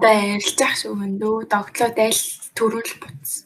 [0.00, 2.20] одоо ярилцах шүү хөндөө догтлоо дайл
[2.56, 3.44] төрүүл буц.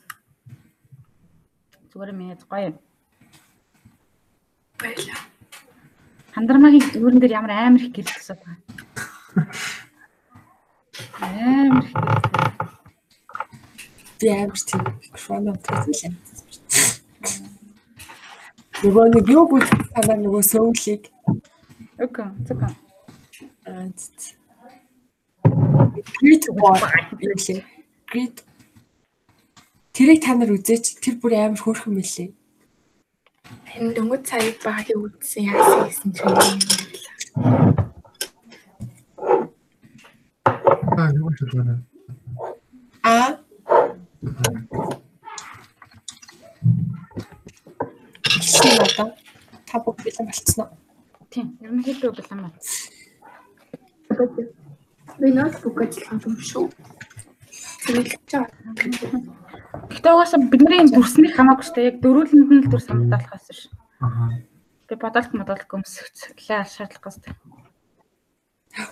[1.91, 2.77] Зүгээр минь гоё юм.
[4.79, 5.19] Баярлаа.
[6.31, 9.51] Хандармагийн дүүрэн дээр ямар амар их гэрэл тасаад байгаа.
[11.27, 12.71] Амар их гэрэл.
[14.23, 16.15] Би амар тийм микрофон амтсан юм.
[18.87, 21.11] Нөгөө нэг юу бүл танаа нөгөө сөүлийг
[21.99, 22.63] Окей, зөв.
[23.67, 23.91] аа
[25.95, 26.81] Great War
[27.21, 27.63] гэлээ.
[28.11, 28.43] Great
[29.95, 32.35] Тэрийг та нар үзээч тэр бүр амар хөөрхөн мэлээ.
[33.79, 36.35] Энэ дөнгөж цагийг багийг үзсэн яасан гэсэн чинь
[40.99, 41.79] Аа, юу ч байна.
[43.07, 43.39] Аа
[48.43, 49.15] Шинэ одоо
[49.63, 50.75] та бүх бэлэн болцсон уу?
[51.31, 52.59] Тийм, ерөнхийдөө бэлэн байна.
[55.19, 56.67] Би ноутбук ажиллах юм шүү.
[59.93, 61.89] Гэтэ угаасаа бидний дүрсний хамаагүй шүү дээ.
[61.91, 63.71] Яг дөрүүлэнд нь л дүрс хамгаалахаас ш.
[64.01, 64.41] Аа.
[64.89, 67.35] Би бодолт модолт гомсгчлээ шаардлага хэвчээ.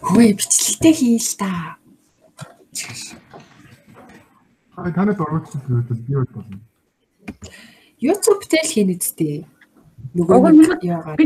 [0.07, 1.79] Хөөе бичлэлтэй хийл та.
[4.77, 6.61] Аа, танад орооч гэдэг би бод болно.
[7.99, 9.47] YouTube дээр л хийнэ.
[10.13, 11.19] Уг Нөгөө нь нэг яагаад.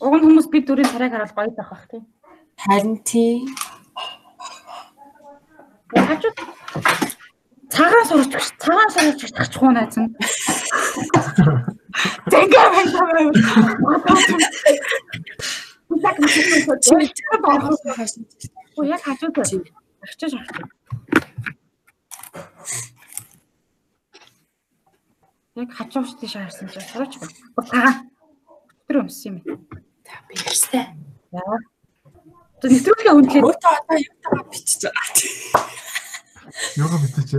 [0.00, 2.04] Уг нь хүмүүс би дүрийн царайг хараад гоё байх бах тийм.
[2.60, 3.48] харин тийм
[5.94, 6.36] Хажууд
[7.74, 10.06] цагаан сурч цагаан сурч тачих уу найзан.
[12.30, 13.32] Тэнгэр байна.
[15.90, 16.40] Усак чи
[17.26, 18.24] тэр байхаас хашиж
[18.76, 19.66] Уу яг хажууд байна.
[20.02, 20.66] Очиж авчих.
[25.56, 27.66] Яг хажууд тийш харсан чинь сурч байна.
[27.68, 27.94] Цагаан.
[28.86, 29.66] Тэр өмсөн юм.
[30.06, 30.86] За би ярьстай.
[31.34, 31.58] Яа.
[32.60, 33.42] Нэвтрүүлгээ үнэлээ.
[33.42, 35.06] Мото одоо юу таа бичиж байгаа.
[36.76, 37.30] Юугаа битээч.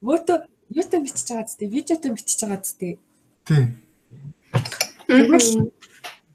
[0.00, 0.32] Мото
[0.70, 1.66] юу таа бичиж байгаа зү?
[1.66, 2.72] Видеотоо бичиж байгаа зү?
[2.78, 3.62] Тий.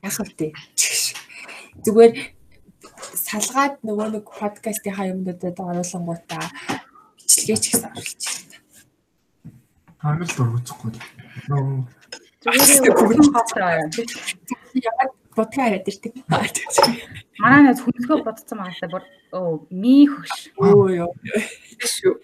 [0.03, 0.51] Яах вэ?
[1.85, 2.13] Зүгээр
[3.15, 6.45] салгаад нөгөө нэг подкастынхаа юмнуудад оруулангуудаа
[7.15, 8.35] бичлэгээ ч гэсэн оруулчих.
[10.01, 10.91] Танил дургуцхгүй.
[11.49, 11.87] Нөө
[12.45, 13.89] Зүгээр хатаа.
[14.77, 16.13] Ягаад бодгаа хараад ирдэг.
[17.39, 19.03] Манай найз хүнсгөө бодсон магаасаа бүр
[19.35, 20.33] оо ми хөш.
[20.55, 21.11] Өө ёо.
[21.83, 22.15] шүү.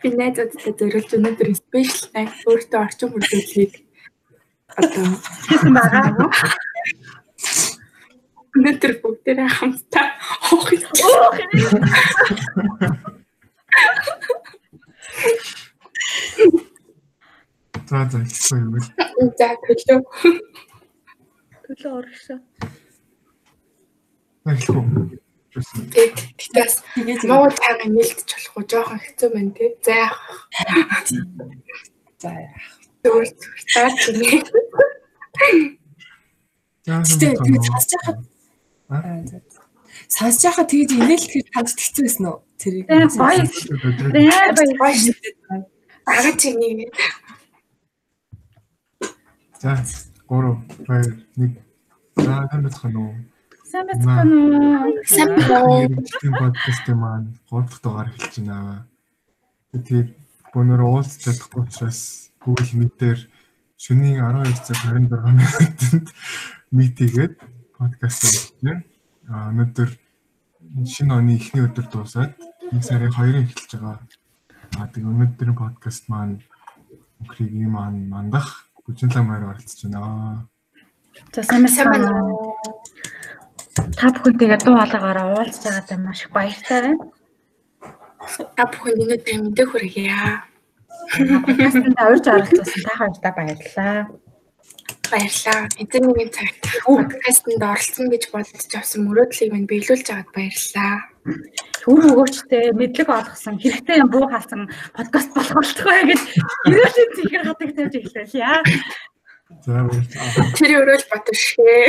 [0.00, 3.72] Би найзуудтай зориулж өнөөдөр спешиал найз өөртөө орчин бүрдүүлгийг
[4.80, 5.06] одоо
[5.46, 6.28] Хийсэн байгаа.
[8.56, 10.06] өнөөдөр бүгдээрээ хамтдаа
[10.48, 10.82] хоох юм.
[17.88, 18.88] за за хэлсэн юм бэл.
[19.38, 20.00] За төлөө.
[21.64, 22.38] Төлөө оргишоо.
[24.44, 25.20] Хэлэхгүй.
[25.54, 25.78] Juste.
[25.94, 29.70] Тэгтээс Тэгээд Монгол тайгаа нээлтж болох уу жоохон хэцүү байна тий.
[29.86, 30.20] За яах
[32.18, 32.30] за
[33.06, 34.42] зүгээр зүгээр цаа тийм.
[36.84, 37.64] Гэтэ тэгээд
[38.90, 39.38] Аа, за.
[40.10, 42.38] Сонсож байхад тэгээд инээл тэр танд хэцүү байсан уу?
[42.58, 42.84] Тэрийг.
[42.90, 43.46] Тэ гоё.
[44.10, 44.26] Тэ
[44.58, 44.74] гоё.
[44.74, 45.16] Гоё шүү.
[46.04, 46.92] Ага чи нэг
[49.62, 49.78] За
[50.28, 50.56] 3
[50.88, 51.56] 2 1.
[52.16, 53.14] За тань бацхан уу.
[53.68, 55.02] Сайн байцгаана уу?
[55.04, 56.02] сайн байна.
[56.20, 58.86] Тийм подкаст маань 3 дахь дугаар эхэлж байна.
[59.72, 60.10] Тэгээд
[60.54, 63.20] бөөнөр уулзч чадахгүй учраас Google Meet-ээр
[63.76, 66.08] шөнийн 12 цаг 26 минутанд
[66.72, 67.34] хийгээд
[67.76, 68.78] подкаст хийлээ.
[69.28, 69.90] А өнөөдөр
[70.88, 72.32] шинэ оны эхний өдөр дуусаад
[72.72, 74.00] нэг сарын 2-ын эхэлж байгаа.
[74.80, 76.40] А тэгээд өнөөдрийн подкаст маань
[77.20, 80.48] Укригийн маань мандах Гүжинлэг маяг оролцож байна.
[81.32, 82.10] За сайн сайн байна.
[83.96, 87.04] Та бүхэнтэйгээ дуу хоолойгоор уулзж байгаадаа маш их баяртай байна.
[88.56, 90.20] та бүхэн өнөөдөр мэдээ хүргье.
[91.44, 93.98] Подкастт урьж оролцсон та хоёртаа баярлалаа.
[95.08, 95.60] Баярлалаа.
[95.80, 101.13] Эзэн нэгэн цагт подкастэнд оролцсон гэж бодож авсан мөрөөдлийг минь биелүүлж аваад баярлалаа.
[101.24, 106.20] Түр өгөөчтэй мэдлэг олгосон хэрэгтэй юм буу хаасан подкаст болох болтгоо гэж
[106.68, 108.60] ерөөлийн зихэр хатаг тавьж эхлэв яа.
[109.64, 110.52] За баярлалаа.
[110.56, 111.88] Тэр өрөөл батушхээ.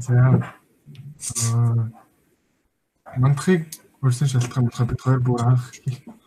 [0.00, 0.16] За.
[1.52, 1.92] Аа
[3.16, 3.64] мандахыг
[4.04, 5.64] өрсөн шалтгаан болохоо бид хоёр бүр анх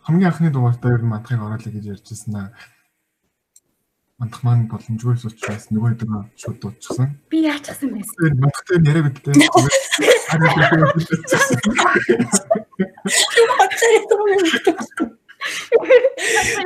[0.04, 2.48] хамгийн анхны дугаартаа ер нь мандахыг оруулъя гэж ярьжсэн аа.
[4.22, 6.06] Мандах маань боломжгүй учраас нөгөө хэд
[6.38, 7.18] шууд дуусчихсан.
[7.26, 8.06] Би яачихсан бэ?
[8.06, 9.34] Тэгээд мандахтай яриа бидтэй.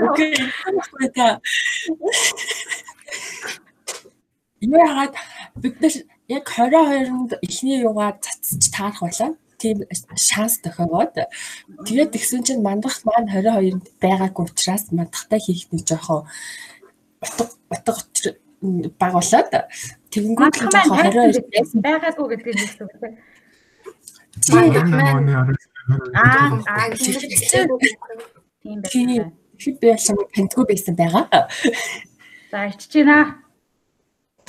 [0.05, 0.37] Окей.
[0.85, 1.41] Хөөе.
[4.61, 5.15] Яагаад
[5.57, 5.95] бид нар
[6.29, 9.33] яг 22-нд эхний юугаар цацж таарах байлаа.
[9.57, 9.81] Тийм
[10.13, 11.17] шанс тохиогоод
[11.89, 16.29] тэгээд тэгсэн чинь мандах маань 22-нд байгаагүй учраас мандахтай хийх нэг жоохон
[17.23, 18.31] утга утга
[19.01, 19.53] баг болоод
[20.13, 22.55] тэгэнгүүт л жоохон 22 байсан байгаагүй гэдэг
[23.01, 23.09] вэ?
[24.53, 26.91] Мандах маань Аа аа
[28.63, 29.33] тийм байна.
[29.63, 31.47] Хэд би ялсан пентгүй байсан байгаа.
[32.51, 33.39] За ичж байна.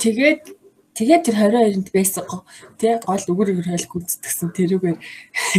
[0.02, 0.42] Тэгээд
[0.98, 2.42] тэгээд тэр 22-нд байсан гоо.
[2.78, 4.98] Тэ гол үгэр үгэр хайл гүнцдгсэн тэрүүгээр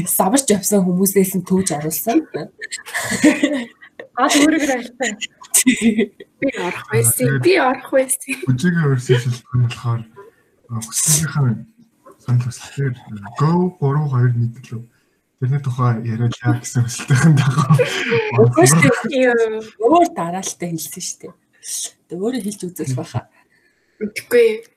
[0.04, 2.28] саварч явсан хүмүүсээс нь төвж оруулсан.
[4.20, 5.12] Гол үгэр үгэр хайлсан.
[5.66, 7.42] Би орох байсан.
[7.44, 8.36] Би орох байсан.
[8.48, 10.02] Бүжигийн өөрсдөө шилжих нь болохоор
[10.70, 11.66] хүсэлийнхаа
[12.24, 12.96] санал хүслээр
[13.40, 14.84] go 3 2 мэдлээ.
[15.40, 17.80] Тэрний тухай яриалаа гэсэн хүсэлтийн дагуу.
[19.80, 21.34] Өөр дараалтаа хэлсэн шүү дээ.
[22.12, 23.26] Тэгээ өөрөө хэлж үзэх байхаа.
[24.04, 24.68] Үгүй.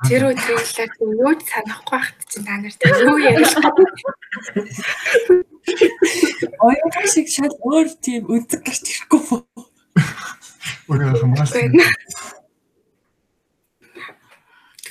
[0.00, 2.72] Тэр өдрөөлөд юу ч санахгүй байхад чинь та нар
[3.04, 3.52] юу ярих
[6.64, 9.44] Оюун шиг шал өөр тийм өнцөг гарч ирэхгүй бо.
[10.90, 11.74] Өөрөө хамгаалсан.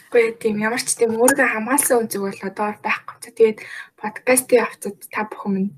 [0.09, 3.15] Гэхдээ тийм ямар ч тийм өөрийгөө хамгаалсан үнцэг бол одоо байхгүй.
[3.29, 3.59] Тэгээд
[3.99, 5.71] подкастын авцад та бүхэн минь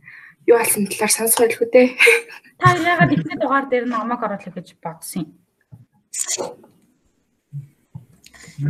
[0.48, 1.88] юу болсон талаар сонсох байлгүй дээ.
[2.60, 5.30] Та яагаад ихний дугаар дээр намайг оруулах гэж бодсон юм?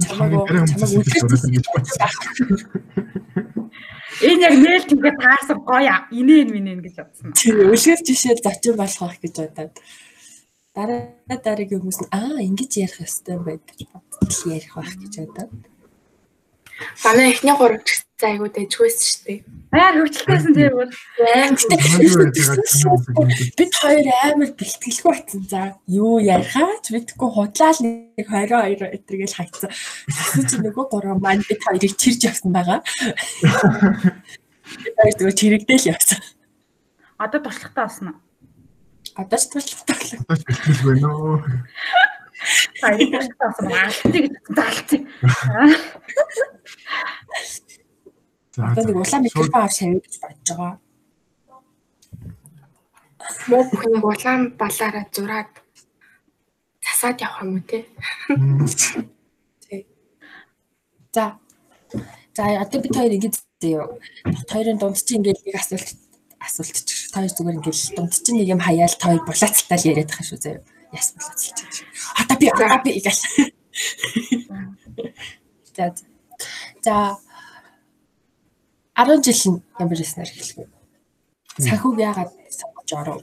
[0.02, 1.22] Чамаг чамаг үлдэх
[4.22, 7.34] Энэ яг нээлт ингээд таарсан гоё инээн минэн гэж бодсон.
[7.34, 9.74] Тийм үлгэр жишээ зочин болох байх гэж бодоод
[10.76, 15.14] дараа дараагийн хүмүүс нь аа ингэж ярих ёстой юм байна гэж бодтол ярих байх гэж
[15.20, 15.52] бодоод.
[17.04, 19.40] Манай эхний гурав ч гэсэн айгуу дэжгүйс шүү дээ.
[19.76, 20.92] Аа хөвчлээсэн тийм бол
[23.60, 25.42] бид хоёр амар бэлтгэлгүй батсан.
[25.52, 29.72] За юу ярихаач мэдгүй худлаа л нэг 22 өдргээл хайцсан.
[30.48, 32.80] Чинь нөгөө гурав маань бид хоёрыг чирж явсан байгаа.
[35.04, 36.20] Тэр зүгээр чирэгдэл явсан.
[37.22, 38.31] одоо туршлагатай болсон уу?
[39.16, 40.20] Одоо ч туршлагатай.
[40.28, 41.38] Бэлтгэл байна уу?
[42.82, 44.26] Баяр тасан алдтыг
[44.56, 45.02] заалцсан.
[48.56, 48.62] За.
[48.72, 50.74] Одоо нэг улаан микрофон авч тавих гэж бодож байгаа.
[53.48, 55.52] Муу бүхнийг улаан балаараа зураад
[56.84, 57.80] засаад явах юм уу те?
[61.16, 61.40] За.
[62.36, 63.86] За одоо бид хоёр ингэж зөө.
[64.52, 66.11] Хоёрын дунд чинь ингээд нэг асуулт
[66.42, 66.96] асуулт чи.
[67.14, 70.58] Хоёр зүгээр ингээд дунд чинь нэг юм хаяал той булаацтал яриад байгаа шүү зөө.
[70.92, 71.86] Яс булаацлж байгаа.
[72.22, 73.22] Одоо би одоо би гэл.
[75.78, 75.86] За.
[76.82, 76.96] За
[78.96, 80.68] 10 жил ямар яснаар вэ?
[81.58, 83.22] Санхүүг яагаад сонгож оров?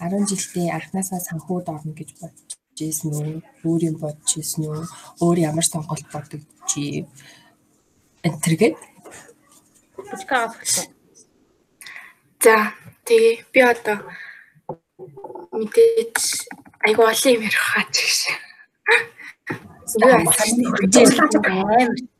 [0.00, 2.50] 10 жилдээ анхнаасаа санхүүд орно гэж бодож
[2.80, 3.42] ийсэн үү?
[3.66, 4.86] Өөр юм бодож ийсэн үү?
[5.20, 7.06] Өөр ямар сонголт бодогдчих
[8.24, 8.76] энтергээд
[10.00, 10.86] Гэж гавхсан.
[12.40, 12.72] За
[13.04, 14.00] тэгээ би одоо
[15.52, 16.48] мэдээж
[16.88, 18.20] айгу олон юм ярих хаач гэж.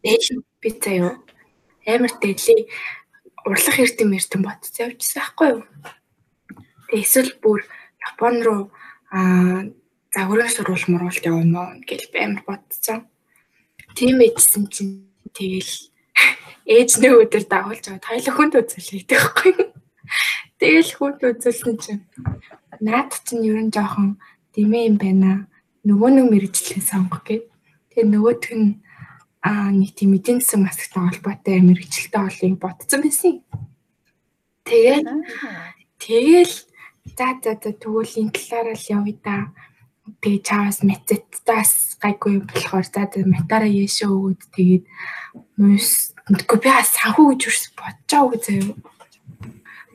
[0.05, 1.17] Юу би заяа
[1.89, 2.69] амар дээли
[3.49, 5.65] урлах эрдэм эрдэм бодсон явчихсан байхгүй юу.
[6.93, 7.65] Тэгээ эсвэл бүр
[8.05, 8.63] Япон руу
[9.09, 9.65] аа
[10.13, 13.09] загварын сурвал муруулт явна гэж би амар бодсон.
[13.97, 15.73] Тийм эжсэн чинь тэгэл
[16.69, 19.55] ээж нэг өдөр дагуулж аваад хоёул хүнд үзүүлээ гэхгүй.
[20.61, 22.03] Тэгэл хүнд үзүүлсэн чинь
[22.81, 24.21] наад чинь ер нь жоохон
[24.53, 25.31] дэмээ юм байна.
[25.87, 27.49] Нөгөө нэг мэрэгчлээ сонгох гэв.
[27.93, 28.81] Тэгээ нөгөөх нь
[29.41, 33.35] аа нэг тийм эдийн засаг масагтай холбоотой мэрэгчлээ олыг бодсон байсан.
[34.69, 35.07] Тэгээд
[35.97, 36.55] тэгэл
[37.17, 39.37] за за за тэгвэл энэ талаараа л явъя да.
[40.21, 44.85] Тэгээ чаас метцтаас гайгүй болохоор за метараа яашаа өгөөд тэгээд
[45.57, 48.75] мус Үгүй би санхүү гэж юус бодож байгаа заяа.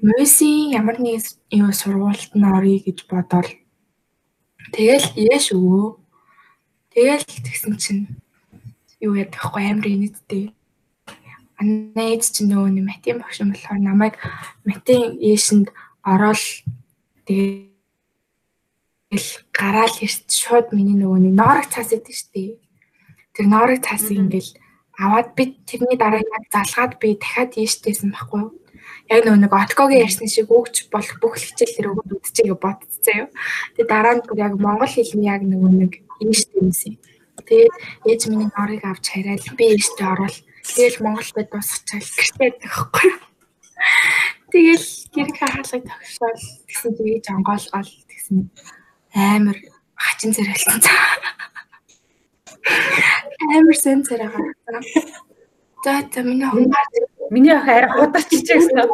[0.06, 3.50] Мөсийн ямар нэг юу сургуульд нь орё гэж бодоод
[4.70, 5.98] тэгэл яаш өгөө.
[6.94, 8.06] Тэгэл тэгсэн чинь
[9.02, 10.54] юу ядах вэ амар инээдтэй.
[11.58, 14.14] Манай эд чинь нөгөө нэг математик багш юм болохоор намайг
[14.62, 15.68] математикийн ээшэнд
[16.06, 16.44] ороод
[17.26, 17.66] тэгэл
[19.58, 22.62] гараал ирт шууд миний нөгөө нэг ноорог цаас идэв штэ.
[23.34, 24.54] Тэр ноорог цаасыг ингээл
[25.02, 28.54] аваад би тэрний дараа яг залгаад би дахиад ийштэйсэн байхгүй юу.
[29.10, 33.30] Яг нэг Откогийн ярьсан шиг өгч болох бүх хичээлээр өгөөд үдчихээ бодцсон юу.
[33.78, 35.94] Тэгээ дараа нь яг монгол хэлний яг нөгөө нэг
[36.26, 36.98] ийштэйсэн.
[37.46, 37.76] Тэгээд
[38.10, 43.10] ээж миний орыг авч хараад би ийштэй орвол тэгэл монголд дуусчихал гэртээ байхгүй.
[44.50, 48.38] Тэгэл гэрх хаалгыг тогшоол гэсэн тэгээд онгоолгоол гэсэн
[49.14, 49.58] амар
[49.94, 50.82] хачин зэрэлсэн.
[53.54, 55.26] амар сайн царай гаргасан.
[55.86, 56.88] За за миний хонгаар
[57.30, 58.90] Миний ах арай худалч гэсэн.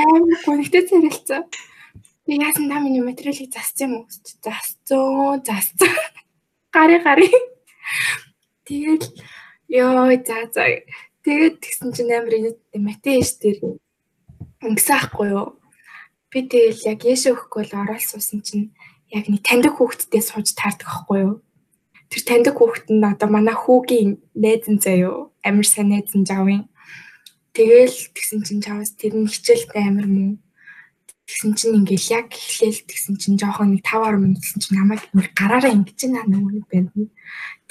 [0.00, 1.42] амар гонхтой царайлцсан.
[2.26, 4.08] Би яасан та миний материалыг зассан юм уу?
[4.44, 5.92] Засцсан, засцсан.
[6.72, 7.28] Гари гари.
[8.64, 9.04] Тэгэл
[9.68, 10.64] ёо за за.
[11.24, 13.76] Тэгээд тэгсэн чинь амар матеш дээр
[14.64, 15.60] ингэсэн ахгүй юу?
[16.32, 18.72] Би тэгэл яг яшаа өгөхгүй л ороод суусан чинь
[19.12, 21.44] яг нэг таньдаг хүүхдтэй сууж таардаг ахгүй юу?
[22.10, 25.32] Тэр таньдаг хүүхэд нь одоо манай хүүгийн найзан заяо.
[25.42, 26.68] Амар сайн найзан жавын.
[27.54, 30.42] Тэгэл тэгсэн чинь чавс тэр нь хичээлтэй амар муу.
[31.24, 35.02] Тэгсэн чинь ингээл яг эхлээл тэгсэн чинь жоохон нэг 5 10 минут гэсэн чинь намайг
[35.16, 37.08] нэг гараараа ингэж наа нөгөө байна.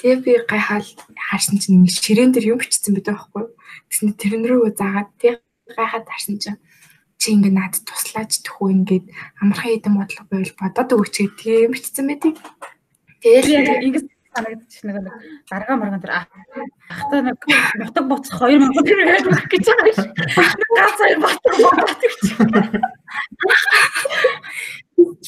[0.02, 3.44] Тэгээ би гайхаал харсан чинь нэг ширээн дээр юм бичсэн байдаг байхгүй.
[3.92, 5.38] Тэгсэн тэрэн рүү заагаад тэг
[5.70, 6.58] гайхаад харсан чинь
[7.20, 9.06] чи ингэ над туслаач төхөө ингээд
[9.38, 12.34] амархан хэдэн бодлого байвал бодоод өгч гэдэг юм бичсэн байдаг.
[13.22, 15.14] Тэгэл ингэж санагдчих нэг нэг
[15.48, 17.38] дарга марган дээр ахтай нэг
[17.78, 20.02] нутаг буцах 2000 төгрөг өгөх гэж байгаа ш.
[20.74, 22.22] Гац хоёр батар бодоод гэж.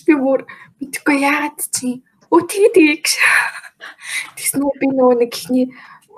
[0.06, 0.40] Би бүр
[0.82, 2.02] мэдгүй яагаад чи
[2.34, 3.08] өө тэгээ тэгээ гэж.
[4.36, 5.66] Тэснэ би нөгөө нэг ихний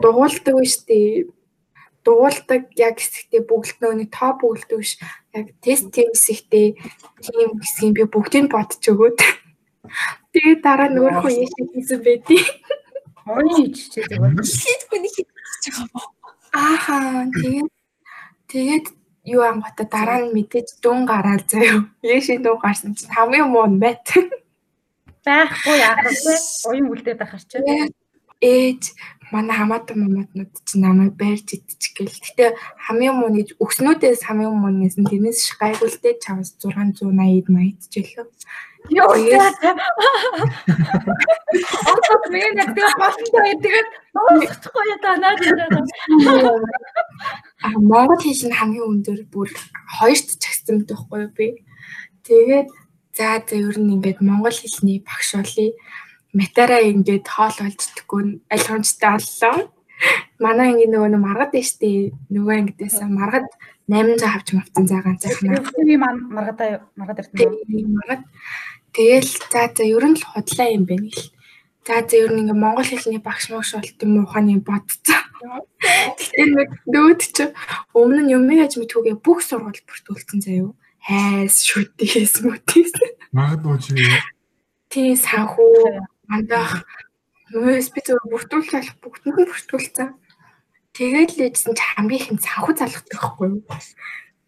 [0.00, 1.28] дугуулдаг биш үү?
[2.04, 4.96] Дугуулдаг яг хэсэгтээ бүгд нөгөө нэг тоо бүгддэг биш.
[5.36, 6.66] Яг тест тийм хэсэгтээ
[7.20, 9.18] тийм хэсгийг би бүгдийг бодож өгөөд.
[10.38, 12.42] Тэгээ дараа нөөрхөө яшиг хийсэн байдیں۔
[13.26, 14.38] Хооны иччээ зүгээр.
[14.38, 15.28] Хийдгүй нэг хийж
[15.66, 16.06] байгаа боо.
[16.54, 17.70] Ааха тэгээд
[18.46, 18.86] тэгээд
[19.34, 21.90] юу ангата дараа нь мэдээж дүн гараад заяа.
[22.06, 24.06] Яшин дүн гарсан чинь хамгийн муу нь бат.
[25.26, 26.34] Байхгүй яах вэ?
[26.70, 27.58] Уян үлдээд ахар чи.
[28.38, 28.94] Ээж
[29.32, 32.22] манай хамаатан маматнууд чинь намайг байрж идчих гээл.
[32.26, 32.46] Гэтэ
[32.86, 37.92] хамгийн муу нэг өкснүүдээс хамгийн муу нэс нь тэрнээс гайгүй л дээ чамс 680 80
[37.92, 38.26] жилөө.
[38.88, 39.52] Йоо яа.
[41.92, 45.82] Одоо миний нэг тэгээ болтой тэгээд ноосчихгүй та наад яриа.
[47.60, 49.50] А Монгол хэл нь хамгийн өндөр бүр
[49.98, 51.46] хоёрт чагсан байхгүй би.
[52.24, 52.68] Тэгээд
[53.18, 55.74] за за ер нь ингээд монгол хэлний багш болъё.
[56.36, 59.72] Метараа ингээд хоол олждггүй аль хонцтой боллоо.
[60.38, 62.12] Манай анги нөгөө нэг маргад дээ штэ.
[62.28, 63.48] Нөгөө ангидээс маргад
[63.88, 65.56] 800 авч мавцсан заа ганцхан.
[65.88, 67.96] Би маргадаа маргад ирсэн.
[67.96, 68.22] Маргад
[68.92, 71.30] Тэгэл за за ер нь л худлаа юм байна гэл.
[71.86, 75.22] За за ер нь ингээ монгол хэлний багш магш болт юм ухааны бодцоо.
[76.18, 77.44] Тэгэхээр нэг нүүд чи
[77.94, 80.74] өмнө нь юмыг аж мэдхүүгээ бүх сургууль бүртгүүлсэн заяо.
[81.04, 82.92] Хайс шүтээс мүтээс.
[83.32, 83.92] Магадгүй чи
[84.88, 86.17] Тий санхүү
[87.56, 90.08] нөөс би зөв бүртгүүлэх бүгдэнд нь бүртгүүлсэн.
[90.92, 93.64] Тэгээд л ээжсэн чи хамгийн их санхүү залгадаг байхгүй юу?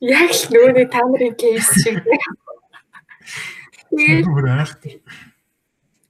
[0.05, 2.05] Яг л нөөний та нарын кейс шиг.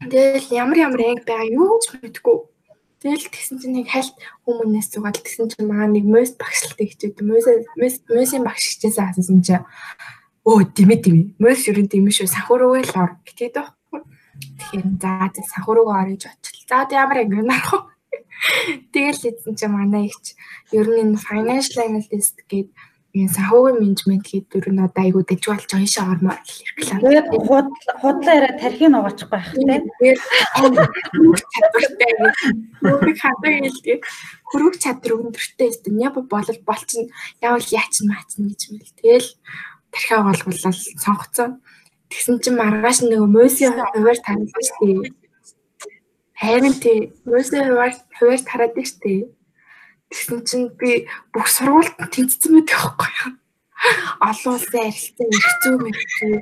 [0.00, 2.36] Тэгэл ямар ямар анги байгаа юу ч мэдгүй.
[3.00, 7.46] Тэгэл тэгсэн чинь нэг хальт хүмүүнээс зугаал тэгсэн чинь маа нэг мөс багшлалтай хичээд мөс
[8.10, 9.64] мөсийн багш хичээсэн асуусан чинь
[10.44, 13.79] өө димэ димэ мөс юу димэ шүү сахуруугаа л ор гэдэг байхгүй.
[14.58, 16.60] Тэгэхээр за сахуруугаа орж очил.
[16.68, 17.90] За одоо ямар анги нарах вэ?
[18.92, 20.36] Тэгэл хэлсэн чинь манай ихч
[20.72, 22.66] ер нь энэ financial analyst гэдэг
[23.10, 27.00] энэ санхүүгийн менежмент гэдэг нь одоо айгуу дэж болж байгаа шээ ормоор реклам.
[27.02, 27.28] Тэгээд
[28.00, 29.82] худлаа яриа тархийг нугаачих байх тийм.
[33.02, 34.00] нэг хатаа хэлдэг.
[34.46, 37.10] Хөрөг чадвар өндөртэй өстө няа болол болчин
[37.42, 38.94] яавал яач маацна гэж мэл.
[39.02, 39.28] Тэгэл
[39.90, 41.50] тархиа голгуулаад сонгоцсон.
[42.10, 44.18] Тэгсэн чинь маргааш нэг мөсийн хуваар
[44.68, 45.14] шүү дээ.
[46.42, 49.30] Харин тий мөсийн хуваар хуваар тараад дээ
[50.10, 53.30] Тэгсэн чинь би бүх сургуульд тэнцсэн мэт байхгүй юу?
[54.26, 56.34] Олон улсын арилтсан эрхцүү мэрхцүү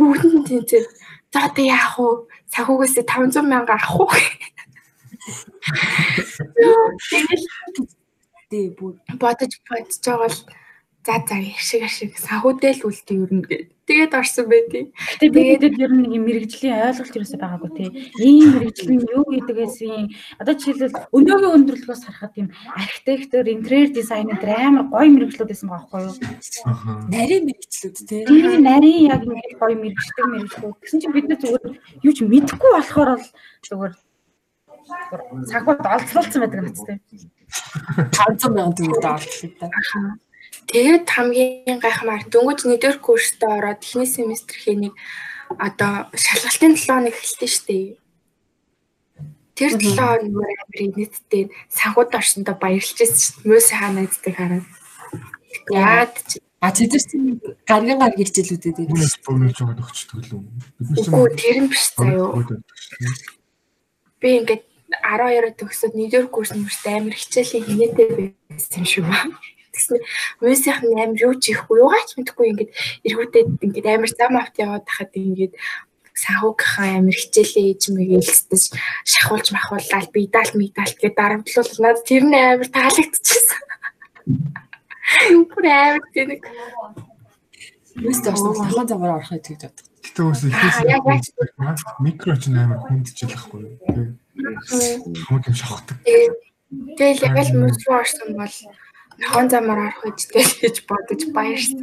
[0.00, 0.86] бүгдэнд тэнцээд
[1.28, 2.24] за одоо яах вэ?
[2.48, 4.16] Сахуугаас 500 мянга авах уу?
[7.12, 7.44] Тэгэл
[8.48, 10.40] тий бүр бодож бодож байгаа л
[11.06, 13.44] за за шиг шиг сахуудэл үлдээ ер нь
[13.90, 17.88] тэгээд орсон байдیں۔ Тэгээд бид ер нь нэг мэрэгжлийн ойлголт юусаа байгаагүй тий.
[18.22, 20.06] Ийм мэрэгжил нь юу гэдгээсийн
[20.38, 25.90] одоо жишээлбэл өнөөгийн өндөрлөгөөс харахад тийм архитектор, интерьер дизайн энэ амар гоё мэрэгжлүүд байсан байгаа
[25.90, 26.14] байхгүй юу?
[27.10, 28.22] Нарийн мэрэгжлүүд тий.
[28.22, 30.76] Тийм нарийн яг ингэ гоё мэрэгждэг мэрэгжлүүд.
[30.86, 31.74] Гэсэн чинь бид нар зүгээр
[32.06, 33.26] юу ч мэдэхгүй болохоор л
[33.66, 33.92] зүгээр
[35.50, 36.96] цагууд олзлуулсан байдаг нацтай.
[38.14, 39.66] 500 сая төгрөг олдлоо та.
[40.72, 44.94] Тэгээд хамгийн гайхамшиг дөнгөж нэгдүгээр курстэ ороод эхний семестрийн нэг
[45.60, 47.86] одоо шалгалтын 7 хоног эхэлсэн шүү дээ.
[49.52, 53.48] Тэр 7 хоног амир нийтдээ санхуд орсондоо баярлж байсан шүү дээ.
[53.52, 54.66] Мөс хаа найздаг хараад.
[55.68, 57.10] Яад чи А тэдэрс
[57.66, 58.86] гаргийн гар гэрчлүүдээ дээ.
[58.86, 60.40] Үүнээс бөөнөж байгаа өгч төлөө.
[60.94, 62.38] Үгүй тэр нь биш заяо.
[64.22, 64.62] би ингээд
[64.94, 68.08] 12-оор төгсөөд 1-р курс мөртөө амар хичээлийн хинээтэй
[68.46, 69.34] байсан юм шиг байна.
[69.72, 69.98] Тэгсэн
[70.44, 72.70] мюзикх нь амар юу ч ихгүй юугаач мэдэхгүй ингээд
[73.08, 75.56] эргүүтээ ингээд амар зам авт яваад тахад ингээд
[76.12, 78.62] санхугийнхаа амар хичээлээ ээж мэгээлсдэж
[79.08, 83.64] шахуулж махуулаад бидал медалт гэдэг дарамтлуул надад тэр нь амар таалагдчихсан.
[85.48, 86.42] Бүр амар тэнэг.
[87.96, 89.86] Юуст орсон талан замаар орох гэж боддог.
[90.04, 90.78] Гэтэ ус ихээс
[92.04, 93.62] микро ч амар хүндчихлэхгүй.
[95.24, 95.96] Хамаг юм шахдаг.
[96.96, 98.56] Тэгэл яг л мөс рүү орсон бол
[99.22, 101.80] нохон замаар орох үедтэй гэж бодож баярсан.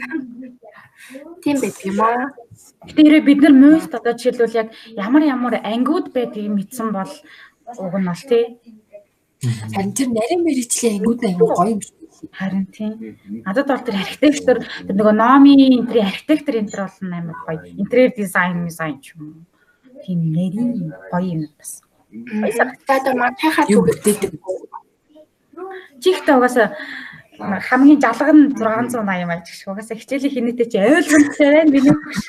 [1.43, 2.36] Тийм байт юм аа.
[2.86, 7.13] Тэгэхээр бид нар муйст одоо жишээлбэл яг ямар ямар ангиуд байдгийг мэдсэн бол
[7.79, 8.46] уг нь бол тий.
[9.74, 11.96] Харин тэр нарийн мэрэгчлийн ангиуд аягүй гоё юм шиг.
[12.39, 12.91] Харин тийм.
[13.48, 17.63] Надад бол тэр архитектор тэр нөгөө номи энэ архитектор энэ төр бол амар гоё.
[17.79, 19.43] Интерьер дизайн дизайн ч юм уу.
[20.03, 21.81] Тийм нэрийн гоё юм бас.
[22.12, 24.36] Тэгээд манайхаа зүгтдэг.
[26.03, 26.75] Чихтэй угаасаа
[27.39, 29.67] хамгийн жалга нь 680 маяг гэх шиг.
[29.72, 32.22] Угаасаа хичээлийн хинэтээ чи ойлгомжтой байна миний гэж.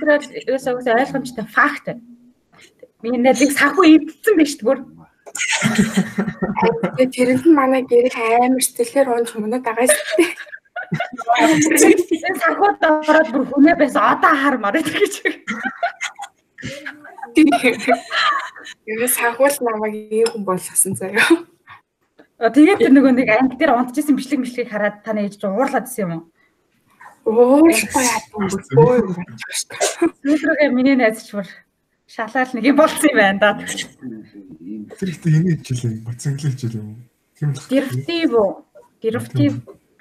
[0.00, 1.86] Тэр угаасаа ойлгомжтой факт.
[3.02, 4.80] Миний нэг санхүү эвдсэн биш бүр.
[6.96, 9.92] Тэгээд тэрэнд нь манай гэрэх амар стилээр унж мөнө дагаас.
[12.40, 15.14] Санхүү ороод бүр хүнээ байсан одоо хармаар гэж.
[18.86, 21.26] Юу санхуул намайг ийм хүн болгосон заяа.
[22.38, 26.12] Тэгээд тэр нөгөө нэг анги дээр унтчихсан бичлэг бичлэгийг хараад та нээж уурлаад исэн юм
[26.12, 26.22] уу?
[27.26, 29.38] Уурлахгүй юм бөө юм байна.
[30.26, 31.46] Сүүдрүүгээ миний найз ч бүр
[32.10, 33.50] шалаал нэг юм болсон юм байна да.
[33.62, 36.02] Тэр ихтэй энийг хичээлээ.
[36.02, 36.98] Бацанглаа хичээл юм уу?
[37.38, 37.62] Тийм л.
[37.70, 38.50] Директив үү?
[39.02, 39.52] Директив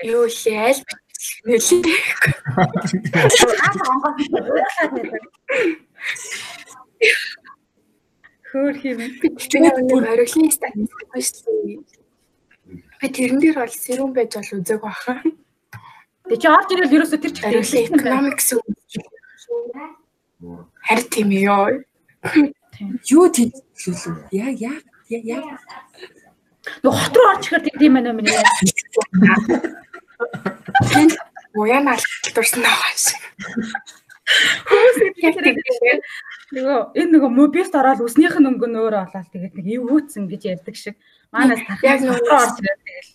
[0.03, 0.81] Юу лээ аль
[1.45, 1.93] нэлээ.
[8.51, 8.99] Хөөх юм.
[9.23, 11.83] Тэгээд нэг ориглын статистик байсан.
[12.99, 15.23] Би тэрэн дээр бол сэрүүн байж бол үзег баха.
[16.27, 18.53] Тэг чи орж ирэл ерөөсө тэр чихтэй Ориглын economics
[20.87, 21.81] харин тийм ёо.
[23.09, 24.17] Юу төлөвлөв?
[24.31, 25.45] Яг яг яг
[26.85, 28.37] Нөгөө хот руу орж ирэхээр тийм байна миний.
[31.57, 33.21] Уян алдурсан байгаа шиг.
[36.51, 40.75] Нөгөө энэ нөгөө мобилд ороод үснийх нь өнгө нөөрэ болоод тэгээд нэг эвгүүцэн гэж ярьдаг
[40.75, 40.95] шиг.
[41.31, 43.11] Манаас хот нөгөө- орж ирэл тэгэл.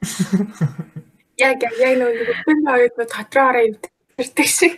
[1.40, 3.64] Яг яг нөгөө хүн хоёрт нь дотроо ороо
[4.20, 4.74] ирдэг шиг.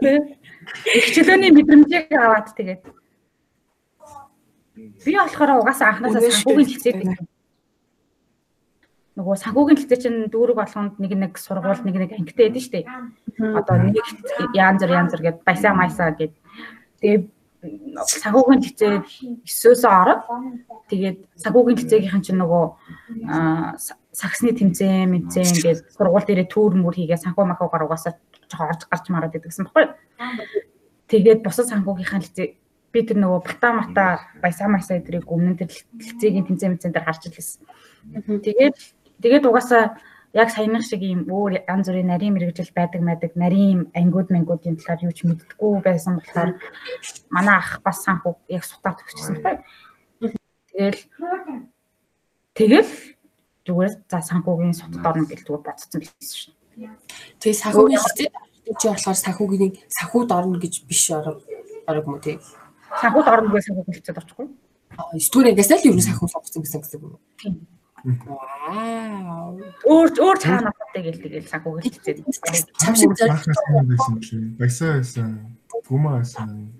[0.00, 2.82] Хичээлөөний мэдрэмжийг аваад тэгээд
[5.04, 7.18] би болохоор угаасаа анхнаасаа Үнэн санхүүгийн хичээд дээ.
[9.16, 12.84] нөгөө санхүүгийн хичээ чинь дүүрэг болгонд нэг нэг сургууль нэг нэг ангитай байдаг шүү дээ.
[13.56, 13.96] Одоо нэг
[14.52, 16.34] янз бүр янз бүр гэд баясаа майсаа гэд
[17.00, 17.24] тэгээд
[18.22, 18.94] санхүүгийн хичээ
[19.42, 20.22] 9-өөс ороод
[20.90, 22.64] тэгээд санхүүгийн хичээгийнхэн чинь нөгөө
[23.26, 28.14] аа, са- саксны тэмцээн мэдцэн гэд сургууль дээрээ түүр мөр хийгээ санхүү махуугаар угаасаа
[28.48, 29.92] жоохон орж гарч мараад идэгсэн баггүй.
[31.10, 32.48] Тэгээд бусад санхүүгийнхаа хичээ
[32.92, 34.04] би тэр нөгөө бата мата
[34.40, 37.66] баясаа майсаа эдрийг өмнө тэр хичээгийн тэмцээн мэдцэн дээр харж илсэн.
[38.40, 38.76] Тэгээд
[39.20, 39.98] тэгээд угаасаа
[40.36, 45.08] яг саяных шиг ийм өөр янз бүрийн нарийн мэрэгжил байдаг байдаг нарийн ангиуд мангуудын талаар
[45.08, 46.50] юу ч мэддэггүй байсан болохоор
[47.32, 49.64] манай ах бас санхүү яг сутаа төгсчихсэн байна.
[50.76, 51.00] Тэгэл
[52.52, 52.92] тэгэл
[53.64, 56.52] зүгээр за санхүүгийн сутад орно гэж зүгээр бодсон байсан шүү.
[57.40, 58.36] Тэгээ санхүүгийн хичээл
[58.76, 61.40] чи болохоор санхүүгийн санхүүд орно гэж биш орог
[61.88, 62.36] орог мó тий.
[63.00, 64.46] Санхүүд орно гэж санхүүгийн хэлцээд очихгүй.
[64.96, 67.16] 9 дугаар ангиас л юу санхүү сонгосон гэсэн гэсэн юм.
[67.40, 67.54] Тийм.
[69.86, 72.18] Өөр өөр цаана наттай гэл тэгэл санхүүгийн хэлцээд.
[72.78, 74.36] Чам шиг байсан чи.
[74.58, 75.58] Баясаа байсан.
[75.90, 76.70] Гүмаа байсан.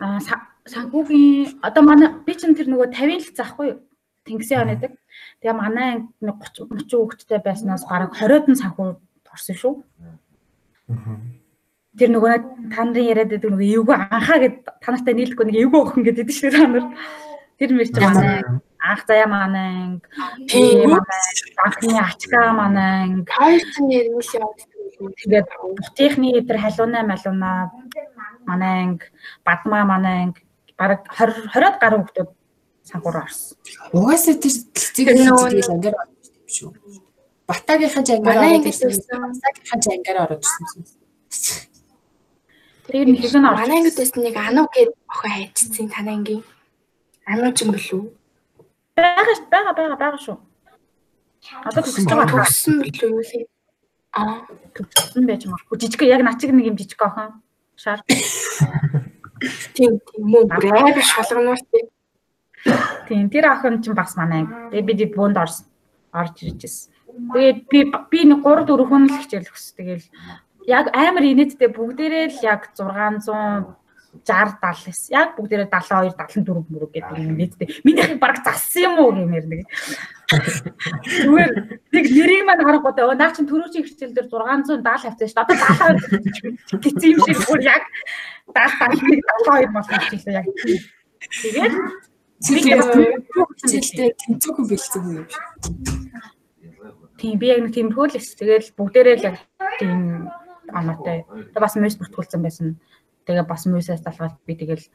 [0.00, 3.80] Аа са- санхүүгийн одоо манай би чинь тэр нөгөө 50-ын л заахгүй юу?
[4.28, 4.92] Тэнгисийн оноодаг.
[5.40, 8.86] Тэгээ манай анги нэг 30 30 хүүхэдтэй байснаас бараг 20-од нь санхүү
[9.32, 9.74] орсон шүү.
[11.98, 12.32] Тэр нөгөө
[12.72, 16.28] та нарын яриад байдаг нөгөө эвгүй анхаа гэд та нартай нийлэхгүй нэг эвгүй охин гэдэг
[16.28, 16.86] шүү та нар.
[17.58, 18.40] Тэр мэр чи манай
[18.82, 20.06] анх заяа манай анги,
[20.50, 20.90] Тийм.
[21.64, 21.94] анхны
[23.06, 24.68] анги, Хоёр чинь нэрмэл явдаг.
[25.22, 27.70] тэгээд бутихны тэр халуунаа малуунаа
[28.46, 29.06] манай анги,
[29.46, 30.42] бадмаа манай анги
[30.78, 32.30] бараг 20 20-од гаруй хүүхдүүд
[32.90, 33.56] санхүүр орсон.
[33.94, 36.70] Угаасаа тэр ангиар орж ирсэн юм шүү.
[37.46, 38.90] Батагийнхаа Манай ороод ирсэн.
[38.90, 40.66] Батагийнхаа ч ангиар ороод ирсэн.
[42.86, 43.42] Тэр нэг нь орсон.
[43.46, 46.42] Манай ангид байсан нэг ануу гээд охин хайчсан танай ангийн.
[47.30, 48.02] Ануу ч юм болов
[48.96, 50.36] ш- байгаа байгаа байгаа шүү.
[51.64, 52.28] Одоо төгсөж байгаа.
[52.32, 53.46] Төгссөн болов уу лээ.
[54.12, 54.34] Аа.
[54.76, 55.78] төгссөн байж магадгүй.
[55.80, 57.40] Жижиг яг начиг нэг юм жижиг охин.
[57.76, 58.00] Шар.
[59.74, 61.86] Тийм тийм мөн амар шалгануур тийм.
[63.08, 65.64] Тийм тэр охин чинь бас манай бид буунд орж
[66.12, 66.92] орж ирж байсан.
[67.32, 67.78] Тэгээд би
[68.12, 69.72] би нэг 3 4 хүн л хичээл өгс.
[69.76, 70.06] Тэгэл
[70.68, 73.81] яг амар инээдтэй бүгдээрээ л яг 600
[74.12, 75.08] 60 70 эс.
[75.08, 77.68] Яг бүгдээрээ 72 74 мөрөг гэдэг юм нийтдээ.
[77.80, 79.64] Минийхийг баг зассан юм уу гэмээр нэг.
[81.24, 81.52] Зүгээр
[81.96, 83.16] нэг нэрийг маань харахгүй даа.
[83.16, 85.40] Наа чин төрөөчийн хичээл дээр 670 хавцсан шүү.
[85.40, 87.84] Одоо 70 гэсэн юм шиг бүр яг
[88.52, 90.46] 70 71 72 болсон хичээлээ яг.
[91.32, 91.74] Тэгээд
[93.64, 95.26] хичээлдээ тэнцүүхэн бэлдсэн юм.
[97.16, 98.36] Тийм би яг нэг тиймэрхүү л эс.
[98.36, 99.36] Тэгэл бүгдээрээ л яг
[99.80, 100.28] тийм
[100.68, 101.24] амартай.
[101.24, 102.76] Тэгээ бас мэс бүртгүүлсэн байсан.
[103.26, 104.86] Тэгээ бас мөсөөс талгаад би тэгэл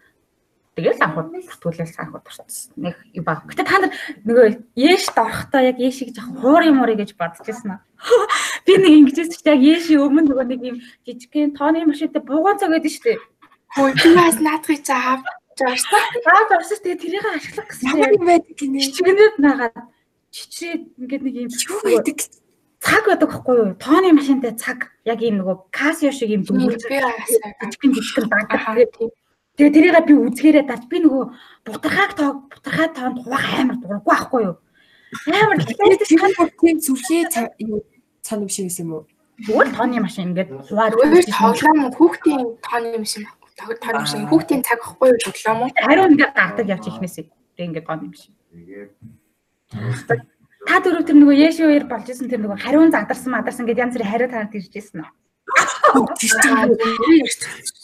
[0.77, 2.73] тэгэл анхууд бүртгүүлээс анхууд турцсан.
[2.77, 3.41] Нэг юм ба.
[3.49, 3.91] Гэтэ та нар
[4.27, 4.45] нөгөө
[4.77, 7.81] яэш дорхтой яг яэшиг жоох хуур юм уу гэж бодчихсон аа.
[8.65, 12.69] Би нэг ингэжсэн чинь яг яэши өмнө нөгөө нэг юм жижигхэн тооны машинтай буугаан цаг
[12.69, 13.19] байдаг шүү дээ.
[13.73, 15.21] Хөөе би бас наадхыг заав.
[15.57, 16.03] Жаарсан.
[16.29, 17.89] Аа зорсож тэгээ тэрийг ашиглах гэсэн.
[17.97, 18.77] Ямар юм байдаг гинэ.
[18.77, 19.75] Чичгэнэд нагаад
[20.29, 22.19] чичрээд ингээд нэг юм Юу байдаг?
[22.87, 23.69] Цаг байдаг байхгүй юу?
[23.75, 28.61] Тооны машинтай цаг яг ийм нөгөө касио шиг юм дүнгийн жижигэн жижигэн дагдаг.
[28.95, 29.11] тийм.
[29.57, 31.23] Тэгээ тэрийг би үзгээрээ даж би нөгөө
[31.67, 34.55] бутархааг тоо бутархаа тоонд хуваах амар дурггүй байхгүй юу?
[35.27, 37.23] Амар Тэгээд тэгээд тэр бүртийн зүрхээ
[38.21, 39.03] цан юм шиг юм уу?
[39.45, 43.49] зүгээр тооны машин ингээд хуваад Өөр тоглоом хүүхдийн тооны юм шиг байхгүй.
[43.57, 45.69] Тог тооны юм шиг хүүхдийн цаг ахгүй юу тоглоом уу?
[45.77, 47.25] хариу ингээд гардаг явж ихнээсээ.
[47.53, 48.33] Тэгээ ингээд тооны машин.
[50.67, 53.95] Та дөрөв тэр нөгөө Яши хоёр болж исэн тэр нөгөө хариун задарсан мадарсан гэдээ янз
[53.95, 55.11] бүрийн хариу танад ирж ирсэн үү?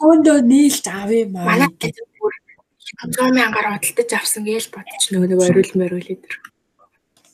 [0.04, 1.48] Өндөө нийлж авъя маа.
[1.48, 6.34] Манай 100 мянгаар худалдаж авсан гэж бодчих нөгөө нэг ориул мөрөөл өдр.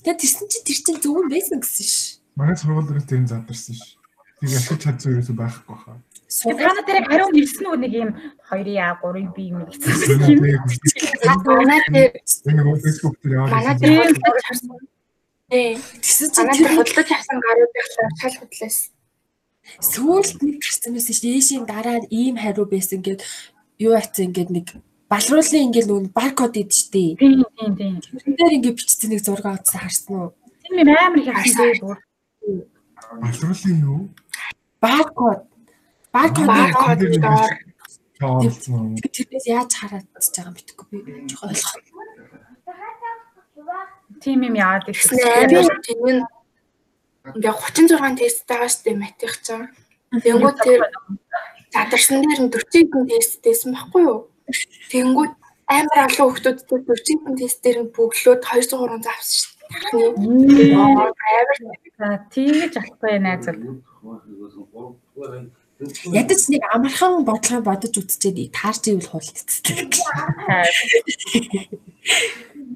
[0.05, 2.21] Тэгээд тэрсэн чи тэр чинь зөв юм байсан гэсэн ш.
[2.38, 3.97] Манай сургууль дээр тэр нь задарсан ш.
[4.39, 5.97] Тийг ашиг чадсан ерөөсөй байхгүй хаа.
[6.29, 8.09] Тэгээ нар тэр хариу ирсэн үү нэг юм
[8.53, 10.29] 2-ийн 3-ийн би юм гэсэн.
[11.43, 12.57] Манай дээр дээр
[13.49, 14.13] манай дээр
[15.49, 15.49] худалдаж авсан.
[15.49, 15.77] Тий.
[16.01, 18.77] Тэрсэн чи Манай тэр худалдаж авсан гаруудынхаа шал худлаас.
[19.81, 21.21] сүүлд нэг гарсан байсан ш.
[21.25, 23.21] Ээшийн дараа ийм хариу байсан гэд
[23.77, 24.67] юу яцсан ингээд нэг
[25.09, 27.17] балруулын ингээд нөгөө баркод идэв штэ.
[27.17, 27.93] Тийм тийм тийм.
[28.01, 30.29] Тэрэн дээр ингээд бичсэн нэг зураг авсан харсан уу?
[30.65, 31.97] Тэр юм амар их харсан.
[33.21, 34.01] Балруулын юу?
[34.81, 35.39] Баркод.
[36.13, 36.99] Баркод Баркод
[39.15, 40.55] тэрнээс яаж хараад байгаа юм
[40.91, 41.73] би жоохон ойлгох.
[44.21, 44.55] Тийм юм
[44.95, 45.17] гэсэн.
[45.19, 46.19] амар тэнэн
[47.36, 49.69] ингээ 36 тест байгаа штэ математик цаа.
[50.23, 50.82] Тэнгүүд тэр
[51.73, 54.19] задарсан дээр нь 40 хэдэн тест байсан байхгүй юу?
[54.91, 55.34] Тэнгүүд
[55.69, 59.60] амар олон хүмүүс тэр 40 хэдэн тест дээр нь бөглөөд 200 300 авсан штэ.
[61.99, 63.62] Амар тийгэж болохгүй найз бол.
[66.12, 69.93] Ядаж нэг амархан бодлого бодож үзчихэд таарч ивэл хуулцдаг.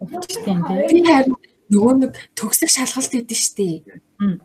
[0.08, 0.82] Тийм тийм.
[0.90, 1.36] Би харин
[1.72, 3.84] нөгөө нэг төгсөх шалгалт штэ.
[4.20, 4.42] Мм.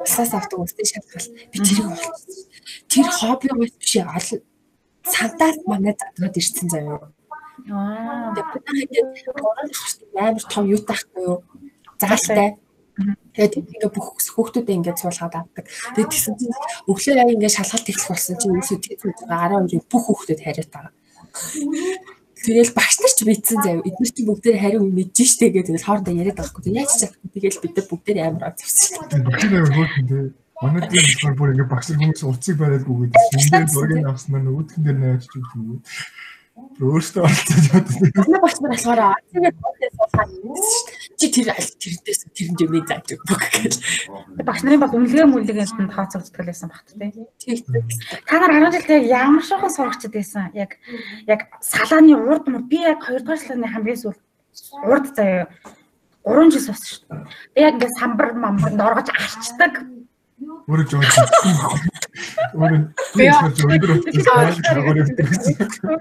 [0.00, 1.30] Усаас авдаг усны шалгалт.
[1.52, 2.48] Би тэрийг болчихсон.
[2.88, 4.40] Тэр хобби биш олон
[5.04, 7.12] сантаас манай задраад ирсэн заяа.
[7.70, 8.34] Аа.
[8.34, 11.38] Тэгээд ингээд амар том юу таахгүй юу?
[12.00, 12.56] Заалтай.
[13.34, 15.66] Тэгээд ингээ бүх хүүхдүүдээ ингээ суулгаад авдаг.
[15.94, 16.56] Тэгээд тэгсэн чинь
[16.88, 20.94] өглөө яг ингээ шалгалт эхлэх болсон чинь ерөөсөө тэгээд 12-ийн бүх хүүхдүүд хариуд байгаа.
[22.44, 23.80] Тэгэл багш нар ч мэдсэн заяа.
[23.88, 26.76] Эдгээр чинь бүгдээр хариу мэдж штэ гэдэг тэгэл хоорондоо яриад байгаа хгүй.
[26.76, 27.30] Яаж ч чадахгүй.
[27.32, 29.08] Тэгэл бид нар бүгдээр амар онцгсон.
[29.08, 30.24] Бид нэр хөөсөн дээ.
[30.60, 33.22] Манай дээр болохоор бүр ингээ багш нар хүмүүс уцыг бариадгүй гэдэг.
[33.40, 35.80] Шинээр зургийг авснаар нөгөөдхөн дээр найж чиг юм.
[36.54, 38.14] Өөртөө оролцож явдаг.
[38.14, 40.30] Манай багш нар болохоор тэгээд бодсон суулгаад
[41.18, 43.82] чи тэр аль тэрнээс тэрэн жимээ зааж өгөх гэл.
[44.46, 47.26] Багш нарын бас үнэлгээ мүлгээнтэнд тооцоогддог байсан багт тий.
[47.42, 47.90] Тийм.
[48.30, 50.54] Та нар 10 жилдээ ямар шохон сурагчд байсан?
[50.54, 50.78] Яг
[51.26, 54.18] яг салааны урд мөр би яг 2 дугаар салааны хамгийн сүүл
[54.86, 55.50] урд заяа
[56.22, 57.18] 3 жил суусан шүү дээ.
[57.54, 59.82] Би яг ингээд самбар мамбарнд оргож арчдаг.
[60.70, 61.02] Өөрөө жоо.
[62.54, 62.78] Өөрөө
[63.18, 63.26] би
[65.26, 65.98] утсан.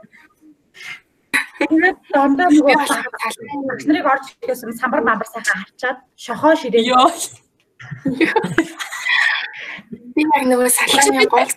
[1.69, 3.35] Тэгээд дандаа нөгөө багш
[3.87, 6.83] нарыг орж ирэхээс самбар мамбар сайхан харчаад шохоо ширээ.
[6.89, 7.07] Йоо.
[10.15, 11.51] би яг нөгөө салааны гол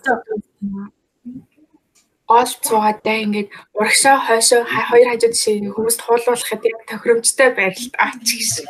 [2.26, 8.28] гол цуугаад бай ингээд урагшаа хойшоо хоёр хажууд шиг хүмүүст хуулуулахад яг тохиромжтой байралд авч
[8.34, 8.66] гэсэн.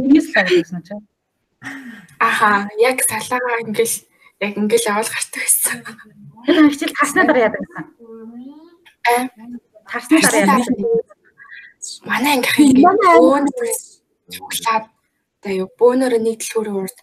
[0.00, 0.88] Нэгээс л байсан ч.
[2.20, 3.96] Аха, яг салаагаа ингээл
[4.44, 5.78] яг ингээл авал гардаг байсан.
[6.44, 7.84] Тэр хичээл таснаа дараа яадаг гэсэн.
[9.08, 9.24] Аа,
[9.90, 10.62] Тарсны дараа.
[12.06, 13.68] Манай ангийнхан Манай бөөнөр
[14.30, 14.84] цуглаад
[15.42, 16.98] тэгээ бөөнөр нэг дэлгүүрийн урд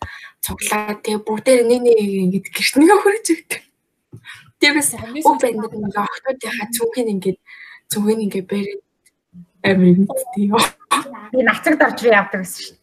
[0.46, 3.64] цуглаад тэгээ бүгдээр нэг нэг ингэж гэрт нэг хөрөж өгдөг.
[4.62, 4.92] Тэрээс
[5.26, 7.36] бүх банд ингээ охтуудынхаа зүгийн ингээ
[7.92, 8.80] зүгийг ингээ бэрээ
[9.68, 10.56] амир юм тийм.
[11.34, 12.78] Би нацагд орж явдаг гэсэн шүү.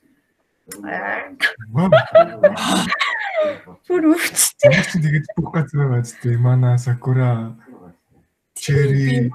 [3.89, 4.71] Бүр өвчтэй.
[4.93, 7.57] Тэгээд бүх газар байгаа зү Имана, Сакура,
[8.55, 9.31] Чери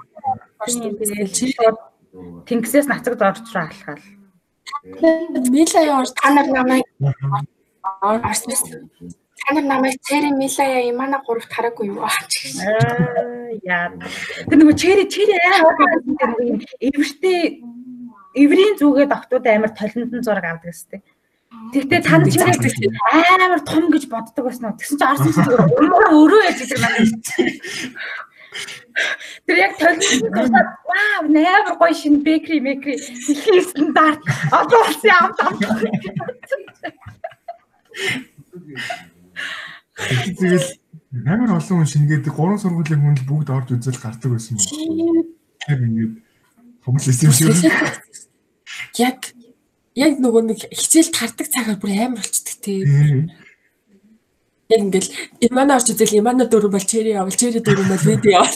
[2.48, 4.04] Тэнгисээс нацагд орж алхаал.
[4.84, 6.84] Милая орж та нар намайг
[8.02, 8.90] орсон.
[9.40, 12.04] Та нар намайг Цэри Милая Имана гуравт хараагүй юу?
[13.64, 13.96] Яа.
[14.50, 15.64] Тэр нөгөө чэри чэри аа
[16.84, 17.64] эвэртэй
[18.36, 21.00] эврийн зүгээд октод амар толиндон зураг авдаг өстэй.
[21.74, 22.52] Тэгтээ тань чэри
[23.40, 24.78] амар том гэж боддог байсан уу?
[24.78, 27.26] Тэгсэн чинь орсон чинь өмөр өрөө яж гэдэг надад.
[29.46, 30.50] Тэр яг толиндон
[30.90, 34.20] вау нээр гоё шин бекри мекри дэлхийн стандарт
[34.52, 35.54] одоо болсон юм дам.
[40.40, 40.68] Тэгэл
[41.30, 45.30] амар олон хүн шингээд гурван сургуулийн хүн л бүгд орж үзэл гардаг байсан юм.
[45.66, 46.14] Тэр ингээд
[46.84, 47.54] хүмүүс юм шиг.
[48.98, 49.20] Яг
[49.94, 52.80] яг нөгөө нэг хичээл тардаг цагаар бүр амар болчдөг тий.
[54.70, 55.10] Яг ингээл
[55.42, 58.54] Имана орж үзэл Имана дөрөв бол чэри явал чэри дөрөв бол видео явал.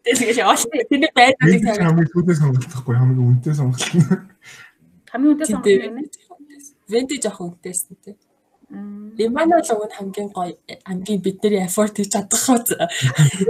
[0.00, 3.84] Тэгээд явал тэний байдгийг цагаар хамгийн сүүдэс сонголтохгүй хамгийн үнэтэй сонголт.
[5.12, 6.00] Хамгийн үнэтэй сонголт юм.
[6.88, 8.16] Венди жоохон үнэтэйсэн тий.
[9.20, 10.56] Имана л уг хамгийн гоё
[10.88, 12.64] хамгийн бидний effort хийж чадах уу.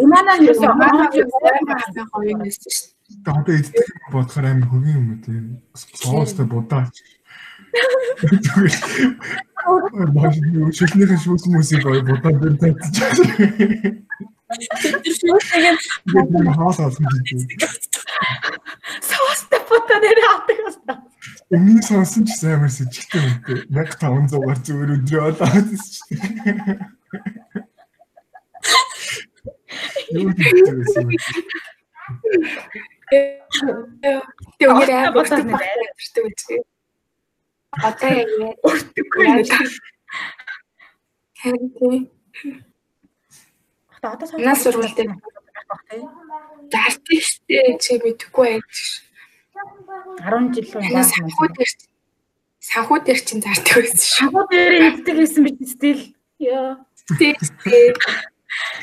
[0.02, 3.30] Имана юу гэсэн хамгийн гоё юм шүү дээ.
[3.30, 5.62] Одоо эддэг бодохоор амар хөгийн юм уу тийм.
[6.02, 6.98] Соостой будаач.
[10.76, 13.08] Шилнийхэн шүүс хүмүүсийг гоё будаа дээр тавьчих.
[14.82, 16.92] Тэр шүүсийг нь олсон
[17.24, 17.40] тийм.
[19.00, 20.94] Соостой будаа дээр авдаг байна.
[21.52, 23.58] Өмнө сонсон ч амар сэжигтэй үнэтэй.
[23.72, 26.76] 1500-аар зүгээр өдрөө олоод шүү дээ.
[30.16, 31.16] Юу гэсэн юм бэ?
[34.56, 36.71] Тэг үнээр амар баттай байдаг үгүй.
[37.72, 38.28] Одоо яг
[38.68, 39.40] өртөггүй юм.
[41.40, 42.12] Хэрэг
[44.02, 45.06] Одоо нас сургуультай
[46.72, 48.74] дартыг штэ чи мэдэхгүй байж.
[50.20, 51.72] 10 жил Танай санхүү дээр
[52.66, 54.18] санхүү дээр чинь зардаг байсан шүү.
[54.18, 56.02] Санхүү дээр иддэг гэсэн биз стил.
[56.42, 56.82] Яа.
[57.14, 57.36] Тийм.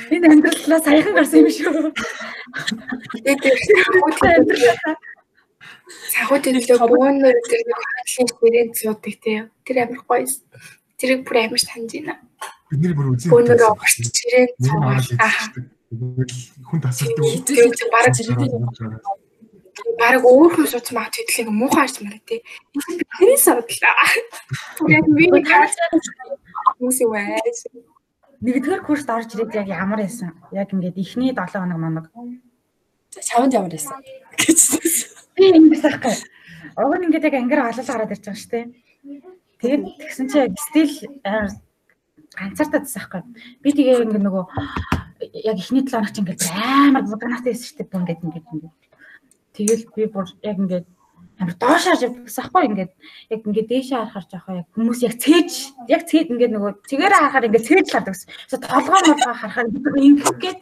[0.10, 1.92] Энэ амьдралаа саяхан гарсан юм шүү.
[3.12, 4.10] Тэгээд санхүү
[6.44, 9.44] дээр л бөөнөр дээр нэг хаалын ширээнд суудаг тийм.
[9.66, 10.26] Тэр амар гоё.
[11.00, 12.16] Тэрийг бүр амар санаж байна.
[12.70, 13.32] Бидний бүр үзээ.
[13.34, 15.08] Бөөнөр огт ширээнд суугаад.
[16.70, 17.24] Хүн тасалдаг.
[17.46, 18.38] Тэгээд бараг зэрэг
[20.00, 22.44] бараг өөр хүн сууц маа тэтлийг муухай харж мараа тий.
[23.20, 23.96] Тэрээс авдлаа.
[24.88, 25.44] Яг миний
[26.80, 27.40] хүмүүс юу вэ?
[28.40, 30.32] Нэгдүгээр курст орж ирээд яг ямар байсан?
[30.56, 32.06] Яг ингээд эхний 7 хоног моног.
[33.12, 34.00] Чавд ямар байсан?
[35.40, 36.16] Би ингэж байхгүй.
[36.76, 38.66] Уг нь ингээд яг ангир алал гараад ирж байгаа шүү дээ.
[39.64, 40.94] Тэгээд тэгсэн чи яг стил
[42.36, 43.24] ганцаартай тасахгүй.
[43.64, 44.44] Би тэгээ ингээд нөгөө
[45.48, 47.88] яг эхний 7 хоног чи ингээд амар буданаатай байсан шүү дээ.
[47.88, 48.76] Бүр ингээд ингээд ингээд
[49.60, 50.88] Тэгэл би бүр яг ингээд
[51.40, 52.92] амар доош харж явдагсан хгүй ингээд
[53.28, 55.52] яг ингээд дээшээ харахаар жоохоо яг хүмүүс яг цээж
[55.92, 58.30] яг цээд ингээд нөгөө цэгээрээ харахаар ингээд цээж л хардаг гэсэн.
[58.48, 60.60] So толгой молгоо харахаар ингээд тэгээд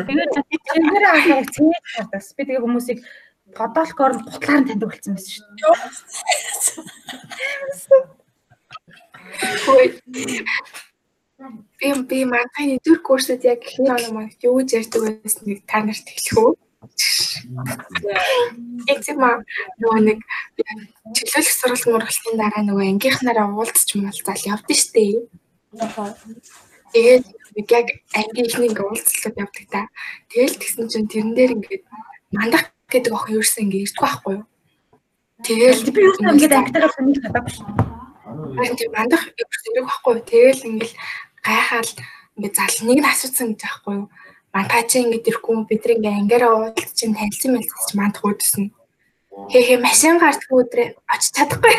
[0.00, 2.22] цэгээрээ харахаар цээж хардаг.
[2.36, 2.98] Би тэгээ хүмүүсийг
[3.58, 5.46] подолкоор нь гутлаар нь таньдаг болсон байсан шүү
[10.12, 10.44] дээ.
[11.80, 16.36] Би би манай дөрөв курсад яг ихний оноо маань юу ярьдаг байсныг та нарт хэлэх
[16.44, 16.52] үү?
[18.92, 19.30] Эцэма
[19.80, 20.18] нөгөө нэг
[21.16, 25.24] чөлөөлөх сургалт мургалтын дараа нөгөө ангийнхнаараа уулзч муулзаал явдсан штэ.
[26.92, 27.24] Тэгээд
[27.70, 27.86] яг
[28.18, 29.80] анги ихний ингээ уулзлаад явдаг та.
[30.28, 31.84] Тэгэл тэгсэн чинь тэрэн дээр ингээд
[32.36, 34.44] мандах гэдэг охин ерөөсөө ингээ ирдэг байхгүй юу?
[35.46, 37.66] Тэгэл би юу ингээд ангитайгаар нэг хатаагүй шүү.
[38.60, 40.28] Тэгээд мандах ерөөсөө ирдэг байхгүй юу?
[40.30, 40.96] Тэгэл ингээл
[41.46, 41.92] гайхаал
[42.36, 44.06] ингээ зал нэг нь асуусан гэж байхгүй юу?
[44.52, 48.74] мантаа чи ингэж ирэхгүй бид нэг ангиараа уулзч чинь танилцсан мэлцэж мандах үүдсэн.
[49.50, 51.76] Хээ хээ машин гардгүй өдрөө очиж чадахгүй.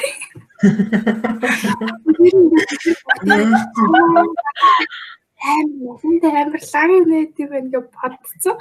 [5.41, 6.63] Аим мөхөндөө амар
[7.11, 8.55] нэт юм байна гэж бодцсон.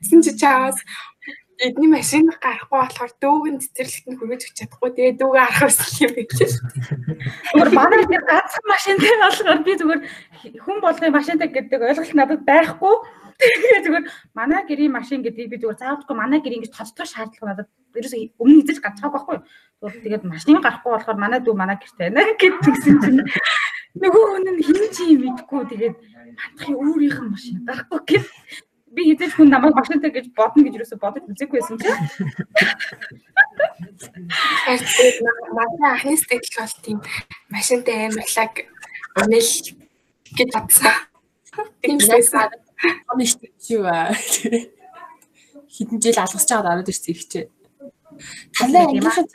[0.00, 0.80] Тэсэн чи чаас
[1.58, 4.90] эдний машин гарахгүй болохоор дүүгэн цэцэрлэгт нь хүргэж өгч чадахгүй.
[4.94, 6.50] Тэгээ дүүгээ арах байсан юм билээ.
[7.54, 10.00] Зүгээр манай тэр ганцхан машинтай болохоор би зүгээр
[10.64, 12.94] хүн болгоны машинтай гэдэг ойлголт надад байхгүй.
[13.38, 17.68] Тэгээ зүгээр манай гэрийн машин гэдгийг би зүгээр заавалгүй манай гэрийн гэж тоцдог шаардлага надад
[17.94, 19.38] ерөөсөө өмнө эзэж гарцаагүй байхгүй.
[19.78, 23.22] Зүгээр тэгээд машин гарахгүй болохоор манай дүү манай гэрт байна гэд тэгсэн чинь
[23.94, 25.96] Нөгөө хүн нь хин чи юм мэдгүй тэгээд
[26.34, 28.26] мандахын өөрийнх нь машин гарахгүй гэв.
[28.94, 31.90] Би хэзээ ч хүн намайг машинтай гэж бодно гэж юусоо бодож үзээгүй байсан чи.
[34.66, 35.18] Тэгээд
[35.50, 36.98] манай анхны сэтгэл бол тийм
[37.50, 38.52] машинтай амьдлаг
[39.18, 39.52] өнөл
[40.38, 40.94] гэж бодсон.
[41.82, 42.50] Тийм байсан.
[43.10, 43.50] Оны шүү.
[45.74, 47.44] Хэдэн жил алгасч байгаад ороод ирсэн ихчээ.
[48.54, 49.26] Танай ангийнхаа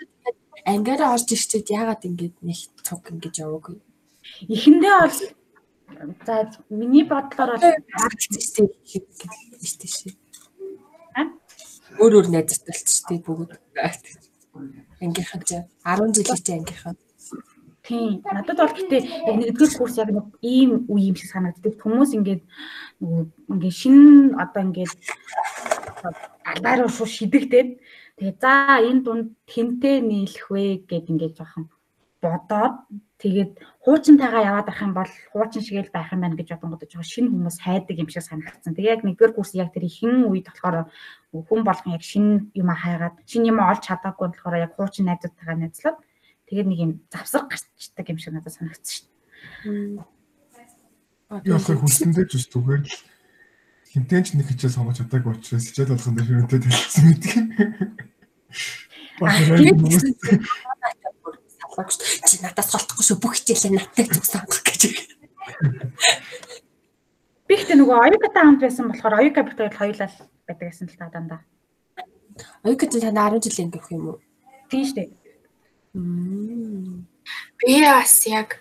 [0.65, 3.75] ангиараа орж ирчээд яагаад ингэж нэг цуг ингэж яваагүй.
[4.47, 5.19] Эхэндээ бол
[6.25, 10.15] за миний бодлоор бол аргалцчихтэй гэдэг шээ.
[11.99, 13.51] Өөр өөр найзтай болчихтэй бүгд.
[15.03, 16.95] Ангийнхаа чи 10 жилийн чи ангийнхаа.
[17.83, 18.21] Тийм.
[18.21, 21.73] Надад бол гэтээ яг нэгдүгээр курс яг нэг ийм үе юм шиг санагддаг.
[21.81, 22.43] Хүмүүс ингээд
[23.01, 24.93] нөгөө ингээд шинэ одоо ингээд
[26.45, 27.69] албаар шууд шидэгдээд
[28.21, 28.53] тэгээ за
[28.87, 31.65] энэ дунд тэнтэй нийлэх вэ гэд ингээд жоохон
[32.19, 32.83] бодоод
[33.19, 37.07] тэгээд хуучинтайгаа яваад байх юм бол хуучин шиг л байх юм байна гэж бодонгод жоохон
[37.07, 38.75] шинэ хүмүүс хайдаг юм шиг санагдсан.
[38.75, 40.91] Тэгээ яг нэгдүгээр курс яг тэр ихэн үед болохоор
[41.31, 45.97] хүн болгон яг шинэ юм хайгаад шинэ юм олж чадаагүй болохоор яг хуучин найзуудтайгаа найзлаад
[46.47, 50.03] тэгээд нэг юм завсар гарчдаг юм шиг надад санагдсан шүү дээ.
[51.47, 52.95] Яг хүсэндээ ч зүгээр л
[53.95, 57.31] хинтэн ч нэг хичээл сонгож чадаагүй учраас хичээл болгон дээр хөрөнтэй талсан гэдэг.
[61.79, 64.81] Салгаач чи надаас голтохгүй шүү бүх хичээлээ надтай зүг сонгох гэж.
[67.47, 70.11] Би ихтэй нөгөө оюукатай хамт байсан болохоор оюука битээр хоёулаа
[70.43, 71.41] байдаг гэсэн л та дандаа.
[72.67, 74.19] Оюукатай тань 10 жилийн гэх юм уу?
[74.67, 75.09] Тийм шүү дээ.
[77.63, 78.59] Би бас яг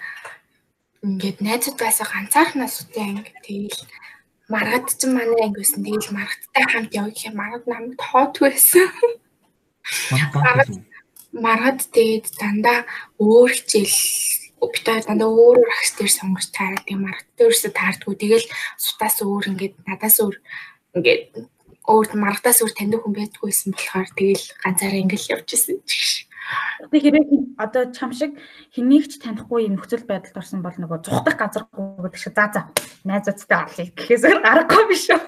[1.02, 3.82] ингээд найзууд байсан ганцаархнаас үтэй анги тэгэл
[4.46, 8.86] маргад ч манай анги байсан тэгэл маргадтай хамт явах юм маргад намайг тоот байсан.
[10.38, 10.87] Маргад
[11.92, 12.88] тэгээд дандаа
[13.20, 13.96] өөр хичээл
[14.72, 18.46] битээ дандаа өөр өөр агш дээр сонгож таарад тийм маргад дээрсээ таардгүй тэгэл
[18.80, 20.36] сутаас өөр ингээд надаас өөр
[20.98, 21.22] ингээд
[21.88, 26.28] өөр маргадаас өөр таньдаг хүн байдгүйсэн болохоор тэгэл ганцаараа ингээл явж исэн ч
[26.88, 27.28] Тэгээ хэрэг
[27.60, 28.32] одоо чам шиг
[28.72, 32.62] хэнийг ч танихгүй юм нөхцөл байдалд орсон бол нөгөө зүхтах газаргүй гэдэг шиг за за
[33.04, 35.20] найзуудтай орлоо гэхээс аргагүй биш үү.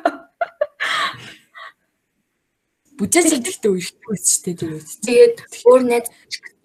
[3.00, 4.76] Бүжээ сэтгэлтэй үерхтэй ч тийм тийм.
[5.08, 6.06] Тэгээд өөр найз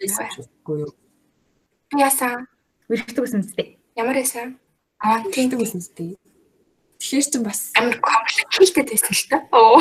[0.03, 0.91] байхгүй юу?
[1.87, 2.43] Би ясаа
[2.91, 3.67] үерхтэй гэсэн үстэй.
[3.95, 4.51] ямар ясаа?
[4.99, 6.19] Аа тийм гэсэн үстэй.
[6.99, 9.37] Тэгэхээр ч бас амар комплекстэй байсан л та.
[9.55, 9.79] Оо.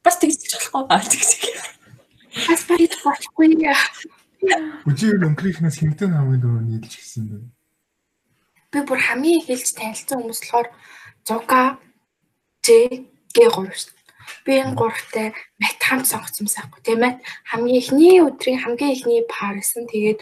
[0.00, 1.30] Бас тэгж болохгүй аа тэгж.
[2.48, 3.76] Бас барид болохгүй яа.
[4.88, 7.36] Бүжиг өнгөрийнхнээс хэмтэн хамгийн дөрөв нийлж гисэн бэ.
[8.72, 10.68] Би бүр хамгийн их хэлж танилцсан хүмүүс болохоор
[11.24, 11.76] Зука,
[12.64, 12.68] Ж,
[13.32, 14.03] Г3 шүү дээ.
[14.44, 17.14] Би энэ гуравтай мат хамт сонгоцсон байхгүй тийм ээ.
[17.50, 19.88] Хамгийн ихний өдрийн хамгийн ихний парсэн.
[19.88, 20.20] Тэгээд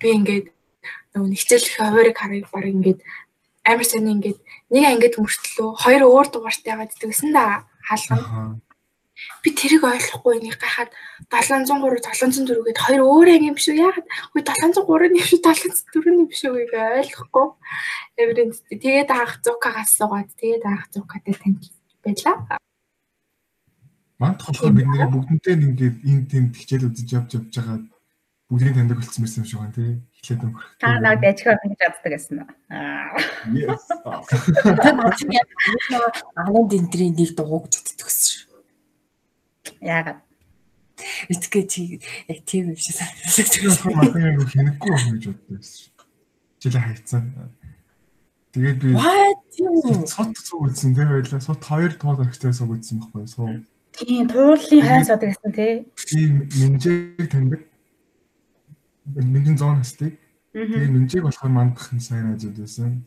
[0.00, 0.46] би ингээд
[1.12, 3.00] нөгөө нэгцэл хуваарыг харыг баг ингээд
[3.68, 4.38] амар сайн ингээд
[4.72, 8.60] нэг ангид мөртлөө хоёр өөр дугаартай яваад идэгсэн да хаалгана.
[9.42, 10.94] Би тэрийг ойлгохгүй нэг гахаад
[11.26, 13.74] 703 704 гээд хоёр өөр анги юм шүү.
[13.74, 17.46] Яагаад үгүй 703 юм шүү 704 юм шүү гэж ойлгохгүй.
[18.22, 21.66] Эврэн тэгээд анх зукагаас суугаад тэгээд анх зукатай танил
[22.06, 22.62] байлаа.
[24.18, 27.78] Манд болохоор бид нэг бүгднтэй ингээд энэ тийм хичээл үзэж явж явж байгаа
[28.50, 30.02] бүгдийн таньдаг болсон байсан юм шиг байна тий.
[30.18, 30.70] Эхлээд өнгөрөх.
[30.80, 32.48] Та наад ажихаар ингэж чаддаг гэсэн үү?
[32.74, 33.14] Аа.
[33.54, 33.84] Yes.
[36.34, 38.58] Анан дэнтрийн нэг дууг зүтгэсэн шүү.
[39.84, 40.20] Яагаад?
[41.28, 43.94] Эцгээ чи яг тийм юм шиг санагдсан.
[43.94, 45.92] Манай яг хинэхгүй байна гэж боддог байсан.
[46.58, 47.22] Жилээ хайцсан.
[48.56, 50.08] Тэгээд би What юу?
[50.08, 51.38] сот цуг үзсэн тийм байлаа.
[51.38, 53.62] Сот хоёр туул агчтай сууг үзсэн байхгүй суу.
[53.98, 55.72] Тийм, туулын хайн садаг гэсэн тий.
[56.06, 57.66] Тийм минжээг таньдаг.
[59.10, 60.14] Минжин зоон хэстэй.
[60.54, 63.02] Тэгээд минжээг болохоор мандах юм сайн ажил байсан.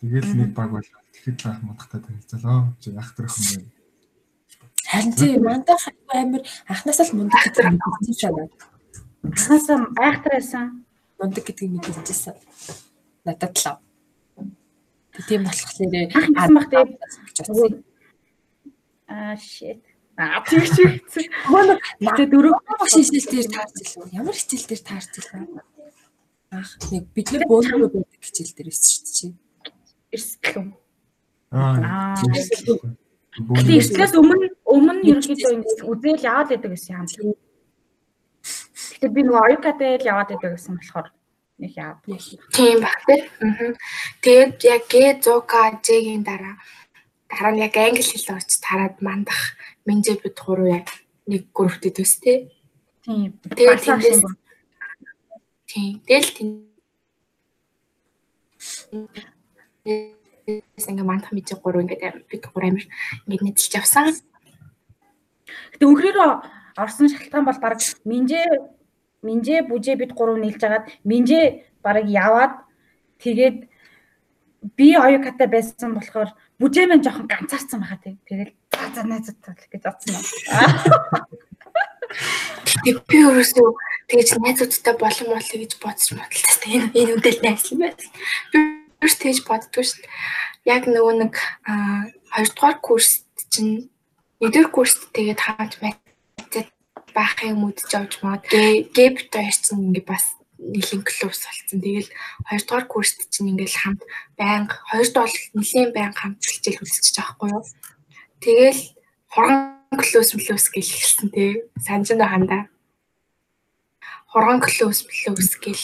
[0.00, 1.02] Тэгээд нэг баг болоо.
[1.10, 2.70] Тэгэхэд л ах мандахтай танилцалаа.
[2.78, 3.70] Чи ахтрах юм байна.
[4.86, 5.82] Харин тийм мандах
[6.14, 8.46] амар анхнаасаа л мундаг гэдэг мэдсэн шанаа.
[9.26, 10.86] Анхнаасаа айхтар байсан.
[11.18, 12.38] Мундаг гэдгийг мэдчихсэн.
[13.26, 13.82] Надад л.
[15.26, 17.82] Тийм болохоор анх бах тэгээд
[19.10, 19.95] аа shit.
[20.16, 21.28] Аа тэгч үгсэн.
[21.52, 22.56] Манай Гэтэ дөрөв
[22.88, 24.04] хичээл дээр таарч илүү.
[24.16, 25.44] Ямар хичээл дээр таарч илүү.
[26.56, 29.28] Ах нэг бид нар бөөнөрөө байдаг хичээл дээр ирсэн шүү дээ чи.
[30.16, 30.68] эрсдлэн.
[31.52, 32.16] Аа.
[32.16, 37.36] Гэтэ эрслээс өмнө өмнө ерөнхийдөө ингэж үзэл яваад байдаг гэсэн юм.
[38.96, 41.08] Гэтэ би нөгөө оюукатай л яваад байдаг гэсэн болохоор
[41.60, 42.00] нэг яа.
[42.56, 43.76] Тийм баг тийм.
[44.24, 46.56] Тэгээд яг Г 100к Ж-ийн дараа
[47.28, 49.52] дараа нь яг англи хэл орч тараад мандах
[49.86, 50.86] менжэ бид гурав яг
[51.26, 52.50] нэг групптэй төс тээ.
[53.06, 53.38] Тийм.
[53.42, 54.22] Тэгээд тиймээс
[55.70, 56.02] тийм.
[56.02, 56.50] Тэгэл тийм.
[60.76, 62.84] ингээ мандах мэдээ гурав ингээд бид гурав амир
[63.26, 64.14] ингээд нэдэлж явсан.
[65.72, 66.18] Гэтэ өнхрөөр
[66.76, 68.46] орсон шалтгаан бол баг минжээ
[69.22, 72.62] минжээ бүжээ бид гурав нийлж агаад минжээ баг яваад
[73.22, 73.70] тэгээд
[74.76, 76.30] би оюкатай байсан болохоор
[76.60, 78.18] бүжээ мэн жоохон ганцаарсан байхаа тий.
[78.26, 78.50] Тэгээд
[78.96, 80.24] за за найзуудтай гэж бодсон юм.
[82.80, 83.68] Тэг би өөрөөсөө
[84.08, 86.56] тэгж найзуудтай болон болъё гэж бодож бодлоо.
[86.64, 88.00] Энэ энэ үдэл найс юм байна.
[88.52, 88.58] Би
[89.04, 90.08] өөрөөс тэгж боддгоо дээ.
[90.64, 91.34] Яг нөгөө нэг
[91.68, 93.92] а хоёрдугаар курст чинь
[94.40, 96.68] нэгдүгээр курст тэгээд хааж байцаад
[97.12, 100.24] байх юм үдж авч маад гэп хоёр чинь ингээ бас
[100.58, 101.80] нэлийн клубс болсон.
[101.84, 102.08] Тэгэл
[102.48, 104.02] хоёрдугаар курст чинь ингээл хамт
[104.40, 107.64] байнга хоёрт бол нэлийн байнга хамт хичээл үзчихэж байгаа хгүй юу.
[108.46, 108.94] Тэгэл
[109.26, 111.66] хурган клубс клубс гэл эхэлсэн тий.
[111.82, 112.70] Санаж нь хандаа.
[114.30, 115.82] Хурган клубс клубс гэл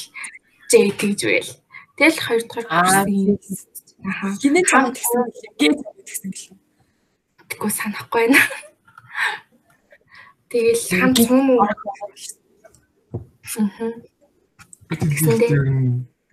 [0.71, 1.51] жээ тэгж байл.
[1.99, 3.67] Тэгэл хоёрдугаар курс
[4.03, 4.35] Аа.
[4.39, 5.23] Хинээ цаад гэсэн
[5.59, 6.59] гээ гэсэн гэлээ.
[7.51, 8.39] Тэггүй санахгүй байна.
[10.51, 11.63] Тэгэл хамт юм уу?
[11.63, 11.75] Аа.
[14.91, 15.67] Тэгэхээр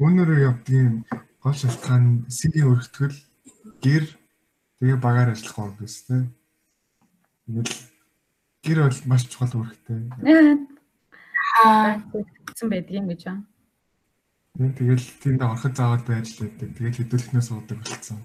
[0.01, 1.05] өнөөрөө явдгийн
[1.45, 3.17] гол шалтгаан сигийн өргөтгөл
[3.86, 4.03] гэр
[4.80, 6.39] тэгээ багаар ажиллах гоо гэсэн тийм.
[7.49, 7.75] Ингээл
[8.63, 9.99] гэр бол маш чухал үүрэгтэй.
[11.65, 11.97] Аа
[12.47, 13.43] гэсэн байдгийн гэж байна.
[14.59, 16.69] Тэгэл тэнд ороход заавал байж л байдаг.
[16.77, 18.19] Тэгэл хэдүүлэхнээ суудаг болсон.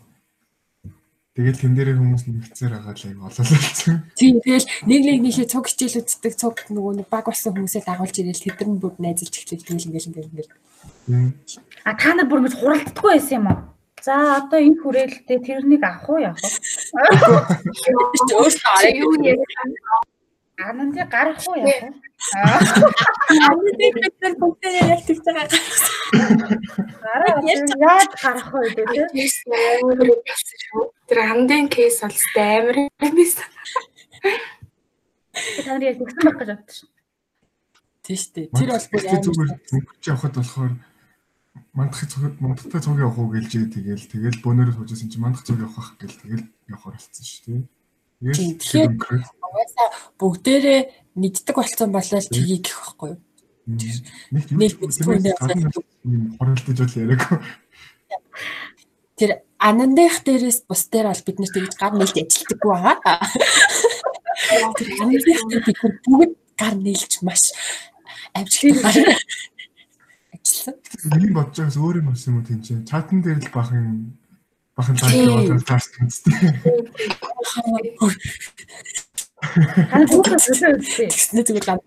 [1.35, 4.07] Тэгэл тэн дээрээ хүмүүс нэгцээр байгаа л аяг олоолсон.
[4.15, 8.15] Тийм тэгэл нэг нэг нийлээ цуг хичээл үздэг цуг нөгөө нэг баг болсон хүмүүсээ дагуулж
[8.23, 10.55] ирэл тэдэр нь бүр найзалж эхлэв тэгэл ингээл ингээл ингээл.
[11.83, 13.59] А та нар бүр ингэж хуралддаггүй байсан юм уу?
[14.05, 16.49] За одоо энэ хүрээлэлтэй тэрнийг авах уу яах вэ?
[18.37, 19.41] Өөртөө арай юу нэг
[20.61, 22.05] Ананди гарах уу яах вэ?
[23.49, 25.49] Ананди бид бүгдээ ялтж байгаа.
[27.01, 29.09] Гараа яаж гарах вэ гэдэг.
[31.09, 33.49] Тэр андын кейс бол амар юм байсан.
[35.65, 36.89] Та нар яг тэгсэн байх гэж бодсон шүү.
[38.05, 38.47] Тийм шүү дээ.
[38.53, 39.51] Тэр бол бүр амар зүгээр
[40.05, 40.73] явахад болохоор
[41.75, 45.99] мандах цог мандахтай цог явах уу гэлжээ тэгэл тэгэл бөөнөрөө суужсэн чинь мандах цог явах
[45.99, 47.63] гэл тэгэл явахаар болсон шүү дээ.
[48.23, 49.89] Тэгэхээр угаасаа
[50.23, 50.81] бүгдээрээ
[51.19, 53.21] нэгддэг болцсон болол тгий гэх байхгүй юу?
[53.67, 55.19] Нэг мэдгүй
[56.39, 57.23] хоролдож бол яриаг.
[59.19, 63.19] Тэр анандах дээрээс бус дээр бол бид нэр тэгж гар нээлж ажилтдаггүй байгаа.
[64.79, 67.51] Тэр анандах дээр бид бүгд гар нээлж маш
[68.31, 69.19] амжилттай
[70.73, 71.21] ажилласан.
[71.21, 72.85] Миний бодож байгаас өөр юм болсон юм уу тийм чинь.
[72.89, 74.17] Чатан дээр л бахан
[74.77, 76.35] бахан таа яваад таарсан үстэй.
[80.97, 81.81] Тэгснэ зүгээр лам.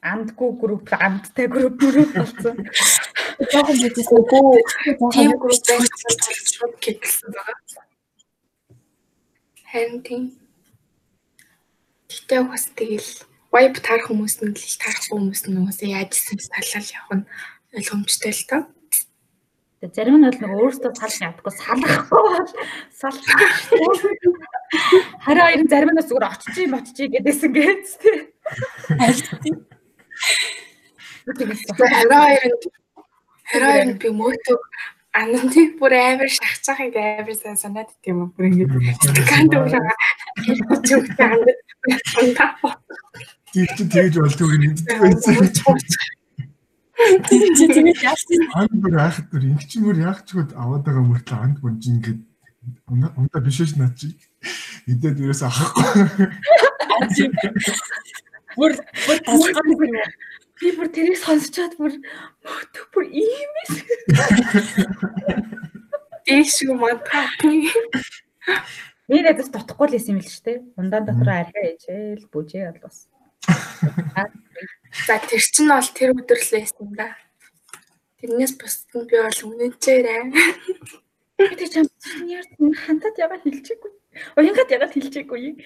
[0.00, 2.56] Амдгүй групп, амдтай групп мөрөд болсон.
[3.52, 7.84] Жохон бидээс нөгөө тийм групп киклсэн байгаа.
[9.70, 10.24] Харин тийм.
[12.08, 16.86] Гэтэ бас тэгэл вайб таарах хүмүүс нь л таарахгүй хүмүүс нь хүмүүсээ яаж исэн талал
[16.94, 17.26] явах нь
[17.74, 18.62] ойлгомжтой л тоо.
[19.80, 22.50] Тэгээ зарим нь бол нэг өөрөөсөө салж ядахгүй салахгүй бол
[22.94, 23.26] салах.
[25.26, 28.18] Харин хоёр зарим нь зүгээр очиж мотчих гэдээсэн гэж тий.
[29.00, 29.26] Харин
[33.50, 34.60] харин би мөөтөг
[35.12, 38.64] ананти бүр амар шахацахыг амар сайн санаад ит юм бүр ингэ
[39.26, 39.94] канд ураа
[40.86, 42.78] чүгтэй андаа
[43.52, 45.50] Тэг чи тэгж болдгоо мэддэг байсан.
[47.26, 50.86] Тэг чи тэгэж яасан анд бүр айхад бүр ингэ чи бүр яах ч гээд аваад
[50.86, 52.12] байгаа мөртөө анд бүр чи ингэ
[53.18, 54.14] ундаа биш ш наа чи.
[54.86, 56.30] Идээд юуээс авахгүй.
[58.54, 59.66] Бүр бүр тасгал
[60.60, 61.96] Би бүр тэрийг сонсчоод бүр
[62.44, 63.72] мөтө бүр ийм эс.
[66.28, 67.26] Дэшгүй мантаа.
[69.08, 70.58] Нэг дэс дутхгүй л юм л шүү дээ.
[70.76, 73.08] Ундаан дотор архиа ээжэл бүжээ бол бас.
[75.06, 77.16] За тэр чинь бол тэр юм да.
[78.20, 80.22] Тэрнээс бусд нь би бол үнэнчээрээ.
[81.40, 81.88] Би тэг чам
[82.28, 82.44] яар
[82.84, 83.92] хантад ягаад хэлчихгүй.
[84.36, 85.56] Уянгад ягаад хэлчихгүй.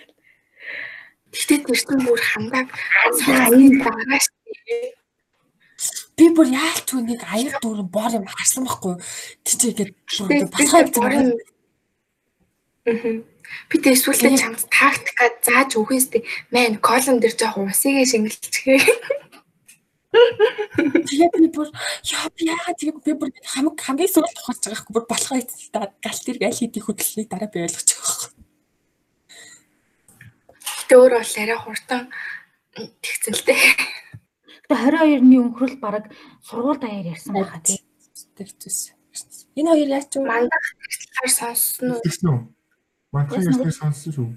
[1.35, 2.71] Гэтэ тэр чинь бүр хандаг
[3.19, 4.34] сайн байгаа шүү.
[6.17, 8.95] Би бүр яалч үнийг аяр дүүрэн бор юм харсан байхгүй.
[9.43, 10.87] Чи ингээд басгаа
[11.19, 11.35] юм.
[12.85, 16.23] Би тэг эсвэл чамд тактика зааж өгөхөөстэй
[16.55, 18.81] мэн колон дээр жоох усыг шингэлчихээ.
[20.15, 21.69] Тэгээд би бүр
[22.07, 25.91] яа би яагаад тийм би бүр хамаг хамгийн сүүлд тохиолж байгаа хгүй бүр болохоо эцэлтэй
[25.99, 28.31] гал тэр аль хэдийн хөдөлсөнийг дараа би ойлгож байгаа.
[30.87, 32.03] Тэ өөр бол арай хурдан
[33.03, 34.04] дээ.
[34.65, 36.09] Тэгээ 22-ны өнхрөл баг
[36.41, 37.85] сургууль даяар ярьсан байхаа тий.
[38.41, 38.97] хэцүүс.
[39.61, 40.25] Энэ хоёр яач вэ?
[40.25, 42.01] Мандах талаар сонссон уу?
[42.01, 42.41] Тэгсэн үү?
[43.13, 44.29] Мандахын ярьсныг сонссон шүү.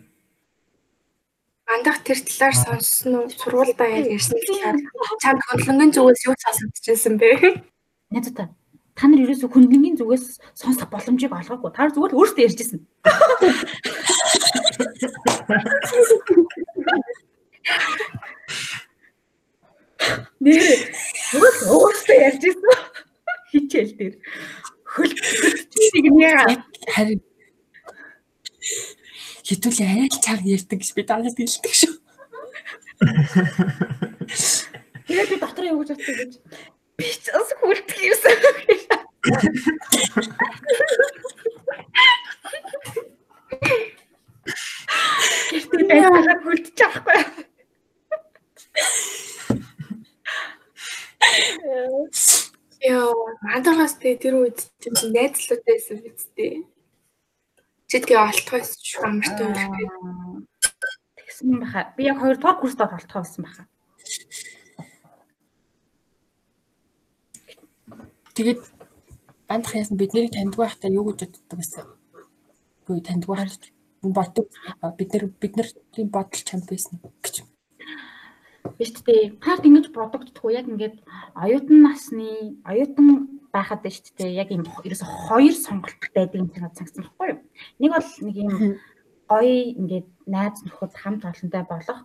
[1.64, 3.32] Мандах тэр талаар сонссон уу?
[3.32, 4.76] Сургуультай яг ярьсан талаар
[5.24, 7.64] чамд хөндлөнгөн зүгээс юу сонсогдчихсэн бэ?
[8.12, 8.52] Найз та
[8.98, 11.72] та нар ерөөсө хүндлэнгийн зүгээс сонсох боломжийг олгоогүй.
[11.72, 12.84] Та нар зүгээр л өөрсдөө ярьжсэн.
[20.44, 20.64] Нэр
[21.32, 22.72] зүгээр л өөрсдөө ярьжсэн.
[23.52, 24.16] Хичээл дээр
[24.88, 26.30] хөлтгийг нэ
[26.94, 27.22] Харин
[29.48, 31.94] хитүүлийн арай л чаг ярьдаг гэж би данаас хэлдэг шүү.
[35.08, 36.32] тэгээд би дотор юу гэж бодсон гэж
[37.00, 38.36] би ч бас хөлтг юмсан.
[45.72, 47.20] Гэртээ байгаад хөлтөж авахгүй.
[52.78, 56.62] Йоо, мандагаас тэ тэр үед тийм найзлуутай байсан биз дээ.
[57.90, 59.90] Чидгээ олтгоос шүү амартай байх гээ.
[61.18, 61.90] Тэгсэн баха.
[61.98, 63.64] Би яг 2 дугаар курст олтгоо болсон баха.
[68.38, 68.62] Тэгээд
[69.50, 71.86] бандах яасан бид нарыг таньдаг байхдаа юу гэж боддог байсан.
[72.86, 73.72] Үгүй таньдаг байхдаа
[74.04, 74.46] боддог
[74.98, 77.36] бид нар бид нар тийм бодол чамд байсан гэж.
[78.76, 79.40] Биш тээ.
[79.40, 81.00] Хард ингэж продуктдгүй яг ингээд
[81.40, 84.44] оюутан насны оюутан байхад шүү дээ.
[84.44, 87.40] Яг юм ерөөсө хоёр сонголт байдаг юм санаад санагдсан байхгүй юу?
[87.80, 88.54] Нэг бол нэг юм
[89.32, 92.00] гоё ингээд найз нөхөд хамт олонтой болох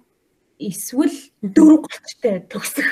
[0.63, 2.89] эсвэл дөрөв голчтой төгсөх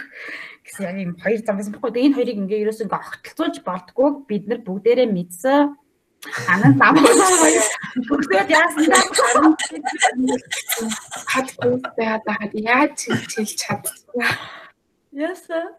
[0.67, 2.05] гэсэн яг юм хоёр зам байсан байхгүй юу?
[2.11, 5.75] Энэ хоёрыг ингээд ерөөсө ингээд огтлцуулж болдгоо бид нар бүгдээрээ мэдсэн
[6.21, 6.97] Анаа нам
[8.09, 8.93] бүгдээ яасан
[11.33, 14.29] хад бүгд байгаад яаж хэлж чадчихна.
[15.17, 15.73] Яса.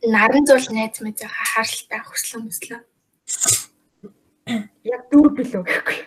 [0.00, 2.80] Наран зуул найз мэд харалтай хөслөн мөслөө.
[4.88, 5.98] Яг дүүр билүү гэхгүй.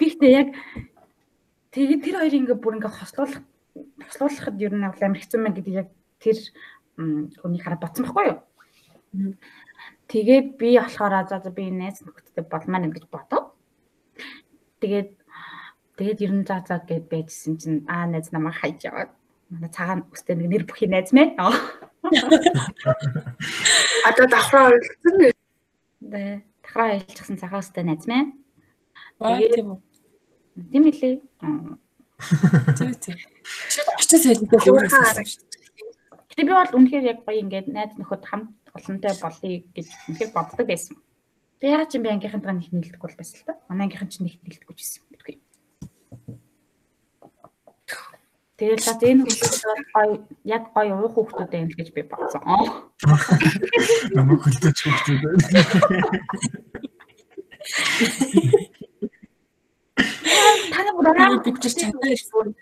[0.00, 0.48] Гэхдээ яг
[1.76, 3.44] тэгээд тэр хоёрыг ингээ бүр ингээ хослуулах
[4.08, 5.88] хослуулахад ер нь амар хэцүү мэн гэдэг яг
[6.24, 6.38] тэр
[6.96, 8.38] хүний хараа бодсон байхгүй юу?
[10.08, 13.52] Тэгээд би болохоор за за би найз нөхдөд болмаа нэ гэж бодоод
[14.80, 15.10] тэгээд
[16.00, 19.12] тэгээд ер нь за за гэд байжсэн чинь аа найз намайг хайж яваад
[19.52, 21.36] манай цагаан үстэй нэг нэр бүхий найз мэ.
[24.08, 25.28] Одоо давхраа ойлцсон нэ.
[26.00, 28.32] Тэ давхраа ойлцсон цагаан үстэй найз мэ.
[29.20, 29.80] Баа тийм үү.
[30.72, 31.16] Тийм үлээ.
[32.76, 33.18] Тийм тийм.
[34.00, 35.68] Очиж солидол өөр байсан шүү дээ.
[36.32, 40.66] Гэтэ би бол үнэхээр яг гоё ингээд найз нөхөд хамт олонтой болъё гэж үнэхээр боддог
[40.68, 40.96] байсан.
[41.58, 43.58] Тэгээ яагаад чи би ангийнхантайгаа нэг нийлдэхгүй бол байсан л та.
[43.68, 45.36] Манай ангийнхан ч нэг нийлдэхгүй ч байсан гэдэггүй.
[48.58, 52.42] Тэгээд за энэ хүмүүс бол гоё яг гоё уух хүүхдүүд юм гэж би бодсон.
[54.18, 55.46] Намайг хөлтөж хүүхдүүд байна.
[60.74, 62.54] Таны бүрээ бичиж чадсан.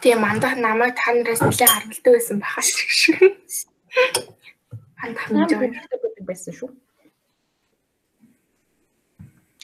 [0.00, 3.18] Тийм мандах намайг та нараас нэлээд харамлдаг байсан баха шиг.
[5.02, 6.70] Мандах Намайг байсан шүү.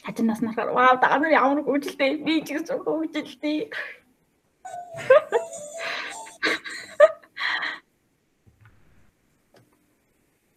[0.03, 3.71] Хатан нас нахаар вау та нар ямар хөвгөлтэй би ч гэсэн хөвгөлтэй.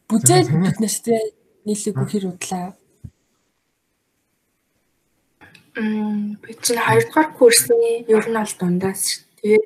[0.08, 1.22] Бүзээд биднэртэй
[1.68, 2.74] нийлээгүй хэр удлаа.
[5.78, 9.27] Мм би чинь 2 дугаар курсны ер нь бол дундаас шүү.
[9.38, 9.64] Тэгээд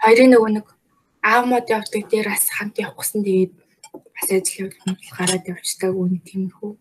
[0.00, 0.66] хоёрын нөгөө нэг
[1.22, 3.52] аав мод явдаг дээр бас хамт явах гэсэн тэгээд
[4.16, 6.72] бас явуулах гараад явцдаг үн тиймэрхүү.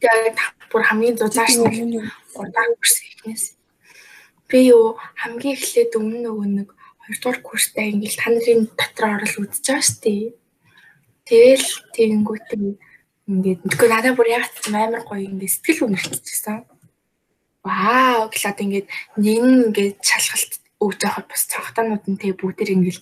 [0.00, 0.38] Тэгээд
[0.70, 1.98] бүр хамгийн дулааш нь
[2.38, 3.44] удаа курс ихнээс
[4.50, 6.68] би юу хамгийн эхлээд өмнө нөгөө нэг
[7.10, 10.24] 2 дугаар курстай ингээл та нарын дотор орол үзэж байгаа шүү дээ.
[11.26, 12.66] Тэгэл тэгэнгүүтээ
[13.30, 16.69] ингээд мэдгүй надад бүр яг амар гоё ингээд сэтгэл үнэрччихсэн.
[17.64, 18.88] Вау гэлээд ингээд
[19.20, 22.98] нэг нь ингээд шалгалт өгж байхад бас цогтонууд нь тэг бүгдэр ингээд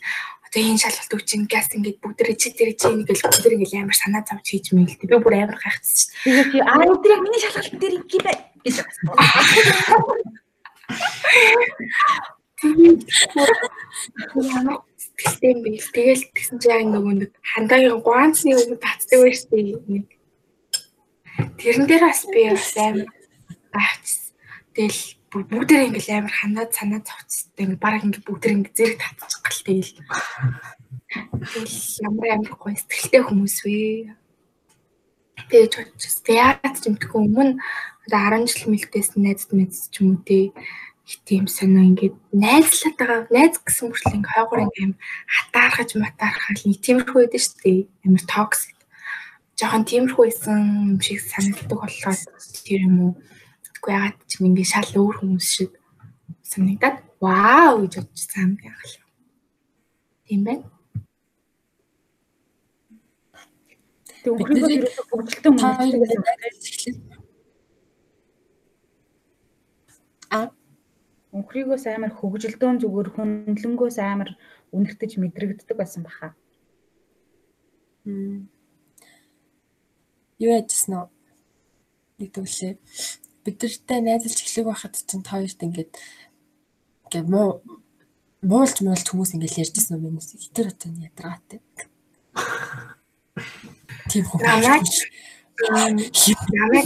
[0.49, 4.27] одоо энэ шалгалт өгч ингээс ингээд бүгдэр чи тэр чи ингээд бүгдэр ингээд амар санаа
[4.27, 5.13] зовж хийж мэйл тэг.
[5.13, 6.11] Би бүр амар гайхчихсан.
[6.25, 8.37] Тэгээд чи аа өдөр миний шалгалт дээр ингэ бай
[8.67, 8.77] гэж
[14.99, 15.71] сэтгэлтэй юм бэ?
[15.95, 20.07] Тэгэл тэгсэн чи яг нөгөө нэг хандагийн гуанцны өмнө татдаг байж тээ нэг.
[21.59, 23.07] Тэрэн дээр бас би бас амар
[23.75, 24.28] гайхчихсан.
[24.79, 25.03] Тэгэл
[25.35, 29.93] бүгдээ ингээл амар ханаад санаа зовцтой ингээ бараг ингээ бүгдээ ингээ зэрэг татчих гал тэгэл.
[31.35, 34.15] Тэгэл ямар амар гоё сэтгэлтэй хүмүүс вэ?
[35.51, 36.31] Тэгэж бодчихсон.
[36.31, 37.59] Яг ч юмтгүй өмнө
[38.07, 40.55] одоо 10 жил мэлтэйсэн найзд мэдс ч юм уу те
[41.27, 44.95] тийм сонио ингээд найзлаад байгаа найз гэсэн мөрчлөө ингээд хойгоор ингээд
[45.27, 47.81] хатаархаж матаархал нэг тиймэрхүү байдаг шүү дээ.
[48.07, 48.79] Амар токсик.
[49.59, 50.63] Жохон тиймэрхүү исэн
[50.95, 52.15] юм шиг санагддаг болохоор
[52.63, 53.13] тэр юм уу.
[53.79, 55.79] Тэгэхгүй ягаад ч юм ингээд шал өөр хүмүүс шиг
[56.43, 59.07] санагдаад вау гэж бодчихсан юм яах вэ?
[60.27, 60.67] Тийм байна.
[64.19, 66.99] Тэг өнгөрөөгөө ерөөсөө бүгдэлтэй хүмүүс
[70.35, 70.51] А
[71.39, 74.35] Өнхрийгөөс амар хөгжилдөөн зүгээр хүндлэнгөөс амар
[74.75, 76.35] үнэртэж мэдрэгддэг байсан баха.
[80.43, 81.07] Юу яжсэн нь
[82.19, 82.75] нэг төвлээ.
[83.49, 85.97] Бидэртэй найзалж эхлэх байхад чинь та хоёрт ингээд
[87.09, 87.65] ингээд муу
[88.45, 90.21] муулж муулж хүмүүс ингээд ярьжсэн юм юм.
[90.21, 91.65] Хитэр отон ядраатай.
[94.13, 95.09] Тийм хүмүүс.
[95.65, 96.85] Намайг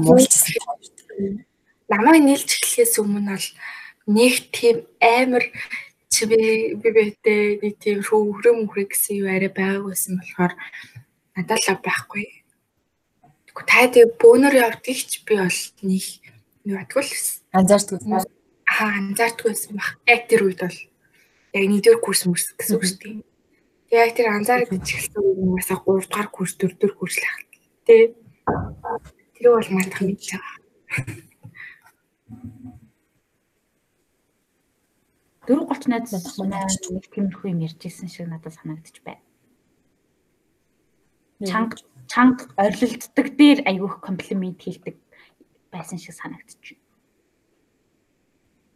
[1.91, 3.49] намайг нийлж эхлэхээс өмнө бол
[4.07, 5.45] нэг тийм амар
[6.09, 10.55] чи би би битээ нэг тийм хөврөм мөхрө гэсэн юу арай байгааг байсан болохоор
[11.37, 12.25] надад л байхгүй.
[13.45, 16.05] Тэгэхгүй та тэг бөөнөр явдгийг ч би бол нэг
[16.65, 17.15] юу адгүй л
[17.59, 17.99] анзаардгүй.
[18.71, 19.99] Аа анзаардгүй байсан баг.
[20.07, 20.79] Яг тэр үед бол
[21.53, 23.17] яг нэгдүгээр курс мөрс гэсэн үг шүү дээ.
[23.93, 25.23] Яг тэр анзаардаг ч гэсэн
[25.59, 27.47] бас 3 дугаар курс 4 дугаар курс л ахал.
[27.87, 28.15] Тэ.
[29.35, 30.57] Тэр бол мандах мэдж байгаа.
[35.47, 39.27] Дөрөв голч найз надах манай нэг тиймэрхүү юм ярьжсэн шиг надад санагдчих байна.
[41.43, 44.95] Чанга чанга орилддаг дээр айгүйх комплимент хийдэг
[45.73, 46.79] байсан шиг санагдчих.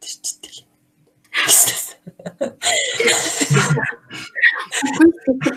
[0.01, 0.65] Тэжтэй.
[4.97, 5.11] Хүн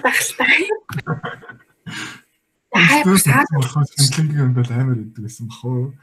[0.04, 0.52] багтаа.
[2.76, 5.96] Аа саад болохоос хэмжээний юм бол амар идэг гэсэн бах уу.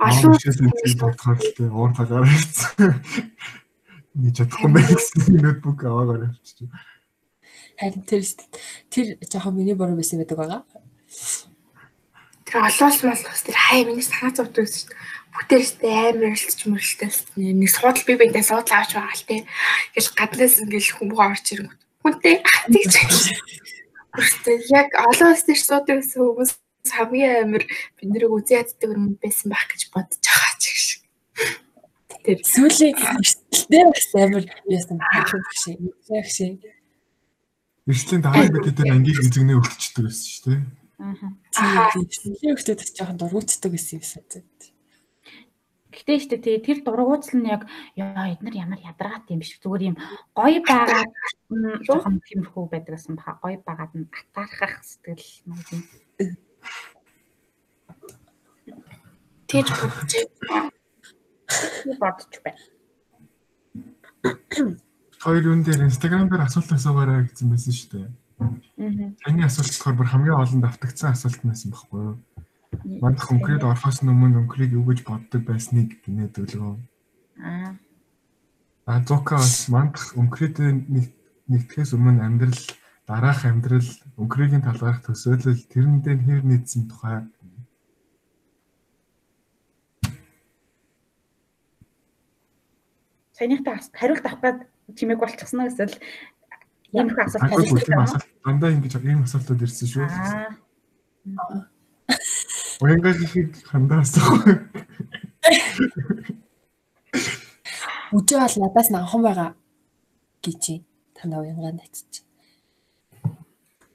[0.00, 2.96] Олон энэ бодохоор л тэ уурхаа гарчихсан.
[4.18, 6.72] Нэг чадахгүй байх гэсэн ноутбук аваагаар явчих.
[7.78, 8.22] Харин тэр
[8.90, 10.60] тэр жоохон миний буруу байсан байдаг байгаа.
[12.50, 14.98] Тэр олоос молоос тэр хай миний санаа зовдөг гэсэн шүү дээ.
[15.30, 17.10] Бүтээрстэй амар өрөлтч мөрөлттэй
[17.54, 19.46] нэг суудал би бинтээ суудал авч байгаа л тий.
[19.94, 21.82] Ингээл гаднаас ингээл хүмүүст орж ирэнгүүт.
[22.02, 22.36] Хүнтэй
[22.74, 23.38] тэгж
[24.10, 26.52] Өөртөө яг олоос тэр суудаг гэсэн хүмүүс
[26.90, 31.02] хамгийн амар бид нарыг үзий яддаг юм байсан байх гэж бодож байгаа ч гэх шиг.
[32.26, 35.78] Тэр сүүлийн эрсдэлтэй бас амар яасан байх шиг.
[36.10, 36.58] Яг шиг.
[37.86, 40.79] Эрсдлийн дараа бид тэр ангийг эзэгнээ өгчдөг байсан шүү дээ.
[41.00, 41.32] Аа.
[41.50, 42.52] Тийм.
[42.52, 44.44] Өгчдөд жоохон дургуутдаг байсан юм шиг.
[45.90, 47.66] Гэхдээ ихтэй тий тэр дургуутал нь яг
[47.98, 49.96] яа эднэр ямар ядаргаат юм биш зүгээр юм
[50.38, 51.02] гоё байгаа
[51.82, 55.82] жоохон тиймэрхүү байдаг гэсэн баха гоё байгаад нь атаархах сэтгэл нэг юм
[59.50, 60.12] Тэгж бодож
[61.98, 62.62] бодож байна.
[65.18, 68.08] Хоёр үн дээр Instagram дээр асуулт асуугаарай гэсэн байсан шүү дээ.
[68.40, 72.16] Таны асуулт болохоор бүр хамгийн олон давтагдсан асуулт байсан байхгүй юу?
[73.02, 76.74] Мандах өнгөрөөд орохоос өмнө өнгөрийг юу гэж боддог байсныг гинэ дөлгөө.
[77.44, 77.76] Аа.
[78.86, 80.56] А бас мандах өнгөрөөд
[81.50, 82.60] нэгтгэхээс өмнө амьдрал
[83.10, 83.90] дараах амьдрал
[84.22, 87.26] өнгөрөөгийн талаарх төсөөлөл тэрэндээ хэр нийцсэн тухай
[93.34, 94.58] Саяныхтай хариулт авах гээд
[95.00, 95.96] чимээг болчихсон уу эсвэл
[96.92, 100.06] ийм их асуулт асуулт дандаа ингэж ийм асуултууд ирсэн шүү.
[102.80, 104.26] Уянга хийх хандаасаа.
[108.16, 109.50] Үжи бол надаас намхан байгаа
[110.42, 110.82] гэж
[111.14, 112.24] танаа уянгаа найцчих.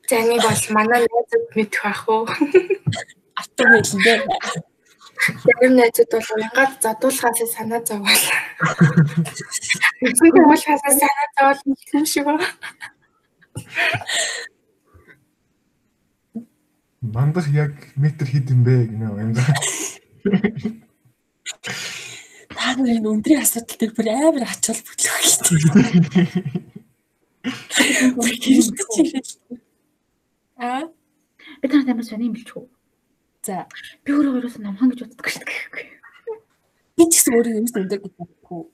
[0.07, 2.23] За нэг бол манай найзууд мэдэх байх уу?
[3.35, 4.17] Артур хэлэндээ.
[5.25, 8.23] Зарим найзууд бол уянгаад задуулахаас санаа зовоол.
[10.05, 11.59] Эцэг уулахаас санаа зовоол
[11.93, 12.45] юм шиг байна.
[17.01, 19.49] Мандах яг метр хэд юм бэ гинэ уянгаа.
[22.53, 26.27] Та нарын өндрийн асуудал дээр бүр амар ачаал бүтлэх хэрэгтэй.
[30.57, 30.85] Аа
[31.61, 32.74] би танад амар сони юм билч үү?
[33.45, 33.69] За
[34.03, 35.93] Би өөрөө өөрөөс намхан гэж боддог шүү дээ.
[36.97, 38.65] би ч гэсэн өөрөө юмс өндөр гэж бодохгүй.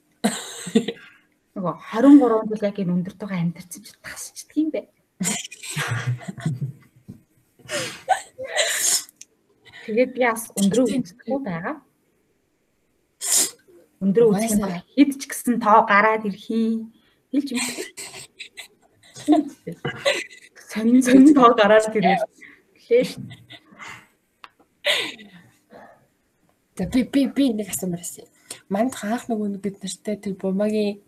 [1.52, 4.88] Нөгөө 23 жил яг энэ өндөртөөгөө амьдэрсэн чи тасчдаг юм бэ?
[9.84, 11.84] Тэгээд би бас өндрөө үзэхгүй байгаа.
[14.00, 16.88] Өндрөө үзэх бол хэд ч гэсэн тоо гараад ирхий.
[17.34, 17.60] Хэлж юм.
[20.72, 22.24] Сонин сонин тоо гараад ирээ.
[22.88, 23.04] Лээ.
[26.76, 28.26] За би би би нэг асуумаар байсан.
[28.68, 31.00] манд хаах нөгөө нэг бид нартай тэр бумагийн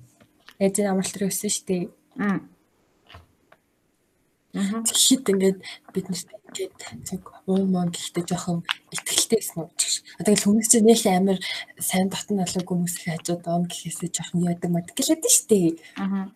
[0.60, 1.82] эзэн амралтар өссөн шүү дээ.
[2.20, 2.38] Аа.
[4.54, 4.84] Аа.
[4.86, 5.58] Тэгэхэд ингээд
[5.94, 6.74] бид нартай ингээд
[7.08, 8.62] цаг уу мөн гэхдээ жоохон
[8.94, 10.04] ихтгэлтэй байсан уу гэж.
[10.20, 11.38] Одоо л хүмүүс чинь нөх амар
[11.80, 15.68] сайн дотн алууг хүмүүс их хажууд он гэхээсээ жоохон яадаг мад гэлээд шүү дээ.
[15.98, 16.28] Аа.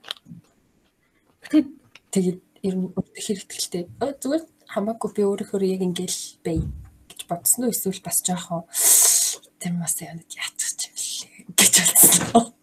[2.11, 3.83] Тэгээд ер нь өөртөө хэр ихтгэлтэй.
[4.03, 6.88] Зүгээр хамаагүй би өөрөөр яг ингээл бай гэж
[7.29, 8.65] бодсон уу эсвэл бас жоохон
[9.61, 12.55] тийм бас яа нэг яачих юм лээ гэж бодсон.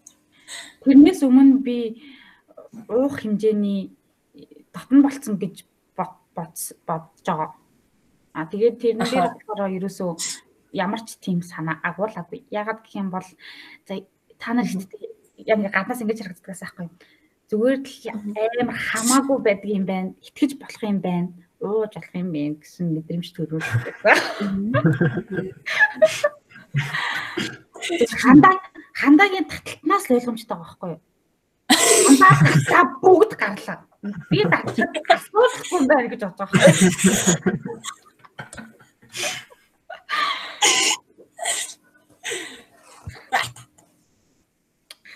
[0.84, 1.78] Тэрнээс өмнө би
[2.89, 3.93] уух хэмжээний
[4.74, 5.66] дотн болцсон гэж
[6.36, 6.76] бодож
[7.26, 7.55] байгаа.
[8.36, 10.11] А тэгээд тэрэн дээр болохоор ерөөсөө
[10.76, 12.43] ямар ч тийм санаа агуулаагүй.
[12.51, 13.28] Ягаад гэх юм бол
[13.88, 14.03] за
[14.38, 14.68] та нар
[15.39, 16.91] яг гаднаас ингэж харагддагаас аахгүй.
[17.47, 20.09] Зүгээр л амар хамаагүй байдаг юм байна.
[20.20, 21.32] Итгэж болох юм байна.
[21.66, 24.53] Ууж болох юм байна гэсэн мэдрэмж төрүүлдэг байсан.
[28.22, 28.55] Хандаа
[28.93, 31.01] хандаагийн таталтнаас ойлгомжтой байгаа байхгүй юу?
[32.05, 33.80] Хандаа бүгд гарлаа.
[34.30, 36.61] Би асуулахгүй байна гэж бодож байгаа.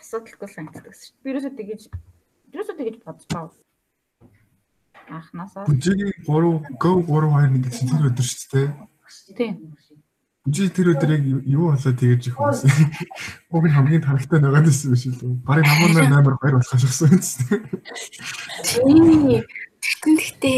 [0.01, 1.13] Асуудалгүй санагддаг шүү.
[1.21, 1.81] Би юусоо тэгэж
[2.57, 3.68] юусоо тэгэж бодож байгаа.
[5.09, 5.65] Анхнаасаа.
[5.65, 8.67] Бүжигийн 3 go 3 2 1 гэсэн тэр өдөр шүү дээ.
[9.37, 9.53] Тийм.
[10.45, 12.61] Бүжи тэр өдөр яг юу болоо тэгэж их хүмүүс.
[13.53, 15.45] Уг нь хамгийн тарагтай байгаа гэсэн биш үү?
[15.45, 17.65] Барыг намайг амар хоёр болох шахсан юм чинь.
[18.65, 19.43] Тийм.
[19.79, 20.57] Тэгтэн гэхдээ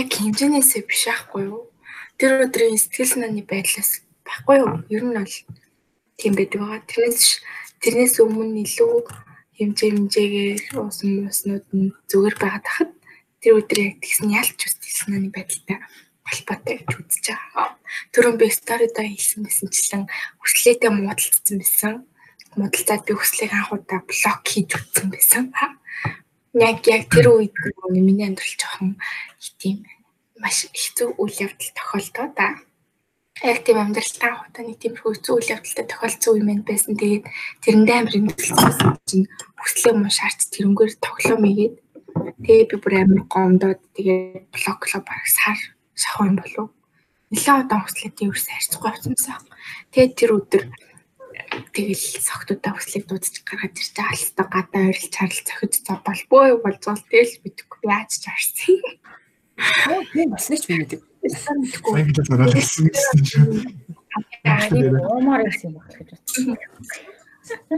[0.00, 1.70] яг хэмжээнээсээ биш аахгүй юу?
[2.18, 4.72] Тэр өдрийн сэтгэл санааны байдлаас байхгүй юу?
[4.90, 5.36] Ер нь бол
[6.18, 6.82] тийм байдаг байгаа.
[6.88, 7.22] Тэрнээс
[7.84, 8.94] тэрнээс өмнө илүү
[9.58, 12.90] хэмжээ хэмжээгээр уусан мууснууд нь зүгээр байгаад хахад
[13.42, 15.78] тэр өдөр яг тэгсэн ялч үстэй санааны байдалтай
[16.28, 17.68] холбоотой гэж үзэж байгаа.
[18.12, 20.04] Түрүүн би сторидо хэлсэн байсанчлан
[20.42, 21.94] хүслээтэй муудалцсан байсан.
[22.58, 25.44] Муудалцаад би хүслийг анх удаа блок хийж үтсэн байсан.
[26.52, 27.54] Яг яг тэр үед
[27.88, 28.98] миний амьдрал жоохон
[29.62, 29.86] тийм
[30.36, 32.48] маш хэцүү үйл явдал тохиолдоо да.
[33.42, 36.98] Яг тийм амьдралтай нэг тийм хэцүү үйл явдалтай тохиолдсон юм байсан.
[36.98, 37.24] Тэгээд
[37.62, 39.26] тэрэндээ амар имзэлсэн чинь
[39.56, 41.74] хүслээ муу шаарч тэрнгээр тоглоом игээд
[42.36, 45.58] тэгээ би бүр амар гомдоод тэгээ блоклоо баг сар
[46.20, 46.68] юм болов.
[47.30, 49.42] Нилээ удаан хүслээ тэрс харьцахгүй авчихсан.
[49.92, 50.62] Тэгээд тэр өдөр
[51.76, 57.42] тэгэл согтуудаа хүслийг дуудаж ирж байгаа алстаа гадаа ойрлж харал цохиж зодол бөө болцоол тэгэл
[57.44, 58.80] бидэхгүй яаж ч харсан.
[59.92, 61.00] Оо тийм бас нэг ч мэдээ.
[61.18, 62.86] Англи зараад хэлсэн
[63.36, 63.50] юм.
[64.44, 64.66] Аа
[65.12, 66.56] уумаар ирсэн байх гэж бодсон.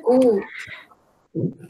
[0.04, 0.40] Оо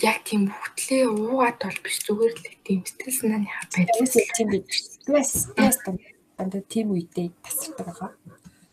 [0.00, 5.52] яг тийм хөтлөө уугаад бол биш зүгээр л тийм сэтгэл санааны байдлаас тийм бид стресс
[5.52, 8.11] стресс дандаа тийм үедээ тасардаг байгаа.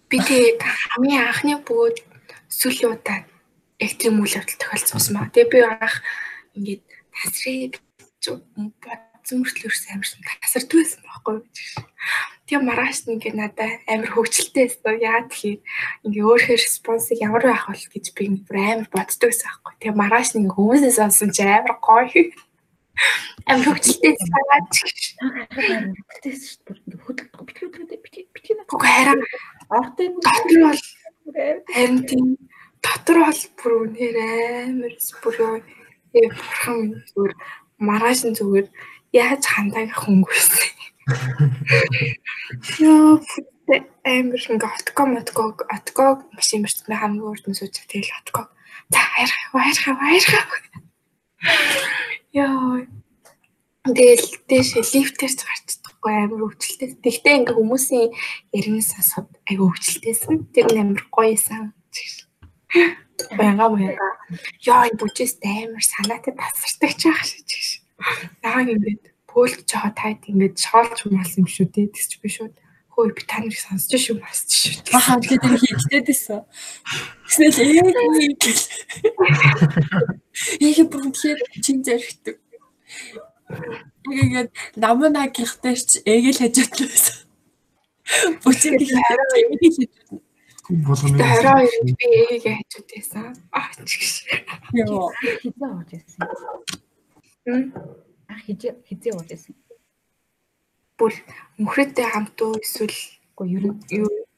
[0.07, 1.97] Би тэгээд хамгийн анхны бөгөөд
[2.47, 3.19] сүүлийн удаа
[3.83, 5.27] яг тийм үйл явдал тохиолдсон ба.
[5.35, 5.95] Тэгээ би анх
[6.55, 7.73] ингээд тасрыг
[8.23, 11.57] бодсон мөртлөөс амарсан тасардгүй байсан байхгүй гэж.
[12.47, 15.03] Тэгээ маргааш нь ингээд надад амар хөвгчлөлтэй байсан.
[15.03, 15.59] Яагаад тэгэхээр
[16.07, 19.73] ингээ өөрөөр респонсыг ямар байх бол гэж би бүр амар боддог байсан байхгүй.
[19.83, 22.23] Тэгээ маргааш нь ингээ хүмүүсээс сонсон чи амар гоё.
[23.51, 24.99] Амар хөвгчлөлтэй санаад ч гэж.
[25.51, 27.03] Хөвгчлөлтэй шүү дээ.
[27.03, 28.55] Хөдөлгөөн битгий битгий битгий битгий.
[28.71, 29.17] Уг хараа
[29.67, 30.81] ортын дотор бол
[31.75, 32.25] харин тийм
[32.79, 34.15] дотор бол бүр үнээр
[34.71, 35.35] амар бүр.
[36.15, 36.79] Ээ бурхан
[37.11, 37.33] зүгээр
[37.83, 38.67] маргааш нь зүгээр
[39.11, 40.95] яаж хандааг хөнгөсөн.
[41.07, 41.15] Яа
[44.03, 48.51] амар ингээ отко мотко отко машин бэрчмэ хамгийн урд нь сууж тэгэл отко.
[48.91, 50.43] За хайрхаа хайрхаа хайрхаа.
[52.35, 52.83] Яа.
[53.87, 56.99] Тэгэл дэш лифтээр ч гарчдаггүй амар өвчлөлтэй.
[56.99, 58.11] Тэгтээ ингээ хүмүүсийн
[58.51, 60.51] яринаас асууд айгүй өвчлөлтэйсэн.
[60.51, 61.71] Тэр амар гоёсан.
[63.39, 64.11] Баянга баянга.
[64.59, 67.47] Яа энэ бүжээс амар санаатай тасардаг ч ах шиг.
[68.43, 71.93] Яагаад ингэж пөөлж байгаа тайд ингэж шоолж хүмүүс юм шүү дээ.
[71.93, 72.49] Тэсч би шүү.
[72.97, 74.97] Хөөе би та нарыг сонсож шүү масч шүү.
[74.97, 76.41] Ахаа би тэр хийгдээд байсан.
[77.29, 77.93] Тэснэ л яг
[80.57, 82.41] яг бүгдээр чин зэрэгтэй.
[84.09, 84.49] Тэгээд
[84.81, 87.17] намнаагийнхтай ч эгэл хажууд л байсан.
[89.37, 91.21] Хийх болгоно.
[91.21, 93.37] Хараа хоёр би ээгээ хажууд байсан.
[93.53, 94.25] Аа чигш.
[94.73, 96.25] Йоо хизээ орж ирсэн.
[98.31, 99.55] Ах хизээ хизээ орж ирсэн.
[100.97, 101.13] Бүр
[101.61, 102.97] мөхрөдтэй хамт уу эсвэл
[103.37, 103.79] Уу ер нь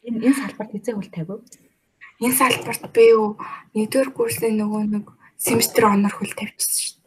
[0.04, 1.42] энэ энэ салбарт хизээ бол тавив.
[2.20, 3.40] энэ салбарт би юу
[3.74, 5.06] нэгдүгээр курсын нөгөө нэг
[5.40, 6.98] семестр онор хөл тавьчихсан шүү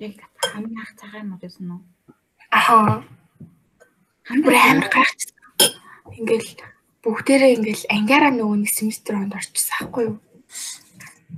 [0.00, 0.08] дээ.
[0.08, 1.82] Яг хамгийн анх цагаан мод байсан уу?
[2.50, 3.04] Ахаа.
[4.44, 5.36] Бүр амар гайхчихсан.
[6.16, 6.50] Ингээл
[7.04, 10.16] бүгдээрээ ингээл ангиараа нөгөө нэг семестр онд орчихсан аахгүй юу.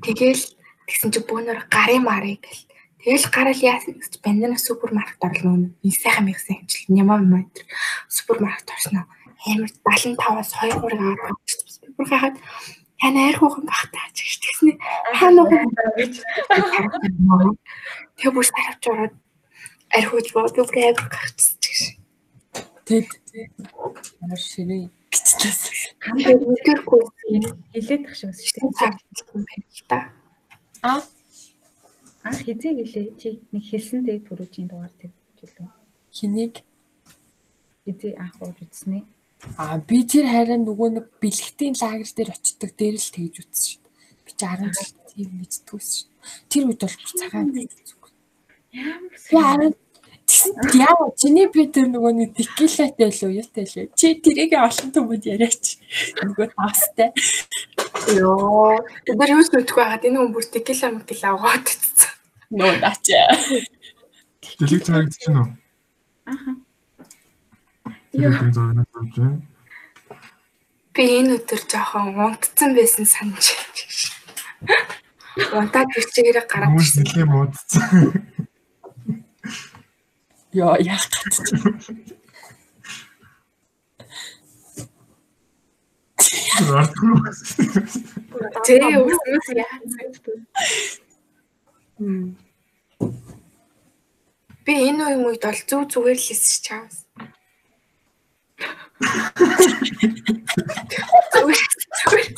[0.07, 0.43] Тэгэл
[0.89, 2.65] Тэгсэн чи бөөнөр гарын марыг гэл.
[2.99, 5.71] Тэгэл гарал яасан гэж бандана супермаркет орлоо.
[5.87, 7.63] Энэ сайхан мэгсэн хэмжил нямаа мэтр
[8.11, 9.07] супермаркет орсноо.
[9.47, 11.39] Амар 75-аас 2 3 аваад
[11.95, 12.37] бүр хахад
[12.99, 14.73] тань айр хүүхэн багтаач гэж тэгснэ.
[15.15, 15.51] Хаана уу
[15.95, 16.15] гэж.
[18.19, 19.15] Тэгээ бүр саравч ороод
[19.95, 21.81] айр хүүж бод бүр амар гарчсан гэж.
[22.83, 23.11] Тэгэд
[24.19, 25.63] ямар ширээ гिचлээс
[26.03, 27.03] Хамдаа өдөргүй
[27.73, 28.95] Хилээд тах шиг шин цаг
[29.33, 29.99] юм байна л та.
[30.83, 31.01] аа
[32.29, 35.69] анх хизээ гэлээ чи нэг хэлсэн тэг түрүүчийн дугаар тэг жилүү.
[36.13, 36.55] хэнийг
[37.89, 39.05] Хизээ анх ууж үзснээ.
[39.57, 43.81] аа би тэр харин нөгөө нэг бэлгтийн лагер дээр очдог дээр л тэгж үзсэн шүү
[43.81, 44.25] дээ.
[44.25, 46.09] Би чи 10 жил тийм мэддгүйсэн шүү.
[46.51, 47.97] Тэр үед бол цагаан үзсэн.
[48.69, 49.75] Ямар Би харин
[50.29, 54.89] тэгсэн яа чиний би тэр нөгөө нэг текилатай л уу яатай л чи тэрийг олон
[54.93, 55.81] түмэд яриач
[56.21, 57.09] нөгөө таастай
[58.17, 58.77] Йоо.
[59.05, 62.13] Тэр юу ч мэдгүй байгаад энэ хүн бүр текила мекила аваад идсэн.
[62.51, 62.73] Нөө
[64.59, 65.49] Дэлэг цагт чинь үү?
[66.27, 66.51] Аха.
[68.13, 69.43] Байна.
[70.95, 74.83] Би энэ өдөр жоохон унтцсан байсан санаж байна.
[75.61, 77.05] Унтаад ирчээрээ гараад Хүмүүс ирсэн.
[77.05, 77.87] нэлийн муудсан.
[80.59, 81.35] ёо яах гэж.
[88.67, 90.09] Тэгээ өснөөс яасан.
[91.99, 92.31] Би
[94.89, 96.99] энэ үеийн үед бол зүг зүгээр л хэлсэн чаавс.
[101.35, 102.31] Зүгээр зүгээр.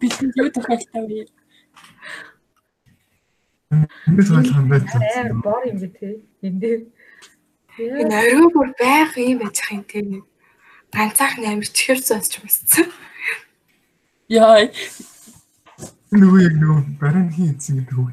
[0.00, 1.20] бид юу тохиолтой вэ
[3.70, 4.90] Эндээс ойлгох юм байна.
[5.16, 6.08] амар бор юм бэ те.
[6.42, 6.82] Энд дээр.
[7.78, 10.26] Энэ орой бүр байх юм байж ах юм тийм.
[10.92, 12.90] Ганцаархан амир чихэр сонсч мэдсэн.
[14.28, 14.68] ёо
[16.10, 18.10] Нөгөө яг нөгөө барин хий эзэн гэдэг үг.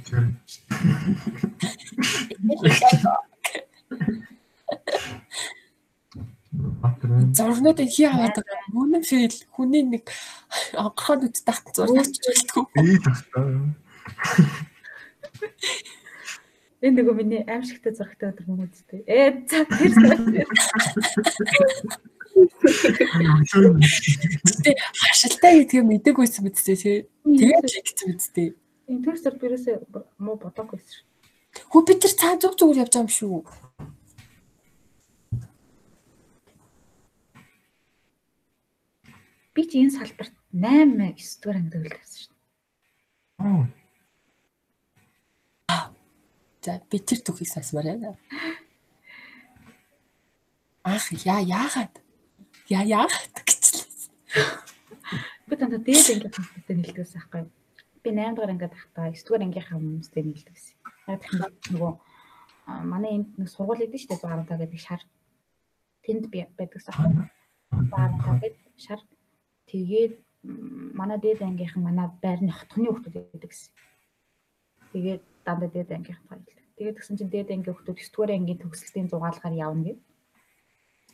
[6.77, 10.13] Батрын зургнууд хий аваад байгаа үнэн фейл хүний нэг
[10.77, 13.65] онгорхоод үзтэх зургаач болтгоо бий тахтаа.
[16.85, 19.09] Энэ нөгөө миний аимшигтай зурагтай өдөр юм үзтээ.
[19.09, 19.97] Ээ за тэр
[22.37, 22.45] Тэ
[25.01, 25.89] хашилтаа гэдгийг
[26.45, 27.09] биз дээ тий.
[27.25, 28.53] Тэгээд л гэсэн биз дээ.
[28.87, 29.81] энэ тэр зур бирээсээ
[30.21, 31.01] муу бодоагүйсэн шүү.
[31.73, 33.41] Хөө би тэр цаа зүг зүгээр явж байгаа юм шүү.
[39.57, 42.37] Би чи энэ салбарт 8 9 дугаар ангид үлдсэн шүү.
[46.61, 48.13] За би тэр түүхийг сонсмоор байна.
[50.85, 52.05] Ах яа яагаад?
[52.69, 53.85] Яа яагаад гэчлээ.
[55.47, 57.39] Би танд дээд ангид хүмүүстэй нэлдэгсэн аахгүй.
[57.47, 57.51] юу?
[58.03, 60.75] Би 8 дугаар ангид тахтаа 9 дугаар ангийнхаа хүмүүстэй нэлдэгсэн.
[61.07, 61.39] Яг тийм
[61.71, 61.91] нөгөө
[62.91, 65.01] манай энд нэг сургууль идэв шүү дээ 115 гэдэг шар.
[66.03, 67.25] Тэнд би байдагсан аахгүй.
[67.71, 68.99] 115 гэдэг шар.
[69.71, 70.13] Тэгээд
[70.99, 73.71] манай дээд ангийнхан манай байрны хотхны хүмүүс байдаг гэсэн.
[74.91, 76.67] Тэгээд дандаа дээд ангийнхан баярлаа.
[76.75, 79.99] Тэгээд тэгсэн чинь дээд ангийн хүмүүс 9 дугаар ангийн төгсөлтийн зугаалгаар явна гэв.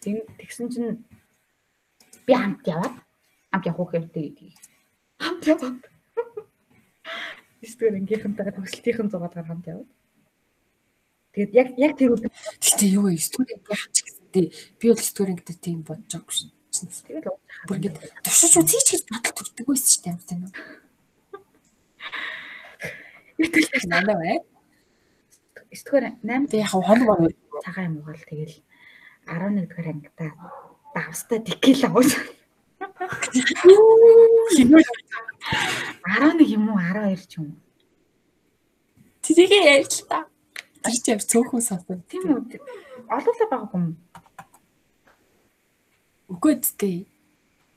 [0.01, 1.05] Тэг- Тэгсэн чинь
[2.27, 2.95] би хамт яваад
[3.51, 4.55] хамт явах хэрэгтэй.
[5.19, 5.81] Хамт яваад.
[7.63, 9.89] 9 дугаар ангийнхантайгаа төгсөлтийн зугаалгаар хамт яваад.
[11.33, 13.17] Тэгээд яг яг тэр өдөр Гэтэ юу вэ?
[13.17, 14.47] Студент яах ч гэсэн тий.
[14.77, 16.51] Би бол студент гэдэг тийм бодож байгаагүй шин.
[17.07, 17.25] тэгээд
[17.65, 20.49] Бүр ингэ төвшөж үзье ч гэж бодол төрдөг байсан шүү дээ амт энэ.
[23.41, 24.37] Итэл Нандаа бай.
[25.73, 27.33] 9 дугаар 8 Тэг яг хоног баг
[27.65, 28.55] цагаан юм угаал тэгэл
[29.25, 30.27] 11 дугаар ангита
[30.95, 32.13] давстай текила уус.
[34.55, 34.83] хинөө
[36.03, 37.59] 11 юм уу 12 ч юм уу.
[39.23, 40.19] тэрийг ярьж л та.
[40.83, 42.03] Тэр чи яг цөөхөн сонсон.
[42.11, 42.59] Тийм үү?
[43.07, 43.95] Олоолаа байгаагүй юм.
[46.31, 47.07] Үгүй дээ.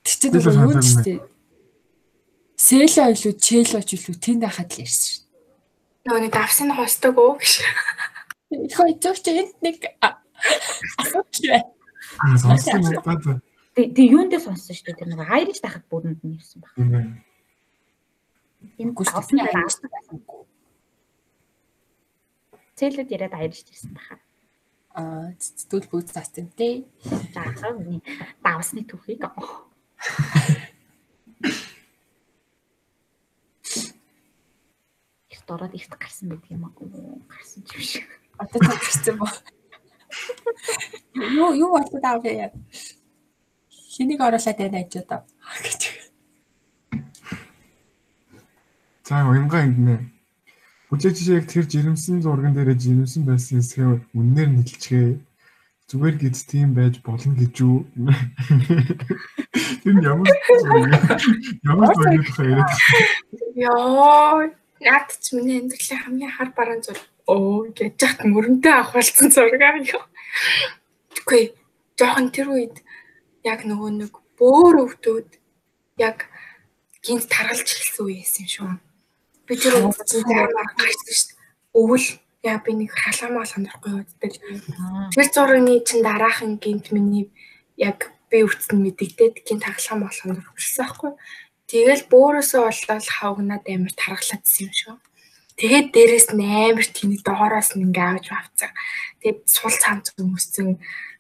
[0.03, 1.19] Тэр чинь нөгөө юу ч дээ.
[2.57, 5.23] Сэло илүү чэлоч илүү тэнд хахад л ярьсан шүү.
[6.07, 7.63] Нөгөө нэг давсан хостог уу гэж.
[8.51, 10.19] Их хоёрч энд нэг а-
[10.99, 11.71] асууж байна.
[12.19, 13.41] Аа сонссон байна.
[13.77, 16.73] Тэг тэг юунд дээр сонссон шүү дээ тэр нэг айрч тахад бүрэнд нь ирсэн баг.
[18.81, 19.89] Энэ давсан шүү.
[19.93, 20.47] дээр
[22.77, 24.17] цэлэд яриад айрч ирсэн баха.
[24.97, 26.89] Аа зүтгэл бүгд цаасан тий.
[27.33, 28.01] За хаа миний
[28.45, 29.25] давсны түүхийг.
[35.33, 36.73] Их дороод ихт гарсан байдаг юм аа.
[37.33, 38.09] Гарсан ч юм шиг.
[38.41, 39.29] Одоо та гэрсэн ба.
[41.15, 42.53] Юу юу болоод аа бэ?
[43.97, 45.21] Хэнийг оруулаад байна гэж одоо.
[45.65, 45.83] гэж.
[49.07, 49.97] За уянга ингэнэ.
[50.91, 55.19] Жишээ яг тэр жирэмсэн зурган дээрээ жирэмсэн байсан хэсгээ үннээр нийлчихээ.
[55.87, 57.87] Зүгээр гэд тийм байж болно гэж юу?
[59.87, 60.31] Тэр ямар
[61.63, 62.71] ямар зүйл хэрэг.
[63.55, 64.51] Йоо,
[64.83, 66.99] наад ч миний амьдралын хамгийн хар бараан зур.
[67.31, 70.03] Оо гэж яхад мөрөнтэй авахалцсан зургаа ёо.
[71.23, 71.55] Үгүй,
[71.99, 72.77] жоохон тэр үед
[73.47, 75.31] яг нөгөө нэг бөөр өвдөөд
[76.03, 76.29] яг
[77.01, 78.71] гинт таргалж эхэлсэн үе юм шүү.
[79.47, 81.39] Би тэр үедээ амар гарсан шүү дээ.
[81.79, 82.07] Өвөл
[82.43, 84.33] яа би нэг халамаа сонирхгүй үздэг.
[85.15, 87.31] Тэр зургийн чинь дараахан гинт миний
[87.79, 91.13] яг би өвцөн мэдэгдээд гинт халамаа болох сонирхсан байхгүй.
[91.67, 94.97] Тэгэл бөөрөөсөө болоод хавгнаад амар таргалаадсэн юм шүү.
[95.57, 98.71] Тэгээд дээрэс нь амар тэнэг доороос нь ингээ авч авцаа.
[99.21, 100.77] Тэгээд сул цаамц хүмүүсцэн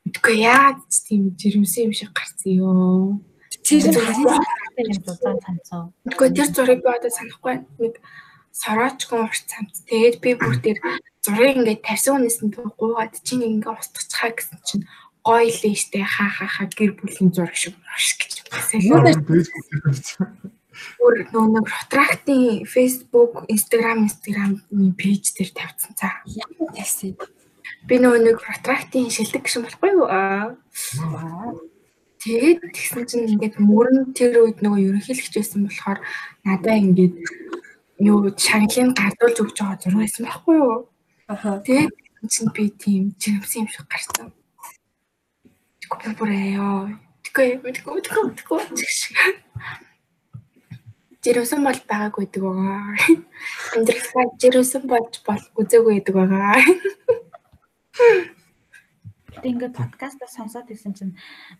[0.07, 3.19] мэдгүй яа тийм жирэмсэн юм шиг гарсан ёо.
[3.67, 5.91] Тэр зургийг дулаан цанцаа.
[6.07, 7.95] Мэдгүй тэр зургийг би одоо санахгүй нэг
[8.55, 9.83] сороочгон урт цамц.
[9.91, 10.79] Тэгээд би бүр тэр
[11.27, 14.85] зургийг ингээд тавьсан хүнээс нь гуугаад чинь ингээ устгацхаа гэсэн чинь
[15.27, 18.79] гоё л штэ ха ха ха гэр бүлийн зураг шиг маш гэж байсан.
[21.03, 26.21] Өөр нөө нэг Ротрактын Facebook, Instagram, Instagram-ийн пэйж дээр тавьсан цаа.
[26.29, 27.17] Ямар тавьсан?
[27.87, 30.59] Би нөө нэг Ротрактын шилдэг гişүн болохгүй юу аа.
[32.19, 35.99] Тэгээд тэгсэн чинь ингээд мөрөн тэр үед нөгөө ерөнхийлөгч байсан болохоор
[36.43, 37.15] надаа ингээд
[38.03, 40.91] юу шагналыг гардуулж өгч байгаа зураг байсан байхгүй юу?
[41.31, 41.63] Аха.
[41.63, 41.95] Тэгээд
[42.27, 44.35] чинь би тийм жирэмсэн юм шиг гарсан.
[45.79, 46.91] Тэгвэл бүр яа.
[47.23, 49.15] Тэгвэл мэдгүй мэдгүй мэдгүй чиг.
[51.23, 52.83] Жирэмсэн бол байгаагүй гэдэг байгаа.
[53.79, 56.59] Амьдралаа жирэмсэн болж бол үзээгүй гэдэг байгаа.
[57.97, 61.15] Гэтэ ингээд подкастаа сонсоод ирсэн чинь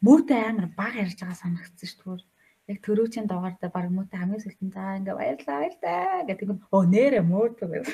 [0.05, 2.29] мөөтэй амар баг ярьж байгаа санагдсан шүү дээ.
[2.73, 6.83] Яг төрүүчийн дугаар дээр баг мөөтэй хамгийн сүүлтэн за ингээ баярлаа баярлаа гэдэг нь оо
[6.85, 7.87] нэрэ мөөтэй гэж.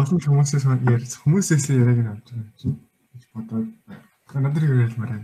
[0.00, 0.64] Олон хүмүүсээс
[0.94, 2.78] ярьж хүмүүсээс яриаг нь авч байгаа чинь.
[3.12, 3.68] гэж бодоод
[4.32, 5.20] надад ирэл мараа.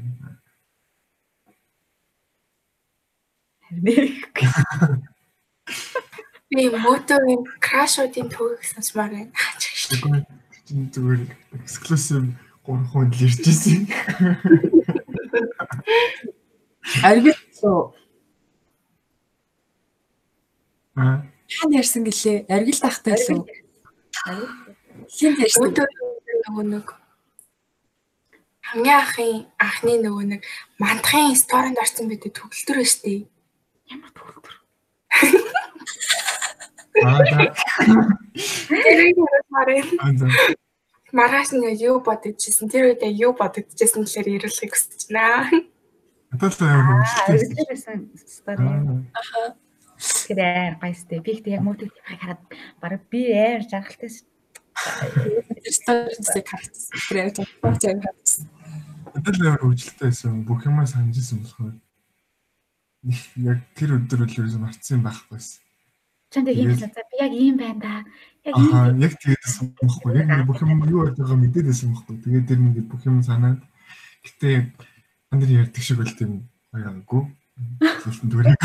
[3.68, 3.82] Харин
[6.50, 9.32] Би мотогийн крашуудын төвийг сонсмаар байна.
[9.88, 10.24] Тэгвэл
[10.68, 11.22] чинь зүгээр
[11.56, 12.24] эксклюзив
[12.68, 13.88] 3 хүн л ирж ирсэн.
[17.04, 17.36] Аргил
[20.98, 21.24] Аа.
[21.48, 22.44] хаана ярьсан гэлээ?
[22.52, 23.44] Аргил тахтай лөө.
[25.08, 25.72] Хин ярьсан?
[25.72, 26.86] Нөгөө нэг
[28.68, 30.42] хамгийн анхын анхны нөгөө нэг
[30.76, 33.24] мандахын сторинд орсон байдаг төгөлтөр дээ.
[33.88, 34.54] ямар төгөлтөр.
[35.18, 35.24] Аа.
[35.28, 35.64] Тэрийг хараад
[36.68, 36.87] Аа.
[36.87, 36.87] за.
[41.12, 45.64] Маргааш нь юу бодогдчихсэн тэр үед юу бодогдчихсэн гэхээр ирүүлэхийг хүсэж байна.
[46.30, 46.60] Надад л
[48.28, 48.64] стори.
[48.68, 49.56] Аа.
[49.98, 51.18] Тэр амар гайстай.
[51.24, 52.42] Би ихтэй яг мөөтэй хараад
[52.80, 54.10] баг би амар жаргалтай
[55.72, 56.92] сторисыг харагдсан.
[57.08, 58.44] Тэр яг тооцоо харагдсан.
[59.16, 60.44] Надад л амар хөвгөлтэй байсан.
[60.44, 61.74] Бүх юмаа санджсэн болохоор
[63.40, 65.67] яг тэр өдөр үл ерөөс марцсан байхгүйсэн.
[66.36, 66.92] Юм хэлсэн.
[66.92, 67.94] За би яг ийм байна да.
[68.44, 70.12] Яг ийм Аа, яг тэгээдсэн байхгүй.
[70.20, 72.16] Яг бүх юм юу байгааг мэдээдсэн байхгүй.
[72.20, 73.64] Тэгээд тэр нэг бүх юм санаад
[74.24, 74.56] гэтээ
[75.32, 77.22] андэр ярьдаг шиг бол тийм байгаагүй.
[77.80, 78.60] Хэлсэн дүрийг.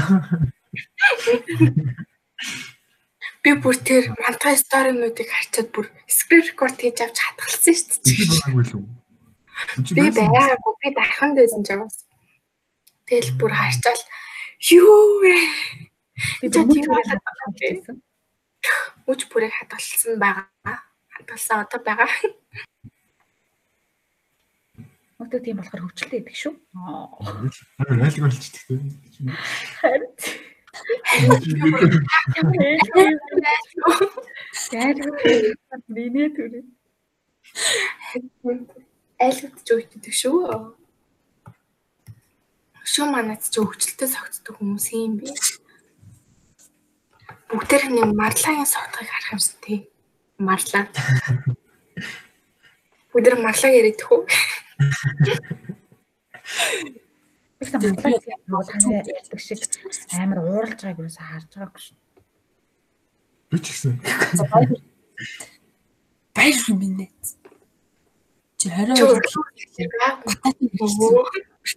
[3.43, 8.27] Би бүр тэр мантаа сторинуудыг харчаад бүр скрин рекорд хийж авч хатгалсан шүү дээ.
[8.27, 8.85] байгаагүй л үү?
[9.83, 11.97] Чи Би байгаагүй би дарханд байсан ч байгаас.
[13.07, 14.03] Тэгэл бүр харчаал
[14.71, 15.35] юу вэ?
[16.41, 17.21] Би тийм болоод
[17.59, 17.95] байсан.
[19.09, 20.77] Үж бүрийг хадгалсан байгаа.
[21.15, 22.09] Хадгалсан одоо байгаа.
[25.19, 26.53] Мөөтэй тийм болохоор хөвчлээ гэдэг шүү.
[26.75, 27.07] Аа.
[27.79, 28.79] Харин айлг болчихдаг.
[29.79, 30.11] Харин
[35.87, 36.63] миний төрөө.
[39.23, 40.39] Айлгад ч өгдөг шүү.
[42.83, 45.29] Шүү манад ч хөвчлөлтөд согтдог хүмүүс юм би.
[47.53, 49.85] Бүгдээр нэг марлагын согтгийг харах юмсан тий.
[50.41, 50.89] Марлаа.
[53.13, 54.25] Бүгдээр марлаа яриад хөө.
[57.61, 58.17] Ихсэн бодлоо
[58.49, 59.61] бол таны ярьдаг шиг
[60.17, 61.93] амар ууралж байгааг юусаа харж байгаагүй шүү.
[63.53, 64.01] Би ч гэсэн.
[66.33, 67.05] Баяр юм минь.
[68.57, 69.21] Чи 20 Чөө.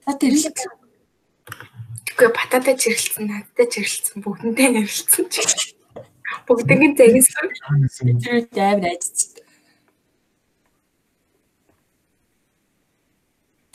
[0.09, 0.57] батат
[2.17, 5.77] Тэгэхгүй бататай чирлэлсэн, надтай чирлэлсэн, бүгдэндээ нэрлэлсэн чи.
[6.49, 7.47] Бүгднийг загисан.
[8.25, 9.37] Тэр амар айдсан.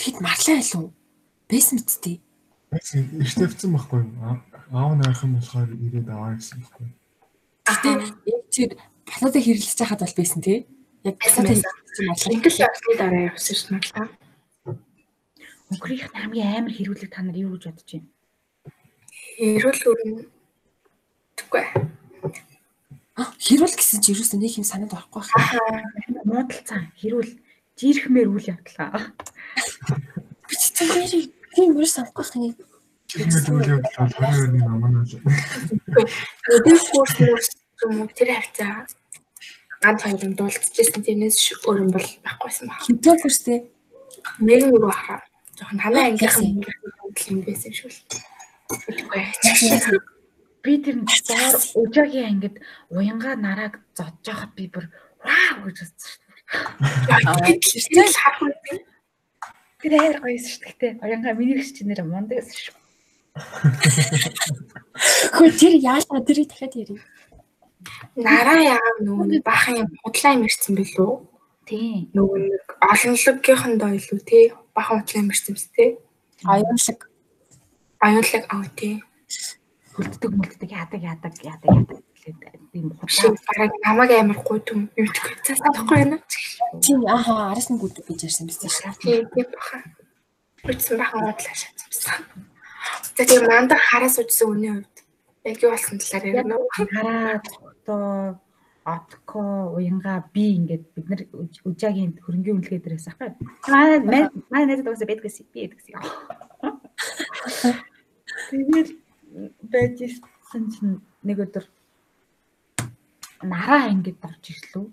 [0.02, 0.86] Тэгэд марлаа илүү.
[1.52, 2.18] Бэс мэдтий.
[2.74, 4.42] Эртнэвцэн байхгүй юу?
[4.74, 6.88] аав нарах юм болохоор ирээд аваа гэсэн байхгүй.
[7.70, 7.90] Гэтэ
[8.26, 8.72] яг тэр
[9.06, 10.60] баталгаа хэрэглэж байхад бол байсан тий.
[11.04, 11.46] Яг байсан.
[11.46, 14.10] хэрэглэж байгаа Интэл явсны дараа явсан шүү дээ.
[15.72, 18.11] Өнгөрийнх нь хамгийн амар хэрүүлэг та нар юу гэж бодож байна?
[19.42, 20.12] Эрүүл өрн
[21.34, 21.66] тэггүй.
[23.42, 25.82] Хэрүүл гэсэн чи ерөөсөө нэг юм санаад орохгүй байна.
[26.30, 27.32] Муудалцаа хэрүүл
[27.74, 29.10] жирхмээр үйл явдлаа.
[30.46, 30.94] Би ч тэр
[31.58, 32.54] тийм юу санахгүй байна.
[33.18, 35.18] Үйл явдал бол 22-ны намаа л.
[36.54, 37.50] Өдөр курс
[37.82, 38.86] юм уу тэр хавцаа
[39.82, 42.86] ганц хоёрын дуулцчихсэн тэрнээс өөр юм бол байхгүйсэн баг.
[42.86, 43.60] Хинтээ курстэй.
[44.38, 45.26] Мэрэг нөгөө хаа.
[45.58, 48.30] Жохон танай ангийнхан юм байсан шүү л.
[50.62, 52.62] Би тэр доор өжөөгийн ангид
[52.94, 54.86] уянга нарааг зодж байхад би бүр
[55.26, 56.22] вау гэж үзсэн.
[57.90, 58.78] Тэр л харах үгүй.
[59.82, 61.02] Тэр хайр гоё шүү дээ.
[61.02, 62.78] Уянга миний гэрч нэр мундаг гэсэн шүү.
[65.36, 67.02] Хөө тэр яалаа тэрийг дахиад ярив.
[68.16, 71.12] Нараа яа нөгөө нэг баахан юм худлаа юм ирсэн билүү?
[71.66, 72.12] Тийм.
[72.14, 75.98] Нөгөө нэг олонлогийнхондоо илүү тий баахан худлаа юм ирсэн биз тий?
[76.46, 77.00] Аюулаг.
[78.02, 78.96] Аюулаг аа тий.
[79.94, 82.00] Хөлддөг мөлддөг яадаг яадаг яадаг яадаг
[82.72, 83.46] тийм Шиг худлаа.
[83.48, 85.36] бараг намайг амар гуйдум юм тэггүй.
[85.46, 86.18] Цаасахгүй байна.
[86.82, 88.96] Тийм ааха араас нь гүдэг гэж ярьсан биз дээ.
[89.04, 89.82] Тий тий бахан.
[90.66, 92.22] Үтсэн бахан худлаа шатсан.
[93.18, 94.98] За тийм мандах хараас үжсэн үний хувьд
[95.46, 96.70] яг юу болсон талаар ярина уу?
[96.72, 98.40] Хараа тогтоо
[98.86, 99.40] отко
[99.78, 103.30] уянга би ингээд бид нар үж- үжаагийн хөрөнгөний үнэлгээ дээрээс ахгүй.
[103.70, 105.70] Манай манай найзад уусаа байдгаас би
[108.32, 108.72] гэдгсэн.
[108.72, 108.90] Тэгээд
[109.72, 111.66] байжсэн чинь нэг өдөр
[113.44, 114.88] нараа ингээд орж ирлээ.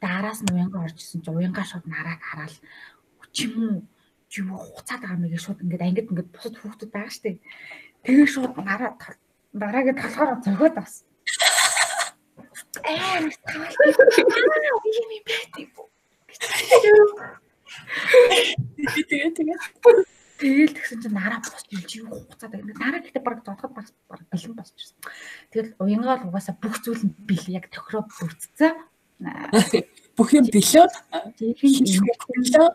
[0.00, 2.54] Дараас нь уянга орж исэн чинь уянга шууд нарааг хараад
[3.32, 3.82] чим үү
[4.44, 7.40] юу хуцаад байгаа маяг шууд ингээд ангид ингээд бусад хүүхдүүд байгаа штеп.
[8.04, 8.92] Тэгээ шууд нараа
[9.52, 11.06] нараагийн талхаараа зөгөөд авсан.
[12.84, 13.34] Аа, нэг
[15.00, 15.68] юм юм байдаг.
[19.08, 19.58] Тэгээ тэгээ.
[20.38, 22.78] Тэгэл тэгсэн чинь нараа босч ирж юу хуцаад байгаа.
[22.78, 24.98] Нараа гэхдээ баг зодоход баг баг бэлэн босч ирсэн.
[25.50, 28.74] Тэгэл уянгаа л угаасаа бүх зүйл нь бил яг тохироо бүрдсэн.
[30.14, 30.86] Бүх юм бэлөө.
[31.42, 32.68] Бэлөө.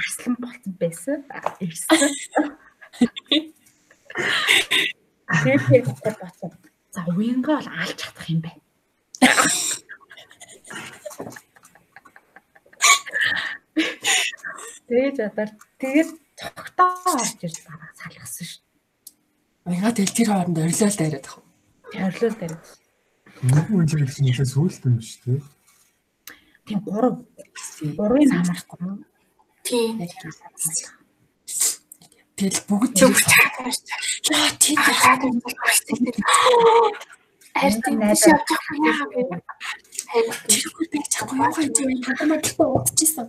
[0.00, 1.18] аслан болцсон байсан.
[1.60, 2.16] Ирсэн.
[5.44, 6.50] Тэгээд бодсон.
[6.90, 8.64] За уянгаа бол алж чадах юм байна.
[14.88, 16.10] Тэгээд ядаар тэгээд
[16.40, 18.62] тогтоо орж ирж бараа салгасан шүү.
[19.68, 21.38] Уяга тэл тэр хооронд орилол дайраад ах.
[21.92, 22.54] Төрлөл дээр.
[23.44, 25.42] Нэг үйл гэсэн нь сүүлд юм шүү дээ.
[26.66, 27.30] Тийм 3
[27.98, 29.04] 3-ын самарсан.
[29.64, 30.00] Тийм.
[32.36, 34.00] Тэгэл бүгд тэр чатаа шүү.
[34.32, 36.14] яа тийм Хаад юм бол хэрэгтэй.
[37.52, 38.48] Хайртай биш явах
[40.10, 43.28] тэргүй би яа тийм хадамаа тэгтээ удчихсан.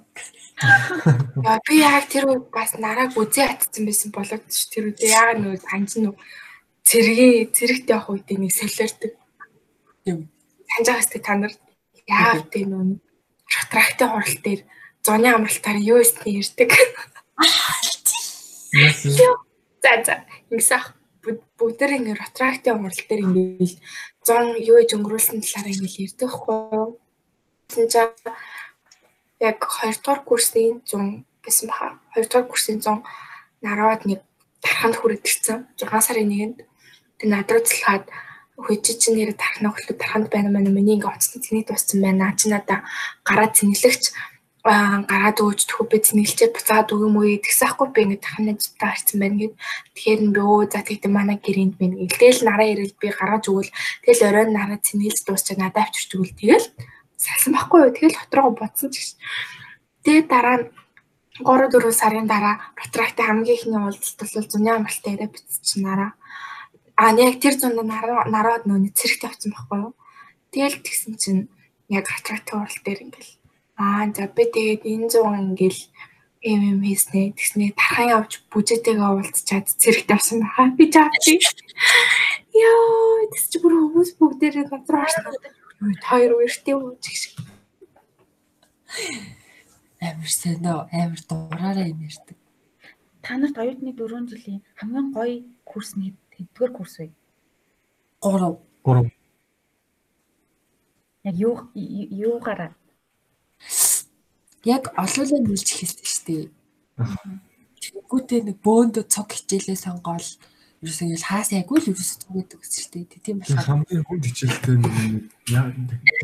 [1.45, 5.37] Яа би яг тэр үед бас нарааг үзээ атсан байсан болоод ш тэр үед яг
[5.37, 6.09] нэг санаж нь
[6.85, 9.13] цэргийн цэрэгт явах үед нэг солиордог.
[10.09, 10.29] Юм.
[10.69, 11.53] Санаж байгаа сте та нар
[12.09, 12.97] яав тэ нүүн
[13.45, 14.61] шатрахтай хурал дээр
[15.05, 16.71] зуны амралтаар юу истний ирдэг.
[19.81, 20.15] За за
[20.49, 23.77] ингэсах бүгд ингэ ретрактын хурал дээр ингээл
[24.25, 26.99] 100 юу ээж өнгөрүүлсэн талаар ингээл юу.
[27.67, 28.13] Тэгсэн чинь
[29.41, 31.97] яг 2 дугаар курсын 100 гэсэн баха.
[32.13, 33.01] 2 дугаар курсын 100
[33.65, 34.21] нараад нэг
[34.61, 35.65] тарханд хүрээд ирсэн.
[35.77, 36.57] 6 сарын нэгэнд
[37.17, 38.05] тэг надруу цэлхаад
[38.61, 42.37] хөөчи чи нэр тархнаа хөөлтөд тарханд байна маа миний ингээ оцсон цэнийг дууссан байна.
[42.37, 42.85] Чи надаа
[43.25, 44.03] гараа цэнгэлэгч
[44.61, 49.37] гараад өгч тхүү би цэнгэлчээ буцаад өгюм уу тэгсэхгүй би ингээ тархны зутаа харцсан байна
[49.41, 49.53] гэд.
[49.97, 52.13] Тэгэхээр би өө за тэгтээ манай гэрээнд байна гэл.
[52.21, 53.73] Тэгэл нараа ирэл би гаргаж өгвөл
[54.05, 56.67] тэгэл оройн нараа цэнгэлж дуусчаа надад авчирч өгвөл тэгэл
[57.17, 57.95] салсан байхгүй юу.
[57.97, 59.09] Тэгэл дотроо бодсон ч гэж.
[60.05, 60.65] Тэгээд дараа нь
[61.41, 66.13] 3 4 сарын дараа Ротракт хамгийн ихний уулзалт бол зуны амралтай яриа биччихнараа.
[67.01, 69.93] А яг тэр зунд нараад нөө цэрэгт авсан байхгүй юу.
[70.53, 71.49] Тэгэл тэгсэн чинь
[71.89, 73.40] яг Ротрактын урал дээр ингээл
[73.81, 75.81] аа за би тэгээд энэ зуун ингээл
[76.41, 77.33] юм юм хийснэ.
[77.37, 80.73] Тэгснэ тархан явж бүжээтэйгээ уулзчаад цэрэгт авсан баха.
[80.77, 81.37] Би жаавчи.
[82.53, 85.33] Яа, тэс чи бүр хүмүүс бүгдээрээ надруу харсан.
[86.09, 87.35] Хоёр үртэй үү гэх шиг.
[90.01, 92.37] Амар сэнэ амар дураараа юм ярьдаг.
[93.21, 97.13] Та нарт оюутны 4 жилийн хамгийн гоё курс нь хэддүгээр курс вэ?
[98.25, 99.13] 3 3
[101.23, 102.73] Яг юу юугаараа
[104.65, 106.45] яг олоолаа нийлж эхэлсэн шүү дээ.
[107.81, 110.27] Тэгвэл нэг бөөндө цог хичээлээ сонгоол
[110.81, 114.95] ерөөсөө ингээл хаасайгүй л ерөөсөө зүгээд өгсөлтэй тийм Тэгээ болохоор хамгийн хүнд хичээлтэй нэг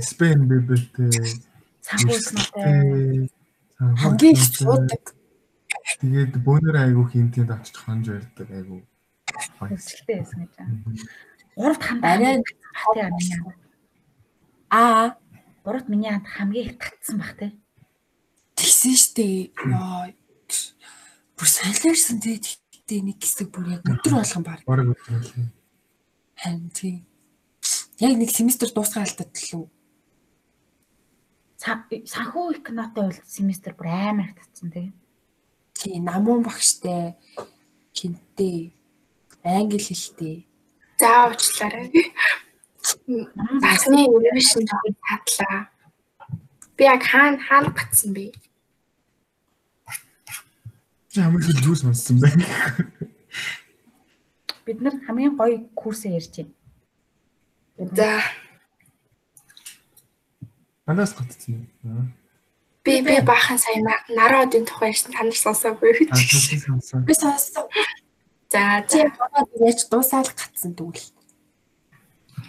[0.06, 1.14] Спен бэбэтэй
[1.82, 3.30] Санхүүснтэй.
[3.78, 5.18] хамгийн их цуудаг
[6.02, 8.84] Тэгээд бөөнөр айгу хинтэнд очиж хонж барьдаг айгу.
[9.58, 10.74] хөвчлөлтэй байсан гэж байна.
[11.56, 12.36] Гуравт ханд Арай
[12.76, 13.58] хатаа ханд.
[14.70, 15.18] аа
[15.64, 17.56] Гуравт миний ханд хамгийн их татсан бах те.
[18.88, 20.08] Тэгсэн штэ ёо
[21.36, 25.52] бүр солиорсон тэгээд нэг хэсэг бүр яг өдөр болгон баг Бараг өдрөл.
[26.40, 27.04] харин тийм
[28.00, 29.66] яг нэг семестр дуусган алдаад л үү
[31.58, 34.94] Сан- Санхүү экономтой бол семестр бүр амар их татсан те.
[35.74, 37.16] тий намуун багштай
[37.94, 38.72] хинтээ
[39.44, 40.48] англи хэлтэй
[41.00, 41.94] За уучлаарай.
[43.62, 45.70] Насны ревишн жоохон татлаа.
[46.78, 48.34] Би яг хаана хаана гацсан бэ?
[51.18, 52.30] Ямар их жуус монсон бэ?
[54.66, 56.34] Бид нар хамгийн гоё курсээ ярьж
[57.78, 57.96] байна.
[57.98, 58.22] За
[60.86, 62.14] Анаас гатцсан юм.
[62.86, 66.08] би би баахан сая на- народын тухай ярьсан танаар сонсоогүй.
[66.08, 67.04] Тийм сонсон.
[67.06, 67.66] би сонссон
[68.52, 71.04] За чи хамаад яаж дуусаал гацсан тэгвэл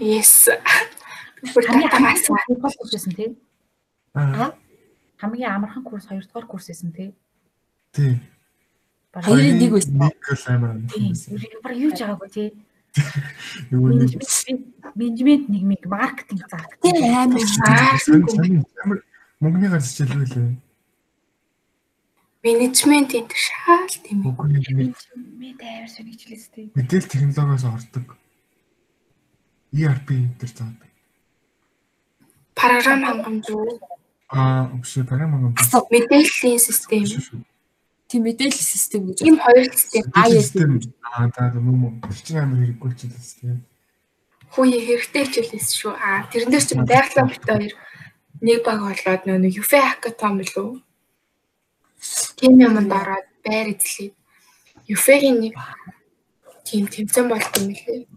[0.00, 0.48] yes.
[1.42, 3.34] Хамгийн хамгийн гол курс байсан те.
[4.14, 4.52] Аа
[5.18, 7.12] Хамгийн амархан курс 2 дугаар курс байсан те.
[7.92, 8.20] тий.
[9.14, 9.94] Хоёрын нэг байсан.
[9.96, 10.72] Нэг л амар.
[11.64, 12.44] Бараг юу ч байгаагүй те.
[13.72, 14.10] Нөгөө нэг
[14.98, 16.66] Менежмент нэг мэг маркетинг зах.
[16.82, 17.40] тий амар
[18.84, 18.98] амар
[19.40, 20.56] мөнгөний гарч хичээлгүй лээ.
[22.42, 24.34] менежмент энэ шаал тийм ээ.
[24.34, 26.60] Менежмент амар сонирхчлээс те.
[26.74, 28.16] мэдээлэл технологиос ордог.
[29.72, 30.08] ERP
[30.40, 30.90] дээр заадаг.
[32.56, 33.78] Програм хангамж уу?
[34.32, 37.04] Аа өшөө програм асуу Мэдээллийн систем.
[38.08, 40.04] Тийм мэдээлэл систем гэж Ийм хоёр систем
[40.40, 40.70] систем
[41.04, 41.92] аа даа мөн мөн
[42.24, 43.56] чинь амар хэрэггүй ч юм систем.
[44.52, 45.92] хүү хэрэгтэй хичээлээс шүү.
[45.92, 47.72] Аа тэрэн дээр чинь байгалийн бит хоёр
[48.40, 50.70] нэг баг болоод нөө юфэ хакатон билүү?
[52.38, 54.14] Тийм юмд ороод байр эзлээд
[54.88, 55.54] юфэгийн нэг
[56.64, 58.08] тийм тэмцэн болт юм лээ.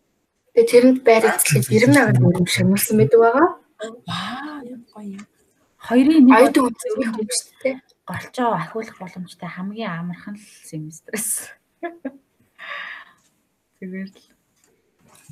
[0.55, 3.49] Тэгээ тэрэнд байр эзлээд 98 өрөм шагнуулсан байдаг байгаа.
[4.07, 5.25] аа юм гоё юм
[5.81, 7.73] Хоёрын нэг Оюутан үндэсний хүмүүстэй.
[8.11, 11.55] Голчоо ахиулах боломжтой хамгийн амархан л семестрээс.
[13.79, 14.19] Зүгээр л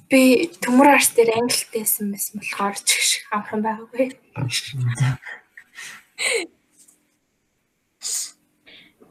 [0.10, 4.10] Би төмөр арс дээр англитэйсэн байсан болохоор ч их амархан байгаагүй.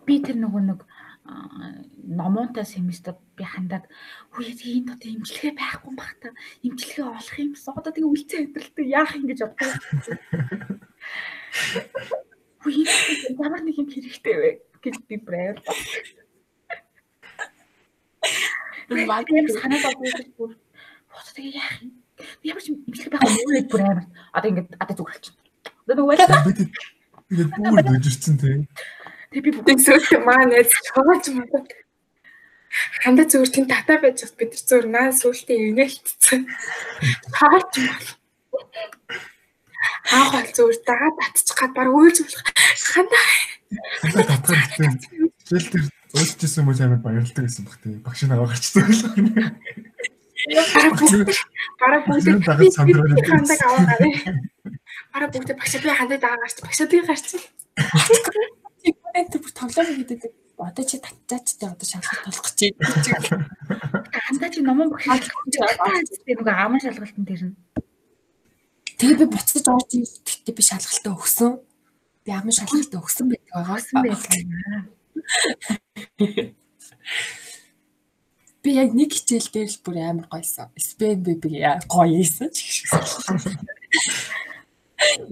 [0.09, 0.83] би тэр нөгөө нэг
[2.03, 3.87] номонтой семестр би хандаад
[4.35, 6.35] үе тийм одоо имчилгээ байхгүй бах та
[6.67, 10.19] имчилгээ олох юмсан одоо тэгээ үлцэн өдрөлтөө яах юм гэж боддог.
[12.67, 12.83] Үе
[13.39, 14.51] ямар нэг юм хэрэгтэй вэ
[14.83, 15.79] гэж би брэйр баг.
[19.31, 20.59] Яг санаад авдаг бүр
[21.15, 21.93] одоо тэгээ яах юм?
[22.43, 24.07] Ямар ч имчилгээ байхгүй юу бүр амар.
[24.35, 25.43] Одоо ингэ одоо зүгээр болчихно.
[25.87, 26.43] Одоо нөгөө байлаа.
[27.29, 28.65] Бид бүр дожирцэн тий.
[29.31, 31.69] Тэгээ би Тэг сүйт маа найз чогооч модод.
[33.05, 36.43] Хандаа зүгээр тийм тата байж бас бид нар зүгээр наа сүултээ инээлтцэн.
[37.37, 38.01] Таач маа.
[40.05, 42.45] Хаах бол зүгээр дагаад татчих гад баг үйлж болох.
[42.93, 43.29] Хандаа
[43.69, 44.49] Хандаа.
[45.45, 48.01] Хичээл дээр уулзчихсан хүмүүс амар баярлдаг гэсэн баг тий.
[48.01, 49.05] Багш наваа гарчдаг л.
[51.81, 53.13] бараг бүгд дагаад сандраа.
[53.29, 54.01] хандаг аваад.
[55.13, 57.29] Бараг бүгд багш би хандаа дагаа гарч багш би гарч.
[57.77, 60.33] Тэгвэл бүр тоглоом хийдэг.
[60.59, 63.47] Одоо чи татчаач тэ одоо шалгалт толох гэж байна.
[64.33, 67.57] андаа чи номон багш тэгээ нөгөө аман шалгалтын тэр нь
[68.99, 69.95] Тэгээ би буцаж орж.
[70.27, 71.53] Тэгтээ би шалгалтаа өгсөн.
[72.27, 73.79] Би амын шалгалтаа өгсөн байдаг байгаа.
[78.63, 80.75] Би яг нэг хичээл дээр л бүр амар гойсон.
[80.75, 82.91] Спен бэби гоё ийсэн ч шиг.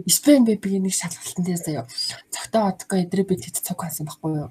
[0.06, 1.90] Спен бэбигийн нэг шалгалтын дээр заяа.
[2.30, 4.50] Цогтоо одгоо эдрээ би тэт цог хасан байхгүй юу?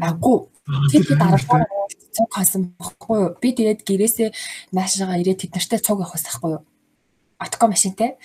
[0.00, 0.48] Агуу.
[0.88, 1.68] Тэр хэд аргагаар
[2.16, 3.36] цог хасан байхгүй юу?
[3.36, 4.28] Би тэгээд гэрээсээ
[4.72, 6.62] наашаага ирээд тэд нартай цог явах байсан байхгүй юу?
[7.44, 8.16] Отко машинтай.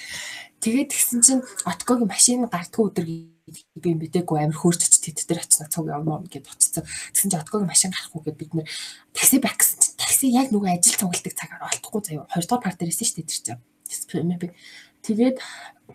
[0.63, 5.71] Тэгээд тэгсэн чинь Откогийн машин гардгүй өдөр би мэдээгүй амар хөөрч ч тэд дээр очино
[5.71, 6.83] цог явмаа гэд очсон.
[6.83, 8.67] Тэгсэн чинь Откогийн машин гарахгүй гэд бид нэр
[9.15, 12.27] такси байх гэсэн чинь такси яг нөгөө ажил цугладаг цагаар олдохгүй заяа.
[12.27, 14.55] Хоёр дахь парт дээрээс шүү дээ тэр чинь.
[14.99, 15.37] Тэгээд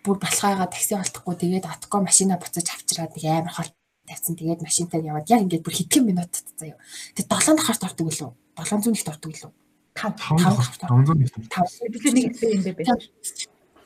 [0.01, 3.71] бүр болохоогоо такси олдохгүй тэгээд Отко машинаа буцаж авчираад нэг амар хол
[4.09, 4.35] тавьсан.
[4.37, 6.81] Тэгээд машинтай яваад яг ингээд бүр хэдхэн минут заяа.
[7.13, 8.31] Тэгээд 7 дахарт ордог билүү?
[8.57, 9.53] 700 л ордог билүү?
[9.95, 10.43] 5 5
[10.83, 11.31] 500 нэг.
[11.49, 12.99] 5 Би л нэг юм бэ байсан.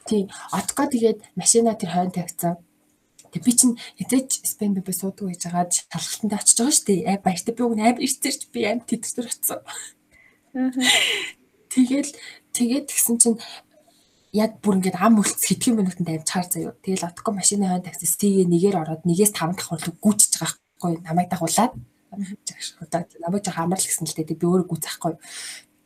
[0.09, 0.25] Тий.
[0.53, 2.57] Отко тэгээд машина тэр хойно тавьсан.
[3.29, 7.01] Тэг би чинь хэзээч спен бибе суудаг гэж хагаад шалгалтанд очиж байгаа шүү дээ.
[7.13, 9.61] Аа баяртай би уг амар ирсэрч би амар тэтгтэр очсон.
[11.69, 12.13] Тэгэл
[12.57, 13.39] тэгээд тэгсэн чинь
[14.33, 16.73] яг бүр ингээд ам үлц хэдхэн минутанд амжихаар заяа.
[16.81, 21.29] Тэгэл отко машины хойно таксис тгээ нэгээр ороод нэгээс 5 давхар гүйчих байгаа хгүй намайг
[21.29, 21.73] дагуулад
[22.81, 25.15] одоо намайг жоо амрал гэсэн л дээ би өөрөө гүйцэхгүй.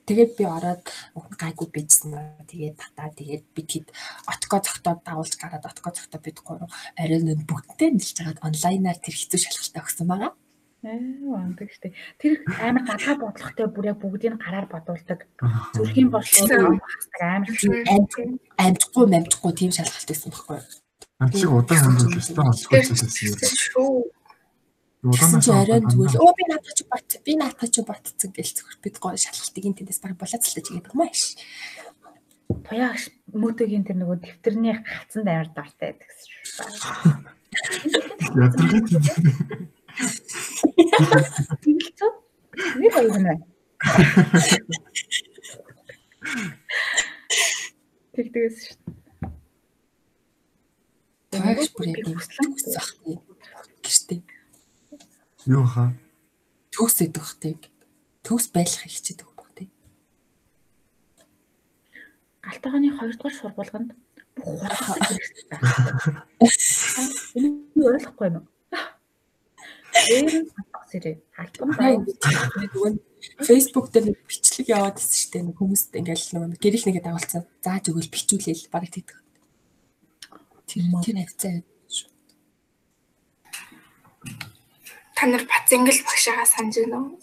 [0.02, 0.84] Тэгээд би ороод
[1.14, 2.10] өхөн гайгүй bijсэн.
[2.50, 3.88] Тэгээд татаа тэгээд би тэгэд
[4.26, 9.14] отко цогтоод дагуулж гараад отко цогтоо бид гурав ариун нь бүгдтэй нэлж хагаад онлайнаар тэр
[9.14, 10.32] хэцүү шалгалтаа өгсөн байгаа.
[10.82, 11.94] Аа штэ.
[12.18, 15.30] Тэр амар гадаа бодлоготой бүр яг бүгдийг гараар бодуулдаг.
[15.78, 16.82] Зүрхийн бодлого
[17.22, 17.46] амар
[18.58, 20.66] амжихгүй амжихгүй тийм шалгалт байсан байхгүй юу?
[21.22, 24.10] Амжиг удаан хандвал өстой холцгооч байсан юм.
[25.02, 26.14] Удаанаас арай зүгээр.
[26.22, 27.10] Оо би наадах чи бат.
[27.26, 31.02] Би наадах чи батцсан гэл зөвхөн бид гоё шалгалтыг энэ тэндээс баг болоцолтой чигээд байгаа
[31.02, 31.34] маш.
[32.62, 32.94] Туяа
[33.34, 36.30] мөдөгийн тэр нөгөө дэвтэрний гацсан амар дуртай байдаг шүү.
[38.38, 39.02] Ядаргат юм.
[41.66, 42.10] Тэгэлцүү.
[42.78, 43.34] Нэг хоёр нэ.
[48.14, 48.78] Тэгдэгээс шүү.
[51.32, 53.18] Тагш бүр яг үслэн үсэх юм.
[53.82, 54.31] Гэртээ.
[55.46, 55.90] Юу хаа?
[56.70, 57.58] Төгс идэх хтэй.
[58.22, 59.68] Төгс байлах хичээдэг баг тий.
[62.46, 63.90] Галтайгааны 2 дугаар сургуулганд
[64.38, 66.22] бүх хурцсан хэрэгтэй байна.
[67.34, 68.46] Энэ ойлгохгүй юм уу?
[69.92, 70.46] Өөр
[70.90, 72.06] сэрээ халтган байна.
[73.42, 75.58] Facebook дээр бичлэг яваад байсан шүү дээ.
[75.58, 77.42] Хүмүүст ингээл нэг гэрэл нэгэ дагуулсан.
[77.66, 79.18] Зааж өгөөл бичүүлээл барыг тэгдэг.
[80.70, 81.52] Тэр тэр хавцаа
[85.22, 87.14] Та нар Бацэнгэл багшаагаа санаж байна уу?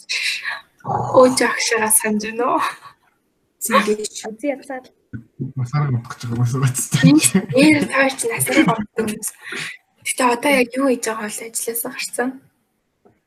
[1.20, 2.64] Өөж багшаагаа санаж байна уу?
[3.60, 4.88] зингээ Үзий язаад
[5.60, 7.44] Масараа нутгаж байгаа юм байна.
[7.60, 9.24] Нэр таар чи насаар гомдсон юм.
[10.08, 11.52] Гэтэ одоо яг юу хийж байгаа вэ?
[11.52, 12.30] Ажлаасаа гарсан.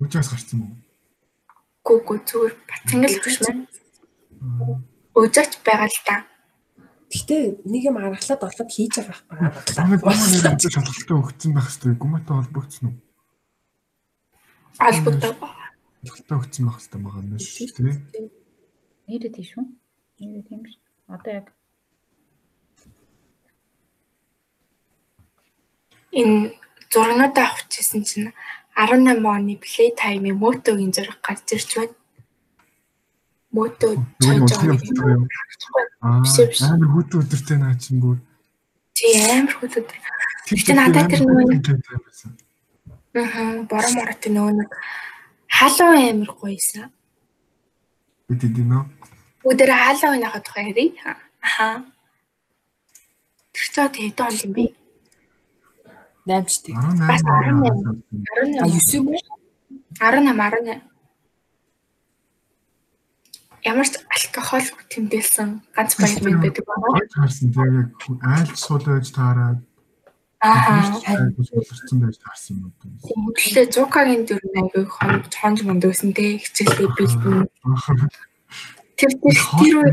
[0.00, 0.76] Үжээс гарсан юм уу?
[1.84, 3.68] Гүү гүү зүгээр Бацэнгэл багш маань
[5.20, 6.16] өөжөж байгаа л та.
[7.12, 7.36] Гэтэ
[7.68, 10.00] нэг юм аргалаад болоод хийж байгаа байхгүй.
[10.00, 12.00] Амжилт шалгалтаа өгсөн байх хэрэгтэй.
[12.00, 13.11] Гомонтой холбогдсон уу?
[14.78, 15.48] Албатай ба.
[16.04, 18.30] Шалгалтаа өгсөн байх хэрэгтэй байгаа юм шүү дээ.
[19.08, 19.66] нэрээ тийш үү?
[20.20, 20.78] Нэрээ тийм ш.
[21.08, 21.46] Одоо яг
[26.12, 26.52] Энэ
[26.92, 28.32] зургнуудаа авчихсан чинь
[28.76, 31.96] 18 оны play time-ийн мотогийн зураг гарч ирж байна.
[33.52, 34.68] Юм бэ?
[36.04, 38.18] Аа, амар хөдөө өдөртэй наа чинь бүр.
[38.96, 39.88] Чи амар хөдөд.
[40.52, 41.20] Гэтэ надад тэр
[42.04, 42.36] байсан.
[43.12, 44.70] Аа, бороо морот нөгөө нэг
[45.52, 46.88] халуун амар гойсон.
[48.28, 48.84] Бид идэв нөө.
[49.44, 50.96] Өдөр халуун нахад тухай ярий.
[51.44, 51.84] Аха.
[53.52, 54.64] Тэр цаа хэдэн он юм бэ?
[56.24, 56.72] 8 штеп.
[56.72, 57.04] 18.
[57.04, 58.00] Бас 18.
[58.60, 58.80] А 18.
[58.80, 59.20] 9 юм уу?
[60.00, 60.80] 18 18.
[63.62, 66.96] Ямар ч алкогол тэмдэглэсэн ганц баяр байдаг байна.
[67.12, 67.92] Харсан тийм яг
[68.24, 69.60] айлч суулж таараад
[70.42, 70.90] Аа.
[70.98, 73.30] суулсан байж таарсан юм уу?
[73.30, 77.46] Хөдлөлөө Зукагийн дүр аягүй хоног хонж монд өсөн те хичээлээ бэлдэн.
[78.98, 79.90] Тэр тэр тэр үе.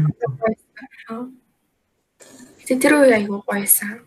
[2.65, 4.01] Тэр үе аягүй гоёсан.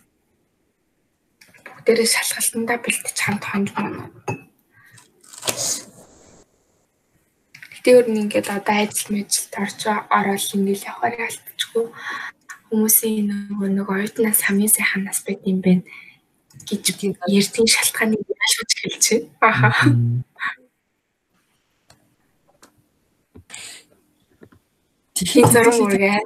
[1.63, 4.11] Бүгдээрээ шалгалтандаа бэлтэж хамт хонж монд.
[7.87, 11.87] Тэр нь ингээд одоо ажил мэжилд орж ороод ингээл явахаар ялтчихгүй
[12.71, 15.83] хүмүүсийн нөгөө нэг оюутнаас хамгийн сайхан нас байт юм бэ
[16.69, 16.85] гэж
[17.29, 19.29] ярьдгийн шалтгааныг ялгаж хэлж байна.
[19.41, 19.69] Аха.
[25.15, 26.19] Тийм зарим үргээ.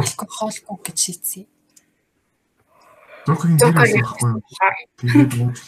[0.00, 1.44] алкогольгүй гэж шийдсэн.
[3.26, 4.42] Зургийн нэр байхгүй юу?
[4.98, 5.58] Тэгээд.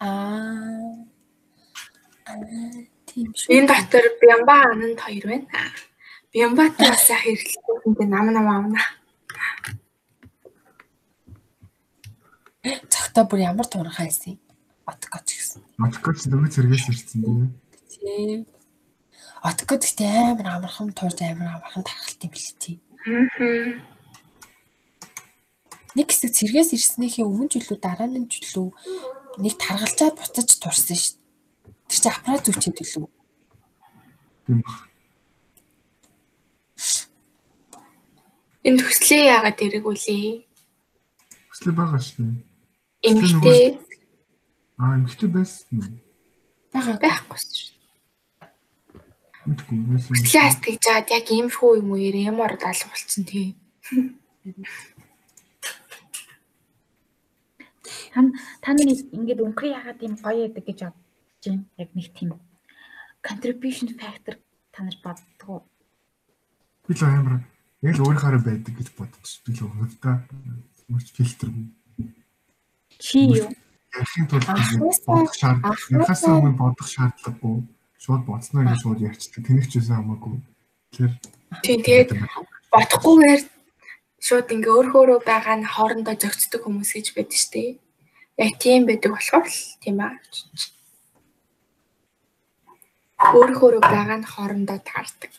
[0.00, 1.04] Аа.
[3.08, 3.48] Тийм шүү.
[3.54, 5.60] Энэ дотор Бямба ананд хоёр байна.
[6.32, 8.82] Бямбатай бас яг хэрэглэхдээ нам нам аавна.
[12.66, 14.40] Цагтаа бүр ямар туурхай байсан юм.
[14.86, 15.62] Откоч гэсэн.
[15.78, 17.54] Маткоч дөрөв зэрэгээс ирсэн тийм.
[17.90, 18.40] Тийм.
[19.42, 22.76] Откоч гэхдээ амар амархан туурж амар амархан тархалт юм бэл тий.
[23.06, 23.78] Аа.
[25.94, 28.68] Нэг хэсэг цэргээс ирснийхээ өмнө жилүү дараагийн жилүү
[29.38, 31.16] нэг таргалзаад буцаж турсан шүү.
[31.86, 32.44] Тэр чинь аппарат.
[34.46, 34.78] Тийм баг.
[38.66, 40.42] Энэ төслөө яагаад эргүүлээ?
[41.54, 42.55] Хүслээ байгаа шүү.
[43.06, 43.86] Эмэгтэй
[44.76, 45.80] Аа, эмхтэй байсан.
[46.68, 47.72] Бага байхгүй шүү.
[49.48, 49.76] Мэдгүй.
[50.04, 53.56] Хөтлөө хаст гэж жаад яг иймэрхүү юм уу ямар алга болцсон тий.
[58.12, 58.20] та
[58.60, 61.64] та нар ингээд өнхөр ягаад юм гоё яадаг гэж бодож байна.
[61.80, 62.36] Яг нэг тийм
[63.24, 64.36] contribution factor
[64.76, 65.64] та нар боддгоо
[66.84, 67.40] би л амар
[67.80, 70.14] яг л өөрийнхөө байдаг гэж бодож би л хөвдөө
[70.92, 71.64] мөрч фильтргүй.
[72.98, 73.50] Чи юу?
[73.96, 74.46] Ярихын тулд
[75.06, 75.76] бодох шаардлага.
[75.90, 77.64] Ярихаас өмнө бодох шаардлагагүй.
[77.96, 79.42] Шууд бодсноо гэж шууд ярьчихдаг.
[79.46, 80.40] Тэнийх ч үсэн хамаагүй.
[80.92, 81.14] Тэгэхээр
[81.62, 82.10] Тийм тэгээд
[82.72, 83.42] бодохгүйгээр
[84.26, 87.70] шууд ингээ өөрхөөрөө байгаа нь хоорондоо зөгцдөг хүмүүс гэж байдаг шүү дээ.
[88.44, 90.18] Яг тийм байдаг болохоор л тийм аа.
[93.38, 95.34] Өөрхөөрөө байгаа нь хоорондоо таардаг.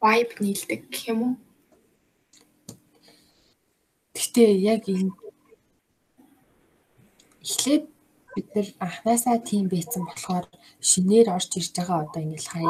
[0.00, 1.34] Vibe нийлдэг гэх юм уу?
[4.14, 5.12] Гэхдээ яг энэ
[7.44, 7.84] эхлээд
[8.34, 10.46] бид нар анханасаа тийм байсан болохоор
[10.90, 12.66] шинээр орж ирж байгаа одоо ингээл хай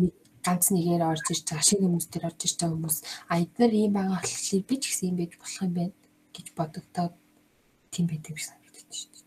[0.00, 0.12] нэг
[0.44, 2.98] ганц нэгээр орж ирж байгаа шинэ хүмүүс төр орж ирж байгаа хүмүүс
[3.30, 5.94] а эдгээр ийм байгаа болохоор би ч гэсэн юм байж болох юм байна
[6.34, 7.14] гэж бодогдоод
[7.92, 9.22] тийм байдаг гэж санагдаж байна.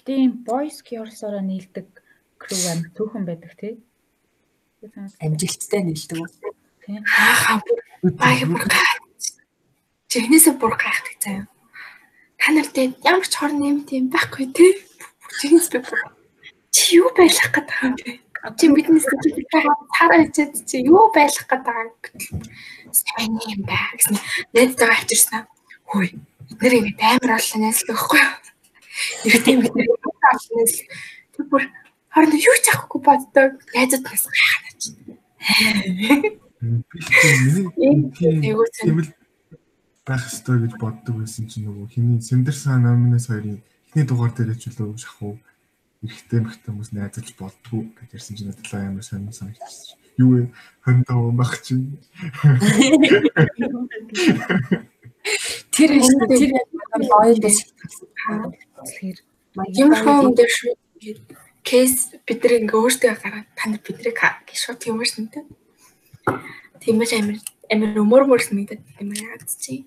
[0.00, 1.88] Гэтэ ийм boys girls-ороо нийлдэг
[2.40, 3.74] crew амт түүхэн байдаг тий.
[5.20, 6.49] Амжилттай нийлдэг үү?
[6.84, 6.98] Тий.
[7.18, 7.60] Аахаа
[8.02, 8.64] баяа бүр
[10.10, 11.46] Жигнэсээ бүр гайхдаг заяа.
[12.40, 14.74] Та нар тэгээд ямар ч хор нэм тийм байхгүй тий.
[15.38, 16.00] Жигнэс би бүр
[16.74, 18.18] чи юу байлах гэдэг юм бэ?
[18.58, 21.94] Чи биднээс чи цаараа хичээд чи юу байлах гэдэг
[22.34, 24.18] юм сайн юм байна гэсэн.
[24.50, 25.46] Найзтайгаа авчирсан.
[25.86, 26.10] Хөөе.
[26.50, 28.34] Эдгээр ингэ амар олон найзлах байхгүй юу?
[29.30, 30.90] Ирэх тийм бид олон найзлах.
[31.38, 31.62] Тэг бүр
[32.10, 33.50] харин юу ч авахгүй боддог.
[33.78, 34.82] Найзууд нас гайханаач.
[36.60, 37.00] Би
[37.78, 39.08] миний тийм л
[40.06, 44.68] байх ёстой гэж боддог байсан чинь нөгөө хиний Сэндерсэн номинес хоёрын эхний дугаар дээр ч
[44.68, 45.38] үлээ шахуу
[46.04, 50.00] эрэгтэй мэгтэй хүмүүс найзалж болдгоо гэж ярьсан чинь надад амар сонир санагдчихсан.
[50.16, 50.52] Юу вэ?
[50.84, 52.00] 25 баг чинь.
[55.70, 56.52] Тэр тэр
[57.08, 57.56] лойд гэж
[58.80, 59.18] Тэгэхээр
[59.76, 60.72] юм хон дээр шүү.
[61.60, 65.44] Кейс бид ингээ өөртөө гараад та нар биднийг гэж шууд юм шин тэ.
[66.80, 67.36] Тийм ч амир
[67.70, 69.86] амир өмөр мөрс мэдээд юм яагаад чи.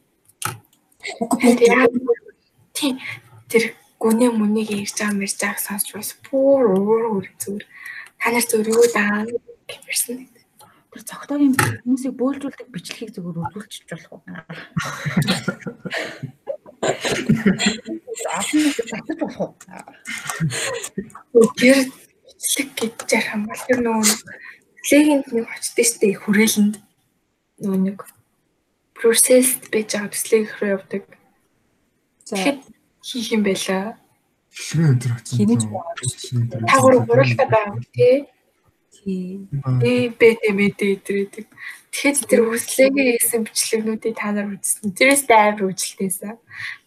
[2.73, 2.95] Тийм
[3.49, 3.63] тэр
[3.99, 7.65] гүнээ мүнийг ярьж байгаа мэрж байгааг сонсч бас бүр өөр зүгээр.
[8.19, 9.25] Та нар юу даа
[9.67, 10.27] гэмэрсэн.
[10.93, 14.21] Тэр цогтойгийн хүмүүсийг бөөлжүүлдэг бичлэгийг зүгээр үзүүлчих болох уу?
[18.35, 19.55] Аасны татчих болох уу?
[21.57, 21.77] Тэр
[22.27, 24.05] бичлэг гэж ярих юм бол тэр нөгөө
[24.91, 26.75] легенд нэг очдөө штэ хүрээлэнд
[27.63, 27.97] нөгөө нэг
[28.97, 31.03] процессд байж байгаа төслийг рүү явдаг.
[32.27, 32.35] За
[33.03, 33.97] хийх юм байла.
[34.53, 35.37] Шинэ өдөр очсон.
[35.39, 35.61] Хинэж
[36.69, 38.27] Та гурав гуралтай байгаа тий.
[38.91, 39.47] тий.
[39.81, 41.47] Э бэдэ мэдээ идрээдэг.
[41.91, 44.93] Тэгэхээр тэр хүслээгээ хийсэн бичлэгнүүдийг та нар үзсэн.
[44.93, 46.37] Тэрээс амар үжилтээсэн.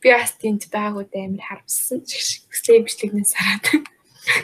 [0.01, 2.01] Би бас тэнд байгууд амар харамссан.
[2.03, 3.67] Хүслээ бичлэгнээс хараад.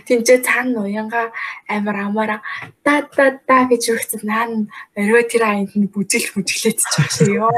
[0.06, 1.32] Тинчээ цаана уянга
[1.66, 2.40] амар амаараа
[2.84, 4.22] да да да гэж өгсөн.
[4.22, 7.50] Наан орой тэр аянд нь бүжил бүжиглээд чаашаа ёо.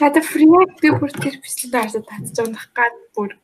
[0.00, 3.40] Надад фриак би бүр тэр бичлэг харсад татж унах гад бүр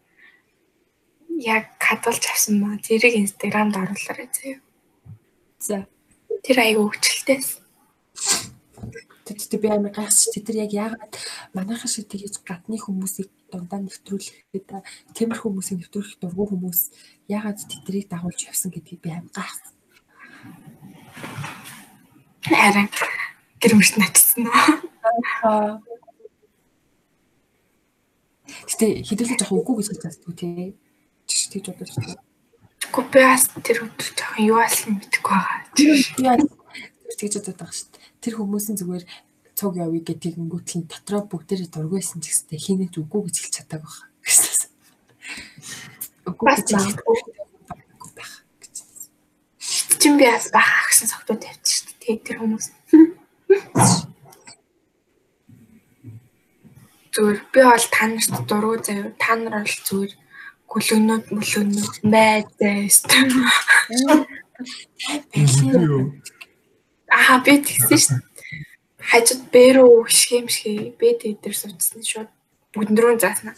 [1.40, 2.76] яг хадгалж авсан маа.
[2.76, 4.60] Тэрийг инстаграмд оруулаарай заяа.
[5.58, 5.86] За.
[6.44, 7.48] Тэр аяг өгчлөлтээс.
[9.24, 10.34] Тэгтээ би амар гайхсан.
[10.34, 11.12] Тэд нар яг яагаад
[11.56, 14.68] манайхан шиг тэгэж гадны хүмүүсийг дундаа нэвтрүүлэхэд
[15.12, 16.80] тиймэрхүү хүмүүсийг нэвтрүүлэх дургүй хүмүүс
[17.28, 19.72] яагаад тэднийг дагуулж явсан гэдгийг би амар гайхсан.
[22.48, 22.88] Харин
[23.60, 25.78] гэрмэрт начсан уу?
[28.66, 30.74] Гэтэ хэдүүлээ жоох үгүй гэж байгаа тий.
[31.28, 32.18] Чиш тэгж бодож байна.
[33.12, 35.60] Бас тэр өдөр жоохон юу алсан мэдэхгүй байгаа.
[35.76, 35.84] Би
[36.26, 36.36] яа
[37.18, 38.02] тэгж бодож байгаа шүү дээ.
[38.22, 39.04] Тэр хүмүүсийн зүгээр
[39.62, 43.94] цуг явъя гэдгийг өнгөтл нь дотроо бүгдээрээ дургүйсэн ч гэстэй хийнэж үгүй гэж хэлж чадаагүй
[43.94, 44.10] байна.
[44.26, 44.66] Гэсэн.
[46.26, 47.16] Үгүй гэж хэлэхгүй
[48.18, 48.74] байх гэж.
[50.02, 52.26] Чин би бас баха гэсэн цогтоо тавьчих шүү дээ.
[52.26, 52.66] Тэр хүмүүс.
[57.14, 59.14] Зүгээр би бол та нарт дургу заяа.
[59.14, 60.12] Та нар бол зүгээр
[60.66, 62.98] гөлөнөд мөлөнөд майдээс.
[67.14, 68.31] Аа би тэгсэн шүү дээ.
[69.10, 72.30] Хажууд бэрөө шимшгэ бэ дээр суудсан шууд
[72.74, 73.52] бүгдрөө заасна.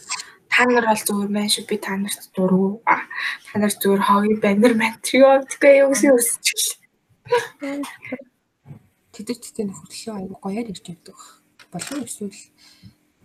[0.49, 2.81] Та нар бол зүгээр мэн шүү би та нарт дургу.
[2.85, 6.85] Та нар зүгээр хогийн банер материалгүй юу гэсэн үсчихлээ.
[9.13, 11.19] Тэд тэд хөтлөө аягүй гоёар ирж явдаг.
[11.71, 12.35] Болов эсвэл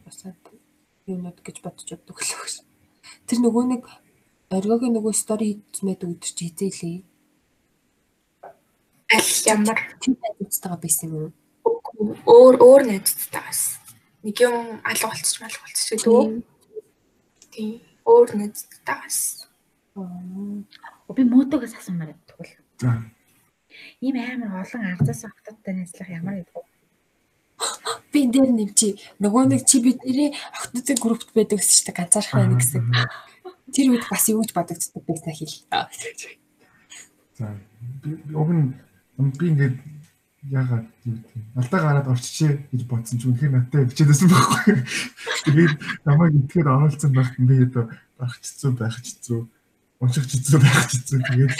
[0.04, 0.38] басаад
[1.06, 2.54] юунод гэж бодож явдаг л гэж.
[3.26, 3.82] Тэр нөгөө нэг
[4.50, 6.98] оргиогийн нөгөө стори хиймэд өдөр чи хизээлээ.
[9.10, 11.32] Аль ямар тийм найзтайгаа байсан юм?
[12.00, 13.76] Өөр өөр найзтайгаа байсан.
[14.24, 16.24] Нэг юм алга болчих малга болчих гэдэг үү?
[17.52, 17.80] Тийм.
[18.08, 19.18] өөр найзтайгаас.
[21.14, 22.16] Би мөөдөгөөс асуумаар.
[22.80, 23.04] За.
[24.00, 26.64] Ийм амар олон ардаас октодтой найзлах ямар гэдэг вэ?
[28.12, 28.88] Би энэ дээр нэмчи.
[29.20, 32.88] Нөгөө нэг чи бидний охтуудын группт байдаг гэсэн чинь ганцаарх байна гэсэн.
[33.70, 35.54] Тэр үед бас юу ч бодогддог байсан хэл.
[37.36, 37.52] За.
[38.00, 38.72] Би уг нь
[39.36, 39.76] би ингээд
[40.48, 41.44] ягаад юу юм.
[41.56, 44.74] Алдаа гараад орччихээ гэж бодсон ч үнэхээр надтай бичээдсэн байхгүй.
[45.44, 45.74] Тэгээд
[46.08, 49.40] намайг итгэхээр оруулсан байх би одоо гарах хэцүү байх хэцүү.
[50.00, 51.18] Унших хэцүү байх хэцүү.
[51.28, 51.52] Тэгээд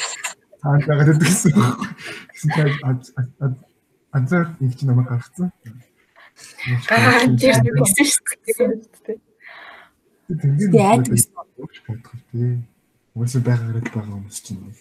[0.65, 1.89] цаанд байгаа гэсэн байхгүй.
[2.33, 2.73] Гэсэн чинь
[4.17, 5.53] азар их ч намайг гаргацсан.
[6.89, 8.33] Аа тэр нэгсэн шүү
[9.05, 9.21] дээ.
[10.25, 12.65] Тэгээд яад гэсэн бодох тий.
[13.13, 14.73] Уусаа байгаараа байгаа хүмүүс чинь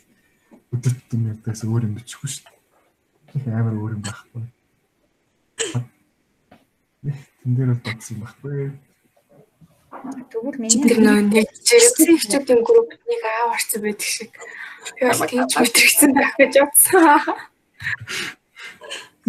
[0.71, 2.58] өдөрт юм ядаас өөр юм бичихгүй шүү дээ.
[3.35, 4.43] Амар өөр юм байхгүй.
[7.39, 8.73] Тэн дээр бол бодсон байхгүй.
[10.29, 14.33] Тэгвэл Тэр миний нөө нэг жирэмсэн хчүүдийн групп нэг аав орсон байдаг шиг.
[14.97, 17.03] Би бол тийж мэдрэгсэн байх гэж бодсон.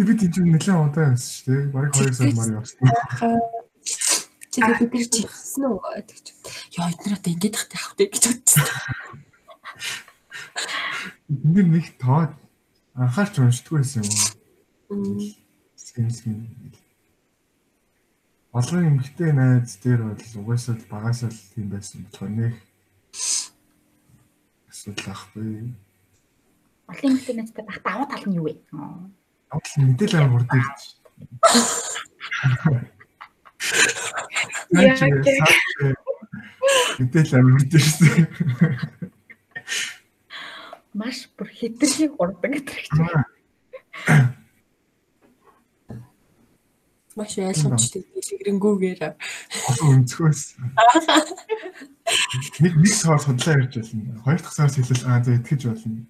[0.01, 1.71] Би тийж нэлээд удаа явсан шүү дээ.
[1.73, 2.81] Бараг 2 сар мар явсан.
[4.51, 6.33] Тэгээ бид нар чихсэн үү гэдэг чи.
[6.75, 8.65] Яа эдгээр одоо ингэж тахтай явах гэж бодсон.
[11.31, 12.27] Энд нэг тоо
[12.95, 15.19] анхаарч уншдаггүй байсан юм.
[15.75, 16.39] Сэнсгэн.
[18.51, 22.53] Олон эмгтэй найз дээр бол угаасаа л багасаа л тийм байсан болохоор нэг
[24.67, 25.71] асуудал ахгүй.
[26.91, 28.59] олон эмэгтэй найзтай байх даваа тал нь юу вэ?
[29.51, 30.79] Авал мэдээлэл хурд ирж.
[34.75, 34.95] Яа,
[36.99, 37.71] Мэдээлэл амар хурд
[41.61, 43.05] хэтэрхий хурдан гэдэг чинь.
[47.15, 49.13] Маш ойлгомжтой шигрэнгүүгээр.
[49.69, 50.41] Олон өнцгөөс.
[52.63, 54.17] Нэг нэг сар судлаа ярьж байна.
[54.23, 56.07] Хоёр дахь сараас хэлэл аа за итгэж болно.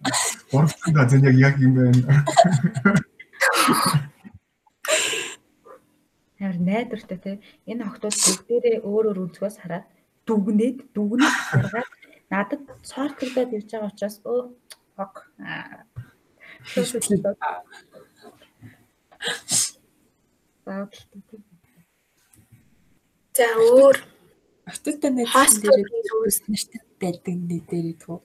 [0.53, 1.99] Гурав дахь да зэн яг яг юм байна.
[6.37, 7.31] Ямар найдвартай те.
[7.65, 9.85] Энэ охтууд бүгдээрээ өөр өөр өнцгөөс хараад
[10.29, 11.89] дүгнээд дүгнээд хараад
[12.29, 14.53] надад сортлогдоод ирж байгаа учраас өө
[15.03, 15.25] ок.
[15.39, 15.85] Аа.
[20.65, 20.93] Заавал
[23.31, 23.97] За өөр
[24.67, 28.19] Охтуудтай найз Хостел дээр үс нартай байдаг нэг дээр идэггүй.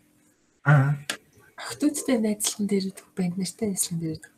[0.69, 0.99] Аа.
[1.57, 4.35] Охтуудтай найзлан дээр идэх банд нартай найзлан дээр идэх.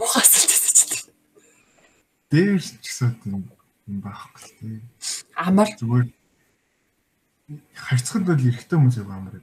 [0.00, 1.10] Бухаас л тэсэж.
[2.30, 3.44] Дээр ч гэсэн юм
[4.00, 4.80] байхгүй л тий.
[5.36, 6.08] Амар Зүгээр
[7.74, 9.42] харьцахад бол эрэгтэй хүмүүс амар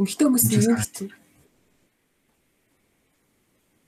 [0.00, 1.08] эмхтэй хүмүүс хэцүү.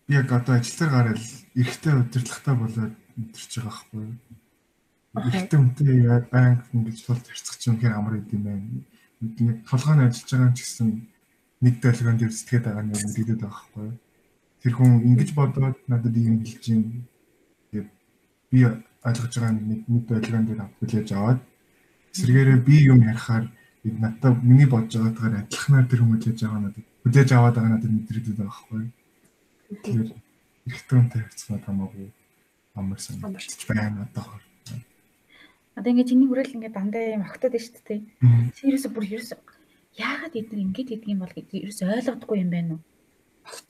[0.07, 1.23] Би яг одоо ажиллаар гараад
[1.57, 4.17] эрэгтэй удирдлагатай болоод өдөрч байгаа байхгүй юу?
[5.17, 8.85] Эрэгтэй хүнтэй яг банк ингэж тул зарцах чинь үнэхээр амар идэм байна.
[9.21, 10.89] Нэг толгойн ажиллаж байгаа ч гэсэн
[11.65, 13.97] нэг долгион дээр сэтгэхэд байгаа нь мэдээд байгаа байхгүй юу?
[14.61, 17.09] Тэр хүн ингэж бодоод надад ийм хэлж юм.
[17.73, 17.89] Тэгээд
[18.53, 21.41] би ойлгож байгаа нэг нэг долгион дээр хүлээж аваад
[22.13, 23.49] эсвэргээрээ би юм ярихаар
[23.87, 28.39] энэ надад миний бодож байгаагаар адилханаар тэр хүлээж аваа надад хүлээж аваад байгаа надад мэдрэгдээд
[28.39, 28.85] байгаа байхгүй?
[29.83, 30.11] Тэгэхээр
[30.67, 32.09] эрэгтэй хүнтэй харьцах хамаагүй
[32.75, 34.41] амар санагдаж байна одоо.
[35.77, 38.01] Одоо ингээд чиний хүрэл ингээд дандаа юм огтод шүү дээ.
[38.21, 38.53] Мгм.
[38.57, 39.33] Сериус бүр ерөөс
[39.97, 42.83] яагаад эдгээр ингэж хийдэг юм бол гэж ерөөс ойлгодоггүй юм байна уу?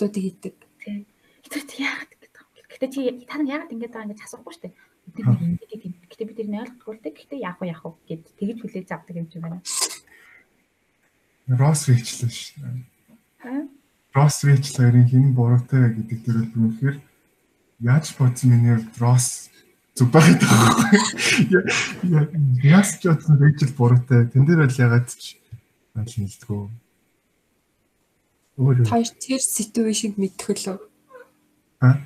[0.02, 0.54] Идэг.
[0.82, 1.06] Тэ.
[1.46, 2.70] Эдгээр чи яагаад ингэж байгаа юм бэ?
[2.74, 4.74] Гэтэ чи та нар яагаад ингэж байгаа гэж асуухгүй шүү дээ.
[5.14, 5.94] Бид нар ингэж хийдэг юм.
[6.10, 7.18] Гэтэ бид тэрний ойлгохгүй л дээ.
[7.22, 9.62] Гэтэ яах вэ яах вэ гэд тэгж хүлээж авдаг юм чинь байна.
[11.58, 12.76] Росс ричлээ шүү дээ.
[13.44, 13.62] Аа.
[14.14, 16.96] Росс ричл хоёрын хин буруутай гэдэг дээр би үнэхээр
[17.80, 19.50] яаж бодсон миний Росс
[19.96, 21.00] зүг байгаад байгаа байхгүй.
[22.64, 24.28] Яаж ч бодсон ричл буруутай.
[24.32, 25.36] Тэн дээр бол ягаад ч
[25.96, 26.62] аль хэлдэггүй.
[28.60, 30.78] Өөр Хоёр тэр ситүэйшнд мэдэх лөө.
[31.84, 32.00] Аа?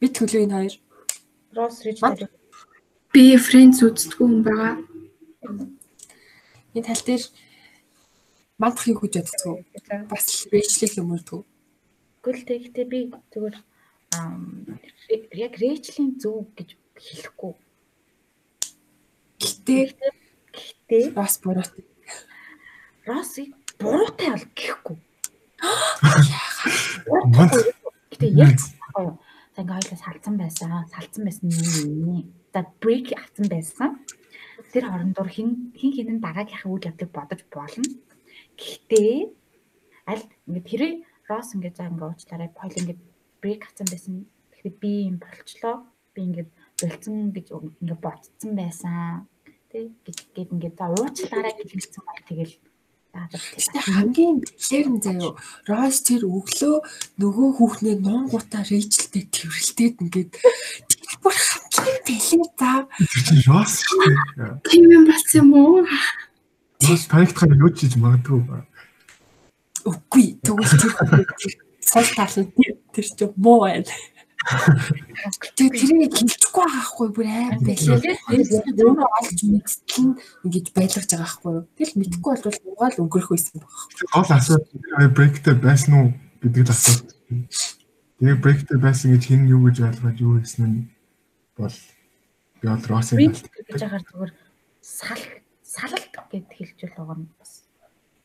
[0.00, 0.74] Бид төлөө энэ хоёр.
[1.56, 2.00] Росс Рич
[3.12, 4.76] би фрэндс үздэггүй юм байгаа.
[6.76, 7.24] Энэ тал дээр
[8.58, 9.56] мандах юу гэж бодцгоо.
[10.10, 11.44] Бас рэйчлэх юм уу?
[12.24, 12.98] Гүйл тэгтээ би
[13.32, 13.56] зүгээр
[15.36, 17.54] яг Рэйчлийн зөв гэж хэлэхгүй.
[19.36, 19.94] Гэтэ
[20.56, 21.84] Гэхдээ бас буруутай.
[23.04, 24.96] Россыг буруутай бол гэхгүй.
[28.10, 28.56] Гэтэ яг
[29.56, 30.88] ингээ хоёлаа салцсан байсан.
[30.92, 32.32] Салцсан байсан юм.
[32.52, 33.90] За брейк авсан байсан.
[34.72, 37.84] Тэр хоорондоор хин хин хинэн дараагийнхаа үйл явдлыг бодож болно.
[38.56, 39.14] Гэхдээ
[40.10, 40.94] аль ингээ тэрий
[41.28, 42.50] Росс ингээ за ингээ уучлаарай.
[42.56, 42.98] Хоёул ингээ
[43.40, 44.14] брейк авсан байсан.
[44.52, 45.76] Гэхдээ би юм болчлоо.
[46.14, 46.46] Би ингээ
[46.80, 49.28] болцсон гэж ингээ бодсон байсан.
[49.76, 52.54] тий гэж гээд ингээд за уучлаарай гэж хэлсэн баг тэгэл
[53.96, 55.32] хамгийн бэлэр нь заяо
[55.68, 56.76] Рос тэр өглөө
[57.20, 60.32] нөгөө хүүхнээ нонгуудаа рейжлтэй тэрвэрлтээд ингээд
[61.24, 62.78] бүр хамгийн бэлэр заа.
[62.92, 64.52] Тэр чинь Рос шүү дээ.
[64.68, 65.76] Тийм юм болсон юм уу?
[66.84, 68.66] Рос танигдахаар юу ч хийж магадгүй ба.
[69.88, 70.92] Үгүй тэгвэл тэр
[71.80, 72.52] сул тал нь
[72.92, 73.88] тэр чинь муу байна.
[75.56, 78.14] Тэгээ тэрийг хилдэхгүй байхгүй бүр аим байлээ.
[78.28, 81.64] Өөрөө олж мэдтэл ингэж байлгаж байгаа байхгүй юу.
[81.74, 84.06] Тэгэл мэдэхгүй бол угаал өнгөрөх байсан байхгүй.
[84.14, 86.06] Гол асуудал брейктэй байсан уу
[86.44, 87.16] гэдэг л асуудал.
[88.22, 90.78] Тэгээ брейктэй байсан гэж хэн юу гэж ойлгож юу гэсэн нь
[91.58, 91.76] бол
[92.60, 93.36] би бол Росын гэж
[93.82, 94.32] ягаар зүгээр
[94.84, 95.22] сал
[95.76, 97.52] салалт гэд хэлжүүл байгаа нь бас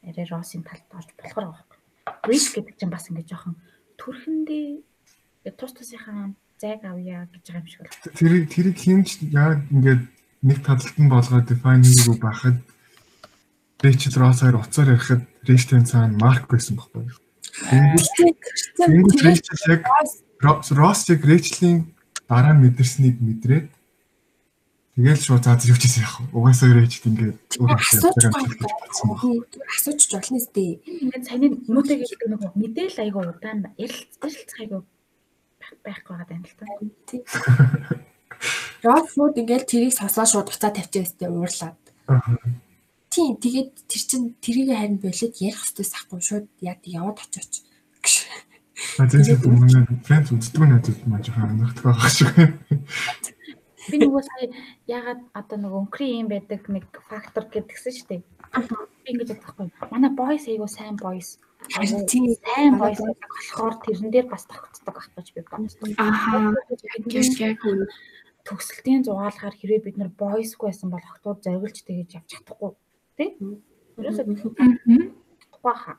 [0.07, 1.79] арай Росын талд болж болохоор байгаа байхгүй.
[2.23, 3.55] Брейк гэдэг чинь бас ингэж жоохон
[3.99, 8.15] төрхөндөө тус тусынхаа зайг авъя гэж байгаа юм шиг байна.
[8.15, 10.03] Тэр тэрийг хинч яг ингээд
[10.47, 12.57] нэг талд нь болгоод define хийгээгүй байхад
[13.83, 17.19] Rachel Ross-аар уцаар ярихад Rachel цаана Mark байсан байхгүй юу?
[18.79, 19.81] Тэнгүүд Rachel яг
[20.41, 21.89] Ross яг Rachel-ийн
[22.29, 23.67] дараа мэдэрснийг мэдрээд
[24.91, 26.35] Тэгэл шууд заа зэвчээсэн яах вэ?
[26.35, 30.83] Угаасаа Rachel ингээд өөр асууж асууж болно сте.
[30.83, 34.83] Ингээд саяны нүдэ гэдэг нэг мэдээл айгуу удаан ярилцах айгуу
[35.79, 36.55] байхгүй байгаа юм л
[37.07, 37.23] та.
[38.83, 41.79] Род шууд ингээл тэрийг сонсоо шууд буцаа тавьчихсан юм уурлаад.
[43.07, 47.63] Тийм тэгээд тэр чин тэрийг харин болоод ярих хэвчээс ахгүй шууд яг яваад очооч.
[48.99, 52.35] А тэгээд өмнө фрэнд үздэг надад маань жоохон анхдаг байгаа шиг.
[53.89, 54.47] Би нөгөө сая
[54.85, 58.21] ягаад одоо нөгөө өнгөрийн юм байдаг нэг фактор гэдгсэн шүү дээ.
[59.01, 59.67] Би ингэж бодохгүй.
[59.89, 61.41] Манай бойс айгуу сайн бойс
[62.09, 65.93] тийм сайн бойс болохоор тэрэн дээр бас тогтдог ах гэж би бодсон.
[65.97, 66.53] Аа.
[68.41, 72.73] Төгсөлтийн зугаалгаар хэрвээ бид нар бойсгүй байсан бол охтууд зориулж тэгэж явж чадахгүй
[73.17, 73.37] тий?
[74.01, 74.25] Ерөөсөө
[75.53, 75.97] тухай хаа.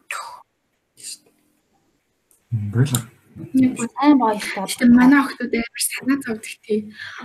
[3.36, 3.88] Бэлээ.
[3.96, 4.64] Сайн бойстой.
[4.68, 6.80] Гэтэ манай охтууд амар санаа зовдөг тий.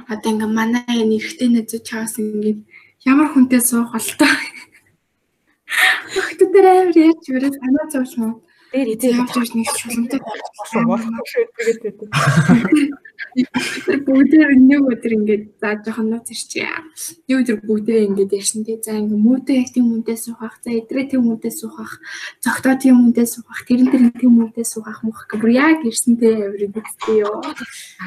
[0.07, 2.63] Одоо ингээ манай энэ эрэгтэй найзууд чаас ингээ
[3.11, 4.35] ямар хүнтэй суух бол таа
[5.67, 7.85] Охтууд амар яаж өрөө санаа
[8.19, 8.34] муу.
[8.71, 11.79] Дээр эзээ явж ирж нэг шулантай болсон болохгүй шүү тэгээд
[13.36, 16.72] тэр бүгдээр нэг өдөр ингээд за жоохон нууц ирчихье.
[17.28, 18.78] Нэг өдөр бүгдээ ингээд ярьсан тий.
[18.80, 21.99] За ингээд муутай яг тийм хүнтэй суухах, за эдрээ тийм хүнтэй суухах,
[22.40, 26.34] цогтоо тийм хүнтэй суухах, тэрэн тэр тийм хүнтэй суухах мөх гэх бүр яг ирсэн тий
[26.34, 27.41] аврыг үзтээ ёо.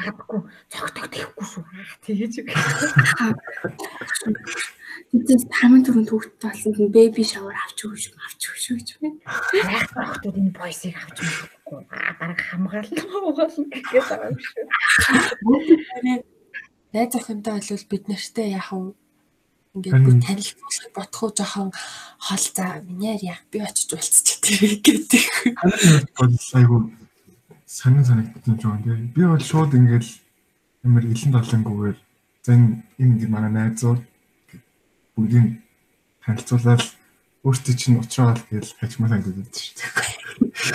[0.01, 0.41] Аргагүй
[0.73, 1.63] цогтоо тэхгүй шүү.
[2.05, 2.33] Тэгэж.
[2.49, 4.80] Тэдээс
[5.11, 9.19] хамгийн түрүүнд хүүхдтэй болсон нь бэби шавар авч өгч авч өгч гэж байна.
[9.59, 11.79] Яг хүүхдүүд энэ бойсыг авч өгөхгүй.
[11.91, 12.95] Аа бараг хамгаалал
[13.27, 14.63] угаална гэж байгаа юм шүү.
[16.95, 18.95] Найз охинтой бол бид нартай яах вэ?
[19.75, 21.69] Ингээд бүр танилцуулах бодох уу жоохон
[22.23, 25.23] хол за минийэр яг би очиж уулзчих тэрэг гэдэг.
[26.15, 26.77] бол айгу
[27.67, 29.11] санаа санагдсан жоо тий.
[29.11, 30.07] Би бол шууд ингээд
[30.87, 31.97] ямар илэн далангүйгээр
[32.43, 34.10] за энэ энэ манай найзууд
[35.15, 35.47] бүгдийг
[36.25, 36.81] танилцуулаад
[37.41, 40.21] өөртөө чинь уучраад тэгэл хажмаа санагдаад шүү дээ.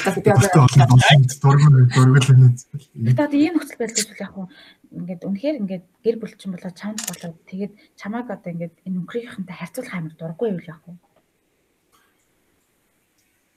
[0.02, 2.54] Одоо дургуул дургуул нэг.
[2.94, 4.50] Тэгээд ийм нөхцөл байдал гэж яг хуу
[4.90, 9.94] ингээд үнэхээр ингээд гэр бүлчин болоо чамд болоод тэгээд чамааг одоо ингээд энэ өнгөрийнхэнтэй харьцуулах
[9.94, 10.98] амар дурггүй юу яг хуу.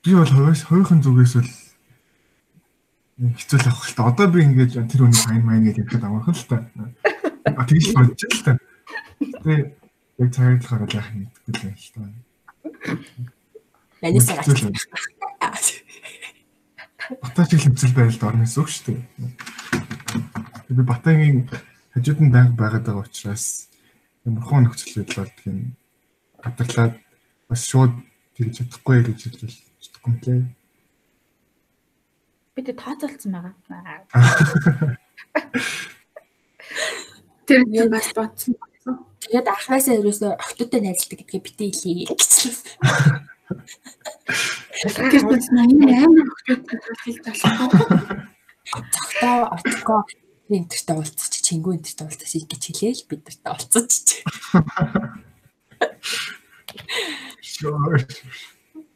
[0.06, 1.50] Би бол хоёрын хоёрын зүгээс л
[3.20, 4.08] хэцүү л авах л та.
[4.10, 6.56] Одоо би ингээд тэр үнийг сайн маяг гэж хэлэхэд амархан л та.
[7.58, 8.52] А тэгж бодож л та.
[9.44, 9.79] Тэгээ
[10.20, 12.04] яг цагаачлахаар л яах юм гэдэггүй л байна л та.
[14.04, 14.36] Манайсаа
[15.40, 15.80] гацчих.
[17.24, 19.00] Батаач хэмцэл байдалд орно гэсэн үг шүү дээ.
[20.76, 21.48] Би Батагийн
[21.96, 23.72] хажууд нь байнга байгаад байгаа учраас
[24.28, 25.72] ямар хон нөхцөл байдал болдг юм.
[26.44, 27.00] Батарлаад
[27.48, 27.96] бас шууд
[28.36, 30.44] тэгж чадахгүй гэж хэлж чадахгүй юм лээ.
[32.54, 33.56] Би тэ тооцоолцсон байгаа.
[37.48, 38.54] Тэр бас бодсон.
[39.20, 42.52] Тэгээд анхнаасаа ерөөсөө охтуудтай найзлдаг гэдгээ битээ хэлье гэсэн.
[45.12, 47.74] Тэр бас нэг амар охтуудтай хэлж болох.
[48.70, 50.00] Цогтоо оцгоо
[50.48, 54.16] энтертэй уулзах чи чингүү энтертэй уулзах гэж хэлээл бид нартай уулзаж чи.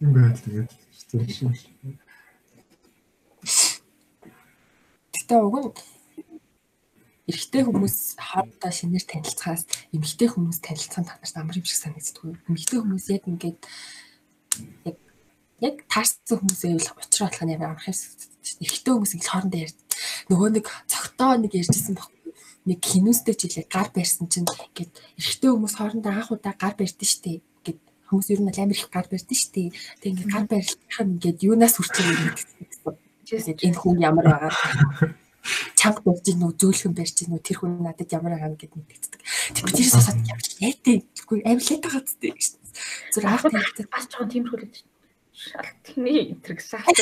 [0.01, 0.71] Юм байна тэгээд.
[5.15, 5.94] Гэтэ уг нь
[7.25, 9.65] эрэгтэй хүмүүс хоорондоо шинээр танилцахаас
[9.97, 12.37] эмэгтэй хүмүүс танилцсан та нарт амар юм шиг санагддаг.
[12.45, 13.61] Эмэгтэй хүмүүс яг ингээд
[14.85, 14.97] яг
[15.65, 17.97] яг таарсан хүмүүсээ л уучраа болох нь амар юм.
[18.61, 19.79] Эрэгтэй хүмүүс их хоорондоо ярьд.
[20.29, 22.13] Нөгөө нэг цогтоо нэг ярьжсэн баг.
[22.69, 27.09] нэг хинүүстэй ч үлээ гар барьсан чинь ингээд эрэгтэй хүмүүс хоорондоо анх удаа гар барьдсан
[27.09, 31.13] штеп гэд хүмүүс ер нь амар их гар барьдсан штеп тэг ингээд гар барилах нь
[31.21, 33.65] ингээд юунаас хүрчээ юм гэсэн.
[33.69, 35.13] Энэ хүн ямар байгаа
[35.79, 38.75] чанга барьж гин үү зөөлхөн барьж гин үү тэр хүн надад ямар байгаа нь гэд
[38.75, 39.21] мэддэг.
[39.55, 42.49] Тэр би тэрээс асаад ямар лээтэй гэхгүй амар лээтэй гадтай гэж.
[43.13, 43.45] Зүр анх
[43.77, 44.79] тийм бас жоохон тиймэрхүү л
[45.35, 46.93] шалтны энэ гэсэн хаа.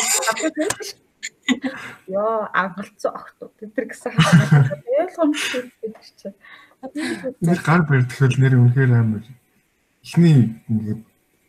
[2.08, 6.36] Йоо, ангалцсан охтууд энэ гэсэн ойлгомжтой гэдэг чинь.
[7.46, 9.24] Нэр гар барьдахэл нэр үнэхээр амар.
[10.02, 11.02] Эхний ингээд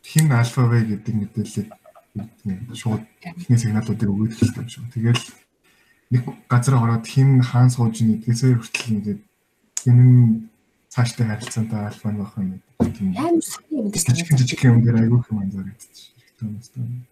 [0.06, 1.70] хин альфа вэ гэдэг мэдээллийг
[2.78, 4.86] шууд эхний сигналуудыг өгөөд хэлсэн юм шиг.
[4.94, 5.24] Тэгэл
[6.14, 9.22] нэг газар ороод хин хаан сууж нэгдгээсээ хүртэл ингээд
[9.82, 10.00] хин
[10.94, 12.62] цааштай харилцаантай альфа байх юм.
[13.18, 14.38] Амар сайн юм гэдэг.
[14.38, 15.74] Жижиг юм дээр айгүй юм анзаардаг
[16.46, 16.62] юм.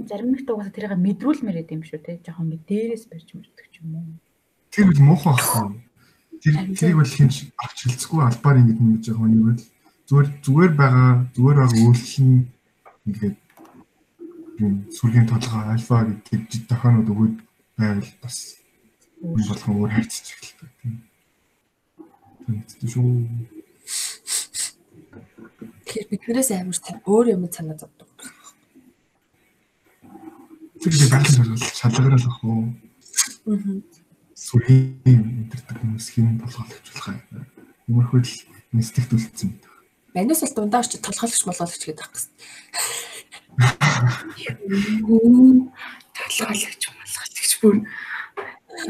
[0.05, 2.21] Зарим нэг тугасаа тэрийг мэдрүүлмээр байд юм шүү те.
[2.21, 4.05] Жохон ингэ дээрээс барьж мөрдөг ч юм уу.
[4.69, 5.65] Тэр бол муухай байхгүй.
[6.45, 9.61] Тэр тэрийг бол хинч авч хэлцгүй албаар ингэ нэг жоохон юм бол
[10.05, 12.45] зүгээр зүгээр байгаа зүгээр байгаа үйлчлэл нь
[13.09, 13.37] ингээд
[14.93, 17.35] сүргийн толгой альфа гэдэг тохионод өгөөд
[17.77, 18.60] байвал бас
[19.21, 21.05] энэ болгон өөр хайцчих эхэлдэг тийм.
[22.47, 23.05] Тийм шүү.
[25.85, 28.09] Тэгэхээр биднээс амар тийм өөр юм санаа зовдөг.
[30.81, 32.73] Тэр би байхад бол шалгарал ах уу.
[33.45, 33.77] Аа.
[34.33, 37.21] Сүрийн өдөртөг хүмүүс хин толгойлогчулах юм.
[37.85, 38.33] Иймэрхүү л
[38.73, 39.61] нэстэгт үлдсэн юм.
[40.17, 42.33] Манайс бол дундаа очиж толгойлогч молоологч гэдэг байх гэсэн.
[46.17, 47.85] Толгойлогч молоологч бүр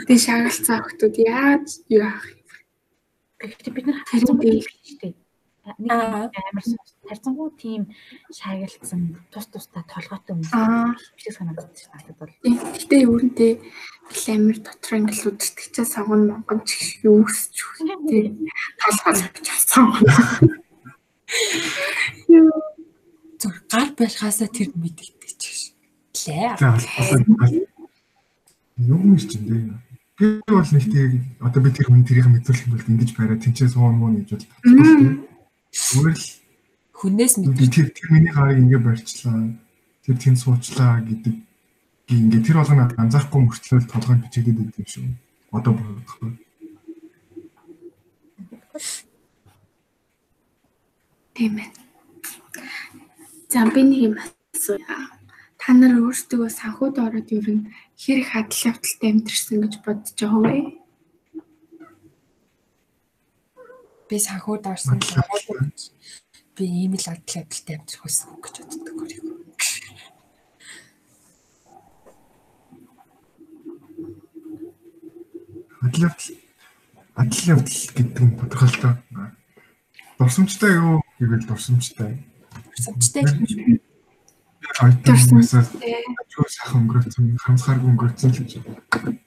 [0.07, 2.41] тэг шагалцсан хүмүүс яаж юу ах юм.
[3.41, 3.99] Гэхдээ бид нар
[4.37, 5.13] байх шүү дээ.
[5.61, 6.29] Нэг амар
[7.05, 7.93] тарцангуу тийм
[8.33, 10.53] шаагилцсан тус тустай толгойтой хүмүүс
[11.13, 12.33] биш санагдаж байна надад бол.
[12.41, 13.53] Гэтэ үүнтэй
[14.33, 18.33] амир дотор ингээл үдтгчээ сагн монгон ч юу өсч үхтэй
[18.81, 19.13] толгой
[19.53, 19.85] авсан.
[22.25, 22.49] Юу
[23.37, 25.77] зүр гар байлхаасаа тэр мэдэгдэж чинь.
[26.25, 26.57] Лээ.
[28.81, 29.69] Юу юм чинь дээ.
[30.17, 33.69] Би бол нэг тийм одоо би тэр хүн тэрийг мэдүүлэх юм бол ингэж бариа тэнцээ
[33.69, 35.25] суун муу гэж бодлоо.
[35.69, 36.29] Зүгээр л
[36.97, 39.53] хүнээс мэдээ тэр тэр миний гарыг ингээ барьчлаа.
[40.05, 41.35] Тэр тэнд суучлаа гэдэг
[42.09, 45.05] ингээ тэр болгоно анзаарахгүй мөртлөө толгойд бичигдээд байд юм шүү.
[45.53, 46.17] Одоо бодох.
[51.33, 51.69] Тийм ээ.
[53.49, 54.97] За би нэг юм асууя.
[55.61, 57.69] Та нар өөрсдөө санхуд ороод ер нь
[58.01, 60.81] хэр их адал явдалтай амьдэрсэн гэж бодож байгаа вэ?
[64.11, 64.99] би санхуд орсон
[66.55, 69.35] би ийм л адал адалтай амьдрах байсан гэж боддог өөрийгөө.
[75.85, 76.27] Адал явдал
[77.21, 78.95] адал явдал гэдэг нь тодорхойлолтой.
[80.19, 82.11] Дурсамжтай юу гэвэл дурсамжтай.
[82.67, 83.23] Дурсамжтай
[84.79, 85.99] Дурсамжтай.
[86.21, 88.51] Ачуу сайхан өнгөрөөсөн, хамсгааргүй өнгөрөөсөн л гэж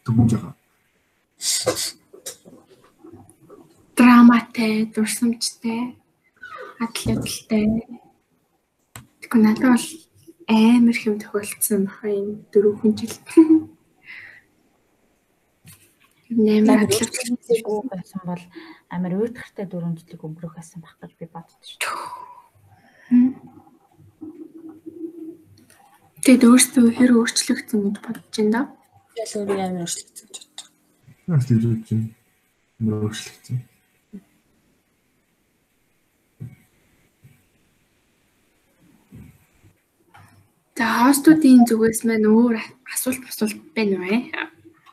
[0.04, 0.54] дүгнж байгаа
[3.96, 5.96] драматай, дурсамжтай,
[6.80, 7.66] адал ядалтай.
[9.20, 9.86] Тэгэхгүй надад бол
[10.48, 13.14] амар хэм тохиолдсон баха энэ дөрвөн жил.
[16.34, 18.42] Нэмэр байсан бол
[18.90, 22.23] амар уйтгартай дөрвөн жилиг өнгөрөх байсан байх гэж би боддоо.
[26.24, 28.60] Тэгэд өөртөө хэр өөрчлөгдсөн гэж бодож байна да?
[29.20, 30.68] Ял өөрөө амар өөрчлөгдсөн гэж боддог.
[31.28, 32.08] Бодож байна?
[32.80, 33.58] Амар өөрчлөгдсөн.
[40.80, 42.56] За хостуудын зүгээс маань өөр
[42.88, 44.16] асуулт асуулт байна уу?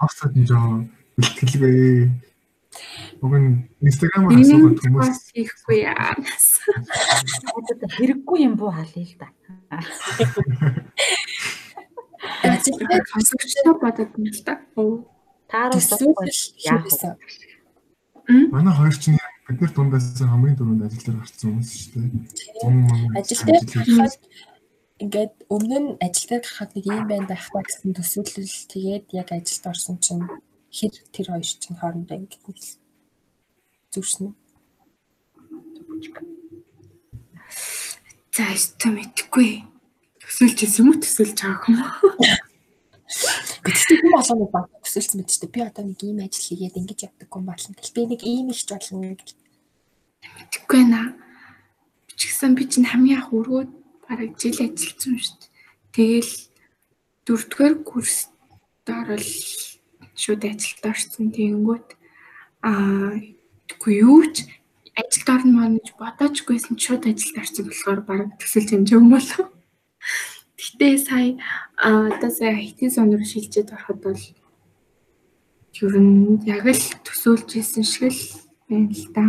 [0.03, 0.83] Хостууд нь жоо
[1.15, 2.11] бэлтгэлгүй.
[3.21, 6.15] Уг нь Instagram-аар асуугаад хүмүүс хийхгүй яа.
[7.99, 9.27] Хэрэггүй юм буу халъя л да.
[12.47, 14.55] Ажиглаад хасагчтай бодод юм л да.
[15.51, 16.15] Тааруу
[16.63, 17.15] яах вэ?
[18.55, 23.19] Манай хоёр чинь бид нар дундаас хамгийн дөрөнд ажил дээр гарсан хүмүүс шүү дээ.
[23.19, 24.15] Ажил дээр гарахад
[25.03, 29.29] ингээд өмнө нь ажил дээр гарахад нэг юм байна байх та гэсэн төсөөлөл тэгээд яг
[29.35, 30.23] ажилд орсон чинь
[30.71, 32.79] хэр тэр хоёр чинь хоорондоо ингээд
[33.91, 34.35] зүрсэн үү?
[38.31, 39.67] За өстө мэдгүй.
[40.23, 42.23] Төсөөлж юм уу төсөөлж байгаа юм уу?
[43.67, 47.41] Гэхдээ би болгоно баг төсөөлсөн мэт ч би одоо нэг ийм ажил хийгээд ингэж явдаггүй
[47.43, 49.35] болно гэл би нэг ийм ихч болно гэл.
[50.39, 51.11] Мэдгүй наа.
[52.07, 53.69] Би ч гэсэн би чинь хамгийн анх өргөөд
[54.07, 55.51] бараг жил ажилласан шүү дээ.
[55.91, 56.33] Тэгэл
[57.27, 58.31] дөрөвдүгээр курст
[58.87, 59.27] орол
[60.21, 61.33] шууд ажилд орсон.
[61.33, 61.87] Тэгэнгүүт
[62.61, 63.17] аа
[63.81, 64.45] Үгүй юу ч
[64.99, 69.47] ажилд орно мөн гэж бодоочгүйсэн шууд ажилд орсон болохоор баг төсөл хэмжээ юм болов.
[70.59, 71.39] Гэтэ сая
[71.79, 74.21] одоо сая IT сон руу шилжээд ороход бол
[75.81, 78.21] ер нь яг л төсөөлж исэн шиг л
[78.67, 79.25] байна л да.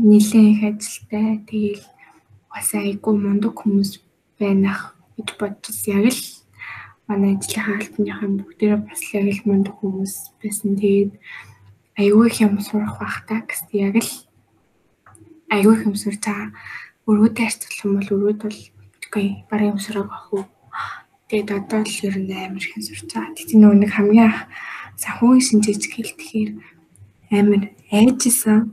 [0.00, 1.84] Нилээн их ажилтай тэгэл
[2.48, 4.00] бас айгүй мундаг хүмүүс
[4.40, 6.22] байнах гэж бодож яг л
[7.10, 10.78] манай ажлын хаалтныхан бүгдээрээ бас яг л мундаг хүмүүс байсан.
[10.78, 11.12] Тэгээд
[11.98, 14.12] айгүй их юм сурах бах та гэсэн яг л
[15.50, 16.54] айгүй их юм сурч байгаа.
[17.10, 18.58] Өргөдөө харьцуулах юм бол өргөд бол
[19.10, 20.46] үгүй барын юм сурах ах уу.
[21.26, 23.34] Тэгээд одоо л ер нь амар их сурч байгаа.
[23.34, 24.40] Тэгтээ нөгөө нэг хамгийн анх
[25.02, 26.50] санхүүгийн шинжээч хэлтгэхээр
[27.34, 28.70] амар айжсэн.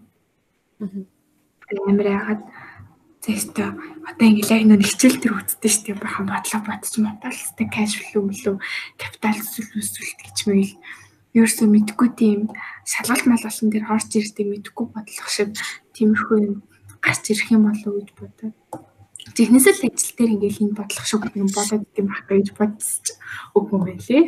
[0.78, 2.42] Амар яагаад
[3.28, 3.76] Тэстэ
[4.08, 6.00] одоо ингээл яг нэг хичээл төр үздэг шүү дээ.
[6.00, 8.56] Бахан бодлоо бодчих матал хэвээр кэш флоу мөлөө
[8.96, 10.72] капитал өсвөлт гэж мэл
[11.36, 12.40] ерөөсөө мэдгүй тийм
[12.88, 15.52] шалгалт малгалтын дээр орж ирдэг мэдгүй бодлого шиг
[15.92, 16.56] тиймэрхүү юм
[17.04, 18.56] гарч ирэх юм болов уу гэж бодоод.
[19.36, 23.06] Технээс л ажил дээр ингээл энэ бодлого шиг юм болоод идэм байх гэж бодсоч
[23.60, 24.24] үгүй байлээ.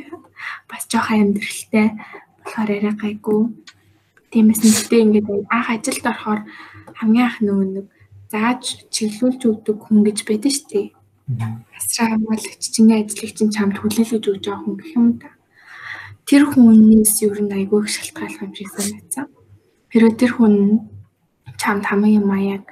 [0.67, 1.87] Бас жоохон амьдралтай
[2.43, 3.41] болохоор арай гайгүй.
[4.35, 6.41] Тиймээс нэгтээ ингээд анх ажилд орохоор
[6.99, 7.87] хамгийн анх нөгөө нэг
[8.29, 10.87] зааж чиглүүлж өгдөг хүн гэж байдаг шүү дээ.
[11.77, 15.29] Асраа хамгаалагч чиний ажлыг чинь чамд хүлээлгэж өгч байгаа хүн гэх юм да.
[16.29, 19.25] Тэр хүнээс ер нь айгүй их шалтгааллах юм шиг санагдсан.
[19.89, 20.55] Хэрвээ тэр хүн
[21.57, 22.65] чамд хамгийн маяг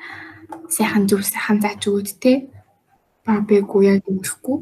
[0.70, 2.34] сайхан зүр сайхан зааж өгөөд те
[3.26, 4.58] ба бэггүй яг ингэхгүй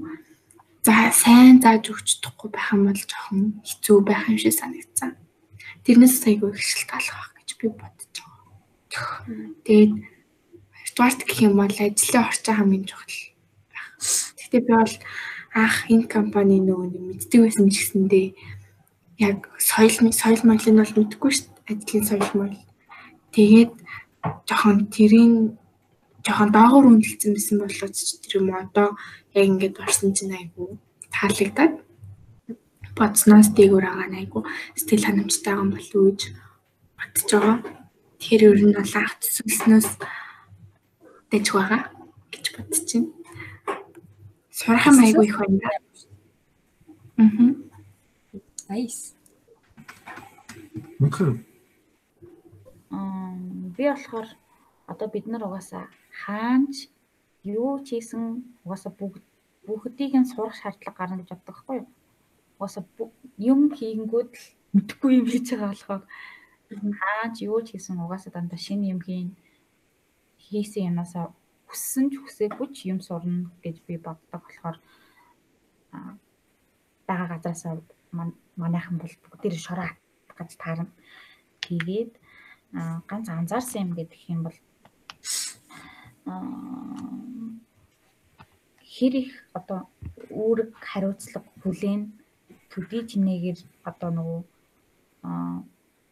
[0.87, 5.11] за сайн зааж өгч чадахгүй байх юм бол жоохон хэцүү байх юм шиг санагдсан.
[5.83, 8.39] Тэрнээс айгүй их шалтгааллах байх гэж би бодож байгаа.
[9.67, 9.91] Тэгээд
[10.95, 13.15] Хоёрдугаарт гэх юм бол ажлын орчин хамгийн чухал
[13.67, 13.87] байх.
[14.39, 14.95] Гэхдээ би бол
[15.51, 18.27] анх энэ компани нөгөө нэг мэддэг байсан ч гэсэндээ
[19.19, 21.75] яг соёл соёл моёлыг бол мэдгүй шүү дээ.
[21.75, 22.59] Ажлын соёл моёл.
[23.35, 23.73] Тэгээд
[24.47, 25.59] жоохон тэрийн
[26.23, 28.95] жоохон доогуур үнэлсэн байсан болоод ч тэр юм одоо
[29.35, 30.79] яг ингээд орсон чинь айгу
[31.11, 31.75] таалагдаад
[32.95, 34.47] бодсноос дээгүүр байгаа айгу
[34.79, 36.21] сэтгэл ханамжтай байгаа юм болов уу гэж
[36.95, 37.57] бодож байгаа.
[38.15, 39.89] Тэгэхээр ер нь бол анх төсөлснөөс
[41.35, 41.83] дэж байгаа
[42.31, 43.11] гэж бодож байна.
[44.55, 45.59] Сурах юм айгүй их байна.
[47.19, 47.51] Аа.
[48.71, 49.13] Nice.
[50.99, 51.35] Мөнхөр
[52.95, 53.35] Аа
[53.75, 54.27] би болохоор
[54.87, 55.85] одоо бид нар угаасаа
[56.23, 56.87] хаанч
[57.43, 58.23] юу ч хийсэн
[58.63, 59.23] угаасаа бүгд
[59.67, 61.87] бүгдийг нь сурах шаардлага гарна гэж боддог байхгүй юу?
[62.57, 62.83] Угаасаа
[63.51, 64.45] юм хийнгүүд л
[64.75, 66.03] мэдхгүй юм хийж байгаа болохоор
[67.01, 69.35] хаанч юу ч хийсэн угаасаа дандаа шинэ юм хийн
[70.45, 71.25] хийсэн юмасаа
[71.69, 74.77] хүссэн ч хүсээгүй ч юм сурна гэж би боддог болохоор
[77.07, 77.73] байгаа газаасаа
[78.61, 79.89] манайхан бол бүгдээр шороо
[80.37, 80.91] гэж таарна.
[81.63, 82.13] Тэгээд
[83.09, 84.57] ганц анзаарсан юм гэдэг юм бол
[88.95, 89.79] хэр их одоо
[90.31, 92.03] үүрэг хариуцлага хүлээн
[92.71, 93.59] төдий чинээгээр
[93.89, 94.41] одоо нөгөө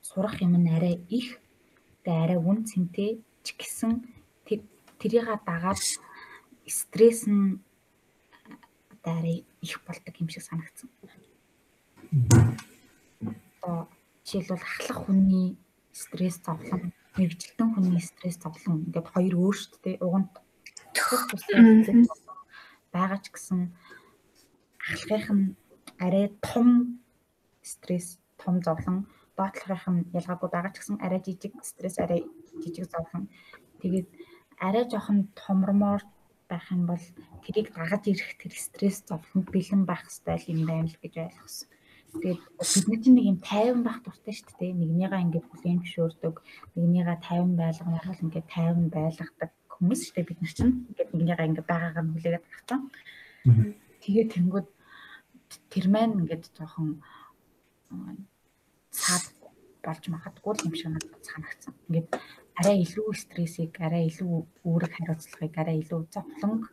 [0.09, 1.39] сурах юм нь арай их
[2.03, 3.11] тэгээ арай үн цэнтэй
[3.45, 3.91] ч гэсэн
[5.03, 5.83] тэрийг дагаад
[6.63, 7.59] стресс нь
[9.03, 10.89] дарай их болдог юм шиг санагдсан.
[13.59, 13.89] Одоо
[14.23, 15.57] жишээлбэл ахлах хүний
[15.91, 19.99] стресс зовлон, мэрэгжилтэн хүний стресс зовлон ингээд хоёр өөр шүү дээ.
[19.99, 20.31] Уганд
[22.95, 23.75] байгаа ч гэсэн
[24.79, 25.55] ахлахынх нь
[25.99, 27.03] арай том
[27.59, 32.23] стресс, том зовлон, доотлохынх нь ялгаагүй байгаа ч гэсэн арай жижиг стресс, арай
[32.63, 33.27] жижиг зовлон.
[33.83, 34.07] Тэгээд
[34.65, 36.01] арай жоохон томромоор
[36.49, 37.05] байх юм бол
[37.43, 41.69] тэрийг дагаж ирэх тэр стресс зовлонд бэлэн байх хэрэгтэй юм байна л гэж ойлгосон.
[42.13, 44.77] Тэгээд бидний чинь нэг юм тайван байх дуртай шүү дээ.
[44.77, 46.35] Нэгнийгаа ингээд бүлээн зөвшөөрдөг,
[46.77, 50.73] нэгнийгаа тайван байлгах, яг л ингээд тайван байлгадаг хүмүүс шүү дээ бид нар чинь.
[50.93, 52.81] Ингээд нэгнийгаа ингээд байгаагаар нь хүлээгээд авсан.
[54.05, 54.67] Тэгээд тэнгууд
[55.73, 57.01] тэр маань ингээд жоохон
[58.93, 59.25] цаад
[59.81, 60.93] болж магадгүй юм шиг
[61.25, 61.73] санагдсан.
[61.89, 62.07] Ингээд
[62.63, 66.63] арай илүү стрессийг, арай илүү үүрэг хариуцлагыг, арай илүү зовлон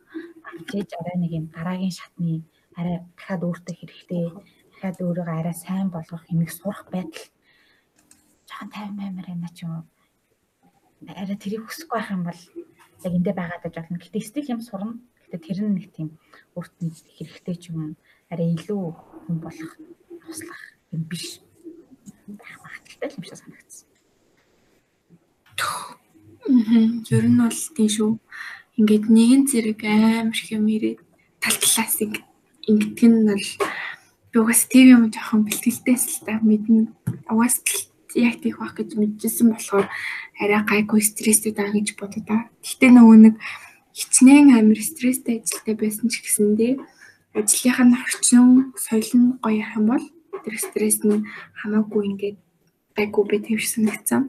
[0.47, 2.47] авчиж арай нэг юм дараагийн шатны
[2.79, 4.25] арай дахиад өөртөө хэрэгтэй,
[4.71, 7.27] дахиад өөрийгөө арай сайн болгох юмыг сурах байдал
[8.47, 9.85] жоохон тайван баймаар байна ч юм уу.
[11.11, 12.41] Арай тэрийг хүсэхгүй байх юм бол
[13.03, 13.99] яг эндэ байгаад байж болно.
[13.99, 14.95] Гэтэ стил юм сурна.
[15.27, 16.15] Гэтэ тэр нь нэг тийм
[16.55, 17.99] өөрт нь хэрэгтэй ч юм
[18.31, 18.95] арай илүү
[19.27, 19.71] хүн болох
[20.23, 20.63] туслах
[20.95, 21.43] юм биш.
[22.31, 23.90] байх магадaltaй юм шиг санагдсан.
[27.11, 28.11] Ер нь бол тийм шүү.
[28.79, 30.99] Ингээд нэгэн зэрэг амар их юм ирээд
[31.41, 33.47] тал талаас ингэдэг нь бол
[34.31, 36.91] би угаас ТV юм жоохон бэлтгэлтэйс л та мэднэ.
[37.31, 37.61] Угаас
[38.15, 39.87] яг тийх байх гэж мэдчихсэн болохоор
[40.39, 42.47] арай гайгүй стресстэй даа гэж бодоо.
[42.63, 43.35] Гэхдээ нөгөө нэг
[43.95, 46.73] хичнээн амир стресстэй ажилтай байсан ч гэсэндээ
[47.35, 50.05] ажлынхаа орчин соёл нь гоё юм бол
[50.43, 51.27] тэр стресс нь
[51.59, 52.37] хамаагүй ингээд
[52.97, 54.21] гайгүй бэ тийм шиг санагдсан.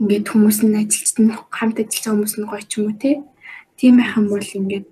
[0.00, 3.22] Ингээд хүмүүс нь ажилчид нь хамт ажиллаж байгаа хүмүүс нь гоё ч юм уу те.
[3.78, 4.86] Тийм байх юм бол ингээд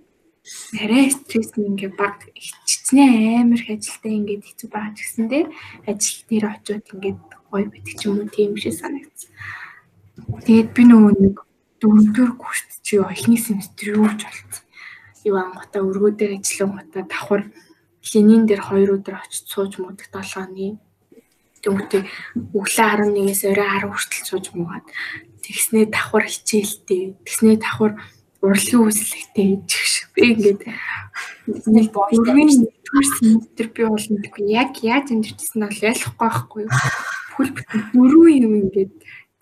[0.78, 5.44] арай стресс нь ингээд баг хичнээн амир их ажилтай ингээд хэцүү байгаа ч гэсэндээ
[5.90, 7.18] ажил дээр очиод ингээд
[7.50, 9.30] гоё байдаг ч юм уу тийм шиг санагдсан.
[10.46, 11.36] Тэгээд би нөгөө нэг
[11.82, 14.64] дөрөвдүгээр курст чи эхний семестр юу ч болцсон.
[15.26, 17.42] Юу ангуудаа өргөө дээр ажиллангуудаа давхар
[18.02, 20.78] Ленин дээр 2 өдөр очиж сууж мөдөх 7 оны
[21.62, 22.10] Тэгвэл
[22.58, 24.86] өглөө 11-ээс орой 10 хүртэл сууж муугаад
[25.46, 27.14] тэгснээ давхар хичээлтэй.
[27.22, 28.02] Тэгснээ давхар
[28.42, 29.70] урлагийн үйлчлэгтэй гэж
[30.14, 30.62] би ингээд
[31.70, 36.72] нэг боёрын төрсөн өдөр би бол мэдгүй яг яаж амжирчсан нь бол ялахгүй байхгүй юу.
[37.30, 38.92] Бүхэл бүтэн дөрөв юм ингээд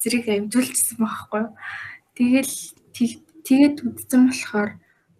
[0.05, 1.53] зэрэг амжуулчихсан байхгүй юу.
[2.17, 2.55] Тэгэл
[3.49, 4.71] тэгээд үдцэн болохоор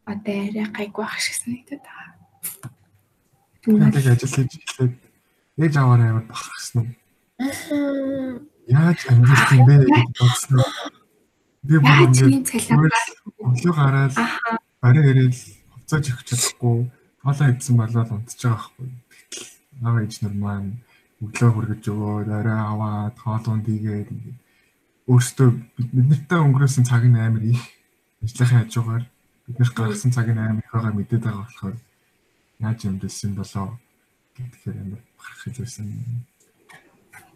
[0.05, 2.11] одоо арай гайгүй ах шиг санагдаад байгаа.
[3.65, 5.10] Тэгээд ажил хийж эхлээд
[5.61, 6.89] ээж аваараа амар бахархсан уу?
[8.69, 10.59] Яаж амжилт юм бэ гэж бодсон.
[11.69, 12.49] Би бүр ингээд
[13.45, 14.15] өглөө гараад
[14.81, 15.41] барай ирээл
[15.73, 16.89] хувцаж өгч чадахгүй
[17.21, 18.89] тоолоо идсэн болоод унтж байгаа байхгүй.
[19.29, 20.71] Тэгэл аав ээж нар маань
[21.21, 24.39] өглөө хүргэж өгөөд орой аваад хоолунд игээд ингээд
[25.11, 27.63] өөртөө бид нартай өнгөрөөсөн цаг нь амар их
[28.25, 29.05] ажлынхаа хажуугаар
[29.45, 31.77] бид нар гаргасан цаг нь амар их байгаа мэдээд байгаа болохоор
[32.65, 33.69] яаж юмдэлсэн болоо
[34.37, 35.87] гэдгээр амар бахархаж байсан.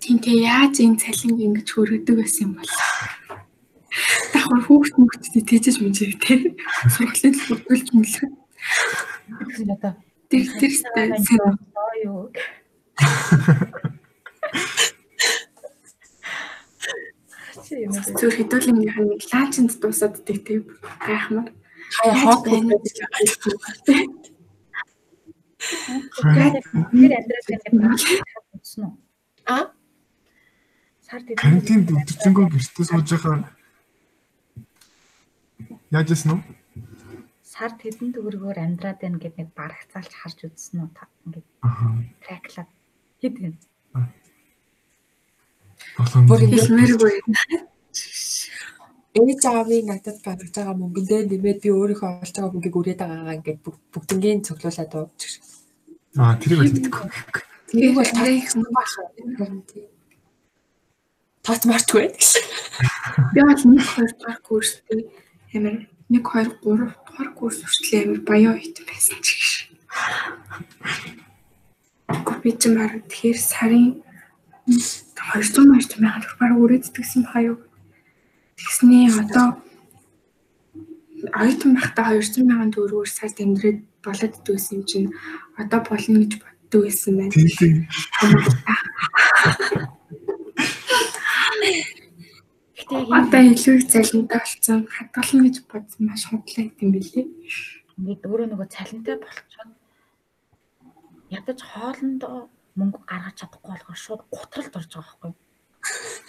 [0.00, 2.72] Тийм тий яаж энэ цалинг ингэж хөргөдөг байсан юм бол
[4.32, 6.40] давхар хүүхд мөхдөд тэжэж мэнжээ тий
[6.96, 7.88] сургалтын бүрдүүлж.
[9.68, 9.92] Одоо
[10.32, 10.72] тэр тэр
[12.04, 12.32] юу
[17.64, 20.62] Зүр хэдүүлгийнх нь лаачнд дуусаад дий тийм
[21.00, 21.48] гайхмар.
[21.96, 22.74] Хаяа хоол байна.
[25.64, 27.72] Тэр амьдрал гэдэг
[28.54, 28.94] утсан уу?
[29.46, 29.70] А?
[31.04, 33.40] Сар дээр Карантинд өдөржингөө гэртээ сууж байхаар
[35.92, 36.44] яаж яасан нь?
[37.54, 42.02] сард хэдэн төгрөгөөр амьдраад байна гэд нэг барагцаалж харж үзсэн үү та ингээд Аа.
[42.26, 42.70] траклаад
[43.22, 43.54] хэд гэн
[45.94, 47.14] Болон Бүр ингэ хэлмээргүй.
[49.14, 53.60] ээж аавын надад гаргаж байгаа мөнгөндөө нэмээд би өөрийнхөө олж байгаа мөнгийг үрээд байгаагаа ингээд
[53.62, 55.20] бүг- бүгднгийн цуглуулад ууж.
[56.14, 57.10] Аа тэрийг бол мэдгүй.
[57.74, 58.70] Тэрийг бол тарих их мөнгө
[59.38, 59.62] байна.
[61.42, 62.30] Таач марчгүй гэж.
[63.34, 65.10] Би бол 1 2 дугаар курстэй
[65.54, 69.50] амар 1 2 3 дугаар курс хүртэл амар баян хит байсан ч гэж.
[72.14, 73.86] Гэхдээ би ч маар тэгэхээр сарын
[74.70, 77.58] 200 200 мянган төгрөг бараг үрээддэгсэн хаяа.
[78.54, 79.58] Тэгснээ одоо
[81.34, 85.08] оюутан байхдаа 200 мянган төгрөгөөр сард амьдраад болоод юм чинь
[85.60, 87.32] одоо болно гэж боддог байсан байна.
[87.34, 87.84] Гэтэ яг
[92.84, 97.26] Одоо илүү их залинтай болсон хадгална гэж бодсон маш худлаа гэм билээ.
[97.98, 99.70] ингээд өөрөө нөгөө цалинтай болчиход
[101.30, 102.36] ядаж хоолндоо
[102.78, 105.32] мөнгө гаргаж чадахгүй болохоор шууд гутралд орж байгаа байхгүй.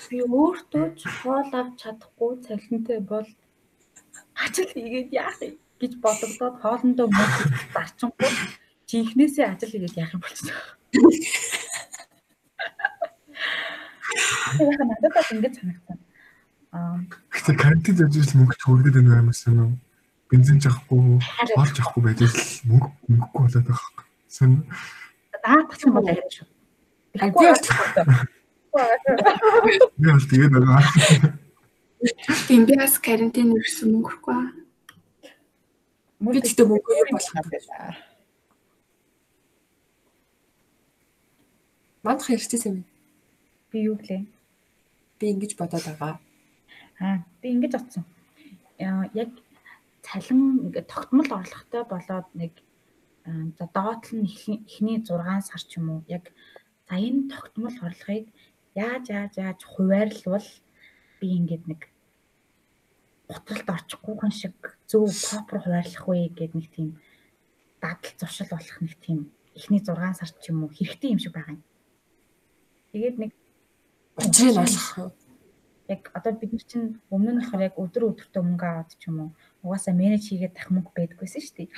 [0.09, 3.27] Би өөртөө ч хоол авч чадахгүй цалинтай бол
[4.43, 5.47] ажил хийгээд яах вэ
[5.81, 7.43] гэж бодогдоод хоолндоо мөнгө
[7.73, 8.35] зарчингууд
[8.89, 10.55] жинхнээсээ ажил хийгээд яах юм болчихсон.
[14.59, 15.97] Яг надад бол ингэж санагдсан.
[16.71, 16.99] Аа
[17.33, 19.73] Гэтэ карантин ажиллаж мөнгө чөлгөд байна юмсан уу?
[20.29, 22.35] Бензин жахгүй, хоол жахгүй байж л
[22.69, 24.03] мөнгө мөнгөгүй болоод байгаа.
[24.31, 24.51] Сэн
[25.43, 26.47] даатах юм бол арай шүү.
[27.15, 27.63] А, би бол-
[29.95, 30.81] би бол тэгээд байгаа.
[32.47, 34.39] Тийм би бас карантин ирсэн мөнгөхгүй.
[36.21, 37.59] Би тэгтээ мөнгө юу болох юм бэ?
[42.05, 42.85] Мандах ярьчихсан юм.
[43.73, 44.21] Би юу гэлээ?
[45.17, 46.21] Би ингэж бодоод байгаа.
[47.01, 47.73] Аа, би ингэж.
[48.77, 49.29] Аа, Яг
[50.05, 52.53] цалин ингээд тогтмол орлоготой болоод нэг
[53.57, 56.29] за доотлол нь эхний- эхний 6 сар ч юм уу яг
[56.87, 58.29] за энэ тогтмол орлогыг
[58.77, 60.45] яаж яаж яаж хуваарлвал
[61.19, 61.81] би ингээд нэг
[63.25, 66.89] гутралд орчихгүйхэн шиг зөв пропер хуваарлах вэ гэдэг нэг тийм
[67.81, 69.19] дадал зуршил болох нэг тийм
[69.57, 71.63] эхний 6 сар ч юм уу хэрэгтэй юм шиг байгаа юм.
[72.95, 73.31] Тэгээд нэг
[74.15, 75.11] Учрыг нь олох.
[75.91, 79.17] яг одоо бид нар чинь өмнө нь болохоор яг өдөр өдөртөө мөнгө аваад ч юм
[79.19, 79.29] уу
[79.67, 81.69] угаасаа менеж хийгээд тах мөнгө байдгүйсэн шүү дээ.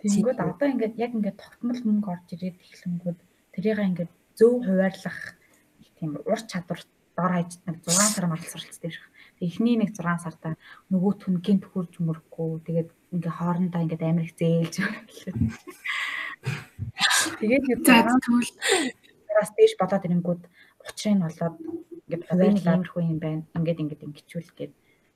[0.00, 3.18] Тэгэнгүүт одоо ингээд яг ингээд тогтмол мөнгө орж ирээд эхлэнгүүд
[3.52, 5.20] тэрийг ингээд зөв хуваарлах
[6.00, 6.80] тийм ур чадвар
[7.12, 9.04] дор хаяж нэг 6 сар мартал суралцдаг шиг.
[9.44, 10.56] Эхний нэг 6 сартаа
[10.88, 14.80] нөгөөх нь гинт хурж мөрөхгүй тэгээд ингээ хоорондоо ингээ амар их зээлж.
[17.38, 18.50] Тэгээд юу тэгвэл
[19.38, 20.42] бас дээш болоод ирэнгүүд
[20.88, 21.56] учрыг нь олоод
[22.10, 23.42] ингээд хувийн иймэрхүү юм байна.
[23.56, 24.72] Ингээд ингээд ингэчүүл гээд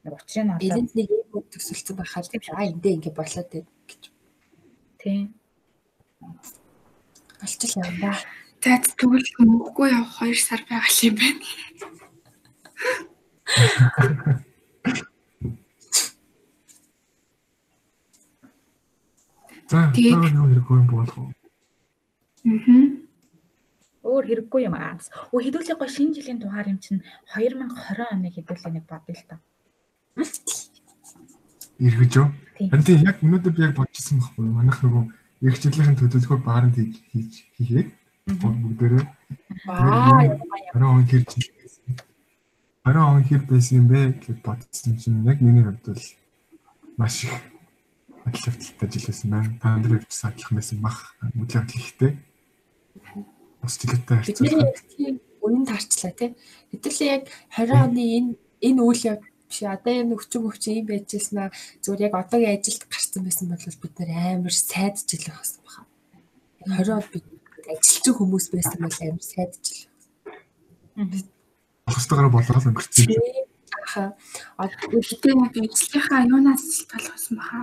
[0.07, 3.51] нэг учрыг нь олоод нэг юм төсөлцөн байхад аа эндээ ингэ болоод
[3.89, 4.03] гэж.
[5.03, 5.35] тийм
[7.43, 8.15] Олчил яваа.
[8.63, 11.43] за тэгвэл мөнгөгүй явах 2 сар байгаа юм байна.
[19.71, 21.31] За Тэгээд- юу хэрэггүй болох уу?
[22.45, 23.02] Аа.
[24.03, 24.99] Өөр хэрэггүй юм аа.
[25.33, 27.03] Өө хэдүүлээ гоо шинэ жилийн тухаар юм чинь
[27.35, 29.37] 2020 оны хэдүүлээ нэг бодъё л та.
[31.81, 32.29] Эргэж юу?
[32.71, 34.55] Харин тийм яг өнөөдөр би яг бодчихсон байхгүй юу?
[34.59, 35.05] Манайх нөгөө
[35.47, 37.89] эрх чиглэлийн төлөвлөгөөр бааранд хийж хийгээд
[38.39, 39.05] бүгдээрээ
[39.67, 40.23] Ваа.
[40.75, 41.99] 20 он хэр чиглэсэн.
[42.85, 46.05] 20 он хэр байсан юм бэ гэж бодсон чинь яг миний хувьд бол
[46.97, 47.35] маш их
[48.25, 49.59] атлетиктэй жил байсан байна.
[49.61, 51.17] Та нар явж садлах байсан бах.
[51.35, 52.19] Үйл явдал ихтэй.
[53.63, 56.35] Бас жилэттэй Бидний яг тийм үнэн таарчлаа тий.
[56.75, 57.25] Хэдүүлээ яг
[57.55, 61.51] 20 оны энэ энэ үйл явдал биш одоо энэ өвчин өвчин юм байжсэн аа
[61.83, 65.83] зүгээр яг одоогийн ажилд гарсан байсан бол бид нэр амар сайдж илэх болсон баха.
[66.63, 67.27] Яг 20 он бид
[67.71, 69.91] ажилчин хүмүүс байсан бол амар сайдж илэх.
[71.87, 73.07] бохостойгоор болоод өнгөрсөн.
[73.83, 74.15] Аха.
[74.59, 77.61] Яг ажлынхаа юунаас шалтгаалсан баха.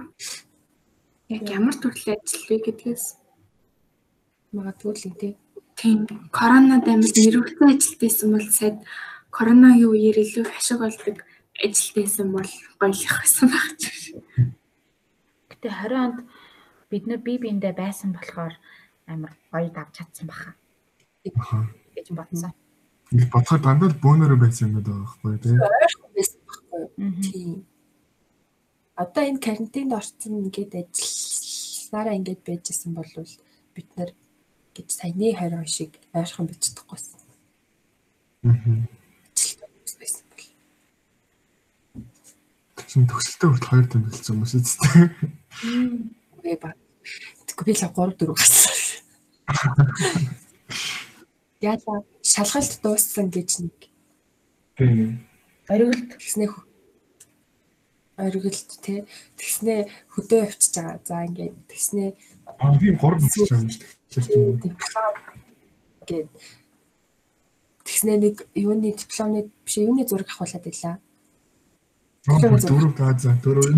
[1.29, 3.05] Яг ямар төрлийн ажил вэ гэдгээс
[4.53, 5.33] магадгүй л тий.
[5.79, 5.99] Тийм
[6.35, 8.77] коронад амар нэрвэлтэй ажилтайсан бол сайд
[9.31, 11.17] коронагийн үеэр илүү ашиг олдог
[11.63, 13.83] ажилтайсан бол гоёлох байсан байх ч.
[15.47, 16.17] Гэтэ 20 онд
[16.91, 18.53] бид нэ бие биендээ байсан болохоор
[19.07, 20.51] амар гоё давж чадсан баха
[21.39, 21.67] Аха.
[21.95, 22.51] гэж бодсон.
[23.11, 25.55] Ингээд бодоход дандаа л бөөнөрөө байсан юм байгаа байхгүй тий.
[25.55, 26.83] ойрхон байсан байхгүй.
[27.23, 27.57] Тийм.
[28.99, 33.11] Одоо энэ карантинд орсон ингээд ажиллаараа ингээд байжсэн бол
[33.75, 34.11] бид нар
[34.79, 37.19] гэж саяны 20 он шиг ойрхон бич чадахгүйсэн.
[38.47, 38.87] Аа.
[39.99, 40.47] Байсан бол.
[42.89, 45.07] Чин төгсөлтөө хүртэл хоёр тэмдэглэсэн юм шүү дээ.
[46.39, 46.71] Үгүй ба.
[47.45, 48.73] Тэгэхгүй би л 3 4 гарсан.
[51.61, 53.77] Яалаа шалгалт дууссан гэж нэг
[54.79, 55.27] Тийм.
[55.67, 56.65] Ориголт тэгснээ хө-
[58.15, 59.03] оргилд те
[59.35, 59.79] тэгснээ
[60.15, 61.03] хөдөө явчихж байгаа.
[61.03, 62.09] За ингээд тэгснээ
[63.01, 64.89] Гурав бичиж байгаа юм шүү дээ.
[66.09, 66.27] гээд
[67.85, 70.95] тэгснээ нэг юуны дипломны биш юуны зураг авахулаад байлаа.
[72.27, 73.69] Аа дөрөв газа дөрөв.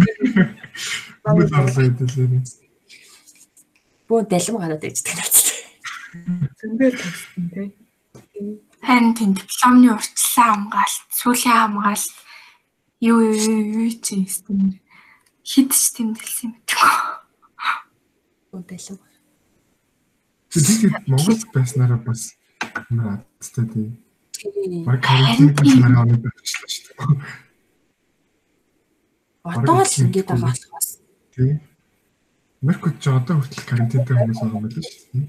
[1.28, 2.44] Бүгд орлоо хэдэлээ.
[4.08, 5.48] Бөө далим гараад ээждэг надад.
[6.60, 7.68] зөндөө төгссөн тий.
[8.84, 12.16] Харин тийм дипломны урьдчилан хамгаалт, сүүлийн хамгаалт
[13.00, 14.76] юу юу юу чи юм
[15.48, 17.21] хэд ч тэмдэглэсэн юм бэ?
[18.52, 19.00] Бөө далим.
[20.52, 22.36] Тэгээд Монгол байснараа бас
[23.40, 23.88] тест тий.
[24.36, 24.84] Тийм.
[24.84, 27.24] Бараг карантин гэж нараа оног болчихлоо шүү дээ.
[29.48, 30.90] Одоо л ингэж байгаа болохоос.
[31.32, 31.54] Тий.
[32.62, 35.28] Меркут ч одоо хүртэл карантинтай хүмүүс байгаа юм байна шүү дээ.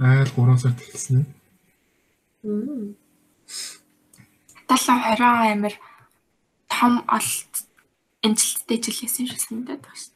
[0.00, 1.26] Айл 3 сард эхэлсэн юм.
[2.42, 2.96] Мм.
[4.72, 5.74] 70 20 амир
[6.72, 7.52] том олт
[8.24, 10.13] амжилттай жил хийсэн шүү дээ багш.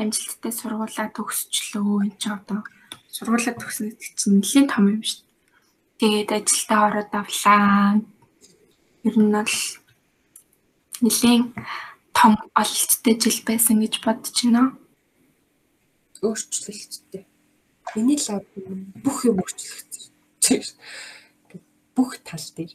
[0.00, 2.64] Амжилттай сургуулаа төгсчлөө энэ ч одоо
[3.12, 5.28] сургуулаа төгснө гэдэг чинь нэлийн том юм шүү.
[6.00, 8.00] Тэгээд ажилдаа ороод авлаа.
[9.04, 9.56] Ер нь бол
[11.04, 11.42] нэлийн
[12.16, 14.72] том ололттой жил байсан гэж бодож байна.
[16.24, 17.24] Өөрчлөлттэй.
[17.96, 18.44] Миний лав
[19.04, 20.64] бүх юм өөрчлөгдсөн.
[21.96, 22.72] Бүх тал дээр.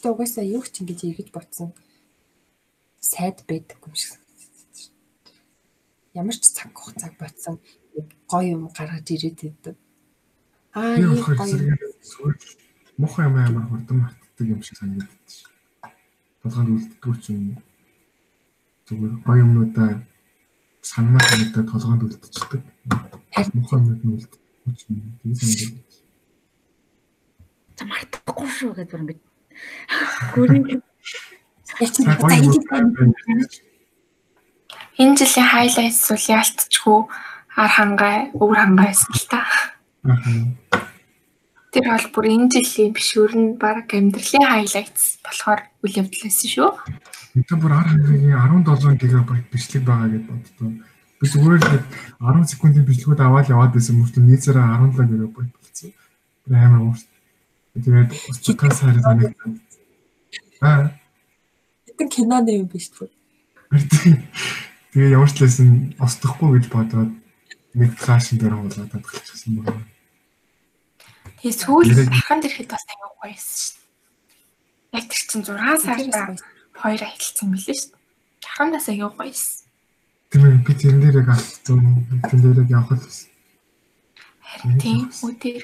[0.00, 1.76] Гэтэ угаасаа юу ч ингэж эргэж бодсон
[3.04, 4.16] сайд байдаггүй юм шиг.
[6.16, 7.60] Ямар ч цаг хугацааг бодсон
[7.92, 9.76] нэг гоё юм гаргаж ирээд байдаг.
[10.72, 12.32] Аа, болохоор гоё
[12.96, 15.04] мохоо юм амар хурдан мартдаг юм шиг байна.
[16.40, 17.60] Толгойд үлддэггүй ч юм.
[18.88, 20.00] Зүгээр гоё юмнуудаа
[20.80, 22.62] санамаа санагдаад толгойд үлдчихдэг.
[23.36, 25.12] Харин Мохоо юмуд нь үлддэггүй ч юм.
[25.20, 25.92] Тийм санагдаж.
[27.76, 29.20] За мартахгүй шүү бүр ингэж
[33.30, 33.52] юмуд
[35.00, 37.00] энэ жилийн хайлайтс бол яалтчгүй
[37.56, 39.40] ар хангай, өвөр хангай байсан л та.
[40.04, 40.80] Аа.
[41.72, 46.48] Тэр бол бүр энэ жилийн биш өөр нь баг амьдралын хайлайтс болохоор үйл явдал байсан
[46.52, 46.70] шүү.
[47.32, 50.68] Мэдээ бүр ар хангигийн 17 гигабайт бичлэг байгаа гэж боддоо.
[51.20, 51.80] Би зүгээр л
[52.20, 55.90] 10 секундын бичлэгүүд аваад яваад байсан мөртөө нийцээрээ 17 гигабайт болсон.
[56.44, 57.09] Би амар уурс.
[57.74, 59.52] Тэгээд устгах сайраа санагдсан.
[60.60, 60.90] Аа.
[61.86, 63.08] Гэтэн киноны юм биш үү?
[64.90, 67.14] Тэгээ ямар ч лсэн устгахгүй гэж бодоод
[67.78, 69.86] нэг флашн дээр хуулаад татгалчихсан байна.
[71.38, 74.98] Тэгээ сүүл аханд ирэхэд бас аягүй гоё байсан шүү дээ.
[74.98, 76.20] Яг тэр чинь 6 сарда
[76.74, 78.50] хоёр аялцсан мөлий шүү дээ.
[78.50, 79.70] Ахандаас аягүй гоё байсан.
[80.34, 81.80] Тийм ээ би тэрэн дээр яг алдсан.
[82.26, 83.30] Тэрэн дээр яг явах л байсан.
[84.42, 85.62] Харин тийм мөтөр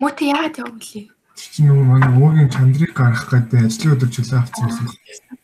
[0.00, 1.06] мөтөр яагаад явав лээ?
[1.40, 5.36] чинь нөгөө манай уугийн чандрыг гаргах гэдэг ажлын өдөр чөлөө авсан байсан байна.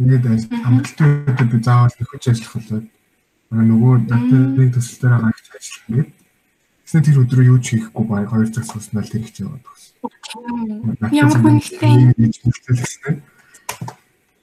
[0.00, 0.24] Тэгээд
[0.64, 2.86] амралтын өдөр би заавал нөхөж ажиллах болоод
[3.52, 6.10] манай нөгөө датагийн төсөл дээр гарч ажиллах гээд
[6.92, 9.96] Тэгсэн тэр өдрөө юу ч хийхгүй баг 2 цаг сууснаа л тэр их яваад өгсөн.
[11.08, 12.12] Ямар хүнтэй.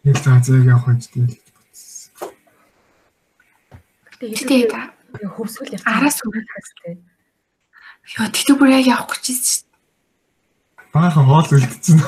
[0.01, 2.09] Нэг цаазыг явах гэж тэгэл бодсон.
[4.17, 4.73] Тэгээд
[5.29, 5.85] хөвсгөл явах.
[5.93, 6.97] Араас үргэлж хэвчтэй.
[8.17, 9.69] Йоо тэгтээ бүр яг явах гэж байсан
[10.93, 11.99] Баахан хоол үлдсэн.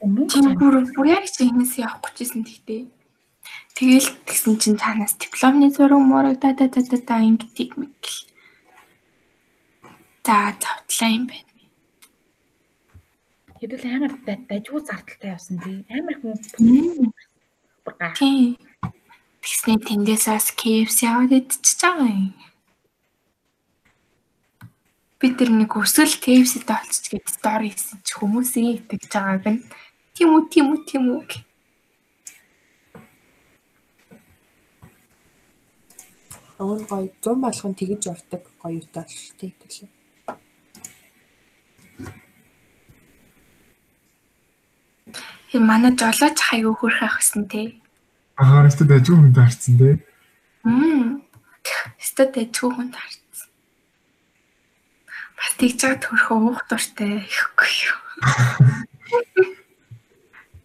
[0.00, 2.88] Тийм бүр бүр яг чи энэс явах гэжсэн тэгтээ.
[3.76, 8.20] Тэгэл тэгсэн чинь танаас дипломны зураг мураг да да да да да ингэдэг мэгэл.
[10.24, 11.52] За завтлаа юм байна.
[13.60, 15.84] Хэдүүл амар дажгүй зардалтай явсан тий.
[15.92, 16.40] Амар хүн.
[18.16, 18.56] Тийм.
[19.44, 22.32] Тэгснэ тэндээсээс KFC аваад идчихэж байгаа юм
[25.20, 29.64] бид тэр нэг өсөл TFC-д олчих гээд стори хийсэн чи хүмүүсийн итгэж байгааг нь
[30.14, 31.22] тийм үү тийм үү тийм үү
[36.54, 39.88] Өвн гоё 100 болгон тэгж явдаг гоё утаа л төлөө.
[45.50, 47.82] Тэр манай жолооч хаяг хөрх ах гэсэн тий.
[48.38, 49.94] Аа, өстөд ажиг хүнд харцсан тий.
[50.62, 51.22] Мм.
[51.98, 53.23] Өстөд ажиг хүнд харцсан.
[55.44, 57.98] Бас тэгж байгаа төрхөө уух дуртай ихгүй юу.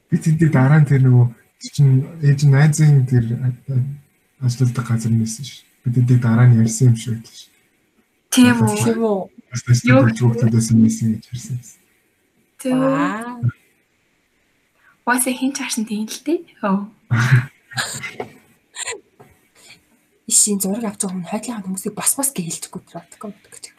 [0.07, 1.27] Би тэндээ дараа нь тэр нөгөө
[1.59, 3.27] чинь ээж найзын тэр
[4.39, 5.67] ажилладаг газар нээсэн ш.
[5.83, 7.51] Би тэндээ дараа нь ярьсан юм шиг байлаа ш.
[8.31, 8.71] Тийм үү.
[8.79, 9.19] Тийм үү.
[9.67, 11.59] Тэс хүүхдүүдээс нээсэн гэж ярьсан.
[12.63, 12.79] Тийм.
[15.03, 16.39] Вася хин чаашин тийм л дээ.
[16.63, 16.87] Оо.
[20.23, 23.78] Ишийн зураг авч байгаа хүн хайдлаа хүмүүсийг бас бас гэлдэхгүй тэр бодохгүй гэж.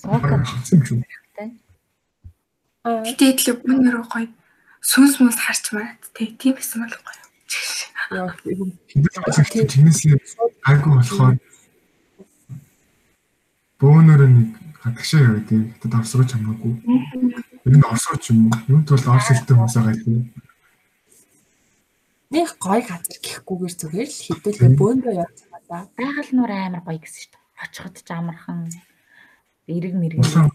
[0.00, 0.96] Цогт.
[2.80, 4.28] Тэгээд л бүнээр гоё
[4.80, 7.20] сүнс мүнс харч мараад тий тийм байсан бол гоё.
[8.10, 8.32] Яа
[9.68, 10.00] Чинээс
[10.64, 11.36] гайгүй болохоор
[13.80, 14.48] бөөнөр нэг
[14.80, 15.60] гадагшаа яваа тий.
[15.84, 16.72] Тэгэд орсрооч хамаагүй.
[17.64, 18.48] Тэр нь орсрооч юм.
[18.72, 20.16] Юунд бол орс хэлтэй хүмүүсээ гайгүй.
[22.32, 25.92] Нэг гоё газар гэхгүйгээр зүгээр л хэдүүлээ бөөндөө явж байгаа.
[25.98, 27.62] Байгаль нуур амар гоё гэсэн шүү дээ.
[27.62, 28.58] Очиход ч амархан
[29.68, 30.50] эрэг мэрэг болохоор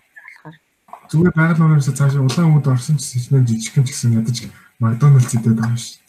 [1.09, 4.37] зүгээр байгаль нуураас цаашаа улаан үүд орсон ч хичнээн жижигхэн ч гэсэн ядаж
[4.79, 6.05] Макдоналдс идээд байгаа шүү дээ.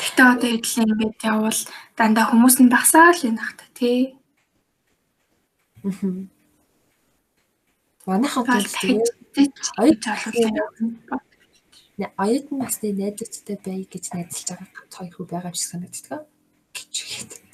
[0.00, 1.60] Гэтэ одоо эдлээ ингээд явбал
[1.98, 4.16] дандаа хүмүүс нь багсаа л юм хата тий.
[8.06, 8.66] Манайхан бол
[9.82, 10.54] оюут залуулсан.
[12.00, 15.70] Нэ оюут нь бас найзуудтай бай гэж найзалж байгаа ганц хоёр хүү байгаа юм шиг
[15.72, 16.22] санагддаг.
[16.76, 17.45] гэж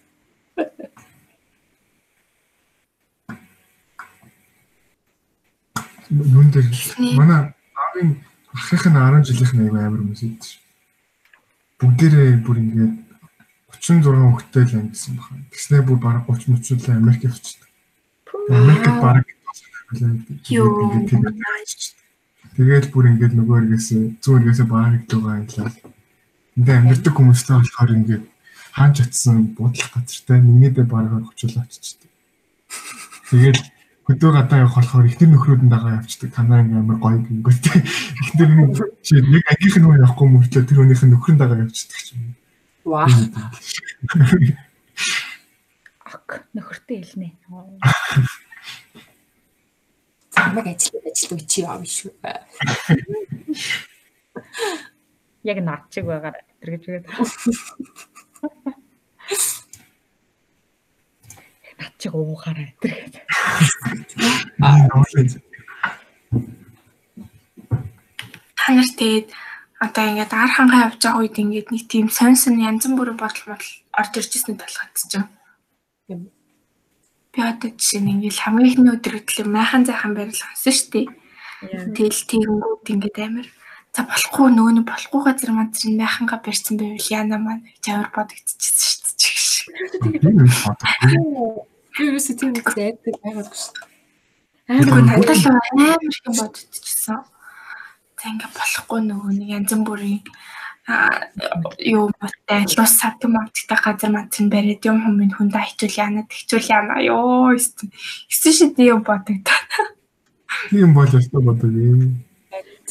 [6.12, 6.68] Нүн дээр
[7.16, 7.40] манай
[7.72, 8.10] аавын
[8.52, 10.60] ахын 10 жилийнх нь амар хүмүүс идэв.
[11.80, 12.94] Бүгдээрээ бүр ингээд
[13.80, 15.40] 36 хүүхэдтэй л амьдсан баха.
[15.50, 17.68] Тэгснээр бүр бараг 30 30 л Америк явчихдаг.
[18.52, 19.26] Америкт бараг
[22.56, 23.88] Тэгээд бүр ингээд нөгөө эргээс
[24.20, 25.72] зүүн эргээс бараг дуугаа англаа.
[26.56, 28.24] Эндээ амьддаг хүмүүстэй болохоор ингээд
[28.76, 32.10] хаан чатсан буудлах газартай нэгнийдээ бараг 30 л очичдаг.
[33.32, 33.58] Тэгээд
[34.06, 36.34] хөдөө гадаа явах болохоор ихнэр нөхрүүд нь дагаа явцдаг.
[36.34, 37.78] Танаа ингээм амар гоё гингүүтэй.
[38.26, 38.74] Ихнэр нь
[39.06, 42.34] чи нэг агийнх нь явахгүй мөртлөө тэр хүнийх нь нөхрөн дагаа явцдаг юм.
[42.82, 43.06] Ваа.
[46.14, 47.28] ок нөхөртэй хэлнэ.
[50.34, 52.12] Намайг ажил ажил үчи яав шүү.
[55.46, 57.06] Яг над чиг байгаар тэр гэж үгээд.
[61.82, 63.14] Над чиг уухаараа тэр гэж.
[68.54, 69.26] Та нар тэгээд
[69.82, 73.72] одоо ингээд ар хангаа явж байгаа үед ингээд нэг тийм сонсон янз бүрийн бодол бодол
[73.98, 75.26] орж ирж ирсэн талхад чинь.
[77.34, 81.06] Би одоо жишээ нь ингээд хамгийн ихний өдөр хөтлөө майхан зайхан барил хасан шүү дээ.
[81.98, 83.48] Тэгэл тэгэнгүүт ингээд амар
[83.92, 89.12] За болохгүй нөгөө нь болохгүй газар мандэр найханга барьсан байвал яана маань чавар бодогдчихсэн
[89.44, 91.71] шүү дээ.
[91.92, 91.98] Тийм.
[91.98, 93.90] Би ерөөсөө тийм их айдаг байгаагүй шүү.
[94.72, 97.20] Айгуу надад л амар их юм бодогдчихсэн.
[98.22, 100.22] За ингээ болохгүй нөгөө нэг янз бүрийн
[100.86, 101.28] а
[101.78, 106.96] юу ботой лус сад марттай газар мантын бариад юм хүмүүс хүнд хичүүл яана тэгчүүл яана
[107.06, 107.90] ёо эсвэл
[108.30, 109.58] шид юм бодогдоо.
[110.70, 112.14] Тийм бол ястаа бодогүй.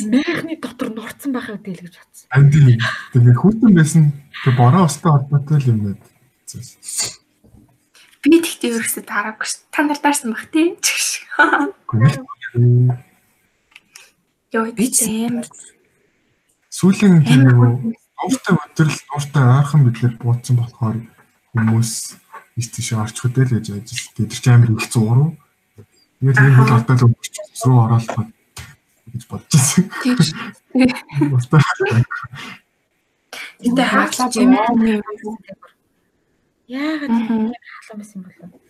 [0.07, 2.27] Мэхний дотор нурцсан байх үед л гэж бодсон.
[2.31, 2.79] Andi
[3.11, 4.03] тэгээ хүүтэн байсан
[4.43, 6.05] тэг бороо өстой холбоотой л юм байна.
[8.21, 9.65] Би тэгтээ ерөөсөө таараагүй ш.
[9.73, 10.77] Та нар даарсан бах тий.
[14.53, 15.41] Йоо би зэм.
[16.69, 21.01] Сүүлийн тийм нөгөө ууртай өдрөл ууртай ойрхон мэдлэр буудсан болохоор
[21.57, 21.91] хүмүүс
[22.61, 25.33] ийш тийш орч хөдөл гэж яаж тэр чинь амар их зуруу.
[26.21, 27.25] Тэгээд энэ бол одоо л өмч
[27.65, 28.29] рүү оролцох
[29.09, 29.89] гэж бодож байсан.
[30.05, 30.21] Тийм.
[33.73, 34.53] Тэ хаадлаа юм.
[36.71, 38.61] Яагаад тийм хаалсан байсан юм бол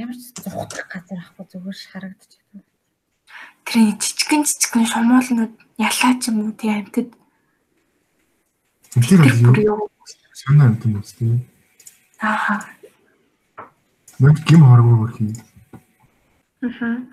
[0.00, 1.78] ямар ч зугах газар ахгүй зүгээр
[2.08, 2.64] байна.
[3.68, 7.12] Тэр жижигэн жижигэн шумуулнууд ялаач юм уу тий амьтад.
[8.96, 9.92] Тэгэхээр юу?
[10.32, 11.44] Санаа амт юм уу тий?
[12.24, 12.64] Аа.
[14.24, 15.24] Нэг гим хараагүй хөрхи.
[16.64, 17.04] Аа.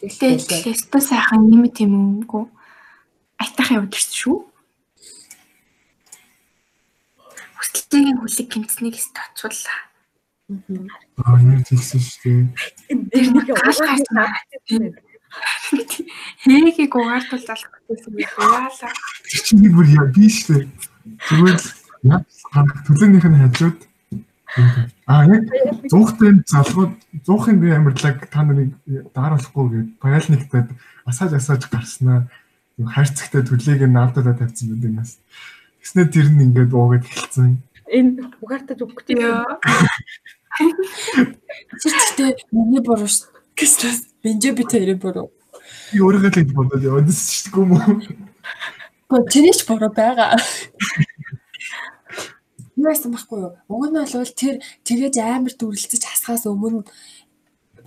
[0.00, 2.48] Тэгээд лесто сайхан нэмэт юм уу?
[3.36, 4.51] Айтахын удирч шүү.
[7.72, 9.78] Хүсэлтийн хүлэг гимцнийг стоцууллаа.
[11.24, 13.08] Аа, нэг тэгсэн шүү дээ.
[13.08, 14.04] Тэр нэг угаалгаас
[16.44, 18.92] Хэгийг угаартуул залах гэсэн би яалаа.
[19.24, 20.68] Тэр чинь нэг бүр яа би шүү дээ.
[21.32, 21.68] Зүгээр л
[22.12, 23.78] яг төлөөнийх нь хажууд
[25.08, 25.48] Аа яг
[25.88, 26.92] зуухтай залгууд
[27.24, 28.76] зуухын би амарлаг та нарыг
[29.16, 30.68] дааруулахгүй гээд паялниктай
[31.08, 32.28] асааж асааж гарснаа
[32.76, 35.16] хайрцагтай төлийг нь наадуудаа тавьсан юм бас.
[35.82, 37.58] Тэснэ тэр нь ингээд уугаад эхэлсэн.
[37.90, 39.18] Энэ угаартаж өгөх тийм.
[41.82, 43.28] Чичтэй миний буруу шүү.
[43.58, 45.34] Гэсээс бинжэ би тэрийн буруу.
[45.90, 47.98] Би өөрийгөө л ингэ бодоод явдсан шүү дээ юм уу?
[49.10, 50.38] Гоо тэрийч буруу байгаа.
[52.78, 53.52] Юу байсан байхгүй юу?
[53.68, 54.56] Уг нь бол тэр
[54.86, 56.86] тэгэж амар дүрлэлцэж хасхаас өмнө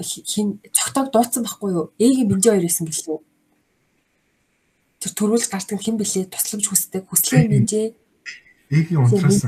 [0.04, 1.86] хин цогтойг дууцсан байхгүй юу?
[1.98, 3.20] Ээгийн бинжэ хоёр исэн гэлээ.
[5.06, 6.26] Тэр төрүүлж гардаг хэн блэ?
[6.34, 7.06] Тусламж хүсдэг.
[7.06, 7.94] Хүслээ бинжэ.
[8.74, 9.46] Ээгийн унтраас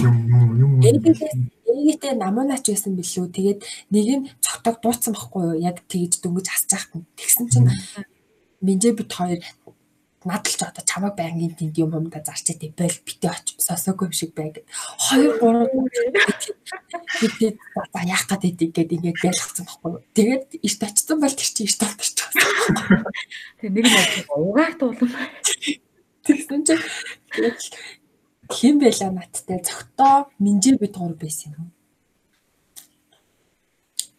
[0.00, 0.72] юм юм юм.
[0.80, 3.28] Ээгээтэй намуунач байсан билүү.
[3.28, 3.60] Тэгээд
[3.92, 5.60] нэг нь цогтойг дууцсан байхгүй юу?
[5.60, 6.88] Яг тэгэж дөнгөж хасж яах.
[7.12, 7.68] Тэгсэн чинь
[8.64, 9.44] бинжэ бит хоёр
[10.24, 14.36] надалж одоо чамайг байнгын тэнд юм юмда зарчээ тий бол битээ оч сосоогүй юм шиг
[14.36, 14.60] байг.
[14.60, 15.64] 2 3
[17.24, 20.04] битээ за яах гээд идэг гээд ингээд ялгцсан байхгүй.
[20.12, 22.44] Тэгээд ишт очсон бол тэр чинь ишт болчихсон.
[23.64, 25.08] Тэг нэг нь угаах туулан.
[26.28, 26.84] Тэгсэн чинь
[28.44, 31.72] хэн байла надтай цогтоо минжээ бит гур байсан юм.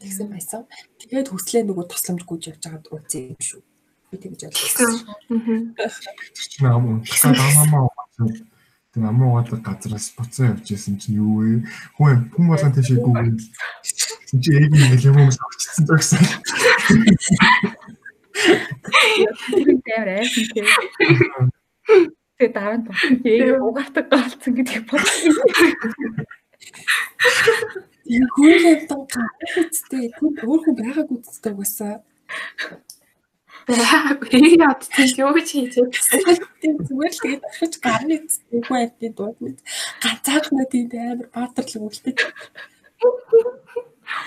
[0.01, 0.65] Тэгсэн байсан.
[0.97, 3.61] Тэгээд хүслээ нөгөө тусламж гүйж явж байгаад ууцсан юм шүү
[4.11, 4.93] би тэгж ойлгосон.
[6.35, 8.51] Чи нам унтсан уусан.
[8.91, 11.63] Тэг амуу уудаг газраас буцаа явж исэн чинь юу вэ?
[11.95, 13.39] Хүн хүн болгон тийшээгүй.
[14.27, 15.31] Чи ээгийн нэг юм
[15.87, 16.19] зогсон.
[18.35, 20.67] Тэр дээр айсан тийм.
[22.35, 22.91] Тэгээ дараа нь
[23.23, 25.39] ээгээ угаардаг гаалцсан гэдгийг бодсон.
[28.11, 29.01] Яг хүн хэвтэн
[29.55, 31.55] гацтэй тэр өөрөө байгаагүй зүгтэй
[33.67, 34.17] байсан.
[34.35, 35.73] Энийг авчихсан юу гэж хийж
[36.61, 38.15] тийм зүгээр л тэгээд дахиж гарны
[38.55, 39.37] үгүй байдгийн дууд
[40.03, 42.15] ганцаархнаа тийм амар баатарлаг үлдээ.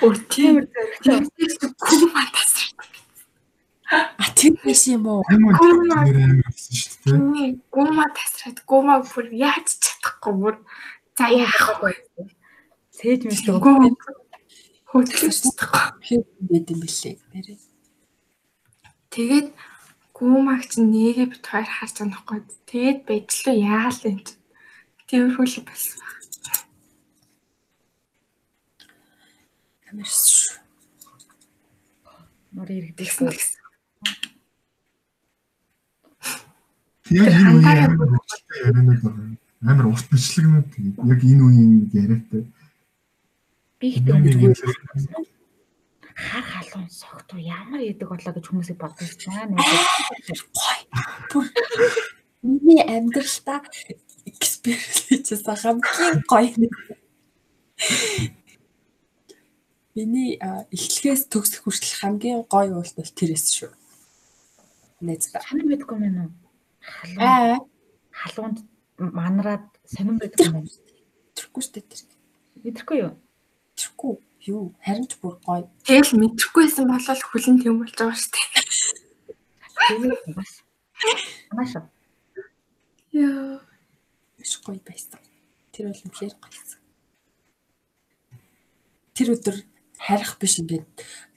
[0.04, 0.54] Өө тийм
[1.84, 2.88] гүмаа тасрах.
[3.94, 5.22] А тийм биш юм уу?
[5.28, 7.50] Гүмаа гэсэн шүү дээ.
[7.74, 10.54] Гүмаа тасраад гүмаа бүр яаж чадахгүй бүр
[11.18, 11.92] за яах вэ?
[12.96, 13.92] Сэж мэт гүмаа
[14.90, 15.82] хөтлөж чадахгүй.
[16.06, 17.14] Хэд байд юм бэлээ.
[17.34, 17.73] Нэрээ.
[19.14, 19.54] Тэгээд
[20.10, 22.38] гүмаг чинь нэгээ бит хоёр харж байгаа нөхгүй.
[22.66, 24.42] Тэгээд байдлаа яал энэ чинь.
[25.06, 26.18] Тэрхүү л болсон баг.
[29.86, 30.58] Амарс.
[32.58, 33.62] Мөр иргэдэгсэн гэсэн.
[37.14, 39.38] Яг энэ үеийн яриануд байна.
[39.62, 40.70] Амар урт бичлэгнүүд
[41.06, 42.42] яг энэ үеийн яриатай.
[43.78, 45.30] Би ихтэй
[46.14, 49.58] хар халуун согтуу ямар идэг болоо гэж хүмүүсийг бодож байна.
[50.54, 50.80] Гой.
[51.30, 51.46] Бүр
[52.42, 53.62] миний амьдралдаа
[54.30, 56.70] экспириенс хамгийн гоё.
[59.94, 60.38] Миний
[60.74, 63.70] эхлэхээс төгсөх хүртэл хамгийн гоё уул бол тэрээс шүү.
[65.04, 65.42] Ба.
[65.44, 66.30] Санаа мэдгүй мэн үү?
[66.84, 67.68] халуун
[68.10, 68.58] халуунд
[68.98, 70.70] манараад сонирн байдаг юм байна.
[71.34, 72.02] тэрхгүй шүү дээ тэр.
[72.64, 73.12] Мэдрэхгүй юу?
[73.74, 74.12] Тэрхгүй
[74.46, 75.68] юу харин ч бүр гоё.
[75.88, 78.46] Тэгэл мэдрэхгүйсэн болол хүлэн тийм болж байгаа шүү дээ.
[81.56, 81.72] Маш.
[83.12, 83.60] Яа.
[84.38, 85.20] Маш гоё байсан.
[85.72, 86.80] Тэр бол үнэхээр гоёсэн.
[89.16, 89.56] Тэр өдөр
[89.98, 90.86] харих биш ингээд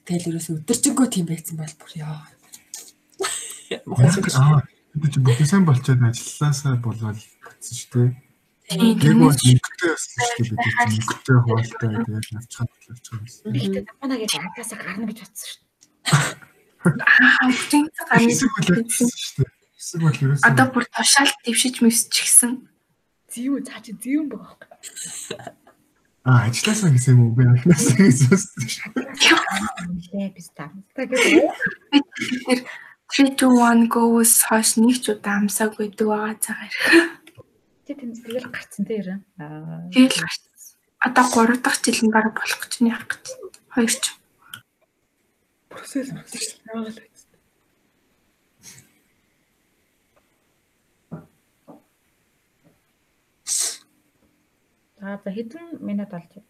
[0.04, 2.22] тэгэл ерөөсөө өдөржингөө тийм байсан бол бүр яа.
[3.88, 4.62] Мохоо шиг Аа
[4.94, 8.27] бид чи бүх сайн болчиход ажилласаа болоод гэсэн шүү дээ.
[8.68, 9.56] Бол тийм.
[9.56, 10.60] мөнгөтэй байсан шүү дээ бид
[10.92, 13.16] мөнгөтэй хуваалтай тэгээд авчихад авчихсан.
[13.48, 15.60] Гэхдээ тамаанагийн гадаасаа гарна гэж бодсон шүү.
[16.84, 18.28] Аа, гань.
[18.28, 19.52] Хэсэг бол явчихсан шүү дээ.
[19.72, 22.52] Хэсэг бол ерөөсөө Одоо бүр тушаал дэвшиж мөсчихсэн.
[23.32, 24.56] Зэвүү цаа чи зэвүүн байгаа.
[26.28, 29.32] аа ажилласаа гэсэн юм уу би анхнаасаа гэсэн шүү дээ.
[29.96, 30.84] Нилээ би стам.
[30.92, 32.68] Тэгээд
[33.08, 36.72] 3 2 1 goes хойш нэг ч удаа амсаагүй дүү байгаа цагаар.
[37.94, 39.18] Тэнд тэгэл гарцсан те яраа.
[39.38, 39.88] Аа.
[39.92, 40.48] Тэгэл гарсан.
[40.98, 43.26] Одоо 3 дахь жил нь бараг болох гэж явах гэж.
[43.70, 44.04] Хоёр ч.
[45.68, 46.92] Процесс байна.
[54.98, 56.48] За за хэдэн минут болж байна?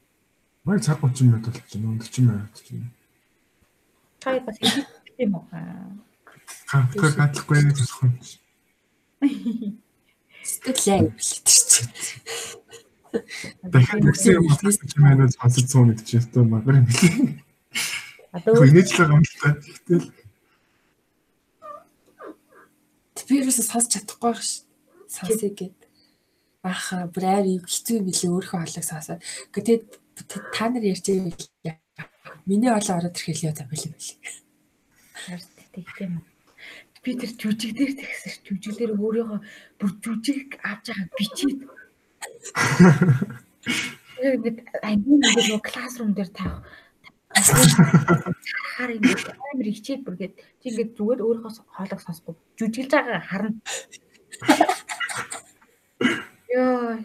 [0.65, 2.01] Мань цаг 30 минут болчихно.
[2.01, 2.91] 40 минут чинь.
[4.21, 4.87] Та бас хэдэн
[5.19, 5.45] юм уу?
[5.53, 5.93] Аа.
[6.67, 8.17] Хамтгаа гадлахгүй нэг болох юм.
[10.49, 11.93] сэтгэлээ чинь.
[13.63, 17.45] Дахиад нэгсэн юм бол 40 минут сонсож сууна гэж ястаа магар юм билээ.
[18.33, 19.53] Одоо Инээж л гомдолтой.
[19.61, 20.07] Гэтэл
[23.29, 24.65] Би ерөөсөө сонсч чадахгүй байх ш.
[25.13, 25.77] Сонсъё гэд.
[26.65, 29.21] Аха бүр ари хэцүү юм билээ өөрөө хоолойг сонсоод.
[29.53, 29.79] Гэхдээ
[30.57, 31.37] та нар ярьж байвал
[32.49, 34.17] миний олон ороод ирэхэл яа тавил юм бэл.
[35.77, 36.25] тийм.
[37.03, 38.37] Би тэр жүжиг дээр тэгсэн ш.
[38.47, 39.41] Жүжиг дээр өөрийнхөө
[39.79, 41.61] бүр жүжиг авч байгаа бичээд.
[44.19, 46.67] Ингээд ангийн ингээд нөгөө классрум дээр тавих.
[47.39, 53.61] Харахаар ингээд амар хичээд бүргээд чи ингээд зүгээр өөрийнхөө хоолойг сонсохгүй жүжиглж байгаа харна.
[56.51, 56.99] Йоо.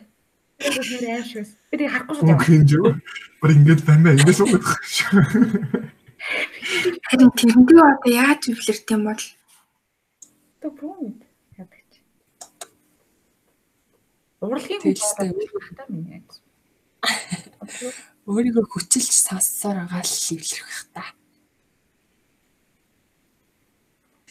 [0.57, 1.52] Тэр швэс.
[1.70, 2.98] Би тийг харахгүй шүү дээ.
[3.41, 4.65] Бүр ингэж баймаа ингэж суугаад.
[7.03, 9.22] Харин тэрнээ одоо яаж эвлэрт юм бол
[10.64, 11.19] Тэ бүүн.
[11.60, 11.99] Ядаг чи.
[14.40, 15.35] Урлагийн Тэгэлтэй.
[15.60, 16.23] хата минь.
[18.23, 21.03] Өөрийгөө хүчилж сонссоор байгаа л ивлэрэх бах та.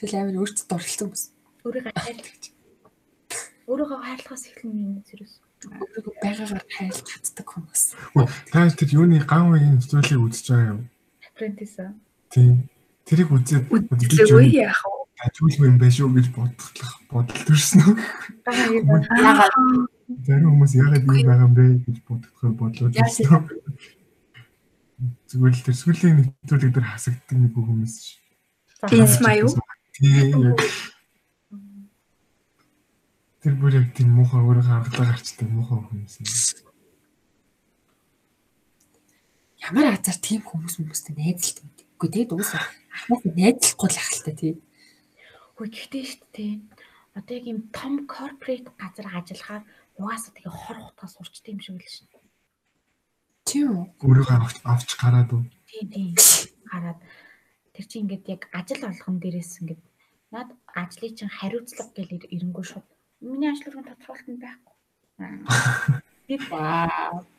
[0.00, 1.24] Тэгэл амар өөртөө дурлцсан хүмүүс.
[1.68, 2.48] Өөрийгөө хайрлах.
[3.68, 5.28] Өөрийгөө хайрлахаас эхлэн минь зэрэг.
[5.68, 7.82] Өөрийгөө байгаагаар хайлт татдаг хүмүүс.
[8.48, 10.80] Та тэр юуны ган үеийн зүйлийг үзэж байгаа юм.
[11.28, 11.92] Apprentice.
[12.32, 12.72] Тийм.
[13.04, 15.02] Тэрийг үзээд үзлээгүй яах вэ?
[15.27, 17.94] Ажуулгүй юм байх шүү гэж бодлох бодол төрсөн үү?
[20.27, 23.47] Зарим хүмүүс яагаад ийм байгаа юм бэ гэж бодохоор бодлоо төрсөн?
[25.31, 28.19] Зүгээр л тэр сүлийн нэвтрүүлэг дээр хасагддаг нэг хүмүүс ш.
[28.90, 29.62] Дэнс маяг уу?
[29.94, 30.59] Тийм.
[33.43, 36.70] Тэр бүр яг тийм муухай өөрөөгөө анхлаа гарчдаг муухай хүмүүс юм.
[39.62, 41.62] ямар азар тийм хүмүүс хүмүүстэй найзалт.
[41.99, 44.55] Үгүй тэгээд уусаа ахмад найзлахгүй л ахaltaа тий.
[45.62, 46.55] Хөөе гэхдээ шүү дээ.
[47.14, 49.62] Одоо яг юм том корпорат газар ажиллахаар
[49.94, 52.10] угаасаа тэгээ хор хутгаа сурчтай юм шиг л шин.
[53.47, 53.86] Тийм үү?
[54.02, 55.47] Өөрөөгөө авч авч гараад уу?
[55.70, 56.18] Тийм тийм.
[56.66, 56.98] Хараад
[57.78, 59.82] тэр чинь ингээд яг ажил олгон дээрээс ингээд
[60.34, 62.86] над ажлыг чинь хариуцлага гэж ирэнгүү шууд.
[63.22, 64.74] Миний ажлын тодорхойлолт нь байхгүй.
[66.26, 66.43] Би.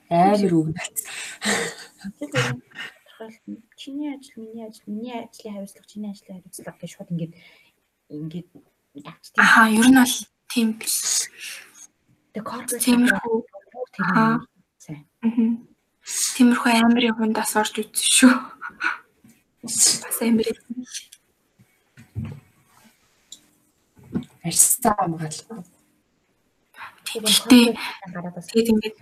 [0.07, 0.95] Амар үг бат.
[2.23, 7.35] тодорхойлолт нь чиний ажил, миний ажил, миний ажлын хариуцлага, чиний ажлын хариуцлага гэж шууд ингээд
[8.09, 8.49] ингээд
[9.07, 9.43] авч тийм.
[9.43, 10.15] Аха, ер нь бол
[10.51, 11.29] тийм биш.
[12.33, 13.37] Тэгээ корпорат Тиймэрхүү.
[13.93, 14.07] Тэр
[14.81, 15.05] сайн.
[16.35, 18.33] Тиймэрхүү амар юмдаас орж үзсэн шүү.
[19.63, 20.83] Бас амар юм.
[24.43, 25.39] Арьсаа амгаал.
[27.21, 28.97] Бас тэгээд ингээд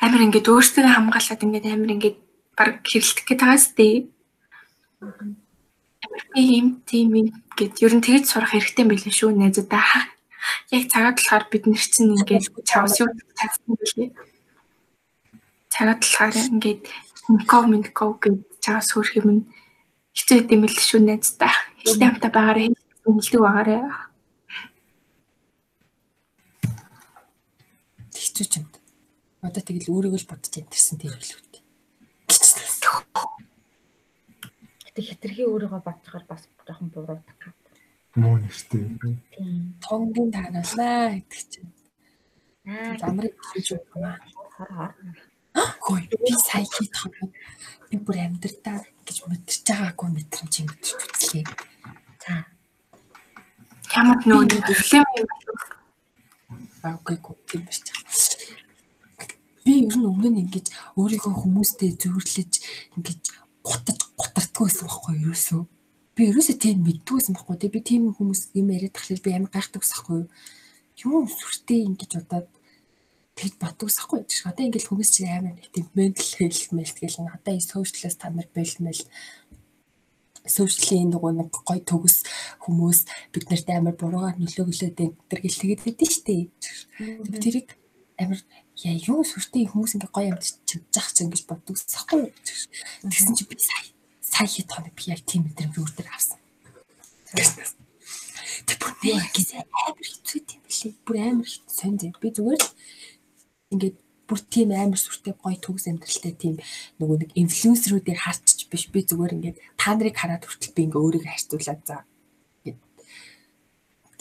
[0.00, 2.18] амар ингээд өөрсдөө хамгаалаад ингээд амар ингээд
[2.56, 4.08] баг хэрэлдэх гээд байгаас тээ.
[6.34, 10.10] Тийм юм гэд ер нь тэгж сурах хэрэгтэй билээ шүү найзуудаа.
[10.74, 14.10] Яг цагаад болохоор бид нэр чинь ингээд чавс юу чадсан билээ.
[15.70, 16.82] Цагаад болохоор ингээд
[17.30, 19.46] Ников Минков гэж чавс хөрх юм
[20.16, 21.54] хэцүү юм л шүү найзуудаа.
[21.78, 22.74] Хэлтэй хамтаа байгаарэ
[23.04, 23.76] хэлдэг байгаарэ.
[28.14, 28.66] Хэцүү ч юм.
[29.40, 31.59] Одоо тэгэл өөрийгөө л бодож амтэрсэн тэр хэлвэт.
[35.00, 37.40] Гэтэ хитрхи өөрийгөө бодцохоор бас жоохон буруудаг.
[38.20, 38.84] Муу нэртэй.
[39.80, 41.72] Тонгийн тааруулаа гэдэг чинь.
[42.68, 44.12] Аа Замрыг хийж өгнө.
[44.60, 44.92] хор хор.
[45.56, 47.32] Хөөе би сая хийх хамаа
[47.88, 51.48] би бүр амьдртаа гэж мэдэрч байгаагүй мэдрэмж юм гэж үзлээ.
[52.20, 52.44] За
[53.96, 55.60] Ямар нэг дэвлэм юм болов.
[56.84, 57.80] Аггүй гоо биш.
[59.64, 60.68] Би ер нь өмнө нь ингэж
[61.00, 62.52] өөрийгөө хүмүүстэй зөвөрлөж
[63.00, 65.62] ингэж гутаж гутардгүй байсан байхгүй юу ерөөсөө.
[66.14, 69.82] Би ерөөсөө тийм мэддгүйсэн байхгүй тий би тийм хүмүүс юм яриад тахлаа би амар гайхдаг
[69.84, 70.28] байхгүй юу.
[71.00, 72.48] Юм сүртэй ингэж удаад
[73.36, 74.32] тэгж боддогсахгүй гэж.
[74.48, 78.48] Одоо ингээл хүмүүс чинь амар нэг тийм mental health мэлт гэл одоо энэ socialist тамир
[78.52, 79.02] бэлмэл
[80.44, 82.24] сошиалийн нөгөө нэг гой төгс
[82.64, 82.98] хүмүүс
[83.32, 86.36] бид нарт амар буруугаар нөлөөлөд энэ төр гэл тэгээд байдэн штэ.
[87.44, 87.68] Тэрийг
[88.16, 88.40] амар
[88.84, 92.32] яа юу сүртэй хүмүүс ингээ гоё амт чадчих чинь гэж боддогсахгүй.
[93.04, 93.84] Тэгсэн чи би сая
[94.20, 96.38] сая хит хоног би яг тийм мэдрэмж өөр төр авсан.
[98.66, 100.92] Тэг бүр би гэж амар хэцүү юм билий.
[101.04, 101.98] Бүр амар хэцүү сонь.
[102.20, 102.70] Би зүгээр л
[103.74, 103.96] ингээд
[104.30, 106.54] бүр тийм амар сүртэй гоё төгс амьдралтай тийм
[107.02, 111.30] нөгөө нэг инфлюенсерүүдийг харчих биш би зүгээр ингээд та нарыг хараад хүртэл би ингээ өөрийгөө
[111.34, 111.96] харьцуулаад за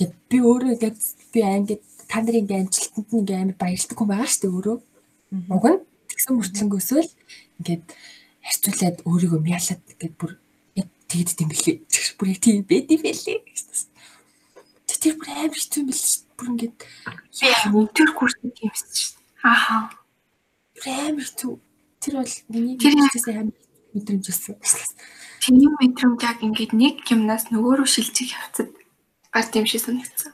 [0.01, 0.97] гэд би өөрөө ингээд
[1.29, 4.77] би ингээд та нарын ингээ амжилтанд нь ингээ амар баярлдаг хүн байгаа шүү дээ өөрөө.
[5.53, 7.11] Уг нь тэгсэн мөртлөнгөөсөө л
[7.61, 7.83] ингээд
[8.41, 10.31] харьцуулаад өөрийгөө мяалаад ингээд бүр
[11.09, 11.77] тэгэд тийм билээ.
[12.17, 13.39] Бүр яг тийм байд юм байлээ.
[14.99, 16.77] Тэр бүр амар хэцүү юм дээ бүр ингээд
[17.39, 19.15] Яа, өнтөр хүрсэн юм шүү.
[19.45, 19.95] Ааха.
[20.85, 21.53] амар хэцүү.
[22.03, 23.57] Тэр бол миний мэдээсээ амар
[23.93, 24.57] мэдрэмж өссөн
[25.39, 28.69] Чиний мэдрэмж яг ингээд нэг юмнаас нөгөө рүү шилжих явцад
[29.31, 30.33] гард юм шиг санагдсан.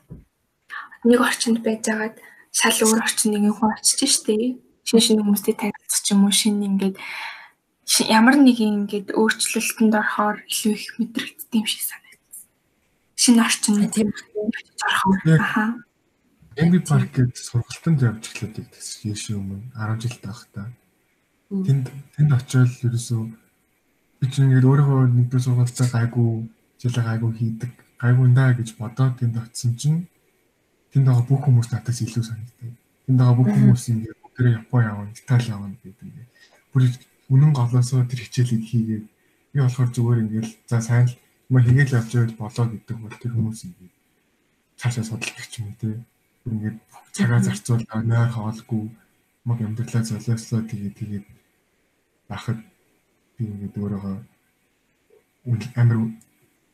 [1.06, 2.18] Нэг орчинд байжгаад
[2.50, 4.58] шал өөр орчинд нэг хүн очиж штэ.
[4.86, 6.98] Шин шин хүмүүстэй танилцах ч юм уу шин ингээд
[8.10, 12.50] ямар нэг ингээд өөрчлөлтөнд орохоор илүү их мэдрэгддэг юм шиг санагдсан.
[13.22, 15.66] Шинэ орчин тийм орохоор Яг аха.
[16.58, 20.72] Эмби парк гэдэг сургалтанд явж эхлэдэг гэсэн years өмнө 10 жил таахта.
[21.52, 23.22] Тэнд тэнд очиод ерөөсөө
[24.22, 26.30] би чинь ингээд өөрийнхөө нэгдүгээр сургалтаа гайгүй
[26.82, 27.72] жилээ гайгүй хийдэг
[28.02, 30.00] гайгүй наа гэж бодоод тэнд очисон чинь
[30.96, 32.72] тэнд байгаа бүх хүмүүс надаас илүү санагдав.
[33.04, 36.30] Тэнд байгаа бүх хүмүүс ингээд бүгдээ Япон явна, Итали явна гэдэг ингээд
[36.72, 36.84] бүр
[37.36, 39.06] үнэн голоосоо тэр хичээлийг хийгээд
[39.52, 41.16] би болохоор зүгээр ингээд за сайн л
[41.52, 43.94] юм хийгээл явж байвал болоо гэдэг бол тэр хүмүүс ингээд
[44.80, 45.90] цаашаа судалдаг ч юм уу те
[46.48, 46.78] ингээд
[47.12, 48.84] цагаа зарцуулаа нойр хоолгүй
[49.44, 51.26] мог амьдралаа золиослоо тэгээд тэгээд
[52.32, 52.60] бахад
[53.36, 54.16] би ингээд өөрөөгөө
[55.52, 55.98] үн- амар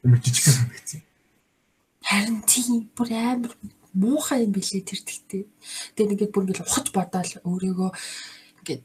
[0.06, 1.02] амар жижигхэн санагдсан.
[2.06, 3.54] Харин тийм бүр амар
[3.94, 5.44] муухай юм билээ тэр тэгтээ.
[5.96, 7.90] Тэгээд ингээд бүр ингээд ухаж бодоол өөрийгөө
[8.64, 8.84] ингээд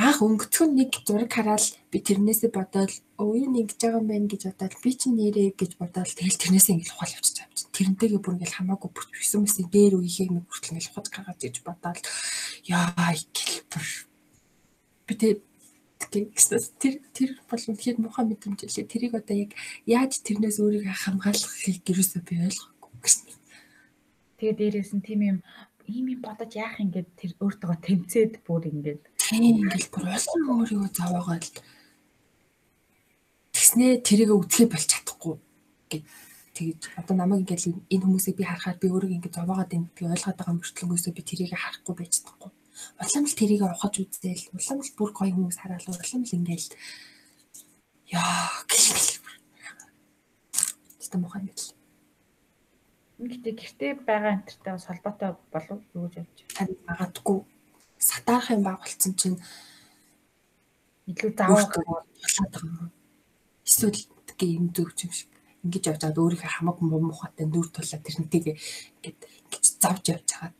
[0.00, 4.42] анх өнгөцгөн нэг зураг хараад би тэрнээсээ бодоол өө энэ ингэж байгаа юм байна гэж
[4.48, 7.74] бодоод би чинь нэрээ гэж бодоол тэгэл тэрнээсээ ингээд ухаал явчих юм чинь.
[7.76, 11.56] Тэрнтэйгээ бүр ингээд хамаагүй бүр бисэн мэсээ дээр үеийг нэг хүртэл ингээд ухаж гаргаж гэж
[11.60, 12.00] бодоол
[12.64, 13.84] яа гэл бүр
[15.04, 15.14] би
[16.08, 18.88] тэг гэснээс тэр тэр бол үнэхээр муухай мэдрэмж лээ.
[18.88, 19.52] Тэрийг одоо яг
[19.84, 23.39] яаж тэрнээс өөрийгөө хамгаалахыг гэрээсээ би ойлгохгүй гэсэн.
[24.40, 25.38] Тэгээ дээрээс нь тийм юм
[25.84, 29.02] ийм юм бодож яах юм гээд тэр өөртөө тэмцээд бүр ингээд
[29.92, 31.44] бүр улам өөрийгөө зовоогоод
[33.52, 35.34] тэгснээ тэрийг үтгэе болж чадахгүй
[35.90, 36.04] гэд
[36.56, 40.38] тэгэж одоо намайг ингээл энэ хүмүүсийг би харахаар би өөрийгөө ингээд зовоогоод энэ би ойлгоод
[40.38, 42.50] байгаа мөртлөнгөөсөө би тэрийг харахгүй байж чадахгүй.
[42.96, 46.68] Улам л тэрийг ухаж үзээл, улам л бүр гоё хүмүүс хараал, улам л ингээл
[48.08, 49.20] яа гэл.
[50.96, 51.79] Тэстэ мохоо юм бэл.
[53.20, 57.38] Гэтэ гэртээ байгаа амтартай бас холбоотой болов юу гэж явж Тань магадгүй
[58.00, 59.38] сатаарах юм баг болсон чинь
[61.04, 62.92] илүү заавал болоод байгаа юм.
[63.68, 65.30] Эсвэл тэгээ юм зүгч юм шиг
[65.64, 68.56] ингэж явж байгаад өөрийнхөө хамаг муу мухатай нүр тулаад тэрнтэйгээ
[69.04, 70.56] ингэж завж явж байгаад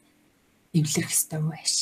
[0.76, 1.74] эвлэрэх хэвээр юм ааш.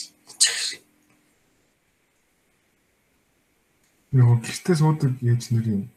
[4.14, 5.90] Нөгөө гэртээ суудаг ээж нарын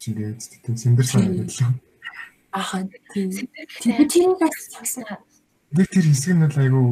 [0.00, 1.76] чигээд тийм сэмбэр санагдал.
[2.54, 3.50] Ахаа сэтгэл
[3.82, 5.04] Тийм тэрийг сонсон.
[5.74, 6.86] Нэг тэр хэсэг нь бол айгүй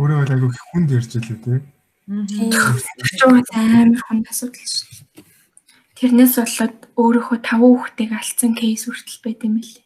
[0.00, 1.12] өөрөө бол айгүй хүнд ярьж.
[1.20, 1.60] Тийм.
[3.20, 5.04] Чууд амар хүнд асуудал шүү.
[5.92, 9.84] Тэрнээс болоод өөрөөхөө таван хүүхдийг алдсан кейс хүртэл байт юм лээ.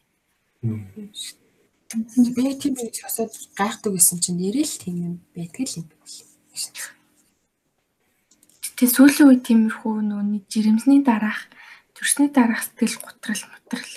[2.35, 6.07] Би тийм нэг асууд гайхдаг байсан чинь нэрэл тийм юм байдаг л юм байна.
[8.79, 11.51] Тэгээ сүүлийн үед тиймэрхүү нөөний жирэмсний дараах
[11.91, 13.91] төрсний дараах сэтгэл готрал мотрал.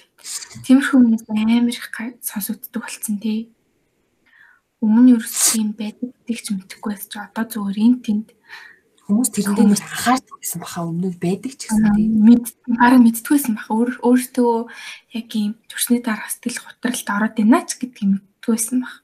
[0.65, 1.87] Тиймэрхүү хүмүүс амар их
[2.23, 3.51] сонсогддог болсон тий.
[4.83, 8.29] Өмнө нь ерөөс тийм байдаг гэдгийг ч мэдэхгүй байсан чи одоо зүгээр эн тэнд
[9.03, 12.11] Хүмүүс тэрэндээ нэг анхаардаг гэсэн баха өмнө байдаг ч гэсэн тийм.
[12.23, 14.55] Мэд бараг мэдтгүйсэн баха өөр өөртөө
[15.19, 19.03] яг ийм төрсний дараа сэтгэл готролд ороод байна ч гэдгийг мэдтгүйсэн баха.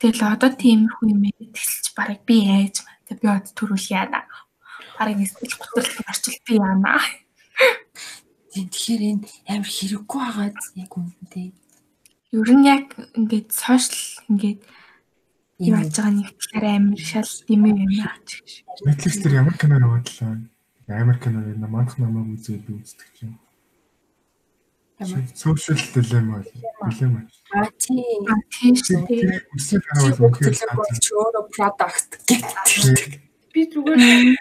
[0.00, 2.96] Тэгэл одоо тиймэрхүү юм тэгсэлч бараг би яаж маа.
[3.04, 4.24] Тэг би од төрүүл яана.
[4.96, 6.96] Бараг сэтгэл готролд орчил би яана.
[8.58, 10.50] Тийм тэгэхээр энэ амар хэрэггүй байгаа
[10.82, 11.48] яг үнэндээ.
[12.34, 14.60] Ер нь яг ингээд сошиал ингээд
[15.62, 16.28] юм яаж байгаа нэг
[16.58, 18.66] арай амар шал юм юм аач гэж.
[18.82, 20.42] Netflix дээр ямар кино явууллаа?
[20.90, 23.38] Амар кино юм манах намайг үзээд би үздэг чинь.
[25.38, 27.22] Social dilemma dilemma.
[27.54, 28.26] А тийм.
[29.54, 33.22] Үсэг харавал үнхээр өөрөө product гэдэг.
[33.54, 34.34] Би зүгээр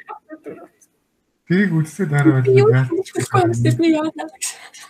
[1.47, 2.83] Тэрийг үзсэд харавал Яа
[3.79, 4.27] би яана.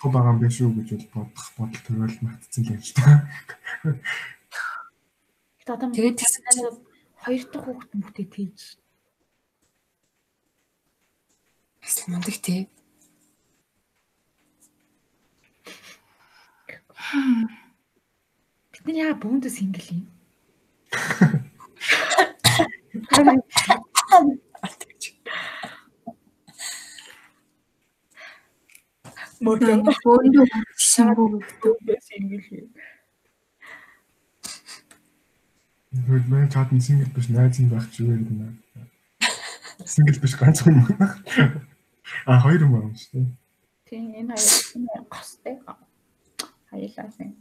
[0.02, 4.02] Хөө байгаа юм биш үү гэж бодох бодол төрөл магтцсан л дээ.
[5.70, 6.18] одоо Тэгээд
[7.22, 8.82] хоёр дахь хүүхэд мөхтэй тийж
[11.78, 12.66] бас мундаг тий.
[18.74, 20.10] бид нар яа бүүндээ сингл юм.
[29.38, 30.46] Мөрдөө Бөөндөө
[30.82, 31.28] шингүү
[31.62, 32.70] бүүндээ сингл юм.
[36.08, 38.50] Хөөд мэн чатан сингл биш найз нь байх ч юу юм бэ?
[39.86, 40.82] Сингл биш ганц хүн.
[42.26, 43.30] А хоёр юм байна шүү дээ.
[43.86, 45.62] Тийм энэ хоёр гостой.
[46.74, 47.38] Хоёлаа сайн.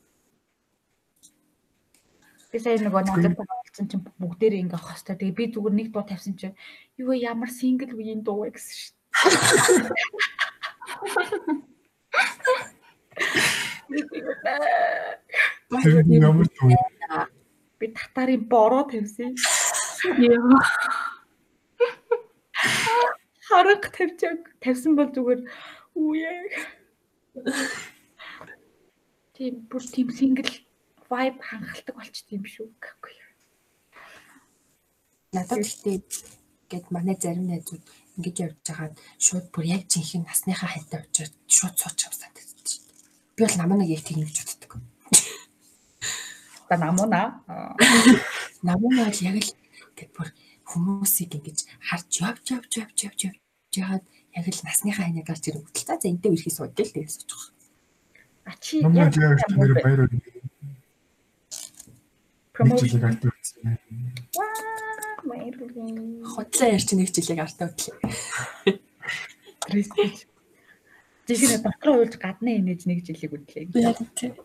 [2.53, 5.17] Би сая нөгөө надад болсон чинь бүгдээрээ ингээ хостой.
[5.17, 6.57] Тэгээ би зүгээр нэг дуу тавьсан чинь
[7.01, 8.93] юу ямар сингл үеийн дуу вэ гэсэн шүү
[11.57, 11.65] нь
[16.29, 16.71] ямар туу.
[16.71, 17.27] дээ.
[17.79, 19.35] Би татарын бороо тавьсан.
[20.19, 20.61] яа.
[23.49, 25.41] Харанг тавьчааг тавьсан бол зүгээр
[25.95, 26.33] үе.
[29.37, 30.51] Тийм бүр тийм сингл
[31.11, 33.15] vibe хангалттай болчт юм шүү гэхгүй.
[35.37, 36.01] Надад ихтэй
[36.71, 37.85] гэд манай зарим найзууд
[38.17, 42.65] ингэж явж байгаад шууд бүр яг жинхэнэ насныхаа хантай очиод шууд сууч юм санагдаж шүү
[42.65, 42.81] дээ.
[43.37, 44.73] Би бол намаа нэг яг тийм гэж боддог.
[46.69, 47.23] Та намуна.
[48.65, 49.53] Намаа нь бол яг л
[49.97, 50.29] гэд бүр
[50.65, 53.41] хүмүүсийг ингэж харж явж явж явж явж явж
[53.77, 54.05] яагаад
[54.37, 57.53] яг л насныхаа ханаа гарч ирэх хөдөл та за энтэй үерхий суудаг л тэгээс очих.
[58.45, 60.09] А чи яг тэр баяр
[62.57, 63.77] промоушн Промоушн
[65.27, 65.31] гэсэн.
[65.31, 66.31] баярлалаа.
[66.31, 67.75] Хотлоо ярьч нэг жилиг артаа.
[69.69, 70.31] Респект.
[71.27, 73.35] Жишээ нь дотроо уйлж гадны инээж нэг жилиг
[73.75, 74.39] яг тийм.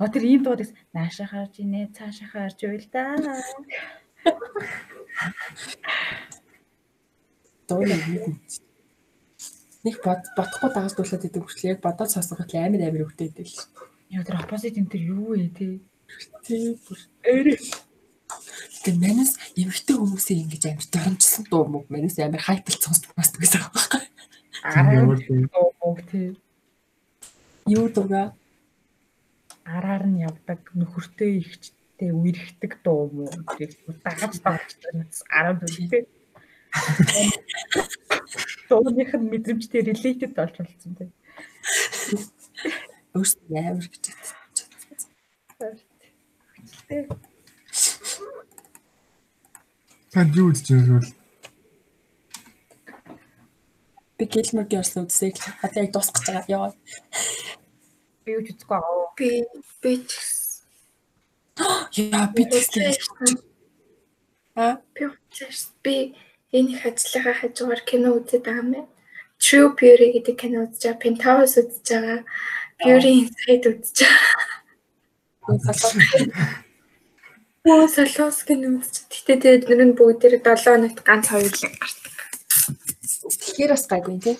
[0.00, 0.64] А тэр ийм дууд
[0.96, 3.14] наашаа харж инээ цаашаа харж уйл да.
[7.68, 7.96] Дууна
[9.86, 13.60] нэг бод бодохгүй дагуулуулаад идэв хүртэл яг бодоод сонсоход амар амар өвтэй идэв л.
[14.10, 15.78] Яа тэр оппозит энэ тэр юу вэ те?
[16.42, 17.85] Тийм бүр ээрээ.
[18.84, 23.62] Тэгээ манас эмгтэй хүмүүсийн ингэж амар доромжсон дуу мөг манас амар хайпл сонсдог бас гэсэн
[23.62, 24.96] байна.
[25.00, 25.72] Ямар туу.
[25.80, 26.34] Оо те.
[27.66, 28.34] Юу дуга
[29.66, 33.26] Араар нь явдаг нөхөртэй ихчтэй үерхдэг дуу мó.
[33.58, 33.74] Тэр
[34.06, 34.78] дагаж дагаж
[35.26, 36.06] араа дүртэй.
[38.70, 41.10] Дууных нь мэдрэмжтэй related болж болсон те.
[43.18, 44.70] өөрсдөө амар гэж бодсон.
[50.16, 51.12] Танд юу үзэж байгаа вэ?
[54.16, 55.36] Би Gilmore Girls үзсэй.
[55.60, 56.72] Одоо яг дуусгах гэж байгаа.
[56.72, 56.72] Яа.
[58.24, 59.12] Би юу ч үзэхгүй байгаа.
[59.12, 59.44] Би
[59.84, 60.16] би ч.
[62.00, 62.96] Яа би тэгсэн.
[64.56, 65.04] А би
[65.84, 66.16] би
[66.48, 68.88] энэ их ажлынхаа хажуугаар кино үзээд байгаа юм байна.
[69.36, 71.02] True Beauty гэдэг кино үзэж байгаа.
[71.04, 72.24] Penthouse үзэж байгаа.
[72.80, 74.08] Beauty Inside үзэж
[75.44, 76.56] байгаа.
[77.66, 79.10] Оо солоос кино үзэж.
[79.10, 82.14] Гэтэ тэгээд нэр нь бүгдээр 7 хоногт ганц хоёр л гардаг.
[83.26, 84.36] тэгэхээр бас гайгүй тий.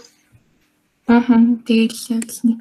[1.11, 1.27] Аа.
[1.67, 2.61] Тэгэл л нэг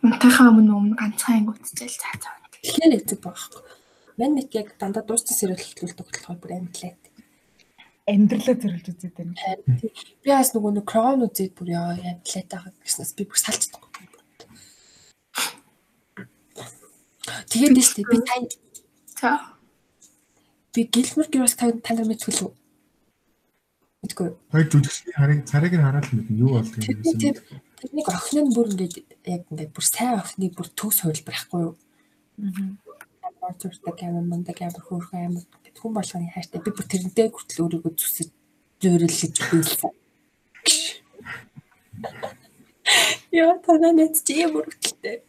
[0.00, 2.36] унтахаа өмнө өмнө ганцхан анги үзчихэл цаа цаа.
[2.56, 3.62] Тэгэхээр хэцүү байхгүй.
[4.16, 6.96] Мэн нэг яг дандаа дууссан сэрэл хэлтүүлдэг болохоор бүр амтлаа.
[8.08, 9.36] Амьдралаа зөрлөж үзээд байна.
[10.24, 13.84] Би бас нөгөө нэг Crown үзээд бүр яа амтлаа таа гэснээс би бүр салцдаг.
[17.52, 18.48] Тэгээд нь штэ би тань
[19.22, 19.51] За.
[20.72, 22.52] Би Gilmore Girls та та нар мэдгүй үү?
[24.02, 24.28] Мэдгүй.
[24.50, 27.36] Хоёр жүжигчний харыг царайг нь хараад л мэднэ юу болдгийг тийм.
[27.78, 28.94] Тэрнийг охин нь бүр ингээд
[29.28, 31.74] яг ингээд бүр сайн охины бүр төгс хувилбар байхгүй юу?
[33.22, 35.44] Амар зүрхтэй амар мундаг амар хөөрхөн амар
[35.82, 38.28] хүн болгоны хайртай би бүр тэрнтэй хүртэл өөрийгөө зүсэж
[38.82, 39.92] зөөрөл гэж хэлсэн.
[43.34, 45.22] Яа танаа нэт чи юм үргэлтэй.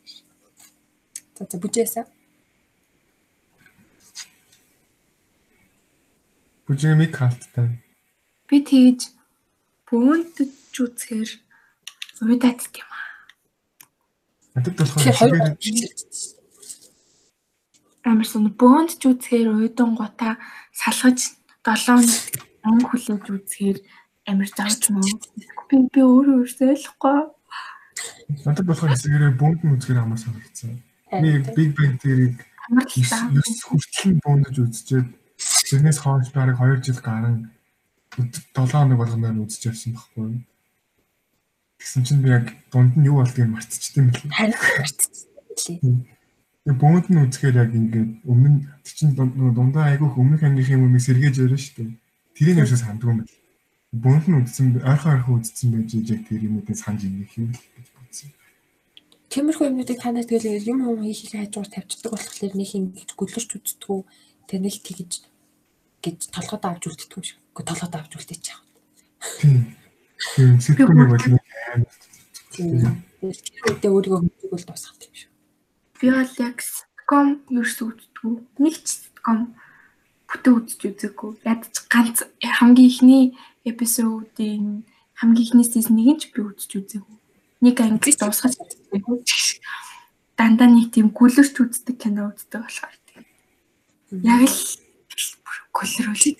[1.38, 2.06] За за бүжээсаа.
[6.64, 7.84] Бүжиг мик халттай.
[8.48, 9.12] Би тэгж
[9.92, 11.32] бөөндж үзэхээр
[12.24, 13.12] уйдаад юм аа.
[14.56, 15.94] Надад болохоор Тэгэхээр хоёр шигээр
[18.04, 20.40] Амар сон бөөндж үзэхээр уйдан гута
[20.72, 21.36] салгаж
[21.68, 22.00] 7
[22.64, 23.78] өнгө хүлээж үзэхээр
[24.32, 25.08] амар завж мөн.
[25.68, 27.20] Би би өөрөө өөрсдөө ойлгохгүй.
[28.48, 30.80] надад болохоор шигээр бөөнд нь үзгээр амар санагдсан.
[31.12, 32.40] Би Big Bang Theory-г
[32.72, 33.28] Амар л та.
[33.28, 35.08] 9 хүртэл бөөндж үзчихээд
[35.74, 37.50] тэрнээс хойш бараг 2 жил гарan
[38.14, 40.42] 7 хоног болгоноор үзэж явсан байхгүй юу?
[41.82, 44.38] Тэгсэн чинь би яг дунд нь юу болдгийг мартчихсан юм билээ.
[44.38, 45.78] харин харцлээ.
[46.64, 51.60] Тэгээ бөөнд нь үзэхээр яг ингээд өмнө чинь дундаа айгүйх өмнөх ангийнхын өмнө сэргээж өрөө
[51.60, 51.92] шүү дээ.
[52.38, 53.36] Тэрийг ерөөсөө сандгүй юм байна.
[53.94, 57.88] Бөөнд нь үзсэн ойрхон ойрхон үзсэн байж яг тэр юмудын санаж ингэх юм л гэж
[57.98, 58.30] бодсон.
[59.34, 64.00] Тиймэрхүү юмнуудыг та нар тэгэл юм юм хийхийг хажуугаар тавьчихдаг болохоор нэг ингэж гөлөрч үздэггүй
[64.48, 65.12] тэр нэг тэгэж
[66.04, 67.40] гэж толгойд авч үлддэг юм шиг.
[67.56, 68.64] Гэхдээ толгойд авч үлдээч яах.
[69.40, 69.62] Тийм.
[70.36, 71.88] Тийм бол нэг амар.
[72.52, 73.02] Тийм.
[73.24, 73.32] Тэр
[73.72, 75.32] үедээ өөрийгөө хэмжээгүүл дуусгах юм шиг.
[76.00, 78.36] Би бол яг sitcom ерөөс үздэггүй.
[78.60, 79.40] Нэг ч sitcom
[80.28, 81.32] бүтэн үзэж үзээгүй.
[81.48, 83.26] Ядч ганц хамгийн ихний
[83.64, 84.84] эпизодын
[85.16, 87.18] хамгийн ихний си즌 нэг нь ч би үзэж үзээгүй.
[87.64, 89.18] Нэг анги дуусгаж үзээгүй.
[90.36, 93.24] Дандаа нэг тийм гүлэрч үздэг кино үздэг болохоор тийм.
[94.28, 94.83] Яг л
[95.74, 96.38] гүлрүүл.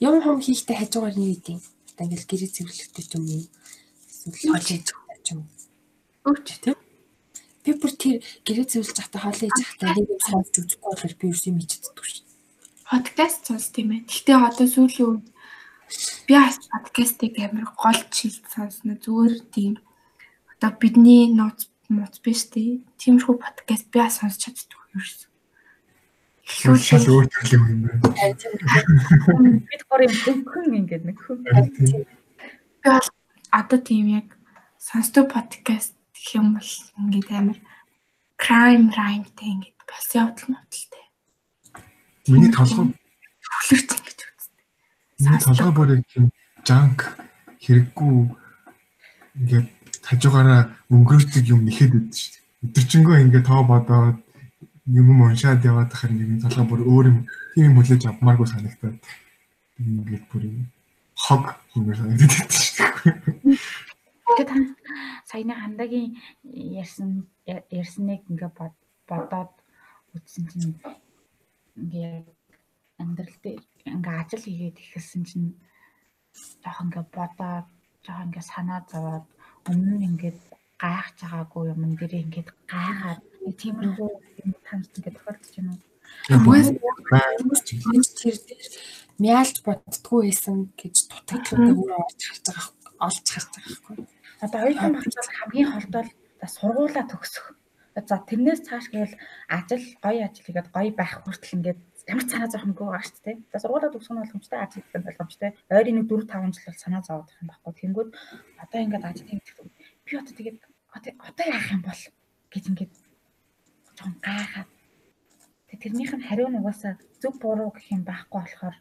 [0.00, 1.60] Юм хум хийхдээ хажуугаар нэг үдийн.
[1.96, 3.44] Одоо ингээл гэрээ цэвэрлэхтэй юм уу.
[4.28, 4.86] Эсвэл хоол хийж
[5.32, 5.40] юм.
[6.28, 6.76] Өвч тийм.
[7.64, 11.24] Би бүр тэр гэрээ цэвэрлж захтаа хоол хийж захтаа нэг юм сонсч үзэхгүй болохоор би
[11.32, 12.24] юу юм хийчихдэг шүү.
[12.86, 14.06] Подкаст сонс тийм ээ.
[14.06, 15.26] Гэхдээ одоо сүүлийн үед
[16.28, 18.94] би бас подкастыг амар гол чилд сонсно.
[18.94, 19.80] Зүгээр тийм
[20.54, 22.86] одоо бидний ноц моц биш тий.
[23.00, 25.25] Тиймэрхүү подкаст би бас сонсч чаддаг ерөөс.
[26.46, 28.38] Шал өөр төрлийн юм байна.
[29.66, 31.42] бид гор юм хөнгөн ингээд нэг хүн.
[31.42, 32.06] Би
[32.86, 33.08] бол
[33.50, 34.38] одоо тийм яг
[34.78, 37.58] сонсдог подкаст гэх юм бол ингээд амар
[38.38, 41.04] crime rhymeтэй ингээд бас явдал мовдалтай.
[42.30, 44.64] Миний толгой Хүлэрч ингэж үзтээ.
[45.26, 46.30] миний толгой бүр яг тийм
[46.62, 47.00] жанк
[47.58, 48.14] хэрэггүй
[49.42, 49.68] ингээд
[50.06, 50.62] хажуугаараа
[50.94, 52.44] өнгөрөөдөг юм нэхэд өгдөө шүү дээ.
[52.70, 54.22] Өдөржингөө ингээд тоо бодоод
[54.86, 57.18] юм юм уншаад яваад тахаар ингээд толгой бүр өөр юм
[57.54, 58.98] тийм юм хүлээж авмааргүй санагдаад
[59.82, 60.58] ингээд бүр юм
[61.18, 62.86] хог юм санагдаад шүү.
[64.36, 64.50] Тэгээд
[65.26, 66.14] саяны хандагийн
[66.82, 69.52] ярьсан ярьсныг ингээ бод- бодоод
[70.14, 70.74] үзсэн чинь
[71.74, 72.22] ингээ
[73.02, 75.48] амьдрал дээр ингээ ажил хийгээд ихэлсэн чинь
[76.62, 77.66] жоох ингээ бодоод
[78.04, 79.26] жоох ингээ санаа зовоод
[79.68, 80.40] өмнө нь ингээд
[80.82, 84.10] гайхаж байгаагүй юм дээр ингээд гайхаад нэг тиймэрхүү
[84.42, 85.82] юм танд ингээ тохиолдож байна уу?
[86.26, 86.68] Хүмүүс
[87.06, 88.66] Хүмүүс тэр дээр
[89.22, 92.66] мяалж боддггүй байсан гэж дутагдлаа өөрөө олж харж байгаа
[93.06, 93.96] олж харж байгаа байхгүй.
[94.44, 96.08] Одоо оюутан багтал хамгийн холдол
[96.40, 97.46] за сургуулаа төгсөх.
[97.96, 99.16] За тэрнээс цааш гэвэл
[99.48, 103.24] ажил гоё ажил хийгээд гоё байх хүртэл ингээд ямар ч санаа зовх юмгүй байгаа шүү
[103.24, 103.36] дээ.
[103.52, 105.50] За сургуулаа төгсөх нь боломжтой ажил хийх нь боломжтой.
[105.72, 107.72] Ойрын нэг 4 5 жил бол санаа зовох юм байхгүй.
[107.80, 108.10] Тэнгүүд
[108.60, 109.48] одоо ингээд ажил хийх
[110.04, 110.58] би одоо тэгээд
[111.00, 112.02] одоо яах юм бол
[112.52, 112.92] гэж ингээд
[113.96, 114.70] жоохон гайхаад
[115.80, 118.76] тэрнийх нь хариу нь угаасаа зөв буруу гэх юм байхгүй болохоор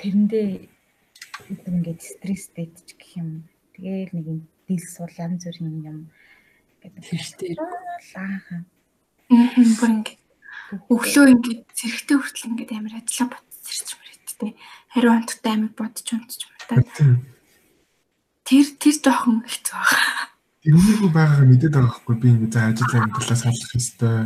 [0.00, 0.48] тэрэндээ
[1.48, 3.48] ингээд стресстэй ч гэх юм.
[3.74, 5.98] Тэгээл нэг юм дил сул янз бүрийн юм
[6.80, 7.52] гэдэг Хэрэгтэй.
[8.14, 8.64] лаахан.
[9.28, 10.20] мм бүр ингээд
[10.88, 14.50] өглөө ингээд зэрэгтэй хүртэл ингээд амар ажиллаа ботс ирчмэр хэвчтэй.
[14.92, 16.22] Хариу онцтой амар бодож юм
[16.68, 16.80] та.
[18.46, 20.29] Тэр тэр жоохон хэцүү байгаа.
[20.60, 24.16] Тэрнийгөө байгааг мэдээд байгаа хгүй би ингээд за ажлын амьдралаа салах ёстой.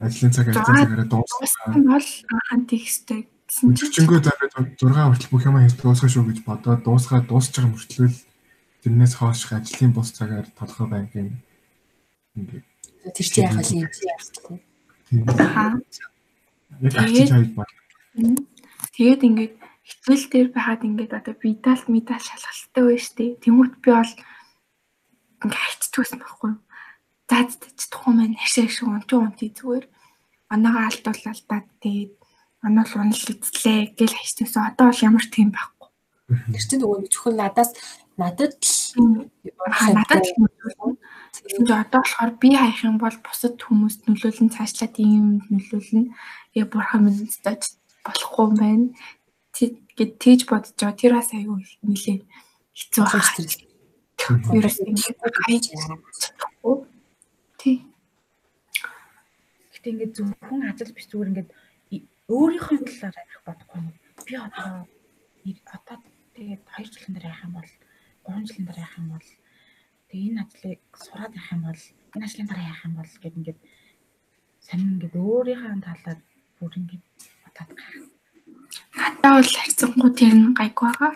[0.00, 1.40] Ажлын цаг ажлын цагаараа дуусгах.
[1.44, 6.24] Дууссан бол анхан тексттэй гэсэн чинь Өчигчөнгөө зараад 6 хүртэл бүх юм хийж дуусгах шүү
[6.28, 8.08] гэж бодоод дуусгаад дуусч байгаа мөртлөө
[8.82, 11.36] тэрнээс хойш ажлын бус цагаар толгой банкын
[12.36, 12.64] ингээд
[13.04, 13.84] Тэр чинь яах вэ?
[13.84, 14.56] Яах вэ?
[15.08, 15.76] тийм хаа.
[16.80, 17.68] яг арчиж хайж бод.
[18.96, 19.54] Тэгээд ингээд
[19.84, 23.30] хичээл дээр байхад ингээд одоо видал медал шалгалттай байж тээ.
[23.44, 24.12] Тэмүүт би бол
[25.44, 26.60] ингээд хайцдагсан байхгүй юу.
[27.28, 29.84] За ч тухайн маань хашаа шиг унти унти зүгээр.
[30.48, 32.12] Оноогоо алдуулалтаад тэгээд
[32.64, 34.72] оноо л унал эзлээ гэл хайцдагсан.
[34.72, 35.88] Одоо бол ямар тийм байхгүй.
[36.52, 37.70] Тэр чинь нөгөө зөвхөн надаас
[38.16, 38.80] надад л
[39.92, 40.32] надад л.
[41.34, 46.14] Тэгвэл одоо болохоор би хаях юм бол бусад хүмүүст нөлөөлн цаашлаад юм нөлөөлнө.
[46.56, 48.86] Тэгээ бурхан минь стаж болохгүй юм байна.
[49.98, 50.98] гэд тээж бодож байгаа.
[50.98, 52.18] Тэр бас аюу нилээ
[52.78, 53.63] хэцүү байна.
[54.24, 56.76] Ерөөс ингэ хайж чадахгүй.
[57.60, 57.76] Тий.
[59.76, 61.50] Гэтэ ингээд зөвхөн ажил биш зүгээр ингээд
[62.32, 63.80] өөрийнхөө талаар ярих бодохгүй.
[64.24, 64.88] Би одоо
[65.44, 65.96] одоо
[66.32, 67.70] тэгээд 2 жилийн дараа яах юм бол
[68.24, 69.28] 3 жилийн дараа яах юм бол
[70.08, 71.82] тэгээ энэ ажлыг сураад явах юм бол
[72.16, 73.60] энэ ажлын дараа яах юм бол гэд ингээд
[74.64, 76.18] сонин ингээд өөрийнхөө талаар
[76.56, 77.04] бүр ингээд
[77.44, 78.08] бодоод байгаа.
[78.96, 81.12] Надад бол хайцсангуу тэр нь гайг байгаа.